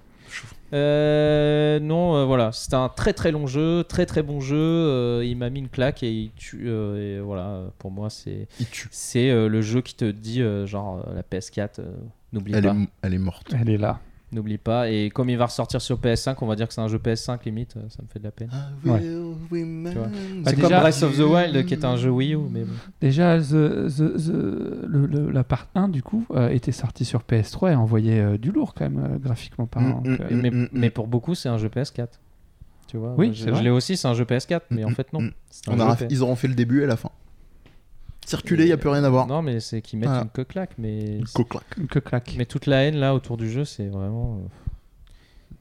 Euh, 0.74 1.80
non, 1.80 2.16
euh, 2.16 2.24
voilà, 2.24 2.52
c'était 2.52 2.74
un 2.76 2.88
très 2.90 3.12
très 3.12 3.30
long 3.32 3.46
jeu, 3.46 3.84
très 3.84 4.04
très 4.06 4.22
bon 4.22 4.40
jeu. 4.40 4.56
euh, 4.58 5.24
il 5.24 5.36
m'a 5.36 5.48
mis 5.50 5.60
une 5.60 5.68
claque 5.68 6.02
et 6.02 6.10
il 6.10 6.32
tue. 6.32 6.64
euh, 6.66 7.18
et 7.18 7.20
voilà, 7.20 7.62
pour 7.78 7.90
moi, 7.90 8.10
c'est 8.10 8.48
Il 8.60 8.66
tue. 8.66 8.88
c'est 8.90 9.30
euh, 9.30 9.48
le 9.48 9.62
jeu 9.62 9.80
qui 9.80 9.94
te 9.94 10.04
dit 10.10 10.42
euh, 10.42 10.66
genre 10.66 11.02
euh, 11.08 11.14
la 11.14 11.22
PS4, 11.22 11.78
euh, 11.80 11.92
n'oublie 12.32 12.52
pas, 12.52 12.58
est, 12.58 12.88
elle 13.02 13.14
est 13.14 13.18
morte. 13.18 13.54
Elle 13.58 13.70
est 13.70 13.78
là. 13.78 14.00
N'oublie 14.32 14.58
pas. 14.58 14.90
Et 14.90 15.10
comme 15.10 15.30
il 15.30 15.36
va 15.36 15.46
ressortir 15.46 15.80
sur 15.80 15.98
PS5, 15.98 16.36
on 16.40 16.46
va 16.46 16.56
dire 16.56 16.66
que 16.68 16.74
c'est 16.74 16.80
un 16.80 16.88
jeu 16.88 16.98
PS5 16.98 17.38
limite. 17.44 17.76
euh, 17.76 17.82
Ça 17.88 18.02
me 18.02 18.08
fait 18.08 18.18
de 18.18 18.24
la 18.24 18.30
peine. 18.30 18.50
Ouais. 18.84 18.90
Bah, 18.90 18.98
déjà- 19.00 20.50
c'est 20.50 20.60
comme 20.60 20.70
Breath 20.70 21.02
of 21.02 21.16
the 21.16 21.20
Wild 21.20 21.66
qui 21.66 21.74
est 21.74 21.84
un 21.84 21.96
jeu 21.96 22.10
Wii 22.10 22.34
U, 22.34 22.38
mais 22.50 22.60
bon. 22.64 22.72
Déjà, 23.00 23.38
the- 23.38 23.88
the- 23.88 24.16
the- 24.16 24.86
le- 24.86 25.06
le- 25.06 25.30
la 25.30 25.44
part 25.44 25.68
1, 25.74 25.88
du 25.88 26.02
coup, 26.02 26.24
euh, 26.34 26.48
était 26.48 26.72
sortie 26.72 27.04
sur 27.04 27.22
PS3 27.22 27.72
et 27.72 27.74
envoyait 27.74 28.20
euh, 28.20 28.38
du 28.38 28.50
lourd, 28.52 28.74
quand 28.74 28.88
même, 28.88 28.98
euh, 29.04 29.18
graphiquement 29.18 29.66
parlant. 29.66 30.00
Mm, 30.04 30.16
Donc, 30.16 30.30
mm, 30.30 30.40
mais, 30.40 30.50
mm, 30.50 30.68
mais 30.72 30.90
pour 30.90 31.06
beaucoup, 31.06 31.34
c'est 31.34 31.48
un 31.48 31.58
jeu 31.58 31.68
PS4. 31.68 32.18
Tu 32.88 32.96
vois, 32.98 33.14
Oui, 33.16 33.32
je, 33.34 33.48
l'ai 33.48 33.70
aussi, 33.70 33.96
c'est 33.96 34.06
un 34.08 34.14
jeu 34.14 34.24
PS4, 34.24 34.62
mais 34.70 34.84
en 34.84 34.90
fait, 34.90 35.12
non. 35.12 35.22
mm. 35.22 35.30
On 35.68 35.78
ils 36.10 36.22
auront 36.22 36.36
fait 36.36 36.48
le 36.48 36.54
début 36.54 36.82
et 36.82 36.86
la 36.86 36.96
fin. 36.96 37.10
Circuler, 38.26 38.64
il 38.64 38.66
n'y 38.68 38.72
a 38.72 38.76
plus 38.76 38.88
rien 38.88 39.04
à 39.04 39.10
voir. 39.10 39.26
Non, 39.26 39.42
mais 39.42 39.60
c'est 39.60 39.82
qu'ils 39.82 39.98
mettent 39.98 40.08
Voilà. 40.08 40.24
une 40.24 40.30
queue 40.30 40.44
claque, 40.44 40.70
mais 40.78 41.20
Coquelac. 41.34 41.64
que 41.90 41.98
claque. 41.98 42.34
Mais 42.38 42.46
toute 42.46 42.66
la 42.66 42.84
haine 42.84 42.96
là 42.96 43.14
autour 43.14 43.36
du 43.36 43.50
jeu, 43.50 43.64
c'est 43.64 43.86
vraiment. 43.88 44.38
euh, 44.40 44.48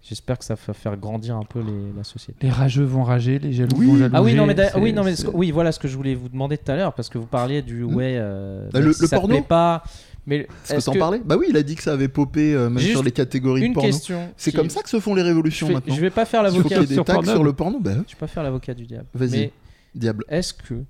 J'espère 0.04 0.40
que 0.40 0.46
ça 0.46 0.56
va 0.56 0.74
faire 0.74 0.98
grandir 0.98 1.36
un 1.38 1.44
peu 1.44 1.60
les- 1.60 1.94
la 1.96 2.04
société. 2.04 2.36
Les 2.42 2.50
rageux 2.50 2.84
vont 2.84 3.04
rager, 3.04 3.38
les 3.38 3.54
jaloux 3.54 3.76
Oui. 3.78 3.86
vont 3.86 3.98
jalouser. 3.98 4.16
Ah 4.18 4.24
oui 4.24 4.34
non 4.34 4.48
mais 4.48 4.56
c'est- 4.56 4.76
oui 4.80 4.94
non 4.94 5.04
mais 5.04 5.16
c'est- 5.16 5.28
oui 5.28 5.52
voilà 5.52 5.72
ce 5.72 5.78
que 5.80 5.88
je 5.88 5.96
voulais 5.96 6.16
vous 6.16 6.28
demander 6.28 6.58
tout 6.58 6.72
à 6.72 6.76
l'heure 6.76 6.94
parce 6.94 7.08
que 7.08 7.20
vous 7.20 7.28
parliez 7.28 7.62
du 7.62 7.84
Hmm. 7.84 7.94
ouais 7.96 8.16
euh, 8.18 8.68
Bah, 8.74 8.80
même 8.80 8.88
le- 8.88 8.94
si 8.94 9.02
le 9.04 9.08
ça 9.08 9.18
te 9.18 9.22
porno 9.22 9.36
plaît 9.36 9.46
pas 9.48 9.84
mais 10.26 10.38
Est-ce 10.38 10.72
que 10.72 10.78
est-ce 10.78 10.86
t'en 10.88 10.94
que- 10.94 10.98
parlais 11.00 11.22
Bah 11.24 11.36
oui, 11.38 11.48
il 11.50 11.58
a 11.58 11.62
dit 11.62 11.76
que 11.76 11.84
ça 11.84 11.94
avait 11.94 12.08
popé 12.08 12.56
euh, 12.56 12.70
même 12.70 12.80
Juste 12.80 12.94
sur 12.94 13.04
les 13.04 13.12
catégories 13.12 13.62
de 13.62 13.66
une 13.68 13.74
porno. 13.74 13.88
question 13.90 14.30
C'est 14.38 14.50
qui- 14.50 14.58
comme 14.58 14.72
ça 14.72 14.82
que 14.82 14.90
se 14.90 15.00
font 15.00 15.14
les 15.14 15.22
révolutions 15.22 15.68
je 15.68 15.72
vais, 15.72 15.76
maintenant. 15.76 15.94
je 15.96 16.02
vais 16.02 16.10
pas 16.10 16.26
faire 16.26 16.42
Il 16.42 16.46
faut 16.48 16.52
qu'il 16.52 16.58
l'avocat 16.64 16.80
y 16.82 16.84
ait 16.84 16.88
des 16.88 16.94
sur 16.96 17.06
tags 17.06 17.14
Pornhub. 17.14 17.32
sur 17.32 17.44
le 17.44 17.54
porno. 17.54 17.80
Bah, 17.80 17.92
je 17.94 17.98
vais 18.16 18.20
pas 18.20 18.28
faire 18.28 18.42
l'avocat 18.42 18.74
du 18.74 18.86
diable 18.88 19.06
Vas-y. 19.14 19.30
mais 19.32 19.52
diable. 19.94 20.24
est-ce 20.30 20.54
que 20.56 20.84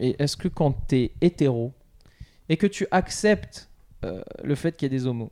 et 0.00 0.16
est-ce 0.22 0.36
que 0.36 0.48
quand 0.48 0.72
t'es 0.88 1.12
hétéro 1.20 1.72
et 2.48 2.56
que 2.56 2.66
tu 2.66 2.86
acceptes 2.90 3.68
euh, 4.04 4.22
le 4.44 4.54
fait 4.54 4.76
qu'il 4.76 4.86
y 4.90 4.94
ait 4.94 4.98
des 4.98 5.06
homos 5.06 5.30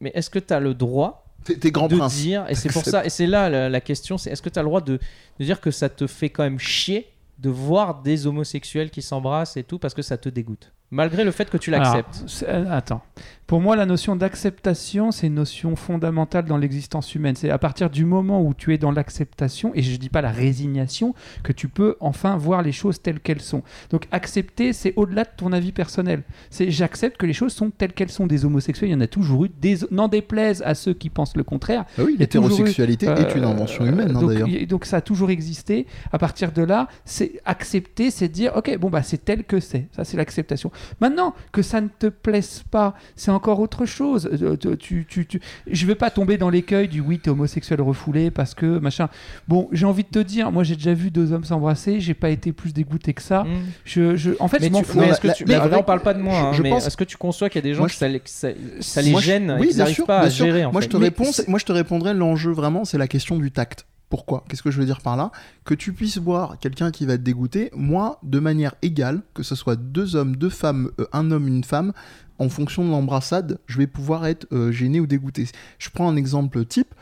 mais 0.00 0.10
est-ce 0.14 0.30
que 0.30 0.38
tu 0.38 0.52
as 0.54 0.60
le 0.60 0.74
droit 0.74 1.24
T'es 1.44 1.56
t'es 1.56 1.70
grand 1.70 1.88
de 1.88 1.96
prince. 1.96 2.14
dire, 2.16 2.44
et 2.48 2.54
c'est 2.54 2.68
pour 2.72 2.84
ça, 2.84 3.04
et 3.06 3.10
c'est 3.10 3.26
là 3.26 3.48
la, 3.48 3.68
la 3.68 3.80
question, 3.80 4.18
c'est 4.18 4.30
est-ce 4.30 4.42
que 4.42 4.48
tu 4.48 4.58
as 4.58 4.62
le 4.62 4.68
droit 4.68 4.80
de, 4.80 4.98
de 5.38 5.44
dire 5.44 5.60
que 5.60 5.70
ça 5.70 5.88
te 5.88 6.06
fait 6.06 6.30
quand 6.30 6.42
même 6.42 6.58
chier 6.58 7.08
de 7.38 7.48
voir 7.48 8.02
des 8.02 8.26
homosexuels 8.26 8.90
qui 8.90 9.02
s'embrassent 9.02 9.56
et 9.56 9.62
tout 9.62 9.78
parce 9.78 9.94
que 9.94 10.02
ça 10.02 10.16
te 10.18 10.28
dégoûte, 10.28 10.72
malgré 10.90 11.22
le 11.24 11.30
fait 11.30 11.48
que 11.48 11.56
tu 11.56 11.70
l'acceptes? 11.70 12.24
euh, 12.42 12.66
attends. 12.70 13.02
Pour 13.48 13.62
moi, 13.62 13.76
la 13.76 13.86
notion 13.86 14.14
d'acceptation, 14.14 15.10
c'est 15.10 15.26
une 15.28 15.36
notion 15.36 15.74
fondamentale 15.74 16.44
dans 16.44 16.58
l'existence 16.58 17.14
humaine. 17.14 17.34
C'est 17.34 17.48
à 17.48 17.56
partir 17.56 17.88
du 17.88 18.04
moment 18.04 18.42
où 18.42 18.52
tu 18.52 18.74
es 18.74 18.78
dans 18.78 18.90
l'acceptation, 18.90 19.72
et 19.74 19.80
je 19.80 19.90
ne 19.90 19.96
dis 19.96 20.10
pas 20.10 20.20
la 20.20 20.30
résignation, 20.30 21.14
que 21.42 21.52
tu 21.54 21.66
peux 21.66 21.96
enfin 22.00 22.36
voir 22.36 22.60
les 22.60 22.72
choses 22.72 23.00
telles 23.00 23.20
qu'elles 23.20 23.40
sont. 23.40 23.62
Donc 23.88 24.06
accepter, 24.12 24.74
c'est 24.74 24.92
au-delà 24.96 25.24
de 25.24 25.30
ton 25.34 25.54
avis 25.54 25.72
personnel. 25.72 26.24
C'est 26.50 26.70
j'accepte 26.70 27.16
que 27.16 27.24
les 27.24 27.32
choses 27.32 27.54
sont 27.54 27.70
telles 27.70 27.94
qu'elles 27.94 28.10
sont. 28.10 28.26
Des 28.26 28.44
homosexuels, 28.44 28.90
il 28.90 28.92
y 28.92 28.96
en 28.96 29.00
a 29.00 29.06
toujours 29.06 29.46
eu. 29.46 29.50
Des... 29.62 29.78
N'en 29.90 30.08
déplaise 30.08 30.62
à 30.66 30.74
ceux 30.74 30.92
qui 30.92 31.08
pensent 31.08 31.34
le 31.34 31.42
contraire. 31.42 31.86
Bah 31.96 32.02
oui, 32.04 32.16
l'hétérosexualité 32.18 33.06
est 33.06 33.34
une 33.34 33.44
Euh, 33.44 33.48
invention 33.48 33.86
humaine 33.86 34.14
hein, 34.14 34.26
d'ailleurs. 34.26 34.48
donc 34.68 34.84
ça 34.84 34.98
a 34.98 35.00
toujours 35.00 35.30
existé. 35.30 35.86
À 36.12 36.18
partir 36.18 36.52
de 36.52 36.60
là, 36.60 36.86
c'est 37.06 37.40
accepter, 37.46 38.10
c'est 38.10 38.28
dire 38.28 38.52
ok 38.56 38.76
bon 38.76 38.90
bah 38.90 39.02
c'est 39.02 39.24
tel 39.24 39.44
que 39.44 39.58
c'est. 39.58 39.86
Ça 39.96 40.04
c'est 40.04 40.18
l'acceptation. 40.18 40.70
Maintenant 41.00 41.34
que 41.50 41.62
ça 41.62 41.80
ne 41.80 41.88
te 41.88 42.08
plaise 42.08 42.62
pas, 42.70 42.92
c'est 43.16 43.37
encore 43.38 43.60
autre 43.60 43.86
chose. 43.86 44.28
Euh, 44.42 44.56
tu, 44.56 44.76
tu, 44.76 45.06
tu, 45.08 45.26
tu- 45.26 45.40
Je 45.66 45.86
vais 45.86 45.94
pas 45.94 46.10
tomber 46.10 46.36
dans 46.36 46.50
l'écueil 46.50 46.88
du 46.88 47.00
oui 47.00 47.18
t'es 47.18 47.30
homosexuel 47.30 47.80
refoulé 47.80 48.30
parce 48.30 48.54
que 48.54 48.78
machin. 48.78 49.08
Bon 49.48 49.68
j'ai 49.72 49.86
envie 49.86 50.02
de 50.04 50.08
te 50.08 50.18
dire, 50.18 50.52
moi 50.52 50.64
j'ai 50.64 50.74
déjà 50.76 50.92
vu 50.92 51.10
deux 51.10 51.32
hommes 51.32 51.44
s'embrasser, 51.44 52.00
j'ai 52.00 52.14
pas 52.14 52.30
été 52.30 52.52
plus 52.52 52.72
dégoûté 52.74 53.14
que 53.14 53.22
ça. 53.22 53.44
Mmh. 53.44 53.48
Je, 53.84 54.16
je... 54.16 54.30
En 54.40 54.48
fait 54.48 54.60
Mais, 54.60 54.66
je 54.66 54.72
m'en 54.72 54.80
tu, 54.80 54.84
fous. 54.86 55.00
mais 55.00 55.08
est-ce 55.08 55.20
que 55.20 55.28
tu, 55.34 55.44
la- 55.44 55.48
mais 55.48 55.52
la 55.54 55.58
là, 55.60 55.66
vraie- 55.68 55.78
on 55.80 55.82
parle 55.84 56.00
pas 56.00 56.14
de 56.14 56.20
moi, 56.20 56.34
je- 56.34 56.44
hein, 56.46 56.52
je 56.52 56.62
mais 56.62 56.70
pense- 56.70 56.86
est-ce 56.86 56.96
que 56.96 57.04
tu 57.04 57.16
conçois 57.16 57.48
qu'il 57.48 57.60
y 57.60 57.64
a 57.64 57.68
des 57.68 57.74
gens 57.74 57.80
Moi, 57.80 57.88
que 57.88 57.94
je- 57.94 57.98
ça, 57.98 58.08
les- 58.08 58.20
que 58.20 58.28
ça, 58.30 58.48
ça 58.80 59.00
les 59.02 59.10
Moi, 59.12 59.20
je- 59.20 59.26
gêne, 59.26 59.56
oui, 59.60 59.66
qu'ils 59.68 59.76
bien 59.76 59.78
n'arrivent 59.84 59.94
sûr, 59.94 60.06
pas 60.06 60.20
à 60.20 60.30
sûr. 60.30 60.44
gérer 60.46 60.64
en 60.64 60.72
moi, 60.72 60.80
fait. 60.82 60.86
je 60.88 60.90
te 60.90 60.96
réponds, 60.96 61.30
moi 61.46 61.58
je 61.58 61.64
te 61.64 61.72
répondrai 61.72 62.12
l'enjeu 62.14 62.50
vraiment 62.52 62.84
c'est 62.84 62.98
la 62.98 63.06
question 63.08 63.36
du 63.38 63.50
tact. 63.50 63.86
Pourquoi? 64.08 64.44
Qu'est-ce 64.48 64.62
que 64.62 64.70
je 64.70 64.78
veux 64.78 64.86
dire 64.86 65.00
par 65.00 65.16
là? 65.16 65.30
Que 65.64 65.74
tu 65.74 65.92
puisses 65.92 66.18
voir 66.18 66.58
quelqu'un 66.58 66.90
qui 66.90 67.04
va 67.04 67.18
te 67.18 67.22
dégoûter, 67.22 67.70
moi, 67.74 68.18
de 68.22 68.38
manière 68.38 68.74
égale, 68.80 69.22
que 69.34 69.42
ce 69.42 69.54
soit 69.54 69.76
deux 69.76 70.16
hommes, 70.16 70.36
deux 70.36 70.48
femmes, 70.48 70.90
euh, 70.98 71.06
un 71.12 71.30
homme, 71.30 71.46
une 71.46 71.64
femme, 71.64 71.92
en 72.38 72.48
fonction 72.48 72.84
de 72.84 72.90
l'embrassade, 72.90 73.58
je 73.66 73.78
vais 73.78 73.86
pouvoir 73.86 74.26
être 74.26 74.46
euh, 74.52 74.70
gêné 74.70 75.00
ou 75.00 75.06
dégoûté. 75.06 75.46
Je 75.78 75.90
prends 75.90 76.08
un 76.08 76.16
exemple 76.16 76.64
type, 76.64 76.94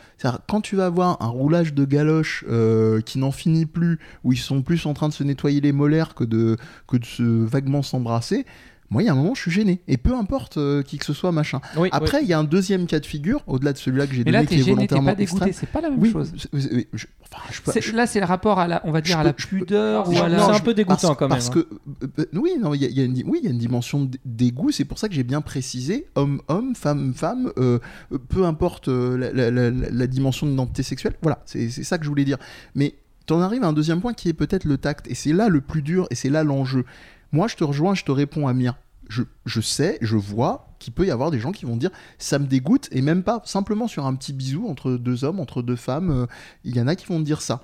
quand 0.48 0.62
tu 0.62 0.76
vas 0.76 0.86
avoir 0.86 1.22
un 1.22 1.28
roulage 1.28 1.74
de 1.74 1.84
galoches 1.84 2.44
euh, 2.48 3.00
qui 3.02 3.18
n'en 3.18 3.32
finit 3.32 3.66
plus, 3.66 3.98
où 4.24 4.32
ils 4.32 4.38
sont 4.38 4.62
plus 4.62 4.86
en 4.86 4.94
train 4.94 5.08
de 5.08 5.12
se 5.12 5.22
nettoyer 5.22 5.60
les 5.60 5.72
molaires 5.72 6.14
que 6.14 6.24
de, 6.24 6.56
que 6.88 6.96
de 6.96 7.04
se 7.04 7.22
vaguement 7.22 7.82
s'embrasser, 7.82 8.46
moi, 8.90 9.02
il 9.02 9.06
y 9.06 9.08
a 9.08 9.12
un 9.12 9.16
moment, 9.16 9.34
je 9.34 9.40
suis 9.42 9.50
gêné. 9.50 9.80
Et 9.88 9.96
peu 9.96 10.14
importe 10.14 10.58
euh, 10.58 10.82
qui 10.82 10.98
que 10.98 11.04
ce 11.04 11.12
soit, 11.12 11.32
machin. 11.32 11.60
Oui, 11.76 11.88
Après, 11.92 12.22
il 12.22 12.28
y 12.28 12.32
a 12.32 12.38
un 12.38 12.44
deuxième 12.44 12.86
cas 12.86 13.00
de 13.00 13.06
figure, 13.06 13.42
au-delà 13.46 13.72
de 13.72 13.78
celui-là 13.78 14.06
que 14.06 14.14
j'ai 14.14 14.22
Mais 14.24 14.30
là 14.30 14.38
donné, 14.38 14.48
t'es 14.48 14.54
qui 14.54 14.60
est 14.60 14.64
gêné, 14.64 14.74
volontairement 14.76 15.10
pas 15.10 15.14
dégoûté, 15.16 15.46
extrême. 15.48 15.52
c'est 15.52 15.72
pas 15.72 15.80
la 15.80 15.90
même 15.90 16.00
Oui, 16.00 16.12
chose. 16.12 16.32
c'est- 16.36 16.48
oui, 16.52 16.68
oui, 16.72 16.86
je- 16.92 17.06
enfin, 17.22 17.42
je 17.50 17.62
peux- 17.62 17.72
C'est- 17.72 17.80
je- 17.80 17.96
Là 17.96 18.06
c'est 18.06 18.20
le 18.20 18.26
rapport 18.26 18.58
à 18.60 18.68
la, 18.68 18.80
on 18.84 18.92
va 18.92 19.00
dire 19.00 19.18
à 19.18 19.24
la 19.24 19.32
pudeur 19.32 20.08
ou 20.08 20.16
à 20.18 20.28
la. 20.28 20.38
c'est 20.38 20.52
un 20.52 20.60
peu 20.60 20.74
dégoûtant 20.74 21.08
parce, 21.08 21.18
quand 21.18 21.28
même, 21.28 21.30
Parce 21.30 21.48
hein. 21.48 21.52
que, 21.52 21.58
euh, 21.60 22.08
euh, 22.20 22.24
oui, 22.34 22.52
non, 22.60 22.74
il 22.74 22.82
y, 22.82 22.84
a- 22.84 22.88
il 22.88 22.96
y 22.96 23.00
a 23.00 23.04
une, 23.04 23.22
oui, 23.26 23.38
il 23.42 23.44
y 23.44 23.48
a 23.48 23.50
une 23.50 23.58
dimension 23.58 24.04
d- 24.04 24.18
dégoût. 24.24 24.70
C'est 24.70 24.84
pour 24.84 24.98
ça 24.98 25.08
que 25.08 25.14
j'ai 25.14 25.24
bien 25.24 25.40
précisé 25.40 26.06
homme-homme, 26.14 26.74
femme-femme, 26.76 27.50
euh, 27.58 27.78
euh, 28.12 28.18
peu 28.28 28.44
importe 28.44 28.88
euh, 28.88 29.16
la, 29.18 29.32
la- 29.32 29.50
la- 29.50 29.70
la- 29.70 29.90
la 29.90 30.06
dimension 30.06 30.46
d'identité 30.46 30.82
sexuelle. 30.82 31.14
Voilà, 31.22 31.42
c'est 31.44 31.70
c'est 31.70 31.82
ça 31.84 31.98
que 31.98 32.04
je 32.04 32.08
voulais 32.08 32.24
dire. 32.24 32.38
Mais 32.74 32.94
t'en 33.26 33.40
arrives 33.40 33.64
à 33.64 33.68
un 33.68 33.72
deuxième 33.72 34.00
point 34.00 34.12
qui 34.14 34.28
est 34.28 34.32
peut-être 34.34 34.64
le 34.64 34.78
tact. 34.78 35.08
Et 35.10 35.14
c'est 35.14 35.32
là 35.32 35.48
le 35.48 35.60
plus 35.60 35.82
dur 35.82 36.06
et 36.10 36.14
c'est 36.14 36.30
là 36.30 36.44
l'enjeu. 36.44 36.84
Moi, 37.32 37.48
je 37.48 37.56
te 37.56 37.64
rejoins, 37.64 37.94
je 37.94 38.04
te 38.04 38.12
réponds, 38.12 38.48
Amir. 38.48 38.74
Je, 39.08 39.22
je 39.44 39.60
sais, 39.60 39.98
je 40.00 40.16
vois 40.16 40.74
qu'il 40.80 40.92
peut 40.92 41.06
y 41.06 41.12
avoir 41.12 41.30
des 41.30 41.38
gens 41.38 41.52
qui 41.52 41.64
vont 41.64 41.76
dire 41.76 41.90
ça 42.18 42.40
me 42.40 42.46
dégoûte 42.46 42.88
et 42.90 43.02
même 43.02 43.22
pas 43.22 43.40
simplement 43.44 43.86
sur 43.86 44.04
un 44.04 44.14
petit 44.16 44.32
bisou 44.32 44.66
entre 44.68 44.92
deux 44.92 45.22
hommes, 45.22 45.38
entre 45.38 45.62
deux 45.62 45.76
femmes. 45.76 46.10
euh, 46.10 46.26
Il 46.64 46.76
y 46.76 46.80
en 46.80 46.88
a 46.88 46.96
qui 46.96 47.06
vont 47.06 47.20
dire 47.20 47.40
ça. 47.40 47.62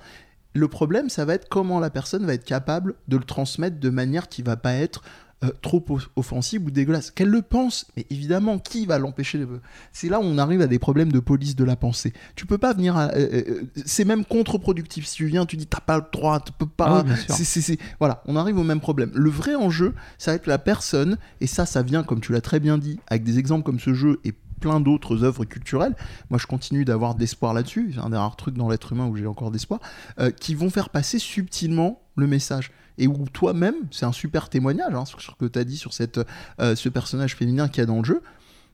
Le 0.53 0.67
problème, 0.67 1.09
ça 1.09 1.25
va 1.25 1.33
être 1.33 1.49
comment 1.49 1.79
la 1.79 1.89
personne 1.89 2.25
va 2.25 2.33
être 2.33 2.45
capable 2.45 2.95
de 3.07 3.17
le 3.17 3.23
transmettre 3.23 3.79
de 3.79 3.89
manière 3.89 4.29
qui 4.29 4.41
va 4.41 4.55
pas 4.55 4.73
être 4.73 5.03
euh, 5.43 5.49
trop 5.61 5.83
offensive 6.15 6.65
ou 6.65 6.71
dégueulasse. 6.71 7.11
Qu'elle 7.11 7.29
le 7.29 7.41
pense, 7.41 7.85
mais 7.97 8.05
évidemment, 8.09 8.59
qui 8.59 8.85
va 8.85 8.97
l'empêcher 8.97 9.37
de... 9.37 9.47
C'est 9.91 10.09
là 10.09 10.19
où 10.19 10.23
on 10.23 10.37
arrive 10.37 10.61
à 10.61 10.67
des 10.67 10.79
problèmes 10.79 11.11
de 11.11 11.19
police 11.19 11.55
de 11.55 11.63
la 11.63 11.75
pensée. 11.75 12.13
Tu 12.35 12.45
peux 12.45 12.57
pas 12.57 12.73
venir... 12.73 12.95
à- 12.97 13.09
euh, 13.13 13.43
euh, 13.47 13.63
c'est 13.85 14.05
même 14.05 14.25
contre-productif. 14.25 15.05
Si 15.05 15.15
tu 15.15 15.25
viens, 15.27 15.45
tu 15.45 15.57
dis 15.57 15.67
t'as 15.67 15.79
pas 15.79 15.97
le 15.97 16.05
droit, 16.11 16.39
tu 16.39 16.51
peux 16.53 16.65
Ah 16.79 17.03
pas... 17.03 17.05
c'est- 17.43 17.79
Voilà, 17.99 18.23
on 18.25 18.35
arrive 18.35 18.57
au 18.57 18.63
même 18.63 18.79
problème. 18.79 19.11
Le 19.13 19.29
vrai 19.29 19.55
enjeu, 19.55 19.93
ça 20.17 20.31
va 20.31 20.35
être 20.35 20.47
la 20.47 20.57
personne, 20.57 21.17
et 21.41 21.47
ça, 21.47 21.65
ça 21.65 21.81
vient, 21.83 22.03
comme 22.03 22.21
tu 22.21 22.31
l'as 22.31 22.41
très 22.41 22.59
bien 22.59 22.77
dit, 22.77 22.99
avec 23.07 23.23
des 23.23 23.39
exemples 23.39 23.63
comme 23.63 23.79
ce 23.79 23.93
jeu 23.93 24.19
et 24.23 24.33
plein 24.59 24.79
d'autres 24.79 25.25
œuvres 25.25 25.43
culturelles. 25.43 25.93
Moi, 26.29 26.39
je 26.39 26.47
continue 26.47 26.85
d'avoir 26.85 27.15
de 27.15 27.19
l'espoir 27.19 27.53
là-dessus. 27.53 27.91
C'est 27.95 27.99
un 27.99 28.09
des 28.09 28.15
rares 28.17 28.37
trucs 28.37 28.55
dans 28.55 28.69
l'être 28.69 28.93
humain 28.93 29.07
où 29.07 29.15
j'ai 29.17 29.27
encore 29.27 29.51
d'espoir, 29.51 29.81
euh, 30.19 30.31
qui 30.31 30.55
vont 30.55 30.69
faire 30.69 30.89
passer 30.89 31.19
subtilement 31.19 32.01
le 32.15 32.27
message. 32.27 32.71
Et 32.97 33.07
où 33.07 33.25
toi-même, 33.31 33.75
c'est 33.91 34.05
un 34.05 34.11
super 34.11 34.49
témoignage 34.49 34.93
hein, 34.93 35.05
sur 35.05 35.21
ce 35.21 35.31
que 35.31 35.45
tu 35.45 35.59
as 35.59 35.63
dit 35.63 35.77
sur 35.77 35.93
cette, 35.93 36.19
euh, 36.59 36.75
ce 36.75 36.89
personnage 36.89 37.35
féminin 37.35 37.67
qu'il 37.67 37.79
y 37.79 37.83
a 37.83 37.85
dans 37.85 37.99
le 37.99 38.05
jeu. 38.05 38.21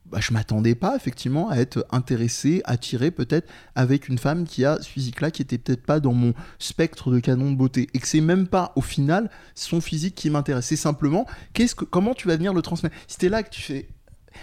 Bah, 0.05 0.19
je 0.19 0.33
m'attendais 0.33 0.73
pas 0.73 0.95
effectivement 0.95 1.49
à 1.49 1.57
être 1.57 1.85
intéressé, 1.91 2.63
attiré 2.65 3.11
peut-être 3.11 3.47
avec 3.75 4.07
une 4.07 4.17
femme 4.17 4.45
qui 4.45 4.65
a 4.65 4.81
ce 4.81 4.89
physique-là 4.89 5.29
qui 5.29 5.43
était 5.43 5.59
peut-être 5.59 5.85
pas 5.85 5.99
dans 5.99 6.13
mon 6.13 6.33
spectre 6.57 7.11
de 7.11 7.19
canon 7.19 7.51
de 7.51 7.55
beauté 7.55 7.89
et 7.93 7.99
que 7.99 8.07
c'est 8.07 8.21
même 8.21 8.47
pas 8.47 8.71
au 8.75 8.81
final 8.81 9.29
son 9.53 9.81
physique 9.81 10.15
qui 10.15 10.31
m'intéresse. 10.31 10.65
C'est 10.65 10.75
simplement 10.75 11.27
qu'est-ce 11.53 11.75
que 11.75 11.85
comment 11.85 12.15
tu 12.15 12.27
vas 12.27 12.37
venir 12.37 12.53
le 12.53 12.63
transmettre? 12.63 12.95
Si 13.07 13.17
t'es 13.17 13.29
là 13.29 13.43
que 13.43 13.51
tu 13.51 13.61
fais 13.61 13.87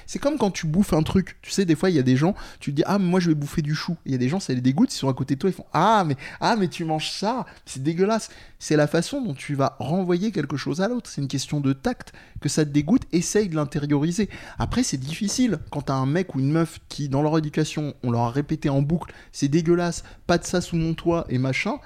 c'est 0.07 0.18
comme 0.18 0.38
quand 0.38 0.51
tu 0.51 0.66
bouffes 0.66 0.92
un 0.92 1.03
truc. 1.03 1.36
Tu 1.42 1.51
sais, 1.51 1.64
des 1.64 1.74
fois, 1.74 1.90
il 1.90 1.97
y 1.97 1.99
a 1.99 2.03
des 2.03 2.16
gens, 2.16 2.34
tu 2.61 2.70
te 2.70 2.76
dis, 2.76 2.82
ah, 2.86 2.99
mais 2.99 3.07
moi, 3.07 3.20
je 3.20 3.28
vais 3.28 3.34
bouffer 3.34 3.62
du 3.62 3.74
chou. 3.74 3.97
Il 4.05 4.12
y 4.12 4.14
a 4.14 4.18
des 4.18 4.28
gens, 4.28 4.40
ça 4.40 4.53
les 4.53 4.61
dégoûte, 4.61 4.92
ils 4.94 4.99
sont 4.99 5.09
à 5.09 5.14
côté 5.14 5.34
de 5.34 5.40
toi, 5.40 5.51
ils 5.51 5.53
font, 5.55 5.66
ah, 5.72 6.05
mais, 6.07 6.16
ah, 6.40 6.57
mais 6.57 6.68
tu 6.68 6.84
manges 6.84 7.11
ça. 7.11 7.47
C'est 7.64 7.82
dégueulasse. 7.82 8.30
C'est 8.59 8.76
la 8.76 8.86
façon 8.86 9.20
dont 9.22 9.34
tu 9.34 9.55
vas 9.55 9.76
renvoyer 9.78 10.32
quelque 10.32 10.57
chose 10.57 10.80
à 10.80 10.88
l'autre. 10.88 11.11
C'est 11.11 11.20
une 11.20 11.28
question 11.28 11.61
de 11.61 11.72
tact. 11.72 12.12
Que 12.40 12.49
ça 12.49 12.64
te 12.64 12.70
dégoûte, 12.70 13.03
essaye 13.12 13.49
de 13.49 13.57
l'intérioriser. 13.57 14.28
Après, 14.59 14.82
c'est 14.82 14.99
difficile 14.99 15.59
quand 15.70 15.82
t'as 15.82 15.94
un 15.94 16.07
mec 16.07 16.34
ou 16.34 16.40
une 16.40 16.53
meuf 16.53 16.80
qui, 16.88 17.09
dans 17.09 17.22
leur 17.22 17.36
éducation, 17.38 17.94
on 18.03 18.11
leur 18.11 18.22
a 18.22 18.30
répété 18.30 18.68
en 18.68 18.82
boucle, 18.82 19.14
c'est 19.32 19.49
dégueulasse, 19.49 20.05
pas 20.26 20.38
de 20.38 20.44
ça 20.44 20.61
sous 20.61 20.76
mon 20.76 20.94
toit 20.94 21.26
et 21.28 21.38
machin 21.38 21.78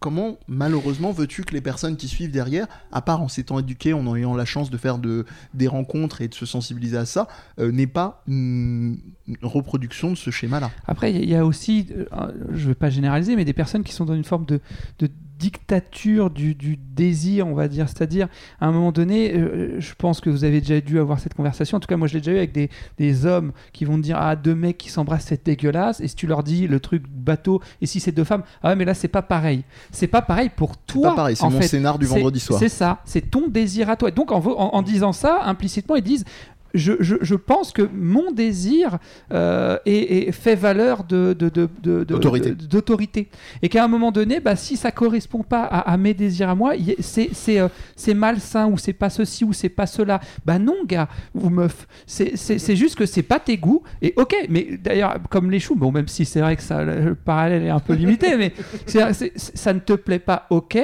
comment 0.00 0.38
malheureusement 0.48 1.12
veux-tu 1.12 1.42
que 1.44 1.52
les 1.54 1.60
personnes 1.60 1.96
qui 1.96 2.08
suivent 2.08 2.30
derrière, 2.30 2.66
à 2.92 3.02
part 3.02 3.20
en 3.22 3.28
s'étant 3.28 3.58
éduquées, 3.58 3.92
en 3.92 4.14
ayant 4.16 4.34
la 4.34 4.44
chance 4.44 4.70
de 4.70 4.76
faire 4.76 4.98
de, 4.98 5.24
des 5.54 5.66
rencontres 5.68 6.20
et 6.22 6.28
de 6.28 6.34
se 6.34 6.46
sensibiliser 6.46 6.96
à 6.96 7.06
ça, 7.06 7.28
euh, 7.58 7.72
n'aient 7.72 7.86
pas 7.86 8.22
une, 8.26 8.98
une 9.26 9.36
reproduction 9.42 10.10
de 10.10 10.16
ce 10.16 10.30
schéma-là? 10.30 10.70
Après, 10.86 11.12
il 11.12 11.28
y 11.28 11.34
a- 11.34 11.44
aussi, 11.44 11.88
euh, 11.96 12.04
je 12.52 12.62
ne 12.64 12.68
vais 12.68 12.74
pas 12.74 12.90
généraliser, 12.90 13.36
mais 13.36 13.44
des 13.44 13.52
personnes 13.52 13.82
qui 13.84 13.92
sont 13.92 14.04
dans 14.04 14.14
une 14.14 14.24
forme 14.24 14.44
de 14.46 14.60
dictature 15.38 16.30
du, 16.30 16.54
du 16.54 16.76
désir, 16.76 17.46
on 17.46 17.54
va 17.54 17.68
dire. 17.68 17.88
C'est-à-dire, 17.88 18.28
à 18.60 18.66
un 18.66 18.72
moment 18.72 18.92
donné, 18.92 19.34
euh, 19.34 19.80
je 19.80 19.94
pense 19.96 20.20
que 20.20 20.30
vous 20.30 20.44
avez 20.44 20.60
déjà 20.60 20.80
dû 20.80 20.98
avoir 20.98 21.20
cette 21.20 21.34
conversation. 21.34 21.76
En 21.76 21.80
tout 21.80 21.86
cas, 21.86 21.96
moi, 21.96 22.08
je 22.08 22.14
l'ai 22.14 22.20
déjà 22.20 22.32
eu 22.32 22.36
avec 22.38 22.52
des, 22.52 22.70
des 22.98 23.26
hommes 23.26 23.52
qui 23.72 23.84
vont 23.84 23.98
dire 23.98 24.16
Ah, 24.18 24.36
deux 24.36 24.54
mecs 24.54 24.78
qui 24.78 24.90
s'embrassent, 24.90 25.26
c'est 25.28 25.44
dégueulasse. 25.44 26.00
Et 26.00 26.08
si 26.08 26.14
tu 26.16 26.26
leur 26.26 26.42
dis 26.42 26.66
le 26.66 26.80
truc 26.80 27.04
bateau, 27.08 27.60
et 27.80 27.86
si 27.86 28.00
c'est 28.00 28.12
deux 28.12 28.24
femmes, 28.24 28.42
ah, 28.62 28.68
ouais, 28.70 28.76
mais 28.76 28.84
là, 28.84 28.94
c'est 28.94 29.08
pas 29.08 29.22
pareil. 29.22 29.64
C'est 29.90 30.06
pas 30.06 30.22
pareil 30.22 30.50
pour 30.54 30.76
toi. 30.76 31.10
Pas 31.10 31.16
pareil, 31.16 31.36
c'est 31.36 31.44
mon 31.44 31.60
fait. 31.60 31.68
scénar 31.68 31.98
du 31.98 32.06
C'est- 32.06 32.14
vendredi 32.14 32.40
soir. 32.40 32.58
C'est 32.58 32.68
ça, 32.68 33.00
c'est 33.04 33.30
ton 33.30 33.48
désir 33.48 33.90
à 33.90 33.96
toi. 33.96 34.08
Et 34.08 34.12
donc, 34.12 34.32
en, 34.32 34.40
vo- 34.40 34.56
en- 34.58 34.74
en 34.74 34.82
disant 34.82 35.12
ça, 35.12 35.40
implicitement, 35.44 35.96
ils 35.96 36.02
disent. 36.02 36.24
Je, 36.74 36.92
je- 37.00 37.16
je 37.22 37.34
pense 37.34 37.72
que 37.72 37.82
mon 37.94 38.30
désir 38.32 38.98
euh, 39.32 39.78
est, 39.86 40.28
est- 40.28 40.32
fait 40.32 40.54
valeur 40.54 41.04
de, 41.04 41.32
D'autorité. 41.32 42.50
d'autorité. 42.52 43.28
Et 43.62 43.68
qu'à 43.68 43.84
un 43.84 43.88
moment 43.88 44.12
donné, 44.12 44.40
bah, 44.40 44.54
si 44.56 44.76
ça 44.76 44.90
correspond 44.90 45.42
pas 45.42 45.62
à, 45.64 45.90
à 45.92 45.96
mes 45.96 46.14
désirs 46.14 46.50
à 46.50 46.54
moi, 46.54 46.76
y- 46.76 46.94
c'est, 47.00 47.30
c'est, 47.32 47.58
euh, 47.60 47.68
c'est 47.96 48.14
malsain 48.14 48.66
ou 48.68 48.76
c'est 48.78 48.92
pas 48.92 49.10
ceci 49.10 49.44
ou 49.44 49.52
c'est 49.52 49.68
pas 49.68 49.86
cela. 49.86 50.20
Bah 50.44 50.58
non, 50.58 50.76
gars 50.86 51.08
ou 51.34 51.48
meuf. 51.48 51.86
C'est, 52.06 52.36
juste 52.76 52.96
que 52.96 53.06
c'est 53.06 53.22
pas 53.22 53.40
tes 53.40 53.56
goûts. 53.56 53.82
Et 54.02 54.12
ok, 54.16 54.34
mais 54.48 54.78
d'ailleurs, 54.82 55.16
comme 55.30 55.50
les 55.50 55.60
choux, 55.60 55.74
bon, 55.74 55.90
même 55.90 56.08
si 56.08 56.24
c'est 56.24 56.40
vrai 56.40 56.56
que 56.56 56.62
ça, 56.62 56.84
le 56.84 57.14
parallèle 57.14 57.62
est 57.62 57.70
un 57.70 57.80
peu 57.80 57.94
limité, 57.94 58.36
mais 58.36 58.52
ça 58.86 59.72
ne 59.72 59.78
te 59.80 59.94
plaît 59.94 60.18
pas, 60.18 60.46
ok 60.50 60.78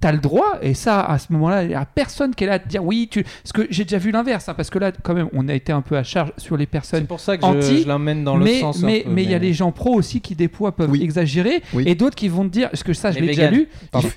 t'as 0.00 0.12
le 0.12 0.18
droit, 0.18 0.58
et 0.62 0.72
ça, 0.74 1.00
à 1.02 1.18
ce 1.18 1.32
moment-là, 1.32 1.62
il 1.62 1.68
n'y 1.68 1.74
a 1.74 1.84
personne 1.84 2.34
qui 2.34 2.44
est 2.44 2.46
là 2.46 2.54
à 2.54 2.58
te 2.58 2.68
dire 2.68 2.82
oui, 2.84 3.08
tu. 3.10 3.22
Parce 3.22 3.52
que 3.52 3.66
j'ai 3.70 3.84
déjà 3.84 3.98
vu 3.98 4.10
l'inverse, 4.10 4.48
hein, 4.48 4.54
parce 4.54 4.70
que 4.70 4.78
là, 4.78 4.92
quand 5.02 5.12
même, 5.14 5.28
on 5.34 5.46
a 5.48 5.54
été 5.54 5.72
un 5.72 5.82
peu 5.82 5.96
à 5.96 6.02
charge 6.02 6.32
sur 6.38 6.56
les 6.56 6.64
C'est 6.64 6.70
personnes. 6.70 7.06
pour 7.06 7.20
ça 7.20 7.36
que 7.36 7.44
anti, 7.44 7.78
je, 7.78 7.82
je 7.82 7.88
l'emmène 7.88 8.24
dans 8.24 8.36
le 8.36 8.44
mais 8.44 8.60
sens. 8.60 8.82
mais 8.82 9.02
peu, 9.02 9.10
mais 9.10 9.24
il 9.24 9.30
y 9.30 9.34
a 9.34 9.38
les 9.38 9.52
gens 9.52 9.72
pros 9.72 9.94
aussi 9.94 10.20
qui 10.20 10.34
des 10.34 10.48
fois 10.48 10.74
peuvent 10.74 10.90
Oui. 10.90 11.02
exagérer 11.02 11.62
Oui. 11.74 11.84
et 11.86 11.94
d'autres 11.94 12.16
qui 12.16 12.28
vont 12.28 12.44
te 12.44 12.52
dire 12.52 12.70
parce 12.70 12.82
que 12.82 12.92
ça 12.94 13.10
je 13.12 13.18
l'ai 13.20 13.26
déjà 13.28 13.50
lu 13.50 13.68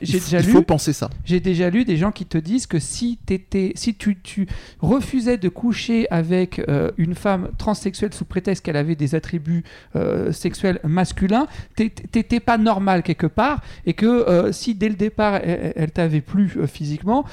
j'ai 0.02 0.18
Il, 0.18 0.20
déjà 0.22 0.40
il 0.40 0.46
lu 0.46 0.52
faut 0.52 0.62
penser 0.62 0.94
ça. 0.94 1.10
j'ai 1.26 1.40
déjà 1.40 1.70
lu 1.70 1.84
des 1.86 1.98
gens 1.98 2.12
qui 2.12 2.26
te 2.26 2.38
disent 2.38 2.66
que 2.68 2.80
si, 2.80 3.18
t'étais, 3.26 3.74
si 3.76 3.96
tu, 3.96 4.18
tu 4.22 4.48
refusais 4.80 5.38
de 5.38 5.50
coucher 5.50 6.08
avec 6.12 6.60
euh, 6.70 6.92
une 6.98 7.16
femme 7.16 7.50
transsexuelle 7.58 8.14
sous 8.14 8.26
prétexte 8.26 8.64
qu'elle 8.66 8.78
avait 8.78 8.96
des 8.96 9.16
attributs 9.16 9.64
euh, 9.96 10.32
sexuels 10.32 10.80
masculins, 10.84 11.48
t'é- 11.76 11.90
t'étais 11.90 12.40
pas 12.40 12.58
normal 12.58 13.04
quelque 13.04 13.28
part, 13.28 13.62
et 13.86 13.94
que 13.94 14.06
euh, 14.06 14.52
si 14.52 14.76
dès 14.76 14.90
le 14.90 14.96
départ 14.96 15.36
elle, 15.44 15.73
elle 15.76 15.92
t'avait 15.92 16.22
plu 16.22 16.52
euh, 16.58 16.68
physiquement, 16.68 17.26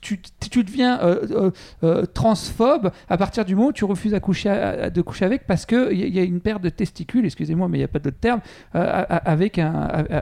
tu, 0.00 0.20
tu- 0.20 0.48
tu 0.50 0.64
deviens 0.64 1.00
euh, 1.00 1.26
euh, 1.30 1.50
euh, 1.84 2.06
transphobe 2.06 2.90
à 3.08 3.16
partir 3.16 3.44
du 3.44 3.54
moment 3.54 3.68
où 3.68 3.72
tu 3.72 3.84
refuses 3.84 4.14
à 4.14 4.20
coucher 4.20 4.48
à- 4.50 4.84
à- 4.84 4.90
de 4.90 5.02
coucher 5.02 5.24
avec 5.24 5.46
parce 5.46 5.66
qu'il 5.66 5.92
y, 5.98 6.02
a- 6.02 6.06
y 6.06 6.18
a 6.18 6.22
une 6.22 6.40
paire 6.40 6.60
de 6.60 6.68
testicules, 6.68 7.24
excusez-moi, 7.24 7.68
mais 7.68 7.78
il 7.78 7.80
n'y 7.80 7.84
a 7.84 7.88
pas 7.88 7.98
d'autre 7.98 8.16
terme, 8.20 8.40
avec, 8.72 9.58
un, 9.58 9.72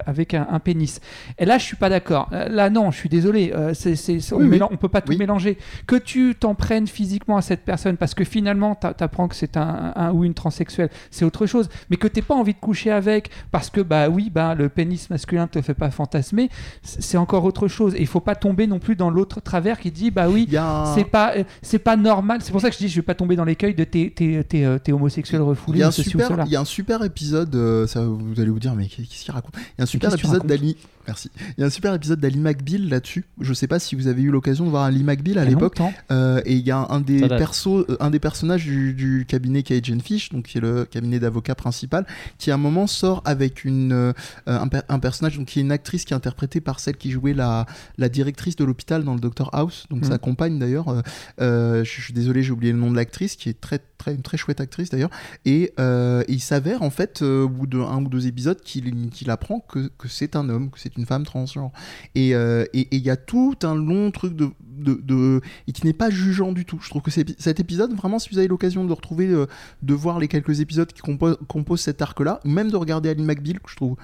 avec 0.06 0.34
un, 0.34 0.46
un 0.50 0.58
pénis. 0.58 1.00
Et 1.38 1.44
là, 1.44 1.58
je 1.58 1.64
suis 1.64 1.76
pas 1.76 1.88
d'accord. 1.88 2.28
Là, 2.30 2.70
non, 2.70 2.90
je 2.90 2.98
suis 2.98 3.08
désolé. 3.08 3.52
C'est, 3.74 3.94
on, 4.32 4.36
Oui, 4.38 4.60
on 4.70 4.76
peut 4.76 4.88
pas 4.88 5.00
tout 5.00 5.10
Oui. 5.10 5.18
mélanger. 5.18 5.58
Que 5.86 5.96
tu 5.96 6.34
t'en 6.38 6.54
prennes 6.54 6.86
physiquement 6.86 7.36
à 7.36 7.42
cette 7.42 7.64
personne 7.64 7.96
parce 7.96 8.14
que 8.14 8.24
finalement, 8.24 8.74
t'a- 8.74 8.94
t'apprends 8.94 9.28
que 9.28 9.34
c'est 9.34 9.56
un, 9.56 9.92
un 9.96 10.12
ou 10.12 10.24
une 10.24 10.34
transsexuelle, 10.34 10.90
c'est 11.10 11.24
autre 11.24 11.46
chose. 11.46 11.68
Mais 11.90 11.96
que 11.96 12.08
t'aies 12.08 12.22
pas 12.22 12.34
envie 12.34 12.54
de 12.54 12.58
coucher 12.58 12.90
avec 12.90 13.30
parce 13.50 13.70
que 13.70 13.80
bah 13.80 14.08
oui, 14.08 14.30
bah 14.30 14.54
le 14.54 14.68
pénis 14.68 15.10
masculin 15.10 15.46
te 15.46 15.60
fait 15.62 15.74
pas 15.74 15.90
fantasmer, 15.90 16.50
c'est 16.82 17.02
c'est 17.14 17.18
encore 17.18 17.44
autre 17.44 17.68
chose. 17.68 17.94
Et 17.94 18.00
il 18.00 18.06
faut 18.08 18.18
pas 18.20 18.34
tomber 18.34 18.66
non 18.66 18.78
plus 18.80 18.96
dans 18.96 19.08
l'autre 19.10 19.38
travers 19.54 19.78
qui 19.78 19.90
dit 19.92 20.10
bah 20.10 20.28
oui. 20.28 20.46
Il 20.50 20.56
un- 20.56 20.92
C'est 20.94 21.04
pas, 21.04 21.36
euh, 21.36 21.44
c'est 21.62 21.78
pas 21.78 21.96
normal. 21.96 22.40
C'est 22.42 22.50
pour 22.52 22.60
ça 22.60 22.68
que 22.70 22.74
je 22.74 22.80
dis, 22.80 22.88
je 22.88 22.96
vais 22.96 23.02
pas 23.02 23.14
tomber 23.14 23.36
dans 23.36 23.44
l'écueil 23.44 23.74
de 23.74 23.84
t'es, 23.84 24.12
t'es, 24.14 24.44
t'es, 24.48 24.64
euh, 24.64 24.78
t'es 24.82 24.92
homosexuel 24.92 25.40
Il 25.40 25.44
refoulé 25.44 25.78
y, 25.80 25.82
a 25.82 25.88
un 25.88 25.90
super, 25.90 26.30
il 26.46 26.52
y 26.52 26.56
a 26.56 26.60
un 26.60 26.64
super 26.64 27.02
épisode, 27.04 27.54
euh, 27.54 27.86
ça, 27.86 28.04
vous 28.04 28.40
allez 28.40 28.50
vous 28.50 28.58
dire, 28.58 28.74
mais 28.74 28.86
qu'est-ce 28.88 29.24
qu'il 29.24 29.32
raconte? 29.32 29.54
Il 29.56 29.78
y 29.78 29.80
a 29.80 29.84
un 29.84 29.86
super 29.86 30.12
épisode 30.12 30.46
d'Ali. 30.46 30.76
Merci. 31.06 31.30
Il 31.58 31.60
y 31.60 31.62
a 31.64 31.66
un 31.66 31.70
super 31.70 31.92
épisode 31.92 32.18
d'Ali 32.18 32.38
McBeal 32.38 32.88
là-dessus. 32.88 33.26
Je 33.38 33.52
sais 33.52 33.66
pas 33.66 33.78
si 33.78 33.94
vous 33.94 34.06
avez 34.06 34.22
eu 34.22 34.30
l'occasion 34.30 34.64
de 34.64 34.70
voir 34.70 34.84
Ali 34.84 35.04
McBeal 35.04 35.36
à 35.38 35.44
Il 35.44 35.50
l'époque. 35.50 35.76
Euh, 36.10 36.40
et 36.46 36.54
il 36.54 36.66
y 36.66 36.70
a 36.70 36.86
un 36.88 37.00
des 37.00 37.28
persos, 37.28 37.84
euh, 37.90 37.96
un 38.00 38.08
des 38.10 38.18
personnages 38.18 38.64
du, 38.64 38.94
du 38.94 39.26
cabinet 39.28 39.62
Cajun 39.62 39.98
Fish, 40.00 40.30
donc 40.30 40.46
qui 40.46 40.56
est 40.58 40.60
le 40.62 40.86
cabinet 40.86 41.18
d'avocats 41.18 41.54
principal, 41.54 42.06
qui 42.38 42.50
à 42.50 42.54
un 42.54 42.58
moment 42.58 42.86
sort 42.86 43.20
avec 43.26 43.66
une 43.66 43.92
euh, 43.92 44.12
un, 44.46 44.66
un 44.88 44.98
personnage, 44.98 45.36
donc 45.36 45.48
qui 45.48 45.58
est 45.58 45.62
une 45.62 45.72
actrice 45.72 46.06
qui 46.06 46.14
est 46.14 46.16
interprétée 46.16 46.62
par 46.62 46.80
celle 46.80 46.96
qui 46.96 47.10
jouait 47.10 47.34
la, 47.34 47.66
la 47.98 48.08
directrice 48.08 48.56
de 48.56 48.64
l'hôpital 48.64 49.04
dans 49.04 49.12
le 49.12 49.20
Doctor 49.20 49.43
House, 49.52 49.86
donc 49.90 50.04
sa 50.04 50.18
compagne 50.18 50.58
d'ailleurs. 50.58 50.88
Euh, 50.88 51.00
euh, 51.40 51.84
je 51.84 52.00
suis 52.00 52.12
désolé, 52.12 52.42
j'ai 52.42 52.52
oublié 52.52 52.72
le 52.72 52.78
nom 52.78 52.90
de 52.90 52.96
l'actrice, 52.96 53.36
qui 53.36 53.48
est 53.48 53.60
très 53.60 53.78
très 53.98 54.14
une 54.14 54.22
très 54.22 54.36
chouette 54.36 54.60
actrice 54.60 54.90
d'ailleurs. 54.90 55.10
Et 55.44 55.72
euh, 55.80 56.22
il 56.28 56.40
s'avère 56.40 56.82
en 56.82 56.90
fait 56.90 57.22
au 57.22 57.48
bout 57.48 57.66
de 57.66 57.78
un 57.78 58.02
ou 58.02 58.08
deux 58.08 58.26
épisodes 58.26 58.60
qu'il 58.60 59.30
apprend 59.30 59.60
que, 59.60 59.90
que 59.98 60.08
c'est 60.08 60.36
un 60.36 60.48
homme, 60.48 60.70
que 60.70 60.78
c'est 60.80 60.96
une 60.96 61.06
femme 61.06 61.24
transgenre. 61.24 61.70
Et 62.14 62.34
euh, 62.34 62.64
et- 62.72 62.80
et 62.94 62.96
il 62.96 63.02
y 63.02 63.10
a 63.10 63.16
tout 63.16 63.54
un 63.62 63.74
long 63.74 64.10
truc 64.10 64.34
de, 64.36 64.50
de, 64.60 64.94
de- 65.02 65.40
et 65.66 65.72
qui 65.72 65.86
n'est 65.86 65.92
pas 65.92 66.10
jugeant 66.10 66.52
du 66.52 66.64
tout. 66.64 66.78
Je 66.82 66.90
trouve 66.90 67.02
que 67.02 67.10
cet 67.10 67.60
épisode, 67.60 67.92
vraiment, 67.94 68.18
si 68.18 68.28
vous 68.30 68.38
avez 68.38 68.48
l'occasion 68.48 68.84
de 68.84 68.92
retrouver, 68.92 69.28
de 69.28 69.94
voir 69.94 70.18
les 70.18 70.28
quelques 70.28 70.60
épisodes 70.60 70.92
qui 70.92 71.00
compo- 71.00 71.36
composent 71.46 71.80
cet 71.80 72.02
arc-là, 72.02 72.40
ou 72.44 72.48
même 72.50 72.70
de 72.70 72.76
regarder 72.76 73.08
Ali 73.08 73.22
McBeal, 73.22 73.60
que 73.60 73.70
je 73.70 73.76
trouve 73.76 73.96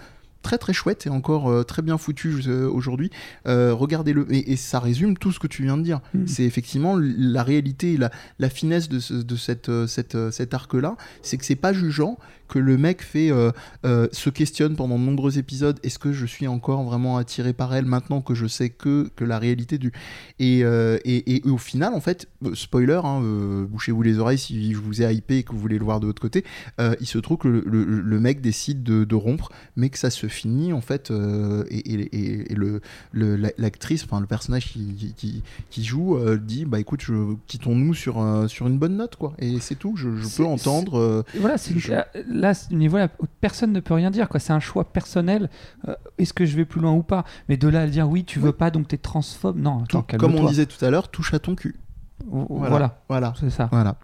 très 0.43 0.59
très 0.59 0.73
chouette 0.73 1.07
et 1.07 1.11
encore 1.11 1.51
euh, 1.51 1.63
très 1.65 1.83
bien 1.83 1.99
foutu 1.99 2.35
euh, 2.47 2.69
aujourd'hui, 2.69 3.11
euh, 3.47 3.75
regardez-le. 3.75 4.27
Et, 4.33 4.53
et 4.53 4.57
ça 4.57 4.81
résume 4.81 5.17
tout 5.17 5.33
ce 5.33 5.39
que 5.39 5.47
tu 5.47 5.63
viens 5.65 5.77
de 5.77 5.83
dire. 5.83 6.01
Mm. 6.15 6.27
C'est 6.27 6.45
effectivement 6.45 6.97
la 6.99 7.43
réalité, 7.43 7.97
la, 7.97 8.11
la 8.39 8.49
finesse 8.49 8.89
de, 8.89 8.99
ce- 9.01 9.15
de 9.15 9.37
cette, 9.37 9.71
cette, 9.87 10.31
cet 10.31 10.55
arc-là, 10.55 10.97
c'est 11.23 11.37
que 11.37 11.45
c'est 11.45 11.57
pas 11.57 11.73
jugeant, 11.73 12.19
que 12.51 12.59
le 12.59 12.77
mec 12.77 13.01
fait 13.03 13.31
euh, 13.31 13.51
euh, 13.87 14.09
se 14.13 14.29
questionne 14.29 14.77
pendant 14.77 14.99
de 14.99 15.05
nombreux 15.05 15.39
épisodes. 15.39 15.79
Est-ce 15.83 15.99
que 15.99 16.13
je 16.13 16.27
suis 16.27 16.47
encore 16.49 16.83
vraiment 16.83 17.17
attiré 17.17 17.53
par 17.53 17.75
elle 17.75 17.85
maintenant 17.87 18.21
que 18.21 18.35
je 18.35 18.47
sais 18.47 18.69
que, 18.69 19.09
que 19.17 19.25
la 19.25 19.39
réalité 19.39 19.79
du 19.79 19.93
et, 20.39 20.65
euh, 20.65 20.99
et, 21.05 21.37
et 21.37 21.43
au 21.49 21.57
final 21.59 21.95
en 21.95 22.01
fait 22.01 22.29
spoiler 22.55 23.01
hein, 23.05 23.21
bouchez-vous 23.71 24.03
les 24.03 24.19
oreilles 24.19 24.39
si 24.39 24.73
je 24.73 24.79
vous 24.79 25.01
ai 25.03 25.13
hypé 25.15 25.39
et 25.39 25.43
que 25.45 25.53
vous 25.53 25.59
voulez 25.59 25.79
le 25.79 25.85
voir 25.85 26.01
de 26.01 26.07
l'autre 26.07 26.21
côté 26.23 26.45
il 27.01 27.07
se 27.07 27.19
trouve 27.19 27.39
que 27.39 27.49
le, 27.49 27.63
le- 27.67 27.85
le 27.85 28.21
mec 28.21 28.41
décide 28.41 28.83
de, 28.83 29.05
de 29.05 29.15
rompre 29.15 29.51
mais 29.77 29.89
que 29.91 29.99
ça 29.99 30.11
se 30.11 30.27
finit 30.27 30.73
en 30.73 30.81
fait 30.81 31.11
et, 31.71 31.79
et- 32.51 32.55
le 32.55 32.81
le- 33.13 33.37
la- 33.37 33.53
l'actrice 33.59 34.05
enfin 34.05 34.21
le 34.21 34.27
personnage 34.27 34.67
qui, 34.73 35.15
qui, 35.17 35.85
joue 35.85 36.19
dit 36.37 36.65
bah 36.65 36.81
écoute 36.81 37.01
je, 37.03 37.35
quittons-nous 37.47 37.95
sur, 37.95 38.45
sur 38.49 38.67
une 38.67 38.79
bonne 38.79 38.97
note 38.97 39.17
quoi. 39.17 39.35
Et 39.39 39.59
c'est 39.61 39.75
tout 39.77 39.95
je, 39.97 40.09
peux 40.37 40.45
entendre 40.45 41.25
Voilà, 41.39 41.59
c'est 41.59 41.79
Je- 41.79 41.93
là, 42.41 42.49
là, 42.49 42.55
ce 42.55 42.73
niveau-là, 42.75 43.09
personne 43.41 43.73
ne 43.73 43.81
peut 43.81 43.95
rien 43.95 44.11
dire. 44.11 44.29
quoi. 44.29 44.41
C'est 44.41 44.53
un 44.53 44.61
choix 44.61 44.85
personnel. 44.93 45.51
Euh, 45.89 45.95
Est-ce 46.19 46.33
que 46.33 46.45
je 46.47 46.57
vais 46.57 46.65
plus 46.65 46.81
loin 46.81 46.93
ou 46.93 47.03
pas? 47.03 47.25
Mais 47.49 47.57
de 47.57 47.69
là 47.69 47.83
à 47.83 47.87
dire 47.87 48.09
oui, 48.09 48.25
tu 48.25 48.39
veux 48.39 48.53
pas, 48.53 48.71
donc 48.71 48.89
t'es 48.89 48.97
transphobe. 48.99 49.59
Non, 49.59 49.81
tout- 49.89 49.99
attends, 49.99 50.17
comme 50.19 50.35
on 50.35 50.45
disait 50.47 50.67
tout 50.67 50.85
à 50.85 50.91
l'heure 50.91 51.09
touche 51.09 51.33
à 51.35 51.39
ton 51.39 51.55
cul 51.55 51.77
Voilà, 52.29 53.01
voilà 53.09 53.33
c'est 53.41 53.51
ça. 53.51 53.69
Voilà. 53.73 53.97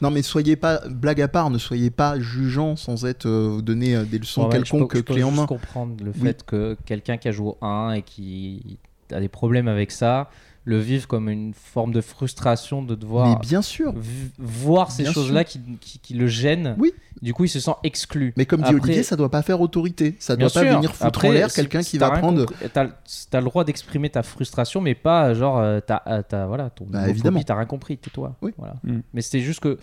Non, 0.00 0.10
mais 0.10 0.22
soyez 0.22 0.56
pas, 0.56 0.80
blague 0.88 1.20
à 1.20 1.28
part, 1.28 1.50
ne 1.50 1.58
soyez 1.58 1.90
pas 1.90 2.18
jugeant 2.20 2.76
sans 2.76 3.04
être 3.04 3.26
euh, 3.26 3.60
donner 3.60 3.96
euh, 3.96 4.04
des 4.04 4.18
leçons 4.18 4.42
Ouais, 4.42 4.50
je 4.52 4.56
quelconques 4.58 4.92
peux- 4.92 4.98
je 4.98 5.02
peux 5.02 5.14
en 5.24 5.28
juste 5.30 5.36
main. 5.40 5.46
comprendre 5.46 5.96
le 6.04 6.12
Oui. 6.12 6.20
fait 6.22 6.44
que 6.44 6.76
quelqu'un 6.86 7.16
qui 7.16 7.28
a 7.28 7.32
joué 7.32 7.48
au 7.48 7.58
1 7.64 7.92
et 7.94 8.02
qui 8.02 8.78
a 9.12 9.20
des 9.20 9.28
problèmes 9.28 9.68
avec 9.68 9.90
ça 9.90 10.30
le 10.66 10.78
vive 10.78 11.06
comme 11.06 11.28
une 11.28 11.52
forme 11.52 11.92
de 11.92 12.00
frustration 12.00 12.82
de 12.82 12.94
Mais 12.94 12.96
devoir 13.00 13.38
bien 13.40 13.60
sûr. 13.60 13.92
voir 14.38 14.90
ces 14.90 15.04
choses-là 15.04 15.44
qui, 15.44 15.60
qui, 15.80 15.98
qui 15.98 16.14
le 16.14 16.26
gênent. 16.26 16.74
Oui. 16.78 16.92
Du 17.20 17.32
coup, 17.34 17.44
il 17.44 17.48
se 17.48 17.60
sent 17.60 17.72
exclu. 17.82 18.32
Mais 18.36 18.46
comme 18.46 18.60
dit 18.62 18.68
Après- 18.68 18.80
Olivier, 18.80 19.02
ça 19.02 19.16
doit 19.16 19.30
pas 19.30 19.42
faire 19.42 19.60
autorité. 19.60 20.16
Ça 20.18 20.36
Bien 20.36 20.46
doit 20.46 20.54
pas 20.54 20.66
sûr. 20.66 20.76
venir 20.76 20.90
foutre 20.94 21.04
Après, 21.06 21.28
en 21.28 21.32
l'air 21.32 21.52
quelqu'un 21.52 21.82
qui 21.82 21.98
va 21.98 22.10
prendre. 22.12 22.46
T'as 22.72 22.88
t'as 23.30 23.38
le 23.40 23.44
droit 23.44 23.64
d'exprimer 23.64 24.08
ta 24.10 24.22
frustration, 24.22 24.80
mais 24.80 24.94
pas 24.94 25.34
genre 25.34 25.58
euh, 25.58 25.80
t'as 25.86 26.02
euh, 26.06 26.22
t'as- 26.26 26.46
voilà 26.46 26.70
ton 26.70 26.86
Bah, 26.88 27.08
évidemment. 27.08 27.42
t'as 27.42 27.56
rien 27.56 27.66
compris, 27.66 27.98
tais-toi. 27.98 28.34
Oui. 28.42 28.52
Voilà. 28.56 28.76
Mm. 28.84 29.00
Mais 29.12 29.20
c'était 29.20 29.40
juste 29.40 29.60
que 29.60 29.78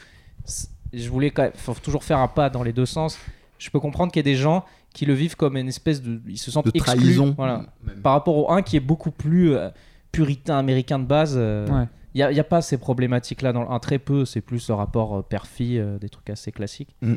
je 0.94 1.10
voulais 1.10 1.30
quand 1.32 1.44
même, 1.44 1.52
faut 1.56 1.74
toujours 1.76 2.04
faire 2.04 2.18
un 2.20 2.28
pas 2.28 2.50
dans 2.50 2.64
les 2.64 2.74
deux 2.74 2.86
sens. 2.86 3.18
Je 3.60 3.70
peux 3.70 3.80
comprendre 3.80 4.12
qu'il 4.12 4.20
y 4.20 4.26
a 4.28 4.32
des 4.32 4.36
gens 4.36 4.66
qui 4.94 5.06
le 5.06 5.14
vivent 5.14 5.36
comme 5.36 5.56
une 5.58 5.68
espèce 5.68 6.02
de, 6.02 6.20
ils 6.28 6.38
se 6.40 6.50
sentent 6.52 6.66
de 6.66 6.72
exclus, 6.74 6.98
trahison. 6.98 7.34
Voilà. 7.38 7.66
Même. 7.86 8.02
Par 8.02 8.14
rapport 8.14 8.36
au 8.36 8.52
1 8.52 8.62
qui 8.64 8.76
est 8.76 8.82
beaucoup 8.82 9.12
plus 9.12 9.54
euh, 9.56 9.70
puritain 10.12 10.58
américain 10.58 11.00
de 11.00 11.06
base. 11.06 11.36
euh, 11.38 11.68
Ouais. 11.68 11.88
Il 12.14 12.18
n'y 12.18 12.24
a, 12.24 12.32
y 12.34 12.40
a 12.42 12.44
pas 12.44 12.62
ces 12.62 12.78
problématiques-là 12.78 13.54
dans 13.54 13.70
1, 13.72 13.80
très 13.80 13.98
peu. 13.98 14.26
C'est 14.26 14.42
plus 14.42 14.68
le 14.68 14.74
rapport 14.74 15.16
euh, 15.18 15.22
père-fille, 15.22 15.80
euh, 15.80 15.98
des 15.98 16.10
trucs 16.10 16.30
assez 16.30 16.52
classiques. 16.52 16.94
Mm. 17.02 17.14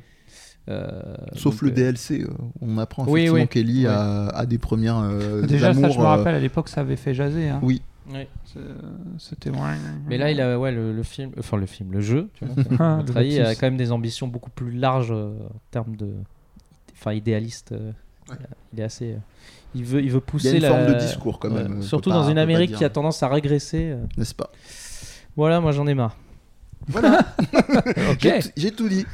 Euh, 0.68 1.02
Sauf 1.34 1.54
donc, 1.56 1.62
le 1.62 1.68
euh, 1.70 1.74
DLC, 1.74 2.22
euh, 2.22 2.28
on 2.60 2.78
apprend 2.78 3.04
Oui, 3.04 3.22
effectivement 3.22 3.42
oui. 3.42 3.48
qu'Ellie 3.48 3.86
a, 3.88 4.28
a 4.28 4.46
des 4.46 4.58
premières 4.58 4.98
euh, 4.98 5.42
Déjà, 5.46 5.74
ça, 5.74 5.88
je 5.90 5.98
me 5.98 6.04
rappelle, 6.04 6.34
à 6.36 6.38
l'époque, 6.40 6.68
ça 6.68 6.82
avait 6.82 6.94
fait 6.96 7.12
jaser. 7.12 7.48
hein. 7.50 7.58
Oui, 7.62 7.82
C'était. 9.18 9.50
Mais 10.06 10.16
là, 10.18 10.30
il 10.30 10.40
a 10.40 10.58
ouais, 10.58 10.72
le, 10.72 10.92
le 10.92 11.02
film, 11.02 11.32
enfin 11.38 11.56
le 11.56 11.66
film, 11.66 11.92
le 11.92 12.00
jeu, 12.00 12.30
tu 12.34 12.44
vois, 12.44 12.54
Ah, 12.78 12.98
le 13.00 13.04
trahi, 13.04 13.40
a 13.40 13.54
quand 13.54 13.66
même 13.66 13.76
des 13.76 13.92
ambitions 13.92 14.28
beaucoup 14.28 14.50
plus 14.50 14.70
larges 14.70 15.10
euh, 15.12 15.34
en 15.52 15.60
termes 15.70 15.96
de, 15.96 16.12
enfin 16.92 17.12
idéaliste. 17.12 17.72
euh, 17.72 17.92
Ouais. 18.30 18.36
Il 18.72 18.80
est 18.80 18.84
assez, 18.84 19.12
euh, 19.12 19.16
il 19.74 19.84
veut, 19.84 20.00
il 20.02 20.10
veut 20.10 20.10
il 20.10 20.12
y 20.12 20.16
a 20.16 20.20
pousser 20.20 20.56
une 20.56 20.62
la- 20.62 20.68
forme 20.70 20.86
de 20.86 20.94
discours 20.98 21.38
quand 21.38 21.50
même. 21.50 21.82
surtout 21.82 22.10
dans 22.10 22.24
pas- 22.24 22.30
une 22.30 22.38
Amérique 22.38 22.74
qui 22.74 22.84
a 22.84 22.90
tendance 22.90 23.22
à 23.22 23.28
régresser. 23.28 23.90
euh. 23.92 23.96
N'est-ce 24.16 24.34
pas? 24.34 24.50
Voilà, 25.36 25.60
moi 25.60 25.72
j'en 25.72 25.86
ai 25.86 25.94
marre. 25.94 26.16
Voilà, 26.88 27.20
Ok. 28.10 28.20
j'ai 28.20 28.38
tout- 28.40 28.48
j'ai 28.56 28.70
tout 28.70 28.88
dit. 28.88 29.06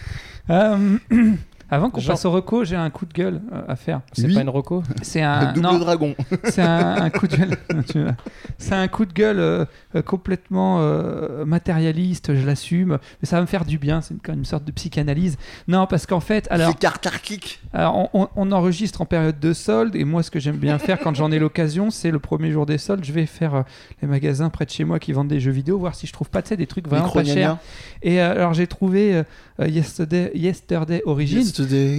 Euh, 0.50 0.96
Avant 1.70 1.90
qu'on 1.90 2.00
Genre- 2.00 2.14
passe 2.14 2.24
au 2.24 2.30
reco, 2.30 2.64
j'ai 2.64 2.76
un 2.76 2.90
coup 2.90 3.06
de 3.06 3.12
gueule 3.12 3.40
euh, 3.52 3.62
à 3.68 3.76
faire. 3.76 4.00
C'est 4.12 4.26
Oui. 4.26 4.34
pas 4.34 4.40
une 4.42 4.48
reco 4.48 4.82
C'est 5.02 5.22
un 5.22 5.52
Double 5.52 5.60
non, 5.60 5.78
dragon. 5.78 6.14
c'est 6.44 6.62
un, 6.62 6.96
un 7.02 7.10
coup 7.10 7.26
de 7.28 7.36
gueule. 7.36 7.56
C'est 8.58 8.74
un 8.74 8.88
coup 8.88 9.06
de 9.06 9.12
gueule 9.12 9.38
euh, 9.40 9.64
complètement 10.04 10.78
euh, 10.80 11.44
matérialiste. 11.46 12.34
Je 12.34 12.44
l'assume, 12.46 12.98
mais 13.22 13.26
ça 13.26 13.36
va 13.36 13.42
me 13.42 13.46
faire 13.46 13.64
du 13.64 13.78
bien. 13.78 14.00
C'est 14.00 14.14
une, 14.14 14.20
quand 14.20 14.32
même 14.32 14.40
une 14.40 14.44
sorte 14.44 14.64
de 14.64 14.72
psychanalyse. 14.72 15.36
Non, 15.68 15.86
parce 15.86 16.06
qu'en 16.06 16.20
fait, 16.20 16.46
alors 16.50 16.70
C'est 16.72 16.78
cartarchique. 16.78 17.60
Alors, 17.72 18.10
on, 18.14 18.28
on- 18.36 18.50
enregistre 18.52 19.00
en 19.00 19.04
période 19.06 19.38
de 19.38 19.52
solde 19.52 19.94
et 19.94 20.04
moi, 20.04 20.22
ce 20.24 20.30
que 20.32 20.40
j'aime 20.40 20.56
bien 20.56 20.78
faire 20.78 20.98
quand 20.98 21.14
j'en 21.14 21.30
ai 21.30 21.38
l'occasion, 21.38 21.90
c'est 21.90 22.10
le 22.10 22.18
premier 22.18 22.50
jour 22.50 22.66
des 22.66 22.78
soldes, 22.78 23.04
je 23.04 23.12
vais 23.12 23.26
faire 23.26 23.54
euh, 23.54 23.62
les 24.02 24.08
magasins 24.08 24.50
près 24.50 24.64
de 24.64 24.70
chez 24.70 24.82
moi 24.84 24.98
qui 24.98 25.12
vendent 25.12 25.28
des 25.28 25.38
jeux 25.38 25.52
vidéo, 25.52 25.78
voir 25.78 25.94
si 25.94 26.08
je 26.08 26.12
trouve 26.12 26.28
pas 26.30 26.42
tu 26.42 26.48
sais, 26.48 26.56
des 26.56 26.66
trucs 26.66 26.88
vraiment 26.88 27.08
pas 27.08 27.22
chers. 27.24 27.58
Et 28.02 28.20
euh, 28.20 28.32
alors, 28.32 28.52
j'ai 28.54 28.66
trouvé 28.66 29.22
euh, 29.60 29.68
Yesterday. 29.68 30.30
Yesterday. 30.34 31.02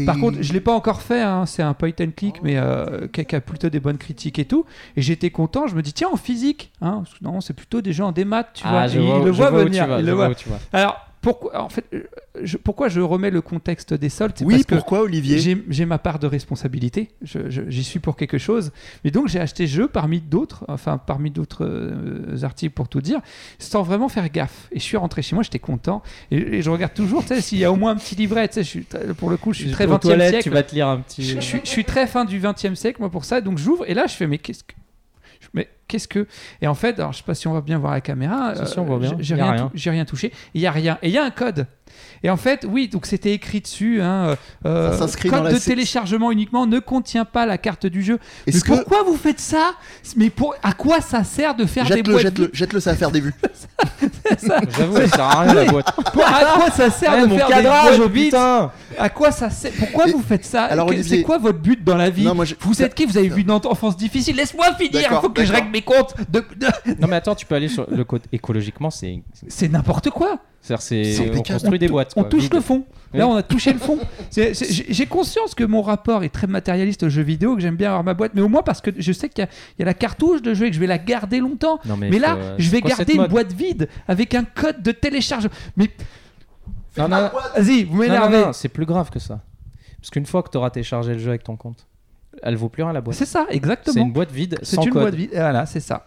Par 0.06 0.18
contre, 0.18 0.42
je 0.42 0.54
l'ai 0.54 0.62
pas 0.62 0.74
encore 0.74 1.02
fait, 1.02 1.22
hein, 1.22 1.46
c'est 1.46 1.62
un 1.62 1.74
point 1.74 1.92
and 2.00 2.12
click, 2.16 2.42
mais 2.44 2.58
euh, 2.58 3.08
qui, 3.08 3.22
a, 3.22 3.24
qui 3.24 3.36
a 3.36 3.42
plutôt 3.42 3.70
des 3.70 3.80
bonnes 3.80 3.98
critiques 3.98 4.40
et 4.40 4.46
tout. 4.46 4.66
Et 4.96 5.02
j'étais 5.02 5.30
content, 5.30 5.68
je 5.68 5.76
me 5.76 5.82
dis, 5.82 5.94
tiens, 5.94 6.10
en 6.12 6.18
physique, 6.18 6.72
hein, 6.82 7.02
parce 7.04 7.18
que 7.18 7.24
non, 7.24 7.42
c'est 7.42 7.54
plutôt 7.54 7.82
des 7.82 7.94
gens 7.94 8.08
en 8.08 8.12
démat, 8.12 8.46
tu 8.54 8.68
vois. 8.68 8.82
Ah, 8.82 8.88
je 8.88 9.00
vois, 9.00 9.18
il 9.20 9.26
le 9.26 9.32
je 9.32 9.38
voit 9.38 9.50
vois 9.52 9.64
venir. 9.64 9.88
vas, 9.88 10.00
il 10.00 10.02
je 10.02 10.06
le 10.08 10.14
vois 10.14 10.26
voit. 10.26 10.36
où 10.36 10.38
tu 10.38 10.50
vas. 10.50 10.60
Alors, 10.74 11.11
pourquoi, 11.22 11.62
en 11.62 11.70
fait, 11.70 11.86
euh, 11.94 12.04
je, 12.42 12.58
pourquoi 12.58 12.90
je 12.90 13.00
remets 13.00 13.30
le 13.30 13.42
contexte 13.42 13.94
des 13.94 14.10
soldes? 14.10 14.34
Oui, 14.42 14.56
parce 14.56 14.66
que 14.66 14.76
pourquoi 14.76 15.02
Olivier? 15.02 15.62
j'ai 15.70 15.86
ma 15.86 16.00
part 16.00 16.18
de 16.18 16.26
responsabilité, 16.26 17.10
j'y 17.22 17.84
suis 17.84 18.00
pour 18.00 18.16
quelque 18.16 18.40
chose. 18.40 18.72
Mais 19.04 19.12
donc 19.12 19.28
j'ai 19.28 19.40
acheté 19.40 19.68
ce 19.68 19.74
jeu 19.74 19.88
parmi 19.88 20.20
d'autres, 20.20 20.66
enfin 20.68 20.98
parmi 20.98 21.30
d'autres 21.30 21.64
euh, 21.66 22.44
articles 22.44 22.74
pour 22.74 22.88
tout 22.88 23.02
dire, 23.02 23.20
sans 23.60 23.84
vraiment 23.84 24.10
faire 24.10 24.30
gaffe. 24.30 24.68
Et 24.72 24.80
je 24.80 24.84
suis 24.84 24.98
rentré 24.98 25.22
chez 25.22 25.36
moi, 25.36 25.44
j'étais 25.44 25.60
content. 25.60 26.02
Et, 26.32 26.38
et 26.38 26.62
je 26.64 26.70
regarde 26.72 26.94
toujours, 26.94 27.22
tu 27.22 27.30
sais, 27.36 27.42
s'il 27.42 27.60
y 27.60 27.66
a 27.66 27.72
au 27.72 27.76
moins 27.76 27.92
un 27.92 27.98
petit 27.98 28.16
livret, 28.16 28.48
tu 28.48 28.56
sais, 28.56 28.64
je 28.64 28.68
suis, 28.70 28.86
pour 29.18 29.30
le 29.30 29.38
coup, 29.38 29.54
je 29.54 29.60
suis 29.60 29.72
très 29.72 29.86
Aux 29.86 29.94
20e 29.96 30.00
toilettes, 30.00 30.30
siècle. 30.30 30.44
tu 30.44 30.50
vas 30.50 30.64
te 30.64 30.74
lire 30.74 30.88
un 30.88 31.02
petit. 31.02 31.24
Je, 31.24 31.36
je 31.36 31.42
suis, 31.42 31.62
je 31.64 31.70
suis 31.70 31.86
très 31.86 32.08
fin 32.08 32.26
du 32.26 32.40
20e 32.40 32.74
siècle, 32.74 33.00
moi, 33.00 33.12
pour 33.12 33.26
ça. 33.26 33.42
Donc 33.42 33.60
j'ouvre, 33.60 33.88
et 33.88 33.94
là, 33.94 34.06
je 34.08 34.14
fais, 34.16 34.26
mais 34.26 34.40
qu'est-ce 34.40 34.64
que. 34.64 34.74
Mais 35.54 35.70
qu'est-ce 35.88 36.08
que. 36.08 36.28
Et 36.62 36.68
en 36.68 36.76
fait, 36.76 36.98
alors 37.00 37.12
je 37.12 37.18
sais 37.18 37.24
pas 37.26 37.36
si 37.36 37.48
on 37.48 37.54
va 37.54 37.62
bien 37.62 37.78
voir 37.78 37.92
la 37.94 38.02
caméra. 38.02 38.54
Si, 38.66 38.72
si, 38.74 38.80
on 38.80 38.86
voit 38.86 39.00
bien. 39.00 39.16
j'ai- 39.20 39.36
rien, 39.36 39.52
rien. 39.52 39.62
tou- 39.68 39.72
j'ai 39.74 39.90
rien 39.90 40.06
touché. 40.06 40.32
Il 40.54 40.62
y 40.62 40.68
a 40.68 40.72
rien. 40.72 40.98
Et 41.02 41.10
il 41.10 41.14
y 41.14 41.18
a 41.18 41.24
un 41.26 41.30
code. 41.32 41.68
Et 42.24 42.30
en 42.30 42.38
fait, 42.38 42.66
oui, 42.70 42.88
donc 42.88 43.06
c'était 43.06 43.34
écrit 43.34 43.60
dessus. 43.60 44.02
Hein, 44.02 44.38
euh, 44.66 44.92
Ça 44.94 45.00
s'inscrit 45.00 45.28
code 45.30 45.40
dans 45.40 45.44
la 45.46 45.54
de 45.54 45.58
téléchargement 45.60 46.32
uniquement 46.32 46.66
ne 46.66 46.80
contient 46.80 47.26
pas 47.26 47.46
la 47.46 47.58
carte 47.58 47.86
du 47.86 48.02
jeu. 48.02 48.18
Mais 48.48 48.54
Est-ce 48.54 48.64
que 48.64 48.72
pourquoi 48.72 49.04
vous 49.04 49.18
faites 49.18 49.40
ça? 49.42 49.74
Mais 50.16 50.30
pour 50.30 50.56
à 50.64 50.72
quoi 50.72 51.02
ça 51.02 51.24
sert 51.26 51.54
de 51.56 51.66
faire 51.66 51.84
des 51.86 51.96
jette-le, 51.96 52.14
boîtes 52.14 52.24
jette-le, 52.24 52.46
vides? 52.46 52.56
jette-le, 52.56 52.80
ça 52.80 52.92
va 52.92 52.98
faire 52.98 53.12
des 53.12 53.20
vues. 53.20 53.34
ça 54.40 54.60
J'avoue, 54.78 54.98
ça 54.98 55.08
sert 55.08 55.24
à 55.24 55.40
rien 55.42 55.54
la 55.54 55.66
boîte. 55.66 55.88
À 56.16 56.46
quoi 56.56 56.72
ça 56.72 56.90
sert 56.90 57.22
de 57.22 57.26
mon 57.28 57.38
faire 57.38 57.48
cadrage, 57.48 58.00
des 58.00 58.10
putain 58.10 58.72
À 58.98 59.10
quoi 59.10 59.32
ça 59.32 59.50
sert 59.50 59.72
Pourquoi 59.78 60.06
vous 60.08 60.22
faites 60.22 60.46
ça 60.46 60.64
alors, 60.66 60.86
Que- 60.88 60.94
Olivier- 60.94 61.18
C'est 61.18 61.24
quoi 61.24 61.38
votre 61.38 61.60
but 61.60 61.84
dans 61.84 61.98
la 61.98 62.10
vie 62.10 62.24
Non, 62.26 62.36
moi, 62.36 62.46
j'ai- 62.46 62.56
Vous 62.60 62.82
êtes 62.82 62.94
qui 62.96 63.06
Vous 63.06 63.18
avez 63.18 63.30
vu 63.30 63.42
une 63.42 63.52
enfance 63.52 63.96
difficile 63.98 64.36
Laisse-moi 64.36 64.66
finir. 64.76 64.92
Il 64.94 65.02
D'accord, 65.02 65.22
faut 65.22 65.30
que 65.30 65.42
je 65.44 65.48
d'accord. 65.48 65.62
règle 65.64 65.72
mes 65.72 65.82
comptes. 65.82 66.16
De- 66.30 66.46
de- 66.56 66.68
Non 67.00 67.08
mais 67.08 67.16
attends, 67.18 67.36
tu 67.36 67.46
peux 67.46 67.56
aller 67.56 67.68
sur 67.70 67.86
le 67.90 68.04
côté 68.04 68.28
écologiquement, 68.32 68.90
c'est 68.90 69.22
C'est 69.48 69.70
n'importe 69.70 70.10
quoi. 70.10 70.38
C'est-à-dire 70.62 70.82
c'est 70.82 71.04
C'est 71.14 71.30
on 71.38 71.42
construit 71.42 71.80
des 71.80 71.88
boîtes. 71.88 72.14
On 72.16 72.24
touche 72.24 72.50
le 72.52 72.62
fond. 72.62 72.86
Là, 73.14 73.28
on 73.28 73.36
a 73.36 73.44
touché 73.44 73.74
le 73.74 73.80
fond. 73.80 73.98
C'est- 74.30 74.54
c'est- 74.54 74.86
J'ai 74.94 75.06
conscience 75.06 75.54
que 75.54 75.66
mon 75.66 75.82
rapport 75.82 76.24
est 76.24 76.30
très 76.30 76.48
matérialiste 76.48 77.04
aux 77.04 77.10
jeux 77.10 77.24
vidéo, 77.24 77.56
que 77.56 77.62
j'aime 77.62 77.76
bien 77.76 77.90
avoir 77.90 78.06
ma 78.06 78.14
boîte, 78.14 78.32
mais 78.36 78.42
au 78.42 78.48
moins 78.48 78.64
parce 78.64 78.80
que 78.80 78.90
je 78.98 79.12
sais 79.12 79.28
qu'il 79.28 79.44
y, 79.44 79.46
a- 79.46 79.50
il 79.78 79.82
y 79.82 79.84
a 79.84 79.86
la 79.86 79.94
cartouche 79.94 80.42
de 80.42 80.54
jeu 80.54 80.68
et 80.68 80.70
que 80.70 80.76
je 80.76 80.80
vais 80.80 80.88
la 80.88 80.98
garder 80.98 81.40
longtemps. 81.40 81.78
Non, 81.84 81.98
mais 81.98 82.10
là, 82.20 82.38
euh, 82.38 82.56
je 82.58 82.64
c'est 82.70 82.72
vais 82.72 82.82
garder 82.82 83.16
une 83.16 83.28
boîte 83.28 83.52
vide 83.52 83.90
avec 84.08 84.34
un 84.34 84.46
code 84.46 84.82
de 84.82 84.94
téléchargement. 84.94 85.52
Mais 85.76 85.90
Non, 86.98 87.10
non, 87.10 87.30
vas-y, 87.56 87.84
vous 87.84 87.98
m'énervez. 87.98 88.38
non, 88.40 88.46
non, 88.48 88.54
c'est 88.54 88.70
plus 88.70 88.86
grave 88.86 89.10
que 89.10 89.20
ça. 89.20 89.42
Parce 90.00 90.10
qu'une 90.10 90.26
fois 90.26 90.42
que 90.44 90.50
tu 90.50 90.58
auras 90.58 90.70
téléchargé 90.70 91.12
le 91.14 91.20
jeu 91.20 91.30
avec 91.30 91.44
ton 91.44 91.58
compte, 91.58 91.86
elle 92.42 92.56
vaut 92.56 92.70
plus 92.70 92.84
rien 92.84 92.94
la 92.94 93.02
boîte. 93.02 93.18
C'est 93.18 93.26
ça, 93.26 93.46
C'est 93.50 93.56
exactement. 93.58 94.02
une 94.06 94.14
boîte 94.14 94.32
vide 94.32 94.58
C'est 94.64 94.78
sans 94.78 94.84
une 94.84 94.90
code. 94.92 95.02
boîte 95.02 95.16
vide. 95.16 95.32
Voilà, 95.34 95.66
c'est 95.66 95.80
ça. 95.82 96.06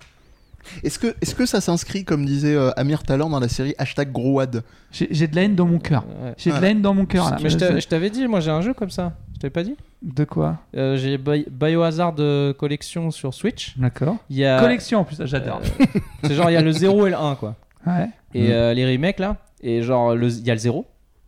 Est-ce 0.82 0.98
que, 0.98 1.14
est-ce 1.20 1.34
que 1.34 1.46
ça 1.46 1.60
s'inscrit, 1.60 2.04
comme 2.04 2.24
disait 2.24 2.54
euh, 2.54 2.70
Amir 2.76 3.02
Talent 3.02 3.28
dans 3.30 3.40
la 3.40 3.48
série 3.48 3.74
hashtag 3.78 4.10
Growad 4.12 4.62
J'ai 4.92 5.26
de 5.28 5.36
la 5.36 5.42
haine 5.42 5.54
dans 5.54 5.66
mon 5.66 5.78
cœur. 5.78 6.04
Ouais. 6.22 6.34
J'ai 6.36 6.50
de 6.52 6.58
la 6.60 6.68
haine 6.70 6.82
dans 6.82 6.94
mon 6.94 7.06
cœur 7.06 7.30
là. 7.30 7.36
Mais 7.42 7.50
je 7.50 7.56
t'a- 7.58 7.78
je 7.78 7.86
t'avais 7.86 8.10
dit, 8.10 8.26
moi 8.26 8.40
j'ai 8.40 8.50
un 8.50 8.60
jeu 8.60 8.74
comme 8.74 8.90
ça. 8.90 9.12
Je 9.34 9.38
t'avais 9.40 9.50
pas 9.50 9.62
dit? 9.64 9.76
De 10.02 10.24
quoi? 10.24 10.58
Euh, 10.76 10.96
J'ai 10.96 11.16
Bi- 11.18 11.46
Biohazard 11.50 12.14
euh, 12.18 12.52
collection 12.52 13.10
sur 13.10 13.32
Switch. 13.34 13.74
D'accord. 13.78 14.16
A, 14.30 14.60
Collection 14.60 15.00
en 15.00 15.04
plus, 15.04 15.16
j'adore. 15.24 15.60
euh, 15.80 15.84
c'est 16.24 16.34
genre 16.34 16.50
il 16.50 16.54
y 16.54 16.56
a 16.56 16.62
le 16.62 16.72
0 16.72 17.06
et 17.06 17.10
le 17.10 17.16
1 17.16 17.34
quoi. 17.36 17.56
Ouais. 17.86 18.08
Et 18.34 18.48
Mm. 18.48 18.52
euh, 18.52 18.74
les 18.74 18.92
remakes 18.92 19.18
là, 19.20 19.36
et 19.62 19.82
genre 19.82 20.14
il 20.14 20.46
y 20.46 20.50
a 20.50 20.54
le 20.54 20.60
0, 20.60 20.86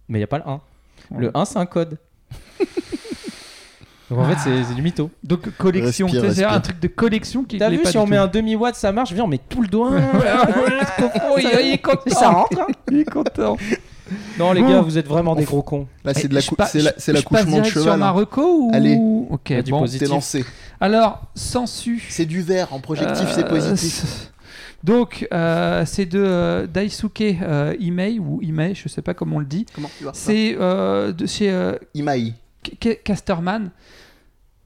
mais 0.09 0.19
il 0.19 0.21
y 0.21 0.25
a 0.25 0.27
pas 0.29 0.39
le 0.39 0.49
1. 0.49 0.61
Le 1.19 1.31
1 1.37 1.45
c'est 1.45 1.59
un 1.59 1.67
code. 1.67 1.99
Donc 4.11 4.21
en 4.21 4.25
fait 4.29 4.37
c'est 4.39 4.65
c'est 4.65 4.75
du 4.75 4.83
mytho. 4.83 5.11
Donc 5.25 5.51
collection, 5.57 6.07
Respire, 6.07 6.23
tu 6.23 6.29
sais, 6.29 6.35
c'est 6.37 6.45
un 6.45 6.61
truc 6.61 6.79
de 6.79 6.89
collection 6.89 7.43
qui 7.45 7.59
T'as 7.59 7.69
l'est 7.69 7.77
vu 7.77 7.83
pas 7.83 7.89
si 7.91 7.97
du 7.97 7.99
on 7.99 8.05
tout. 8.05 8.11
met 8.11 8.17
un 8.17 8.29
demi 8.29 8.55
watt 8.55 8.75
ça 8.77 8.93
marche, 8.93 9.13
viens 9.13 9.25
on 9.25 9.29
met 9.29 9.41
tout 9.49 9.63
le 9.63 9.69
doigt. 9.69 9.91
Oh, 11.29 11.37
il, 11.39 11.45
il 11.67 11.73
est 11.75 11.79
content. 11.79 12.01
Ça 12.11 12.31
rentre. 12.31 12.61
hein. 12.61 12.67
Il 12.91 12.99
est 13.01 13.05
content. 13.05 13.57
Non 14.39 14.53
les 14.53 14.63
gars 14.63 14.81
vous 14.81 14.97
êtes 14.99 15.09
vraiment 15.09 15.35
des 15.35 15.45
gros 15.45 15.63
cons. 15.63 15.87
Là, 16.05 16.15
c'est 16.15 16.25
Eh, 16.27 16.29
de 16.29 16.35
la 16.35 16.41
je 16.41 16.49
cou- 16.49 16.55
pa- 16.57 16.67
c'est 16.67 16.81
la- 16.81 16.91
je- 16.91 16.95
c'est 16.99 17.17
je 17.17 17.23
passe 17.25 17.33
l'accouchement 17.33 17.45
de 17.45 17.63
direct 17.63 17.73
sur 17.73 17.81
cheval. 17.83 17.95
hein. 17.95 17.97
Marocco 17.97 18.43
ou 18.43 18.71
Allez. 18.73 18.97
Ok, 19.31 19.53
du 19.65 19.71
bon. 19.73 19.81
positif. 19.81 20.07
T'es 20.09 20.15
lancé. 20.15 20.45
Alors, 20.81 21.23
sensu. 21.35 22.07
C'est 22.09 22.25
du 22.27 22.41
vert 22.43 22.73
en 22.73 22.79
projectif, 22.79 23.29
c'est 23.35 23.45
Euh, 23.45 23.49
positif. 23.49 24.31
Donc, 24.85 25.27
euh, 25.35 25.83
c'est 25.85 26.07
de 26.07 26.23
euh, 26.25 26.67
Daisuke 26.69 27.21
euh, 27.43 27.75
Imei, 27.81 28.21
ou 28.21 28.41
Imei, 28.43 28.75
je 28.75 28.89
sais 28.89 29.03
pas 29.03 29.15
comment 29.15 29.37
on 29.37 29.41
le 29.41 29.47
dit. 29.47 29.67
Comment 29.75 29.91
tu 29.99 30.05
vois 30.05 30.13
ça 30.15 30.21
C'est 30.27 30.57
euh, 30.61 31.11
de 31.13 31.27
chez 31.27 31.51
euh, 31.51 31.75
Imaï. 31.95 32.35
Casterman. 33.05 33.73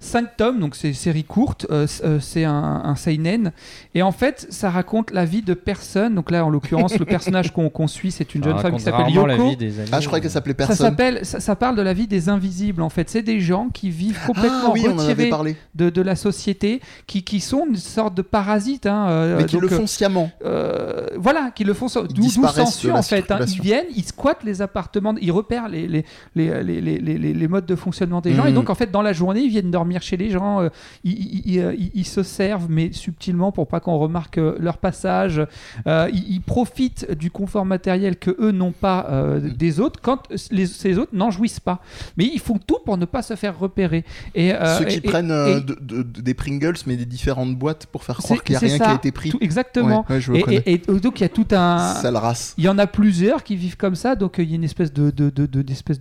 5 0.03 0.37
tomes, 0.39 0.59
donc 0.61 0.75
c'est 0.77 0.89
une 0.89 0.95
série 0.95 1.25
courte, 1.25 1.67
euh, 1.71 1.87
euh, 2.05 2.19
c'est 2.21 2.45
un, 2.45 2.55
un 2.85 2.97
seinen, 2.97 3.53
et 3.95 4.03
en 4.03 4.13
fait 4.13 4.47
ça 4.51 4.71
raconte 4.71 5.11
la 5.13 5.27
vie 5.27 5.43
de 5.43 5.53
personnes, 5.55 6.15
donc 6.15 6.31
là 6.31 6.45
en 6.45 6.49
l'occurrence 6.51 6.99
le 6.99 7.05
personnage 7.05 7.53
qu'on 7.53 7.87
suit 7.87 8.11
c'est 8.11 8.35
une 8.35 8.43
Ça 8.43 8.51
jeune 8.51 8.59
femme 8.61 8.77
qui 8.77 8.81
s'appelle 8.83 9.15
la 9.15 9.35
Yoko, 9.37 9.51
vie 9.51 9.57
des 9.59 9.79
amis. 9.79 9.89
Ah, 9.93 10.01
je 10.01 10.07
croyais 10.07 10.23
qu'elle 10.23 10.31
s'appelait 10.31 10.55
ça 10.55 10.67
personne. 10.67 10.87
s'appelle, 10.87 11.21
ça, 11.25 11.39
ça 11.39 11.55
parle 11.55 11.77
de 11.77 11.83
la 11.83 11.93
vie 11.93 12.07
des 12.07 12.29
invisibles 12.31 12.81
en 12.83 12.89
fait, 12.89 13.11
c'est 13.11 13.23
des 13.23 13.41
gens 13.41 13.69
qui 13.69 13.91
vivent 13.91 14.19
Ah 14.23 14.27
complètement 14.27 14.73
oui, 14.73 14.89
en 14.89 14.99
avait 14.99 15.11
retirés 15.11 15.29
parlé. 15.29 15.57
de, 15.75 15.91
de 15.91 16.01
la 16.03 16.17
société, 16.17 16.81
qui, 17.07 17.23
qui 17.23 17.41
sont 17.41 17.67
une 17.69 17.77
sorte 17.77 18.15
de 18.15 18.23
parasites, 18.23 18.87
hein, 18.87 19.07
euh, 19.11 19.37
Mais 19.39 19.45
qui 19.45 19.53
donc, 19.57 19.63
le 19.63 19.69
font 19.69 19.87
sciemment. 19.87 20.31
euh, 20.47 21.07
voilà, 21.19 21.51
qui 21.55 21.65
le 21.65 21.75
font 21.75 21.87
d'où 22.09 22.29
sensu 22.29 22.91
en 22.91 23.03
fait. 23.03 23.31
hein. 23.31 23.41
Ils 23.47 23.61
viennent, 23.61 23.87
ils 23.95 24.05
squattent 24.05 24.45
les 24.45 24.63
appartements, 24.63 25.15
ils 25.21 25.31
repèrent 25.33 25.69
les, 25.69 25.87
les, 25.87 26.05
les, 26.35 26.63
les, 26.63 26.81
les, 26.81 26.99
les- 26.99 27.35
les 27.35 27.49
modes 27.49 27.67
de 27.67 27.75
fonctionnement 27.77 28.21
des 28.23 28.35
gens. 28.35 28.47
Et 28.47 28.53
donc 28.53 28.71
en 28.71 28.75
fait, 28.75 28.91
dans 28.91 29.03
la 29.03 29.13
journée, 29.13 29.41
ils 29.41 29.51
viennent 29.51 29.71
dormir 29.71 29.90
chez 29.99 30.17
les 30.17 30.31
gens. 30.31 30.61
euh, 30.61 30.69
ils, 31.03 31.13
ils- 31.13 31.43
ils, 31.55 31.59
euh, 31.61 31.75
ils- 31.95 32.05
se 32.05 32.23
servent, 32.23 32.69
mais 32.71 32.93
subtilement 32.93 33.51
pour 33.53 33.67
pas 33.67 33.81
qu'on 33.81 33.99
remarque 33.99 34.39
euh, 34.39 34.57
leur 34.61 34.79
passage. 34.79 35.43
Ils, 35.87 36.41
profitent 36.47 37.11
du 37.13 37.31
confort 37.31 37.65
matériel 37.67 38.17
que 38.17 38.35
eux 38.41 38.51
n'ont 38.53 38.73
pas 38.73 39.09
des 39.41 39.79
autres 39.81 40.01
quand 40.03 40.23
les, 40.51 40.67
ces 40.67 40.99
autres 40.99 41.13
n'en 41.15 41.31
jouissent 41.31 41.61
pas. 41.61 41.81
Mais 42.17 42.25
ils 42.25 42.39
font 42.41 42.59
tout 42.59 42.79
pour 42.85 42.97
ne 42.97 43.05
pas 43.05 43.23
se 43.23 43.35
faire 43.37 43.59
repérer. 43.59 44.05
Et, 44.35 44.53
Ceux 44.79 44.85
qui 44.85 44.97
et- 44.97 45.01
prennent 45.01 45.31
et- 45.31 45.61
de- 45.61 45.77
de- 45.81 46.03
de- 46.03 46.21
des 46.21 46.35
Pringles, 46.35 46.75
mais 46.87 46.97
des 46.97 47.05
différentes 47.07 47.57
boîtes 47.57 47.87
pour 47.87 48.05
faire 48.05 48.17
croire 48.17 48.43
qu'il 48.43 48.55
n'y 48.55 48.57
a 48.57 48.61
rien 48.61 48.79
qui 48.79 48.83
a 48.85 48.95
été 48.95 49.13
pris. 49.13 49.31
tout- 49.31 49.39
exactement. 49.41 50.05
Ouais, 50.09 50.21
ouais, 50.29 50.63
Et, 50.67 50.79
donc 50.79 51.21
il 51.21 51.23
y 51.23 51.25
a 51.25 51.29
tout 51.29 51.47
un, 51.53 51.95
Sale 51.95 52.17
race. 52.17 52.55
il 52.59 52.65
y 52.65 52.69
en 52.69 52.79
a 52.79 52.87
plusieurs 52.87 53.43
qui 53.45 53.57
vivent 53.57 53.77
comme 53.77 53.95
ça, 53.95 54.15
donc 54.17 54.37
il 54.39 54.49
y 54.49 54.53
a 54.53 54.57
une 54.57 54.65
espèce 54.65 54.93
de, 54.93 55.11
de, 55.11 55.31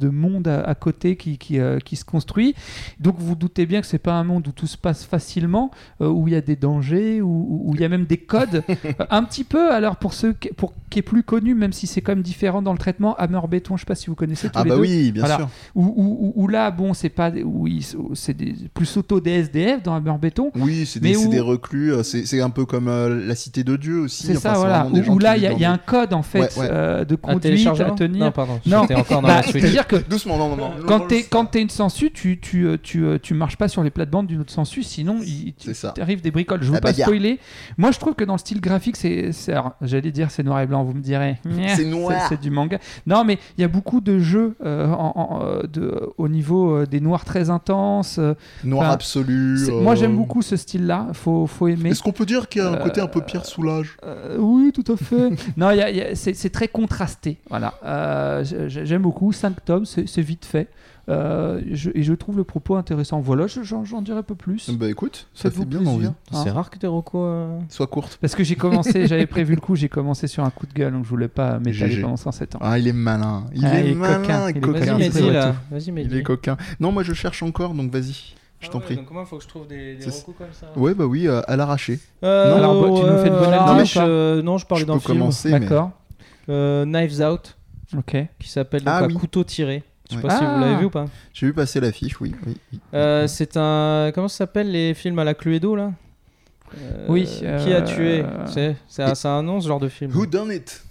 monde 0.10 0.48
à, 0.48 0.62
à 0.62 0.76
côté 0.76 1.16
qui, 1.16 1.38
qui, 1.38 1.60
euh, 1.60 1.80
qui 1.80 1.96
se 1.96 2.06
construit. 2.06 2.56
Donc 3.00 3.16
vous 3.20 3.36
doutez 3.36 3.66
bien 3.66 3.79
que 3.82 3.88
c'est 3.88 3.98
pas 4.00 4.14
un 4.14 4.24
monde 4.24 4.48
où 4.48 4.52
tout 4.52 4.68
se 4.68 4.78
passe 4.78 5.04
facilement, 5.06 5.72
euh, 6.02 6.08
où 6.08 6.28
il 6.28 6.34
y 6.34 6.38
a 6.38 6.42
des 6.42 6.56
dangers, 6.56 7.22
où, 7.22 7.28
où- 7.28 7.62
où 7.70 7.76
il 7.76 7.82
y 7.82 7.84
a 7.86 7.90
même 7.90 8.06
des 8.06 8.18
codes. 8.18 8.64
Euh, 9.00 9.06
un 9.10 9.24
petit 9.24 9.44
peu, 9.44 9.72
alors 9.74 9.98
pour 9.98 10.14
ceux 10.14 10.34
qui, 10.34 10.50
pour, 10.50 10.74
qui 10.90 11.00
est 11.00 11.04
plus 11.04 11.22
connu, 11.24 11.54
même 11.54 11.74
si 11.74 11.86
c'est 11.88 12.02
quand 12.02 12.14
même 12.14 12.22
différent 12.24 12.62
dans 12.62 12.72
le 12.72 12.78
traitement, 12.78 13.16
Hammer 13.18 13.40
Béton, 13.50 13.76
je 13.78 13.82
sais 13.82 13.86
pas 13.86 13.96
si 13.96 14.08
vous 14.08 14.16
connaissez 14.16 14.48
tous 14.50 14.58
Ah 14.60 14.64
les 14.64 14.70
bah 14.70 14.76
deux. 14.76 14.82
oui, 14.82 15.12
bien 15.12 15.22
Voilà. 15.24 15.38
sûr. 15.38 15.50
Où, 15.76 15.84
où- 15.86 16.18
où- 16.36 16.44
où 16.44 16.48
là, 16.48 16.72
bon, 16.72 16.94
c'est 16.94 17.10
pas, 17.10 17.32
c'est 18.16 18.36
plus 18.74 18.98
auto 18.98 19.20
des 19.20 19.32
SDF 19.32 19.84
dans 19.84 19.96
Hammer 19.96 20.16
Béton. 20.20 20.52
Oui, 20.56 20.86
c'est 20.86 21.00
des, 21.00 21.16
des 21.28 21.40
reclus. 21.40 21.94
euh, 21.94 22.04
C'est 22.04 22.26
c'est 22.26 22.42
un 22.42 22.50
peu 22.50 22.66
comme 22.66 22.88
euh, 22.88 23.26
la 23.26 23.36
cité 23.36 23.64
de 23.64 23.76
Dieu 23.76 24.00
aussi. 24.02 24.24
C'est 24.28 24.38
Enfin, 24.38 24.54
ça, 24.54 24.60
voilà. 24.60 24.88
Où, 25.10 25.20
là, 25.20 25.38
il 25.38 25.44
y, 25.44 25.48
a- 25.48 25.54
y 25.54 25.66
un 25.66 25.78
code 25.78 26.14
en 26.14 26.24
fait 26.24 26.40
Ouais, 26.40 26.60
ouais. 26.60 26.68
euh, 26.72 27.06
de 27.06 27.16
conduite 27.16 27.68
à 27.68 27.92
tenir. 27.92 28.26
Non 28.26 28.32
pardon, 28.32 28.60
Non. 28.66 28.80
encore 28.80 29.22
dans 29.22 29.28
Bah, 29.28 29.36
la. 29.38 29.44
C'est-à-dire 29.44 29.88
que 29.88 29.96
Doucement, 30.10 30.38
non, 30.38 30.50
non, 30.50 30.56
non. 30.58 30.72
quand 30.88 31.02
t'es 31.08 31.24
quand 31.24 31.46
t'es 31.46 31.62
une 31.62 31.70
sensu, 31.70 32.12
tu 32.12 32.40
tu 32.40 32.68
tu 32.84 33.06
tu 33.22 33.34
marches 33.34 33.58
pas 33.58 33.68
sur 33.70 33.84
les 33.84 33.90
plates-bandes 33.90 34.28
d'une 34.28 34.42
autre 34.42 34.52
sensu, 34.52 34.84
sinon 34.84 35.20
il 35.26 35.54
t'arrive 35.96 36.22
des 36.22 36.32
bricoles. 36.32 36.62
Je 36.64 36.72
veux 36.72 36.80
pas 36.80 36.94
spoiler. 36.94 37.40
Moi, 37.78 37.92
je 37.92 38.00
trouve 38.00 38.16
que 38.16 38.24
dans 38.24 38.34
le 38.34 38.40
style 38.40 38.60
graphique, 38.62 38.98
c'est 38.98 39.32
j'allais 39.82 40.12
dire 40.12 40.32
c'est 40.32 40.44
noir 40.44 40.60
et 40.62 40.68
blanc. 40.68 40.84
Vous 40.84 40.94
me 40.94 41.02
direz. 41.02 41.38
C'est 41.76 41.86
noir. 41.86 42.26
C'est 42.30 42.40
du 42.42 42.50
manga. 42.52 42.80
Non, 43.06 43.24
mais 43.24 43.38
il 43.58 43.62
y 43.62 43.64
a 43.64 43.68
beaucoup 43.68 44.02
de 44.02 44.20
jeux 44.20 44.56
euh, 44.66 44.88
en- 44.92 45.14
en- 45.16 45.40
euh, 45.46 45.64
de, 45.64 46.10
au 46.18 46.28
niveau 46.28 46.72
euh, 46.76 46.86
des 46.86 47.00
noirs 47.00 47.24
très 47.26 47.50
intenses. 47.50 48.20
Noir 48.64 48.84
Enfin, 48.86 48.94
absolu. 48.94 49.58
euh, 49.70 49.82
Moi, 49.82 49.96
j'aime 49.96 50.16
beaucoup 50.16 50.42
ce 50.42 50.56
style-là. 50.58 51.08
Faut 51.14 51.48
faut 51.48 51.68
aimer. 51.68 51.92
Est-ce 51.92 52.02
qu'on 52.04 52.12
peut 52.12 52.26
dire 52.26 52.50
qu'il 52.50 52.62
y 52.62 52.66
a 52.66 52.70
un 52.70 52.74
Euh, 52.74 52.78
côté 52.84 53.02
un 53.02 53.08
peu 53.08 53.22
Pierre 53.22 53.46
Soulage? 53.46 53.98
oui, 54.38 54.72
tout 54.74 54.92
à 54.92 54.98
fait. 54.98 55.30
non, 55.58 55.70
c'est 56.16 56.50
très 56.52 56.68
contrasté. 56.68 57.38
Voilà. 57.50 57.74
J'aime 58.44 59.02
beaucoup. 59.02 59.32
5 59.32 59.64
tomes, 59.66 59.86
c'est 59.86 60.22
vite 60.22 60.46
fait. 60.46 60.68
Euh, 61.10 61.60
je- 61.72 61.90
et 61.96 62.04
je 62.04 62.14
trouve 62.14 62.38
le 62.38 62.44
propos 62.44 62.76
intéressant. 62.76 63.20
Voilà, 63.20 63.48
je- 63.48 63.64
j'en 63.64 63.84
j'en 63.84 64.02
dirai 64.02 64.22
pas 64.22 64.36
plus. 64.36 64.70
Bah 64.70 64.88
écoute, 64.90 65.28
ça 65.34 65.50
fait 65.50 65.66
bien 65.66 65.80
plaisir. 65.80 65.94
envie. 65.96 66.06
Hein. 66.06 66.16
C'est 66.32 66.52
rare 66.52 66.70
que 66.70 66.78
tes 66.78 66.86
recos. 66.88 67.22
euh, 67.26 67.60
Sois 67.70 67.88
courte. 67.88 68.18
Parce 68.22 68.36
que 68.36 68.44
j'ai 68.44 68.56
commencé, 68.56 69.08
j'avais 69.08 69.26
prévu 69.26 69.56
le 69.56 69.62
coup, 69.62 69.76
j'ai 69.76 69.90
commencé 69.90 70.28
sur 70.28 70.44
un 70.44 70.50
coup 70.52 70.68
de 70.68 70.74
gueule, 70.74 70.94
donc 70.94 71.06
je 71.06 71.10
voulais 71.10 71.28
pas 71.28 71.58
m'étaler 71.60 72.00
pendant 72.02 72.16
107 72.18 72.56
ans. 72.56 72.60
Ah, 72.62 72.78
il 72.78 72.88
est 72.88 72.94
malin. 72.94 73.46
Il 73.56 73.66
Ah, 73.66 73.80
est 73.80 73.86
il 73.86 73.92
est 73.92 73.96
malin, 73.96 74.18
coquin, 74.22 74.50
il 74.52 74.58
est 74.58 74.60
coquin. 74.62 74.98
Vas-y, 74.98 75.32
là. 75.32 75.56
Vas-y, 75.72 75.84
Il 75.88 75.94
Mehdi. 75.94 76.18
est 76.18 76.24
coquin. 76.24 76.58
Non, 76.80 76.92
moi 76.92 77.02
je 77.04 77.14
cherche 77.14 77.42
encore, 77.44 77.74
donc 77.74 77.92
vas-y. 77.92 78.36
Je 78.62 78.68
Ah 78.68 78.72
t'en 78.74 78.80
ouais, 78.80 78.84
prie. 78.86 78.96
donc 78.98 79.06
comment 79.06 79.22
il 79.22 79.26
faut 79.26 79.38
que 79.38 79.44
je 79.44 79.48
trouve 79.48 79.68
des, 79.68 79.96
des 79.96 80.06
recos 80.06 80.36
comme 80.38 80.48
ça 80.52 80.68
Ouais, 80.76 80.94
bah 80.94 81.06
oui, 81.06 81.28
euh, 81.28 81.42
à 81.48 81.56
l'arraché. 81.56 81.98
Euh, 82.24 82.56
Alors, 82.58 82.82
bah, 82.82 82.88
tu 83.00 83.06
nous 83.10 83.18
fais 83.20 83.28
une 83.30 83.34
bonne 83.36 83.52
l'arrache, 83.52 83.96
ou 83.96 84.00
pas 84.00 84.06
euh, 84.08 84.42
Non, 84.42 84.58
je 84.58 84.66
parlais 84.66 84.82
Je 84.84 84.88
d'un 84.88 85.00
film. 85.00 85.30
mais- 85.46 85.60
D'accord. 85.60 85.92
Euh, 86.50 86.84
Knives 86.86 87.22
Out, 87.22 87.58
Ok. 87.98 88.18
qui 88.38 88.50
s'appelle 88.50 88.84
Ah 88.86 89.04
oui. 89.08 89.14
couteau 89.14 89.44
tiré. 89.46 89.84
Je 90.10 90.16
sais 90.16 90.22
Ouais. 90.22 90.28
pas 90.28 90.38
si 90.40 90.44
vous 90.46 90.60
l'avez 90.60 90.76
vu 90.78 90.86
ou 90.86 90.90
pas. 90.90 91.06
J'ai 91.34 91.46
vu 91.46 91.54
passer 91.54 91.80
l'affiche, 91.80 92.20
oui. 92.20 92.34
oui, 92.48 92.58
oui. 92.74 92.80
Euh, 92.94 93.28
c'est 93.28 93.56
un. 93.58 94.12
Comment 94.14 94.28
ça 94.28 94.38
s'appelle 94.40 94.72
les 94.72 94.94
films 94.94 95.20
à 95.20 95.24
la 95.24 95.34
Cluedo 95.36 95.76
là? 95.76 95.92
Euh, 96.78 97.06
Oui, 97.10 97.26
Qui 97.26 97.46
euh, 97.46 97.78
a 97.78 97.82
tué 97.82 98.24
C'est 98.48 98.76
c'est 98.88 99.28
un 99.28 99.44
nom 99.44 99.60
ce 99.62 99.68
genre 99.68 99.80
de 99.80 99.88
film. 99.90 100.16
Who 100.16 100.26
done 100.26 100.52
it? 100.52 100.84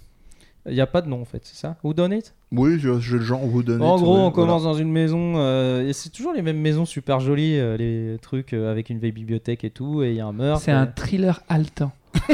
Il 0.67 0.73
n'y 0.75 0.81
a 0.81 0.87
pas 0.87 1.01
de 1.01 1.07
nom 1.09 1.21
en 1.21 1.25
fait, 1.25 1.41
c'est 1.45 1.55
ça? 1.55 1.77
Who 1.83 1.93
Done 1.93 2.11
It? 2.11 2.33
Oui, 2.51 2.77
j'ai 2.79 2.89
le 2.89 3.23
genre 3.23 3.43
Who 3.43 3.63
done 3.63 3.81
En 3.81 3.95
it. 3.95 4.03
gros, 4.03 4.13
ouais, 4.15 4.19
on 4.19 4.29
voilà. 4.29 4.31
commence 4.35 4.63
dans 4.63 4.73
une 4.73 4.91
maison, 4.91 5.35
euh, 5.37 5.87
et 5.87 5.93
c'est 5.93 6.09
toujours 6.09 6.33
les 6.33 6.41
mêmes 6.41 6.59
maisons 6.59 6.85
super 6.85 7.21
jolies, 7.21 7.57
euh, 7.57 7.77
les 7.77 8.17
trucs 8.19 8.53
euh, 8.53 8.69
avec 8.69 8.89
une 8.89 8.99
vieille 8.99 9.13
bibliothèque 9.13 9.63
et 9.63 9.69
tout, 9.71 10.03
et 10.03 10.09
il 10.09 10.15
y 10.17 10.19
a 10.19 10.25
un 10.27 10.33
meurtre. 10.33 10.61
C'est 10.61 10.71
un 10.73 10.85
thriller 10.85 11.41
haletant. 11.47 11.91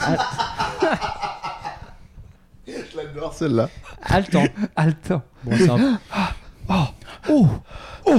celle-là. 3.34 3.68
Haletant. 4.02 4.44
Haletant. 4.76 5.22
Bon, 5.44 5.56
c'est 5.56 5.68
un- 5.70 5.98
Oh 7.28 7.46
Oh 8.06 8.18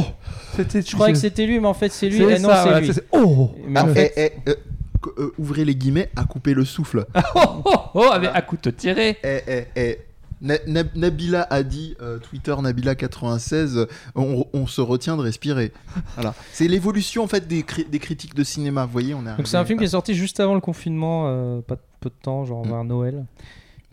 C'était. 0.56 0.82
Je 0.82 0.93
croyais 0.93 1.14
que 1.14 1.20
c'était 1.20 1.45
lui, 1.45 1.60
mais 1.60 1.68
en 1.68 1.74
fait 1.74 1.89
c'est 1.91 2.10
lui. 2.10 2.18
C'est 2.18 2.36
et 2.36 2.39
non, 2.39 2.49
ça, 2.49 2.56
c'est 2.58 2.64
voilà, 2.64 2.80
lui. 2.82 2.93
c'est- 2.93 3.08
Oh 3.12 3.52
Mais 3.68 3.80
en 3.80 3.88
Ah, 3.88 3.93
fait, 3.93 4.14
eh, 4.18 4.32
eh, 4.45 4.49
euh, 4.49 4.56
co- 4.99 5.14
euh, 5.18 5.34
ouvrez 5.38 5.66
les 5.66 5.76
guillemets, 5.76 6.10
à 6.16 6.26
couper 6.26 6.54
le 6.54 6.66
souffle. 6.66 7.06
Oh 7.36 7.62
oh 7.66 7.76
oh 7.95 8.10
avec 8.12 8.30
à 8.34 8.41
coup 8.41 8.58
de. 8.62 8.74
Eh, 8.84 9.16
eh, 9.24 9.66
eh. 9.76 9.97
Na- 10.43 10.56
Na- 10.66 10.84
Nabila 10.95 11.45
a 11.52 11.62
dit, 11.62 11.95
euh, 12.02 12.18
Twitter 12.18 12.52
Nabila96, 12.54 13.78
euh, 13.78 13.86
on, 14.16 14.45
on 14.54 14.66
se 14.66 14.82
retient 14.82 15.16
de 15.16 15.22
respirer. 15.22 15.72
Voilà. 16.16 16.34
C'est 16.52 16.68
l'évolution 16.68 17.24
en 17.24 17.28
fait 17.28 17.47
des, 17.47 17.62
cri- 17.62 17.88
des 17.88 17.99
critiques 17.99 18.34
de 18.36 18.43
cinéma. 18.43 18.86
Vous 18.86 18.91
voyez, 18.91 19.14
on 19.14 19.22
est 19.22 19.38
Donc 19.38 19.47
c'est 19.47 19.58
un 19.58 19.66
film 19.66 19.78
qui 19.78 19.86
est 19.86 19.89
sorti 19.89 20.16
juste 20.16 20.39
avant 20.39 20.56
le 20.56 20.60
confinement, 20.62 21.26
euh, 21.28 21.62
pas 21.62 21.76
de- 21.76 21.82
peu 21.99 22.10
de 22.10 22.16
temps, 22.22 22.43
genre 22.45 22.66
vers 22.66 22.84
Noël. 22.84 23.24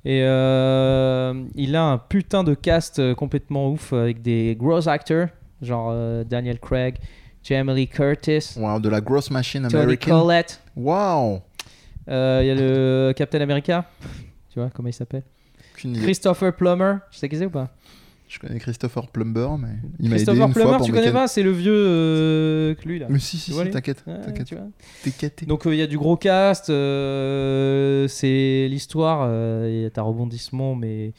Et 0.04 0.22
euh, 0.22 1.44
il 1.54 1.74
a 1.76 1.82
un 1.82 1.98
putain 1.98 2.44
de 2.44 2.54
cast 2.54 2.98
euh, 2.98 3.14
complètement 3.14 3.70
ouf 3.70 3.92
avec 3.92 4.22
des 4.22 4.56
gros 4.58 4.88
acteurs, 4.88 5.28
genre 5.60 5.90
euh, 5.92 6.24
Daniel 6.24 6.58
Craig, 6.60 6.96
Jamie 7.42 7.74
Lee 7.74 7.88
Curtis, 7.88 8.54
Wow, 8.56 8.78
de 8.80 8.88
la 8.88 9.00
grosse 9.00 9.30
machine 9.30 9.62
Tony 9.68 9.82
américaine. 9.82 10.14
Euh, 12.08 12.40
Il 12.42 12.46
y 12.46 12.50
a 12.50 12.54
le 12.54 13.12
Captain 13.16 13.40
America, 13.40 13.84
tu 14.50 14.60
vois 14.60 14.70
comment 14.72 14.88
il 14.88 14.94
s'appelle? 14.94 15.24
Christopher 16.02 16.54
Plummer, 16.54 16.96
tu 17.10 17.18
sais 17.18 17.28
qui 17.28 17.36
c'est 17.36 17.46
ou 17.46 17.50
pas? 17.50 17.68
Je 18.28 18.38
connais 18.38 18.58
Christopher 18.58 19.08
Plumber, 19.08 19.48
mais 19.58 19.68
il 19.98 20.10
m'a 20.10 20.16
aidé 20.16 20.38
une 20.38 20.52
fois 20.52 20.76
pour 20.76 20.86
tu 20.86 20.92
connais 20.92 21.12
pas 21.12 21.28
C'est 21.28 21.42
le 21.42 21.50
vieux 21.50 21.72
euh, 21.74 22.74
que 22.74 22.86
lui 22.86 22.98
là. 22.98 23.06
Mais 23.08 23.18
si, 23.18 23.38
si, 23.38 23.52
t'inquiète, 23.70 24.04
t'inquiète. 24.04 24.54
T'es 25.02 25.10
caté. 25.10 25.46
Donc 25.46 25.66
euh, 25.66 25.74
il 25.74 25.78
y 25.78 25.82
a 25.82 25.86
du 25.86 25.96
gros 25.96 26.16
cast, 26.16 26.68
euh, 26.68 28.06
c'est 28.06 28.68
l'histoire, 28.68 29.26
il 29.66 29.80
y 29.80 29.86
a 29.86 29.90
un 29.96 30.02
rebondissement, 30.02 30.74
mais 30.74 31.14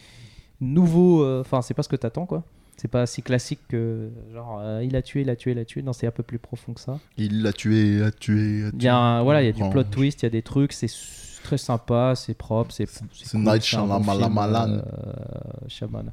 nouveau, 0.62 1.24
euh, 1.24 1.42
enfin 1.42 1.64
c'est 1.64 1.74
pas 1.74 1.84
ce 1.84 1.90
que 1.90 1.96
t'attends 1.96 2.28
quoi. 2.28 2.44
C'est 2.78 2.88
pas 2.88 3.06
si 3.08 3.24
classique 3.24 3.60
que 3.68 4.10
genre 4.32 4.62
il 4.82 4.96
a 4.96 5.02
tué, 5.02 5.22
il 5.22 5.30
a 5.30 5.36
tué, 5.36 5.52
il 5.52 5.60
a 5.60 5.66
tué. 5.66 5.82
Non, 5.82 5.94
c'est 5.94 6.08
un 6.08 6.12
peu 6.12 6.24
plus 6.24 6.40
profond 6.40 6.74
que 6.74 6.80
ça. 6.80 7.00
Il 7.18 7.42
l'a 7.42 7.52
tué, 7.52 8.02
a 8.04 8.12
tué, 8.12 8.66
a 8.66 8.72
tué. 8.72 8.78
Il 8.78 8.84
y 8.84 8.88
a 8.88 8.96
un, 8.96 9.24
voilà, 9.24 9.42
il 9.42 9.48
y 9.48 9.50
a 9.50 9.52
du 9.52 9.68
plot 9.70 9.84
twist, 9.84 10.22
il 10.22 10.26
y 10.26 10.28
a 10.28 10.30
des 10.30 10.44
trucs, 10.44 10.74
c'est 10.74 10.90
très 11.44 11.58
sympa, 11.58 12.14
c'est 12.16 12.36
propre, 12.36 12.72
c'est 12.72 12.88
c'est 12.88 13.38
Night 13.38 13.74
un 13.74 13.86
bon 13.86 14.04
Shyamalan. 15.68 16.12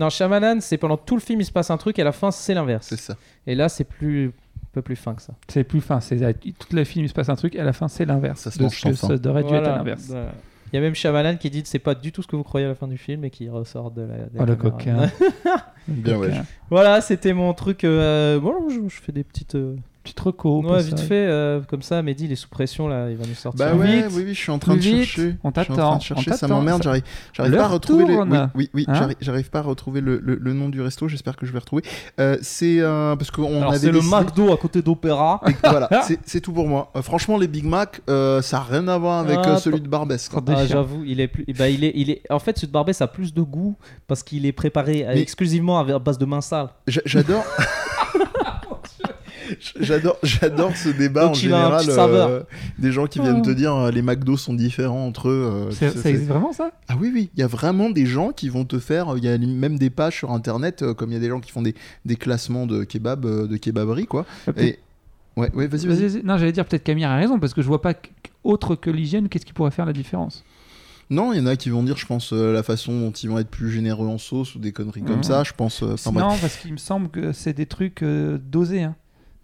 Euh, 0.00 0.04
Shyamalan. 0.04 0.04
Non, 0.06 0.10
Shyamalan, 0.10 0.60
c'est 0.60 0.78
pendant 0.78 0.96
tout 0.96 1.14
le 1.14 1.20
film 1.20 1.40
il 1.40 1.44
se 1.44 1.52
passe 1.52 1.70
un 1.70 1.76
truc 1.76 1.98
et 1.98 2.02
à 2.02 2.04
la 2.04 2.12
fin 2.12 2.30
c'est 2.30 2.54
l'inverse. 2.54 2.86
C'est 2.88 2.98
ça. 2.98 3.16
Et 3.46 3.54
là 3.54 3.68
c'est 3.68 3.84
plus 3.84 4.28
un 4.28 4.30
peu 4.72 4.82
plus 4.82 4.96
fin 4.96 5.14
que 5.14 5.22
ça. 5.22 5.32
C'est 5.48 5.64
plus 5.64 5.80
fin. 5.80 6.00
C'est 6.00 6.18
toute 6.58 6.72
la 6.72 6.84
film 6.84 7.04
il 7.04 7.08
se 7.08 7.14
passe 7.14 7.28
un 7.28 7.36
truc 7.36 7.54
et 7.54 7.60
à 7.60 7.64
la 7.64 7.72
fin 7.72 7.88
c'est 7.88 8.04
l'inverse. 8.04 8.40
Ça 8.40 8.50
se 8.50 8.58
de 8.58 8.68
ce 8.68 8.88
que 8.88 8.94
ça 8.94 9.16
devrait 9.18 9.44
dû 9.44 9.54
être 9.54 9.62
l'inverse. 9.62 10.06
Voilà. 10.08 10.32
Il 10.72 10.76
y 10.76 10.78
a 10.78 10.82
même 10.82 10.94
Shyamalan 10.94 11.36
qui 11.38 11.48
dit 11.48 11.62
que 11.62 11.68
c'est 11.68 11.78
pas 11.78 11.94
du 11.94 12.12
tout 12.12 12.20
ce 12.22 12.26
que 12.28 12.36
vous 12.36 12.42
croyez 12.42 12.66
à 12.66 12.68
la 12.68 12.74
fin 12.74 12.86
du 12.88 12.98
film 12.98 13.24
et 13.24 13.30
qui 13.30 13.48
ressort 13.48 13.90
de 13.90 14.02
la. 14.02 14.16
de 14.18 14.36
la 14.36 14.42
Oh 14.42 14.44
le 14.44 14.54
coquin. 14.56 15.10
Bien, 15.88 16.12
Le 16.14 16.18
ouais. 16.18 16.30
Voilà, 16.68 17.00
c'était 17.00 17.32
mon 17.32 17.54
truc. 17.54 17.84
euh, 17.84 18.38
bon, 18.38 18.68
je, 18.68 18.86
je 18.94 19.00
fais 19.00 19.10
des 19.12 19.24
petites. 19.24 19.54
euh, 19.54 19.76
Petite 20.08 20.20
reco. 20.20 20.62
ouais, 20.62 20.82
vite 20.82 20.98
ça. 20.98 21.04
fait, 21.04 21.14
euh, 21.14 21.60
comme 21.68 21.82
ça. 21.82 22.02
Mehdi, 22.02 22.24
il 22.24 22.32
est 22.32 22.36
sous 22.36 22.48
pression 22.48 22.88
là, 22.88 23.10
il 23.10 23.16
va 23.16 23.26
nous 23.26 23.34
sortir. 23.34 23.58
Bah 23.66 23.74
ouais, 23.74 24.02
Vite, 24.02 24.06
oui, 24.12 24.22
oui, 24.26 24.34
je 24.34 24.38
suis 24.40 24.50
en 24.50 24.58
train 24.58 24.74
de 24.74 24.80
vite, 24.80 25.04
chercher. 25.04 25.36
on 25.44 25.52
t'attend, 25.52 26.00
ça 26.00 26.48
m'emmerde, 26.48 26.82
ça- 26.82 26.90
j'arrive, 27.32 27.56
pas 27.56 27.64
à 27.64 27.68
retrouver 27.68 28.04
les. 28.06 28.16
Oui, 28.16 28.38
oui, 28.54 28.70
oui, 28.74 28.84
Hein 28.88 28.94
j'arrive- 28.94 29.16
j'arrive 29.20 29.50
pas 29.50 29.58
à 29.58 29.62
retrouver 29.62 30.00
le, 30.00 30.18
le- 30.22 30.36
le 30.40 30.52
nom 30.52 30.68
du 30.68 30.80
resto. 30.80 31.08
J'espère 31.08 31.36
que 31.36 31.46
je 31.46 31.52
vais 31.52 31.58
retrouver. 31.58 31.82
Euh, 32.20 32.36
c'est 32.42 32.80
euh, 32.80 33.16
parce 33.16 33.30
qu'on 33.30 33.62
avait 33.62 33.78
c'est 33.78 33.92
le 33.92 34.00
McDo 34.00 34.52
à 34.52 34.56
côté 34.56 34.82
d'Opéra. 34.82 35.40
Et 35.48 35.52
voilà, 35.62 35.88
c'est- 36.26 36.40
tout 36.40 36.52
pour 36.52 36.68
moi. 36.68 36.90
Euh, 36.96 37.02
franchement, 37.02 37.36
les 37.36 37.48
Big 37.48 37.64
Mac, 37.64 38.00
euh, 38.08 38.40
ça 38.42 38.58
a 38.58 38.62
rien 38.62 38.86
à 38.88 38.96
voir 38.96 39.18
avec 39.20 39.38
Ah, 39.42 39.50
euh, 39.50 39.56
celui 39.56 39.80
de 39.80 39.88
Barbès. 39.88 40.30
Ah, 40.48 40.66
j'avoue, 40.66 41.02
il 41.04 41.20
est 41.20 41.28
plus. 41.28 41.44
ben, 41.58 41.66
il 41.66 41.84
est, 41.84 41.92
il 41.94 42.10
est. 42.10 42.22
En 42.30 42.38
fait, 42.38 42.58
ce 42.58 42.66
de 42.66 42.70
Barbès 42.70 43.00
a 43.02 43.06
plus 43.08 43.34
de 43.34 43.42
goût 43.42 43.76
parce 44.06 44.22
qu'il 44.22 44.46
est 44.46 44.52
préparé 44.52 45.04
exclusivement 45.14 45.78
à 45.78 45.98
base 45.98 46.18
de 46.18 46.24
main 46.24 46.40
sale. 46.40 46.68
J'a- 46.86 47.02
J'adore. 47.04 47.44
J'adore, 49.80 50.16
j'adore 50.22 50.76
ce 50.76 50.88
débat 50.90 51.22
Donc, 51.22 51.30
en 51.30 51.34
général. 51.34 51.84
euh, 51.88 52.42
des 52.78 52.92
gens 52.92 53.06
qui 53.06 53.20
viennent 53.20 53.40
Oh. 53.40 53.44
te 53.44 53.50
dire 53.50 53.74
euh, 53.74 53.90
les 53.90 54.02
McDo 54.02 54.36
sont 54.36 54.54
différents 54.54 55.06
entre 55.06 55.28
eux. 55.28 55.68
euh, 55.70 55.70
Ça 55.70 55.86
existe 56.10 56.28
vraiment 56.28 56.52
ça? 56.52 56.70
Ah 56.88 56.94
oui, 57.00 57.10
oui, 57.14 57.30
il 57.34 57.40
y 57.40 57.42
a 57.42 57.46
vraiment 57.46 57.90
des 57.90 58.06
gens 58.06 58.32
qui 58.32 58.48
vont 58.48 58.64
te 58.64 58.78
faire. 58.78 59.14
Il 59.16 59.24
y 59.24 59.28
a 59.28 59.38
même 59.38 59.78
des 59.78 59.90
pages 59.90 60.16
sur 60.16 60.30
internet, 60.32 60.82
euh, 60.82 60.94
comme 60.94 61.10
il 61.10 61.14
y 61.14 61.16
a 61.16 61.20
des 61.20 61.28
gens 61.28 61.40
qui 61.40 61.50
font 61.52 61.62
des, 61.62 61.74
des 62.04 62.16
classements 62.16 62.66
de 62.66 62.84
kebab, 62.84 63.24
euh, 63.24 63.46
de 63.46 63.56
kebaberie, 63.56 64.06
quoi. 64.06 64.26
Et. 64.56 64.78
Ouais, 65.36 65.50
ouais, 65.54 65.68
vas-y, 65.68 65.86
Vas-y, 65.86 65.96
vas-y. 66.00 66.08
vas-y. 66.08 66.22
Non, 66.24 66.36
j'allais 66.36 66.50
dire 66.52 66.64
peut-être 66.64 66.82
Camille 66.82 67.04
a 67.04 67.14
raison 67.14 67.38
parce 67.38 67.54
que 67.54 67.62
je 67.62 67.68
vois 67.68 67.80
pas 67.80 67.94
qu- 67.94 68.10
autre 68.42 68.74
que 68.74 68.90
l'hygiène, 68.90 69.28
qu'est-ce 69.28 69.46
qui 69.46 69.52
pourrait 69.52 69.70
faire 69.70 69.86
la 69.86 69.92
différence? 69.92 70.44
Non, 71.10 71.32
il 71.32 71.38
y 71.38 71.40
en 71.40 71.46
a 71.46 71.54
qui 71.56 71.70
vont 71.70 71.82
dire, 71.84 71.96
je 71.96 72.04
pense, 72.06 72.32
euh, 72.32 72.52
la 72.52 72.62
façon 72.64 72.98
dont 73.00 73.12
ils 73.12 73.30
vont 73.30 73.38
être 73.38 73.48
plus 73.48 73.70
généreux 73.70 74.08
en 74.08 74.18
sauce 74.18 74.56
ou 74.56 74.58
des 74.58 74.72
conneries 74.72 75.02
comme 75.02 75.18
Mhm. 75.18 75.22
ça. 75.22 75.44
Je 75.44 75.52
pense. 75.56 75.82
euh, 75.82 75.94
bref. 76.06 76.12
Non, 76.12 76.36
parce 76.40 76.56
qu'il 76.56 76.72
me 76.72 76.76
semble 76.76 77.08
que 77.08 77.32
c'est 77.32 77.52
des 77.54 77.66
trucs 77.66 78.02
euh, 78.02 78.36
dosés. 78.50 78.82
Hein. 78.82 78.96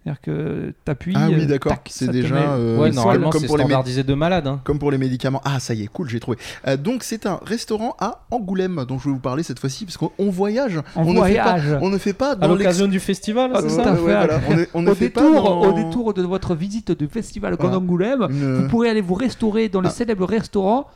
C'est-à-dire 0.05 0.21
que 0.21 0.73
t'appuies. 0.85 1.13
Ah 1.17 1.29
oui, 1.29 1.41
euh, 1.41 1.45
d'accord. 1.47 1.73
C'est 1.87 2.11
déjà. 2.11 2.35
euh, 2.35 2.77
ouais, 2.77 2.91
normalement, 2.91 3.31
comme 3.31 3.41
c'est 3.41 3.47
pour 3.47 3.57
les 3.57 3.63
standardisé 3.63 4.03
de 4.03 4.13
malade. 4.13 4.45
hein. 4.45 4.61
Comme 4.63 4.77
pour 4.77 4.91
les 4.91 4.99
médicaments. 4.99 5.41
Ah, 5.43 5.59
ça 5.59 5.73
y 5.73 5.81
est, 5.81 5.87
cool, 5.87 6.07
j'ai 6.09 6.19
trouvé. 6.19 6.37
Euh, 6.67 6.77
donc, 6.77 7.01
c'est 7.01 7.25
un 7.25 7.39
restaurant 7.43 7.95
à 7.99 8.25
Angoulême 8.29 8.85
dont 8.87 8.99
je 8.99 9.05
vais 9.05 9.13
vous 9.15 9.19
parler 9.19 9.41
cette 9.41 9.57
fois-ci, 9.57 9.83
parce 9.83 9.97
qu'on 9.97 10.11
on 10.19 10.29
voyage. 10.29 10.79
On, 10.95 11.05
ne 11.11 11.23
fait 11.23 11.35
pas- 11.37 11.55
voyage. 11.57 11.79
on 11.81 11.89
ne 11.89 11.97
fait 11.97 12.13
pas 12.13 12.31
À 12.33 12.35
dans 12.35 12.49
l'ex- 12.49 12.59
l'occasion 12.59 12.87
du 12.87 12.99
festival, 12.99 13.49
Ah, 13.55 13.61
c'est 13.63 13.69
ça 13.69 13.81
à 13.81 13.91
Ouais, 13.93 13.95
fait. 13.97 14.01
voilà. 14.03 14.39
On 14.47 14.53
ne- 14.55 14.65
on 14.75 14.81
ne 14.83 14.91
Au 14.91 14.95
fait 14.95 15.09
pas 15.09 15.21
détour, 15.21 15.43
dans- 15.43 15.61
au 15.69 15.73
détour 15.73 16.13
de 16.13 16.21
votre 16.21 16.53
visite 16.53 16.91
du 16.91 17.07
festival 17.07 17.55
Voilà. 17.59 17.77
Angoulême, 17.77 18.27
Une 18.29 18.55
vous 18.61 18.67
pourrez 18.67 18.89
aller 18.91 19.01
vous 19.01 19.15
restaurer 19.15 19.69
dans 19.69 19.81
le 19.81 19.87
Ah. 19.87 19.91
célèbre 19.91 20.25
restaurant 20.27 20.87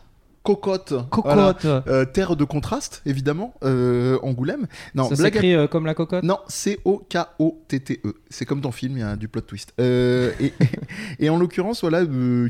cocotte. 0.44 0.94
Cocotte. 1.10 1.64
Voilà. 1.64 1.84
Euh, 1.88 2.06
terre 2.06 2.36
de 2.36 2.44
contraste, 2.44 3.02
évidemment, 3.06 3.54
euh, 3.64 4.18
Angoulême. 4.24 4.68
Non, 4.96 5.10
Ça 5.10 5.16
blague 5.16 5.34
à- 5.34 5.42
s'écrit 5.42 5.54
euh, 5.56 5.68
comme 5.68 5.86
la 5.86 5.94
cocotte? 5.94 6.24
Non, 6.24 6.38
C-O-K-O-T-T-E. 6.48 8.14
C'est 8.30 8.46
comme 8.46 8.62
dans 8.62 8.70
le 8.70 8.74
film, 8.74 8.94
il 8.98 9.00
y 9.00 9.04
a 9.04 9.16
du 9.16 9.28
plot 9.28 9.42
twist. 9.42 9.74
Et, 9.80 10.54
et 11.20 11.30
en 11.30 11.38
l'occurrence, 11.38 11.82
voilà, 11.82 12.04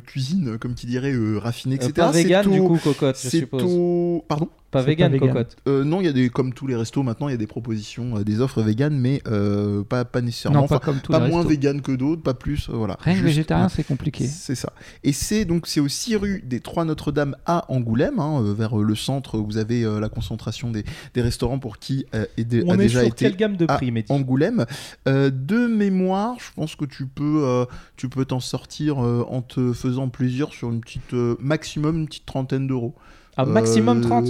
cuisine, 0.05 0.57
comme 0.59 0.75
qui 0.75 0.85
dirait, 0.87 1.13
raffinée, 1.37 1.75
etc. 1.75 1.93
C'est 2.13 2.23
vegan 2.23 2.49
du 2.49 2.59
au- 2.59 2.67
coup 2.67 2.77
cocotte, 2.77 3.17
je 3.21 3.29
C'est 3.29 3.39
suppose. 3.39 3.63
au... 3.65 4.23
Pardon? 4.27 4.49
Pas 4.71 4.81
vegan 4.83 5.11
pas 5.11 5.17
vegan. 5.17 5.29
cocotte. 5.33 5.57
Euh, 5.67 5.83
Non, 5.83 5.99
il 6.01 6.05
y 6.05 6.07
a 6.07 6.11
des, 6.13 6.29
comme 6.29 6.53
tous 6.53 6.67
les 6.67 6.75
restos 6.75 7.01
maintenant, 7.03 7.27
il 7.27 7.31
y 7.31 7.33
a 7.35 7.37
des 7.37 7.47
propositions, 7.47 8.17
euh, 8.17 8.23
des 8.23 8.39
offres 8.41 8.61
véganes, 8.61 8.97
mais 8.97 9.21
euh, 9.27 9.83
pas, 9.83 10.05
pas 10.05 10.21
nécessairement. 10.21 10.61
Non, 10.61 10.67
pas 10.67 10.79
comme 10.79 10.99
tous 10.99 11.11
pas 11.11 11.19
les 11.19 11.27
moins 11.29 11.39
restos. 11.39 11.49
vegan 11.49 11.81
que 11.81 11.91
d'autres, 11.91 12.21
pas 12.21 12.33
plus, 12.35 12.69
euh, 12.69 12.73
voilà. 12.73 12.97
Rien 12.99 13.15
que 13.19 13.23
végétarien, 13.23 13.65
ouais. 13.65 13.71
c'est 13.75 13.83
compliqué. 13.83 14.27
C'est 14.27 14.55
ça. 14.55 14.73
Et 15.03 15.11
c'est 15.11 15.45
donc 15.45 15.65
c'est 15.67 15.79
au 15.79 15.87
6 15.87 16.15
rue 16.17 16.43
des 16.45 16.59
Trois 16.59 16.85
Notre-Dame 16.85 17.35
à 17.45 17.65
Angoulême, 17.71 18.19
hein, 18.19 18.43
vers 18.55 18.75
le 18.77 18.95
centre 18.95 19.37
où 19.39 19.45
vous 19.45 19.57
avez 19.57 19.83
euh, 19.83 19.99
la 19.99 20.09
concentration 20.09 20.69
des, 20.71 20.83
des 21.13 21.21
restaurants 21.21 21.59
pour 21.59 21.79
qui 21.79 22.05
euh, 22.13 22.25
est 22.37 22.43
dé- 22.43 22.63
On 22.67 22.71
a 22.71 22.73
est 22.75 22.77
déjà 22.77 22.99
sur 22.99 23.07
été 23.07 23.25
quelle 23.25 23.35
gamme 23.37 23.57
de 23.57 23.65
à 23.67 23.75
prix, 23.77 23.91
Mehdi? 23.91 24.11
Angoulême. 24.11 24.65
Euh, 25.07 25.31
de 25.33 25.65
mémoire, 25.67 26.35
je 26.39 26.51
pense 26.55 26.75
que 26.75 26.85
tu 26.85 27.07
peux 27.07 27.41
euh, 27.45 27.65
tu 27.97 28.07
peux 28.09 28.25
t'en 28.25 28.39
sortir 28.39 29.03
euh, 29.03 29.25
en 29.29 29.41
te 29.41 29.73
faisant 29.73 30.09
plaisir 30.09 30.49
sur 30.53 30.69
une 30.69 30.81
petite 30.81 31.13
euh, 31.13 31.35
maximum 31.39 31.97
une 31.97 32.05
petite 32.07 32.25
trentaine 32.25 32.67
d'euros. 32.67 32.93
À 33.39 33.45
maximum 33.45 33.99
Euh, 33.99 34.01
30 34.01 34.25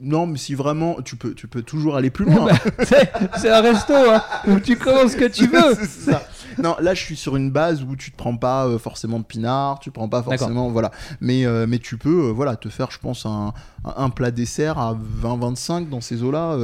Non, 0.00 0.26
mais 0.26 0.36
si 0.36 0.54
vraiment 0.54 0.96
tu 1.04 1.14
peux 1.14 1.32
tu 1.32 1.46
peux 1.46 1.62
toujours 1.62 1.94
aller 1.96 2.10
plus 2.10 2.24
loin. 2.34 2.46
Bah, 2.46 2.84
c'est 2.84 3.12
c'est 3.36 3.50
un 3.50 3.60
resto, 3.60 3.92
hein, 3.94 4.20
où 4.48 4.58
tu 4.58 4.76
commandes 4.76 5.10
ce 5.10 5.16
que 5.16 5.26
tu 5.26 5.46
veux. 5.54 5.74
C'est 5.80 6.10
ça. 6.10 6.22
Non, 6.62 6.76
là 6.80 6.94
je 6.94 7.02
suis 7.02 7.16
sur 7.16 7.36
une 7.36 7.50
base 7.50 7.82
où 7.82 7.96
tu 7.96 8.10
te 8.10 8.16
prends 8.16 8.36
pas 8.36 8.66
euh, 8.66 8.78
forcément 8.78 9.18
de 9.18 9.24
pinard, 9.24 9.78
tu 9.80 9.90
prends 9.90 10.08
pas 10.08 10.22
forcément, 10.22 10.68
voilà. 10.70 10.90
Mais, 11.20 11.44
euh, 11.46 11.66
mais 11.68 11.78
tu 11.78 11.96
peux, 11.98 12.28
euh, 12.28 12.32
voilà, 12.32 12.56
te 12.56 12.68
faire, 12.68 12.90
je 12.90 12.98
pense, 12.98 13.26
un, 13.26 13.52
un- 13.96 14.10
plat 14.10 14.30
dessert 14.30 14.78
à 14.78 14.96
20-25 15.22 15.88
dans 15.88 16.00
ces 16.00 16.22
eaux-là. 16.22 16.56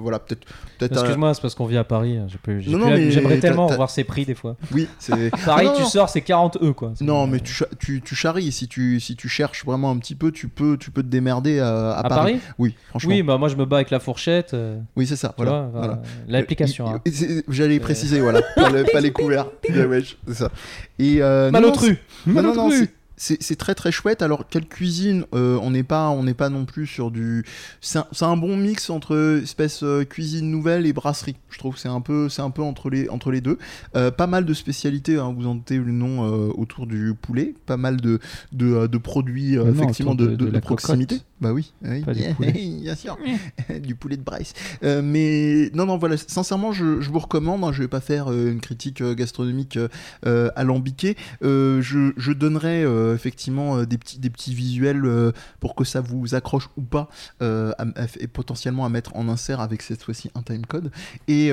voilà, 0.00 0.18
peut-être. 0.18 0.46
un- 0.82 0.86
Excuse-moi, 0.86 1.34
c'est 1.34 1.40
parce 1.42 1.54
qu'on 1.54 1.66
vit 1.66 1.76
à 1.76 1.84
Paris. 1.84 2.18
mais 2.46 3.10
J'aimerais 3.10 3.38
tellement 3.38 3.66
voir 3.68 3.90
ces 3.90 4.04
prix 4.04 4.24
des 4.24 4.34
fois. 4.34 4.56
Oui, 4.72 4.88
c'est. 4.98 5.30
Paris, 5.44 5.68
Ah, 5.70 5.74
tu 5.76 5.84
sors, 5.84 6.08
c'est 6.08 6.20
40 6.22 6.58
E 6.62 6.72
quoi. 6.72 6.92
Non, 7.00 7.26
mais 7.26 7.40
tu, 7.40 7.54
tu, 7.78 8.00
tu 8.02 8.14
charries. 8.14 8.52
Si 8.52 8.68
tu, 8.68 9.00
si 9.00 9.16
tu 9.16 9.28
cherches 9.28 9.64
vraiment 9.64 9.90
un 9.90 9.96
petit 9.98 10.14
peu, 10.14 10.30
tu 10.32 10.48
peux, 10.48 10.76
tu 10.76 10.90
peux 10.90 11.02
te 11.02 11.08
démerder 11.08 11.60
à, 11.60 11.92
à 11.92 11.98
À 11.98 12.02
Paris. 12.02 12.32
Paris 12.34 12.40
Oui, 12.58 12.74
franchement. 12.88 13.08
Oui, 13.10 13.16
Oui, 13.16 13.22
bah 13.22 13.38
moi 13.38 13.48
je 13.48 13.56
me 13.56 13.64
bats 13.64 13.76
avec 13.76 13.90
la 13.90 14.00
fourchette. 14.00 14.54
euh, 14.54 14.78
c'est 15.04 15.16
ça. 15.16 15.34
Voilà. 15.36 15.68
vois, 15.72 15.80
voilà. 15.80 16.02
L'application. 16.28 16.86
hein. 16.88 17.00
J'allais 17.48 17.80
préciser, 17.80 18.20
voilà, 18.20 18.40
pas, 18.56 18.70
le- 18.70 18.84
pas 18.92 19.00
les 19.00 19.11
couverts. 19.12 19.46
Ouais, 19.68 19.84
ouais, 19.84 20.02
c'est 20.26 20.34
ça. 20.34 20.50
Et 20.98 21.22
euh, 21.22 21.50
Malotru. 21.50 21.98
Non, 22.26 22.34
non, 22.42 22.42
non, 22.42 22.54
Malotru. 22.68 22.78
c'est- 22.80 22.92
c'est 23.40 23.56
très 23.56 23.74
très 23.76 23.92
chouette. 23.92 24.20
Alors, 24.20 24.48
quelle 24.48 24.66
cuisine 24.66 25.24
euh, 25.34 25.56
On 25.62 25.70
n'est 25.70 25.84
pas, 25.84 26.08
on 26.10 26.24
n'est 26.24 26.34
pas 26.34 26.48
non 26.48 26.64
plus 26.64 26.86
sur 26.88 27.10
du. 27.12 27.44
C'est 27.80 28.00
un, 28.22 28.36
bon 28.36 28.56
mix 28.56 28.90
entre 28.90 29.40
espèce 29.42 29.84
euh, 29.84 30.04
cuisine 30.04 30.50
nouvelle 30.50 30.86
et 30.86 30.92
brasserie. 30.92 31.36
Je 31.50 31.58
trouve 31.58 31.74
que 31.74 31.80
c'est 31.80 31.88
un 31.88 32.00
peu, 32.00 32.28
c'est 32.28 32.42
un 32.42 32.50
peu 32.50 32.62
entre 32.62 32.90
les 32.90 33.08
entre 33.08 33.30
les 33.30 33.40
deux. 33.40 33.58
Euh, 33.94 34.10
pas 34.10 34.26
mal 34.26 34.44
de 34.44 34.54
spécialités. 34.54 35.18
hein, 35.18 35.32
vous 35.36 35.46
en 35.46 35.54
doutez 35.54 35.78
le 35.78 35.92
nom 35.92 36.22
autour 36.50 36.86
du 36.88 37.14
poulet. 37.14 37.54
Pas 37.66 37.76
mal 37.76 38.00
de 38.00 38.18
de, 38.52 38.88
de 38.88 38.98
produits 38.98 39.56
non, 39.56 39.68
effectivement 39.70 40.14
de, 40.16 40.26
de- 40.34 40.58
proximité. 40.58 41.16
cocotte. 41.16 41.26
Bah 41.40 41.52
oui, 41.52 41.72
oui. 41.84 42.00
Pas 42.02 42.14
du 42.14 42.22
poulet. 42.36 42.52
bien 42.52 42.94
sûr, 42.96 43.16
du 43.82 43.94
poulet 43.94 44.16
de 44.16 44.22
Bryce. 44.22 44.52
Mais 44.82 45.70
non, 45.74 45.86
non, 45.86 45.96
voilà. 45.96 46.16
Sincèrement, 46.16 46.72
je, 46.72 47.00
je 47.00 47.10
vous 47.10 47.18
recommande. 47.20 47.62
hein, 47.64 47.72
je 47.72 47.82
vais 47.82 47.88
pas 47.88 48.00
faire 48.00 48.32
une 48.32 48.60
critique 48.60 49.02
gastronomique 49.02 49.78
alambiquée. 50.56 51.16
Je, 51.42 52.12
je 52.16 52.32
donnerai 52.32 52.84
euh, 53.12 53.14
effectivement 53.14 53.76
euh, 53.78 53.86
des, 53.86 53.98
petits, 53.98 54.18
des 54.18 54.30
petits 54.30 54.54
visuels 54.54 55.04
euh, 55.04 55.32
pour 55.60 55.74
que 55.74 55.84
ça 55.84 56.00
vous 56.00 56.34
accroche 56.34 56.68
ou 56.76 56.82
pas 56.82 57.08
à- 57.40 57.72
à- 57.96 58.06
et 58.20 58.26
potentiellement 58.26 58.84
à 58.84 58.88
mettre 58.88 59.14
en 59.16 59.28
insert 59.28 59.60
avec 59.60 59.82
cette 59.82 60.02
fois-ci 60.02 60.30
un 60.34 60.42
timecode. 60.42 60.90
Et, 61.28 61.48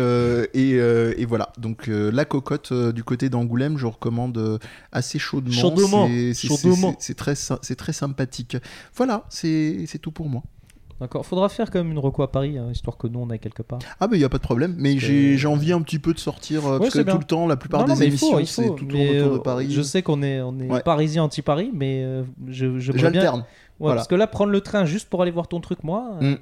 et, 0.54 0.72
et 0.74 1.26
voilà, 1.26 1.52
donc 1.58 1.88
la 1.88 2.26
cocotte 2.26 2.74
du 2.74 3.04
côté 3.04 3.30
d'Angoulême, 3.30 3.78
je 3.78 3.86
recommande 3.86 4.60
assez 4.92 5.20
chaudement. 5.20 5.52
Chaudement, 6.48 6.96
C'est- 7.00 7.14
très, 7.16 7.36
très 7.76 7.94
sympathique. 7.94 8.58
Voilà, 8.96 9.26
c'est 9.30 9.88
tout 10.02 10.12
pour 10.12 10.30
moi. 10.30 10.44
D'accord. 11.00 11.26
Faudra 11.26 11.48
faire 11.50 11.72
quand 11.72 11.80
même 11.80 11.92
une 11.92 12.00
reco 12.00 12.24
à 12.24 12.32
Paris, 12.32 12.58
hein, 12.58 12.68
histoire 12.72 12.98
que 12.98 13.08
nous 13.08 13.20
on 13.20 13.30
aille 13.30 13.40
quelque 13.40 13.62
part. 13.64 13.80
Ah 14.00 14.08
bah 14.08 14.18
il 14.18 14.20
y 14.22 14.26
a 14.26 14.30
pas 14.30 14.38
de 14.38 14.44
problème, 14.44 14.76
mais 14.78 14.98
j'ai 15.00 15.48
envie 15.48 15.72
un 15.72 15.82
petit 15.82 16.00
peu 16.00 16.14
de 16.14 16.20
sortir 16.20 16.66
euh, 16.66 16.74
Ouais, 16.74 16.80
parce 16.80 16.94
que 16.94 17.02
bien. 17.04 17.14
tout 17.14 17.20
le 17.20 17.26
temps, 17.26 17.48
la 17.48 17.56
plupart 17.58 17.88
Non, 17.88 17.94
des 17.94 18.00
mais 18.00 18.08
émissions, 18.08 18.44
c'est 18.46 18.68
tout 18.76 18.86
mais, 18.86 19.08
tourne 19.08 19.18
autour 19.20 19.32
de 19.34 19.38
euh, 19.38 19.42
Paris. 19.42 19.68
Je 19.72 19.82
sais 19.82 20.02
qu'on 20.02 20.22
est, 20.22 20.42
on 20.42 20.60
est 20.60 20.70
Ouais. 20.70 20.82
parisien 20.82 21.24
anti-Paris, 21.24 21.72
mais 21.74 22.04
euh, 22.04 22.24
je, 22.48 22.80
je 22.80 22.92
bien. 22.92 23.02
J'alterne. 23.02 23.40
Ouais, 23.40 23.46
Voilà. 23.80 23.96
Parce 23.96 24.08
que 24.10 24.16
là, 24.16 24.28
prendre 24.28 24.52
le 24.52 24.60
train 24.62 24.84
juste 24.86 25.10
pour 25.10 25.22
aller 25.22 25.32
voir 25.32 25.48
ton 25.48 25.62
truc, 25.62 25.84
moi, 25.86 26.16
Mm. 26.20 26.22
je 26.22 26.28
vais 26.28 26.38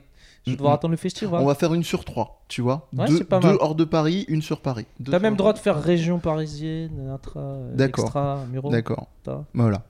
Mm, 0.47 0.55
devoir 0.55 0.71
mm. 0.71 0.75
attendre 0.75 0.91
le 0.91 0.97
festival. 0.97 1.41
On 1.41 1.45
va 1.45 1.55
faire 1.55 1.73
une 1.75 1.83
sur 1.83 2.03
trois, 2.03 2.41
tu 2.47 2.61
vois. 2.61 2.87
Ouais, 2.97 3.05
deux 3.07 3.57
hors 3.59 3.75
de 3.75 3.83
Paris, 3.83 4.25
une 4.27 4.41
sur 4.41 4.59
Paris. 4.61 4.85
T'as 5.05 5.19
même 5.19 5.35
droit 5.35 5.53
de 5.53 5.59
faire 5.59 5.79
région 5.79 6.17
parisienne, 6.19 7.09
intra, 7.13 7.57
D'accord. 7.75 8.05
extra. 8.05 8.39
D'accord. 8.71 9.07
Voilà. 9.53 9.83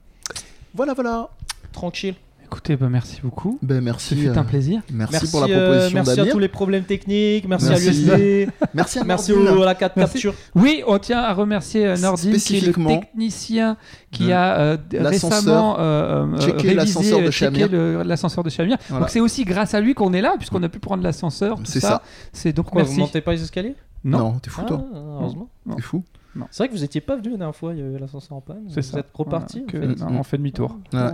Voilà, 0.73 0.93
voilà. 0.93 1.29
Tranquille. 1.71 2.15
Écoutez, 2.49 2.77
bah, 2.77 2.87
merci 2.89 3.19
beaucoup. 3.21 3.59
Ben 3.61 3.81
merci. 3.81 4.15
fut 4.15 4.29
un 4.29 4.37
euh, 4.37 4.43
plaisir. 4.43 4.81
Merci, 4.93 5.29
pour 5.29 5.41
la 5.41 5.47
euh, 5.47 5.65
proposition 5.69 5.95
merci 5.95 6.19
à 6.21 6.25
tous 6.31 6.39
les 6.39 6.47
problèmes 6.47 6.85
techniques. 6.85 7.45
Merci, 7.45 7.67
Merci. 7.67 7.87
à 8.09 8.17
l'USB. 8.17 8.49
Merci 8.73 8.99
à 8.99 9.03
merci 9.03 9.33
à 9.33 9.65
la 9.65 9.75
4 9.75 9.97
Merci. 9.97 10.13
capture. 10.13 10.33
Oui, 10.55 10.81
on 10.87 10.97
tient 10.97 11.19
à 11.19 11.33
remercier 11.33 11.85
euh, 11.85 11.97
Nordine, 11.97 12.37
qui 12.37 12.57
est 12.57 12.67
le 12.67 12.73
technicien 12.73 13.75
qui 14.11 14.31
a 14.31 14.59
euh, 14.59 14.77
récemment 14.93 15.77
euh, 15.79 16.25
euh, 16.25 16.37
Checké 16.39 16.69
révisé, 16.69 16.73
l'ascenseur 16.75 17.21
de 17.21 17.31
Chamir. 17.31 17.67
le- 17.69 18.03
l'ascenseur 18.03 18.43
de 18.45 18.49
Chamir. 18.49 18.77
Voilà. 18.87 19.01
Donc 19.01 19.09
c'est 19.09 19.19
aussi 19.19 19.43
grâce 19.43 19.73
à 19.73 19.81
lui 19.81 19.93
qu'on 19.93 20.13
est 20.13 20.21
là, 20.21 20.35
puisqu'on 20.37 20.63
a 20.63 20.69
pu 20.69 20.79
prendre 20.79 21.03
l'ascenseur. 21.03 21.57
tout 21.57 21.65
C'est 21.65 21.81
ça. 21.81 22.01
C'est 22.31 22.53
donc 22.53 22.69
Quoi, 22.69 22.83
vous 22.83 22.87
merci. 22.89 22.99
montez 23.01 23.19
pas 23.19 23.33
les 23.33 23.43
escaliers? 23.43 23.75
Non. 24.05 24.19
Non, 24.19 24.39
t'es 24.39 24.49
fou 24.49 24.61
toi. 24.63 24.85
Ah, 24.93 24.97
heureusement. 25.19 25.49
T'es 25.75 25.81
fou. 25.81 26.03
C'est 26.51 26.63
vrai 26.63 26.67
que 26.69 26.73
vous 26.73 26.83
étiez 26.83 27.01
pas 27.01 27.15
venu 27.15 27.31
la 27.31 27.37
dernière 27.37 27.55
fois, 27.55 27.73
il 27.73 27.79
y 27.79 27.81
avait 27.81 27.97
l'ascenseur 27.99 28.37
en 28.37 28.41
panne. 28.41 28.63
C'est 28.69 28.81
vous 28.81 28.87
ça. 28.91 28.99
êtes 28.99 29.09
reparti. 29.13 29.65
Voilà, 29.71 29.93
que- 29.95 30.03
on 30.03 30.23
fait 30.23 30.37
demi-tour. 30.37 30.77
Euh, 30.93 31.11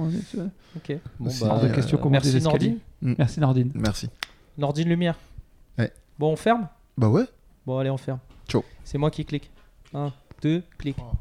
Ok. 0.76 0.97
Bon, 1.19 1.30
C'est 1.30 1.45
bah, 1.45 1.53
hors 1.53 1.61
de 1.61 1.67
question 1.69 1.99
merci. 2.09 2.41
Nordine. 2.41 2.80
Merci 3.01 3.39
Nordine. 3.39 3.71
Merci. 3.76 4.09
Nordine 4.57 4.89
Lumière. 4.89 5.17
Ouais. 5.78 5.91
Bon, 6.19 6.32
on 6.32 6.36
ferme? 6.36 6.67
Bah 6.97 7.09
ouais. 7.09 7.26
Bon, 7.65 7.78
allez, 7.78 7.89
on 7.89 7.97
ferme. 7.97 8.19
Ciao. 8.47 8.63
C'est 8.84 8.97
moi 8.97 9.09
qui 9.11 9.26
clique. 9.26 9.49
1, 9.93 10.11
2, 10.41 10.63
clique. 10.78 10.97
Oh. 10.99 11.15